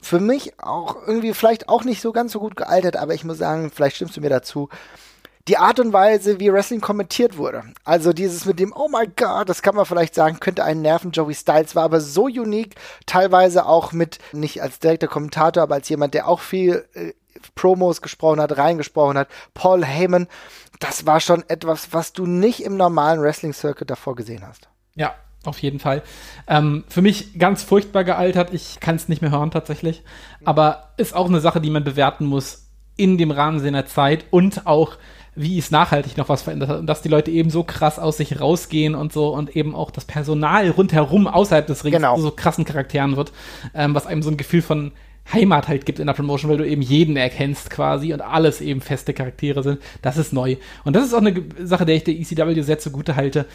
für 0.00 0.18
mich 0.18 0.58
auch 0.58 0.96
irgendwie 1.06 1.32
vielleicht 1.32 1.68
auch 1.68 1.84
nicht 1.84 2.00
so 2.00 2.12
ganz 2.12 2.32
so 2.32 2.40
gut 2.40 2.56
gealtert, 2.56 2.96
aber 2.96 3.14
ich 3.14 3.24
muss 3.24 3.38
sagen, 3.38 3.70
vielleicht 3.72 3.96
stimmst 3.96 4.16
du 4.16 4.20
mir 4.20 4.30
dazu 4.30 4.68
die 5.48 5.56
Art 5.56 5.80
und 5.80 5.92
Weise, 5.92 6.38
wie 6.38 6.52
Wrestling 6.52 6.80
kommentiert 6.80 7.36
wurde. 7.36 7.64
Also 7.84 8.12
dieses 8.12 8.44
mit 8.44 8.58
dem, 8.60 8.72
oh 8.74 8.88
my 8.88 9.06
God, 9.16 9.48
das 9.48 9.62
kann 9.62 9.74
man 9.74 9.86
vielleicht 9.86 10.14
sagen, 10.14 10.40
könnte 10.40 10.64
einen 10.64 10.82
nerven. 10.82 11.10
Joey 11.10 11.34
Styles 11.34 11.74
war 11.74 11.84
aber 11.84 12.00
so 12.00 12.24
unique, 12.24 12.76
teilweise 13.06 13.66
auch 13.66 13.92
mit, 13.92 14.18
nicht 14.32 14.62
als 14.62 14.78
direkter 14.78 15.08
Kommentator, 15.08 15.62
aber 15.62 15.74
als 15.74 15.88
jemand, 15.88 16.14
der 16.14 16.28
auch 16.28 16.40
viel 16.40 16.86
äh, 16.94 17.12
Promos 17.54 18.02
gesprochen 18.02 18.40
hat, 18.40 18.56
reingesprochen 18.56 19.18
hat. 19.18 19.28
Paul 19.54 19.84
Heyman, 19.84 20.28
das 20.78 21.06
war 21.06 21.20
schon 21.20 21.44
etwas, 21.48 21.92
was 21.92 22.12
du 22.12 22.26
nicht 22.26 22.62
im 22.62 22.76
normalen 22.76 23.20
Wrestling-Circuit 23.20 23.90
davor 23.90 24.14
gesehen 24.14 24.46
hast. 24.46 24.68
Ja, 24.94 25.14
auf 25.44 25.58
jeden 25.58 25.80
Fall. 25.80 26.02
Ähm, 26.46 26.84
für 26.88 27.02
mich 27.02 27.38
ganz 27.38 27.62
furchtbar 27.64 28.04
gealtert. 28.04 28.54
Ich 28.54 28.78
kann 28.78 28.94
es 28.94 29.08
nicht 29.08 29.22
mehr 29.22 29.32
hören 29.32 29.50
tatsächlich. 29.50 30.04
Aber 30.44 30.92
ist 30.98 31.14
auch 31.14 31.26
eine 31.26 31.40
Sache, 31.40 31.60
die 31.60 31.70
man 31.70 31.82
bewerten 31.82 32.26
muss 32.26 32.68
in 32.96 33.18
dem 33.18 33.30
Rahmen 33.30 33.58
seiner 33.58 33.86
Zeit 33.86 34.26
und 34.30 34.66
auch 34.66 34.98
wie 35.34 35.58
es 35.58 35.70
nachhaltig 35.70 36.16
noch 36.16 36.28
was 36.28 36.42
verändert 36.42 36.68
hat 36.68 36.78
und 36.78 36.86
dass 36.86 37.02
die 37.02 37.08
Leute 37.08 37.30
eben 37.30 37.50
so 37.50 37.64
krass 37.64 37.98
aus 37.98 38.18
sich 38.18 38.40
rausgehen 38.40 38.94
und 38.94 39.12
so 39.12 39.34
und 39.34 39.56
eben 39.56 39.74
auch 39.74 39.90
das 39.90 40.04
Personal 40.04 40.68
rundherum 40.70 41.26
außerhalb 41.26 41.66
des 41.66 41.84
Rings 41.84 41.96
genau. 41.96 42.18
so 42.18 42.30
krassen 42.30 42.64
Charakteren 42.64 43.16
wird, 43.16 43.32
ähm, 43.74 43.94
was 43.94 44.06
einem 44.06 44.22
so 44.22 44.30
ein 44.30 44.36
Gefühl 44.36 44.62
von 44.62 44.92
Heimat 45.32 45.68
halt 45.68 45.86
gibt 45.86 46.00
in 46.00 46.06
der 46.06 46.14
Promotion, 46.14 46.50
weil 46.50 46.58
du 46.58 46.66
eben 46.66 46.82
jeden 46.82 47.16
erkennst 47.16 47.70
quasi 47.70 48.12
und 48.12 48.20
alles 48.20 48.60
eben 48.60 48.80
feste 48.80 49.14
Charaktere 49.14 49.62
sind. 49.62 49.80
Das 50.02 50.16
ist 50.16 50.32
neu. 50.32 50.56
Und 50.84 50.96
das 50.96 51.04
ist 51.04 51.14
auch 51.14 51.18
eine 51.18 51.44
Sache, 51.62 51.86
der 51.86 51.94
ich 51.94 52.04
der 52.04 52.14
ECW 52.14 52.60
sehr 52.62 52.78
zugute 52.78 53.14
halte, 53.14 53.46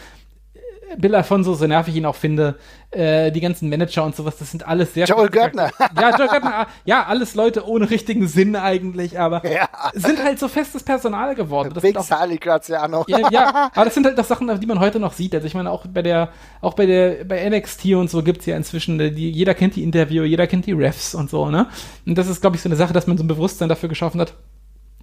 Bill 0.98 1.16
Alfonso, 1.16 1.54
so 1.54 1.68
nervig 1.68 1.94
ich 1.94 2.00
ihn 2.00 2.06
auch 2.06 2.16
finde, 2.16 2.56
äh, 2.92 3.32
die 3.32 3.42
ganzen 3.42 3.70
Manager 3.70 4.06
und 4.06 4.16
sowas, 4.16 4.38
das 4.38 4.52
sind 4.52 4.66
alles 4.66 4.94
sehr. 4.94 5.06
Joel 5.06 5.30
Göttner. 5.30 5.72
Ja, 6.00 6.16
Joel 6.18 6.30
Göttner. 6.30 6.68
Ja, 6.86 7.06
alles 7.06 7.36
Leute 7.36 7.68
ohne 7.68 7.90
richtigen 7.90 8.28
Sinn 8.28 8.56
eigentlich, 8.56 9.20
aber 9.20 9.46
ja. 9.50 9.68
sind 9.94 10.24
halt 10.24 10.40
so 10.40 10.48
festes 10.48 10.84
Personal 10.84 11.36
geworden. 11.36 11.72
Das 11.74 11.84
Big 11.84 12.00
Sally 12.00 12.38
Graziano. 12.38 13.04
Ja, 13.08 13.30
ja, 13.30 13.72
aber 13.76 13.86
das 13.86 13.94
sind 13.94 14.06
halt 14.06 14.20
auch 14.20 14.24
Sachen, 14.24 14.60
die 14.60 14.68
man 14.68 14.80
heute 14.80 15.00
noch 15.00 15.14
sieht. 15.14 15.36
Also 15.36 15.46
ich 15.46 15.54
meine, 15.54 15.72
auch 15.72 15.86
bei 15.88 16.02
der, 16.02 16.30
auch 16.62 16.74
bei 16.74 16.86
der, 16.86 17.26
bei 17.26 17.48
NXT 17.50 17.94
und 17.96 18.10
so 18.10 18.24
gibt's 18.24 18.46
ja 18.46 18.56
inzwischen, 18.56 18.98
die, 18.98 19.32
jeder 19.32 19.54
kennt 19.54 19.76
die 19.76 19.84
Interview, 19.84 20.24
jeder 20.24 20.48
kennt 20.48 20.66
die 20.66 20.74
Refs 20.74 21.14
und 21.14 21.30
so, 21.30 21.50
ne? 21.50 21.68
Und 22.06 22.18
das 22.18 22.28
ist, 22.28 22.42
glaube 22.42 22.56
ich, 22.56 22.62
so 22.62 22.70
eine 22.70 22.76
Sache, 22.76 22.94
dass 22.94 23.08
man 23.08 23.18
so 23.18 23.24
ein 23.24 23.28
Bewusstsein 23.28 23.70
dafür 23.70 23.90
geschaffen 23.90 24.22
hat, 24.22 24.34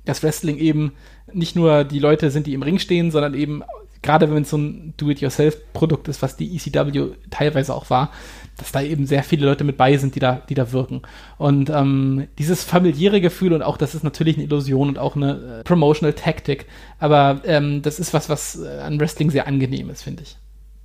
dass 0.04 0.22
Wrestling 0.22 0.58
eben 0.58 0.92
nicht 1.32 1.56
nur 1.56 1.84
die 1.84 1.98
Leute 1.98 2.30
sind, 2.30 2.46
die 2.46 2.54
im 2.54 2.62
Ring 2.62 2.78
stehen, 2.78 3.10
sondern 3.10 3.34
eben 3.34 3.62
gerade 4.04 4.32
wenn 4.32 4.42
es 4.42 4.50
so 4.50 4.58
ein 4.58 4.94
Do-it-yourself-Produkt 4.98 6.08
ist, 6.08 6.22
was 6.22 6.36
die 6.36 6.54
ECW 6.54 7.14
teilweise 7.30 7.74
auch 7.74 7.90
war, 7.90 8.12
dass 8.58 8.70
da 8.70 8.82
eben 8.82 9.06
sehr 9.06 9.24
viele 9.24 9.46
Leute 9.46 9.64
mit 9.64 9.76
bei 9.76 9.96
sind, 9.96 10.14
die 10.14 10.20
da, 10.20 10.42
die 10.48 10.54
da 10.54 10.70
wirken. 10.72 11.02
Und 11.38 11.70
ähm, 11.70 12.28
dieses 12.38 12.62
familiäre 12.62 13.20
Gefühl 13.20 13.52
und 13.54 13.62
auch 13.62 13.78
das 13.78 13.94
ist 13.94 14.04
natürlich 14.04 14.36
eine 14.36 14.44
Illusion 14.44 14.88
und 14.88 14.98
auch 14.98 15.16
eine 15.16 15.60
äh, 15.60 15.64
Promotional 15.64 16.12
Taktik, 16.12 16.66
aber 16.98 17.40
ähm, 17.44 17.82
das 17.82 17.98
ist 17.98 18.14
was, 18.14 18.28
was 18.28 18.60
äh, 18.62 18.80
an 18.80 19.00
Wrestling 19.00 19.30
sehr 19.30 19.46
angenehm 19.48 19.90
ist, 19.90 20.02
finde 20.02 20.22
ich. 20.22 20.36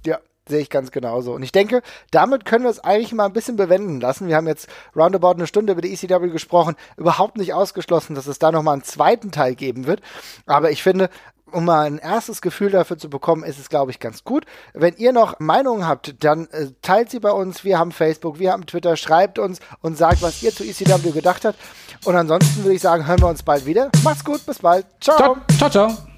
Ja, 0.06 0.20
sehe 0.48 0.62
ich 0.62 0.70
ganz 0.70 0.92
genauso. 0.92 1.34
Und 1.34 1.44
ich 1.44 1.52
denke, 1.52 1.82
damit 2.12 2.46
können 2.46 2.64
wir 2.64 2.72
es 2.72 2.80
eigentlich 2.80 3.12
mal 3.12 3.26
ein 3.26 3.34
bisschen 3.34 3.58
bewenden 3.58 4.00
lassen. 4.00 4.30
Wir 4.30 4.38
haben 4.38 4.48
jetzt 4.48 4.70
roundabout 4.96 5.32
eine 5.32 5.46
Stunde 5.46 5.74
über 5.74 5.82
die 5.82 5.94
ECW 5.94 6.30
gesprochen. 6.30 6.76
Überhaupt 6.96 7.38
nicht 7.38 7.54
ausgeschlossen, 7.54 8.16
dass 8.16 8.28
es 8.28 8.40
da 8.40 8.52
nochmal 8.52 8.74
einen 8.74 8.84
zweiten 8.84 9.32
Teil 9.32 9.56
geben 9.56 9.88
wird. 9.88 10.02
Aber 10.46 10.72
ich 10.72 10.82
finde, 10.82 11.10
um 11.52 11.66
mal 11.66 11.86
ein 11.86 11.98
erstes 11.98 12.42
Gefühl 12.42 12.72
dafür 12.72 12.98
zu 12.98 13.10
bekommen, 13.10 13.44
ist 13.44 13.60
es, 13.60 13.70
glaube 13.70 13.92
ich, 13.92 14.00
ganz 14.00 14.24
gut. 14.24 14.46
Wenn 14.74 14.96
ihr 14.98 15.12
noch 15.12 15.40
Meinungen 15.40 15.88
habt, 15.88 16.24
dann 16.24 16.48
äh, 16.52 16.68
teilt 16.82 17.10
sie 17.10 17.20
bei 17.20 17.32
uns. 17.32 17.64
Wir 17.64 17.78
haben 17.78 17.92
Facebook, 17.92 18.40
wir 18.40 18.52
haben 18.52 18.66
Twitter. 18.66 18.96
Schreibt 18.96 19.40
uns 19.40 19.60
und 19.82 19.98
sagt, 19.98 20.22
was 20.22 20.42
ihr 20.44 20.54
zu 20.54 20.64
ECW 20.64 21.12
gedacht 21.12 21.46
habt. 21.46 21.58
Und 22.06 22.16
ansonsten 22.16 22.64
würde 22.64 22.76
ich 22.76 22.82
sagen, 22.82 23.08
hören 23.08 23.22
wir 23.22 23.28
uns 23.28 23.44
bald 23.44 23.66
wieder. 23.66 23.90
Macht's 24.04 24.24
gut, 24.24 24.46
bis 24.46 24.60
bald. 24.60 24.86
Ciao. 25.00 25.18
Ciao, 25.18 25.36
ciao. 25.58 25.70
ciao. 25.70 26.09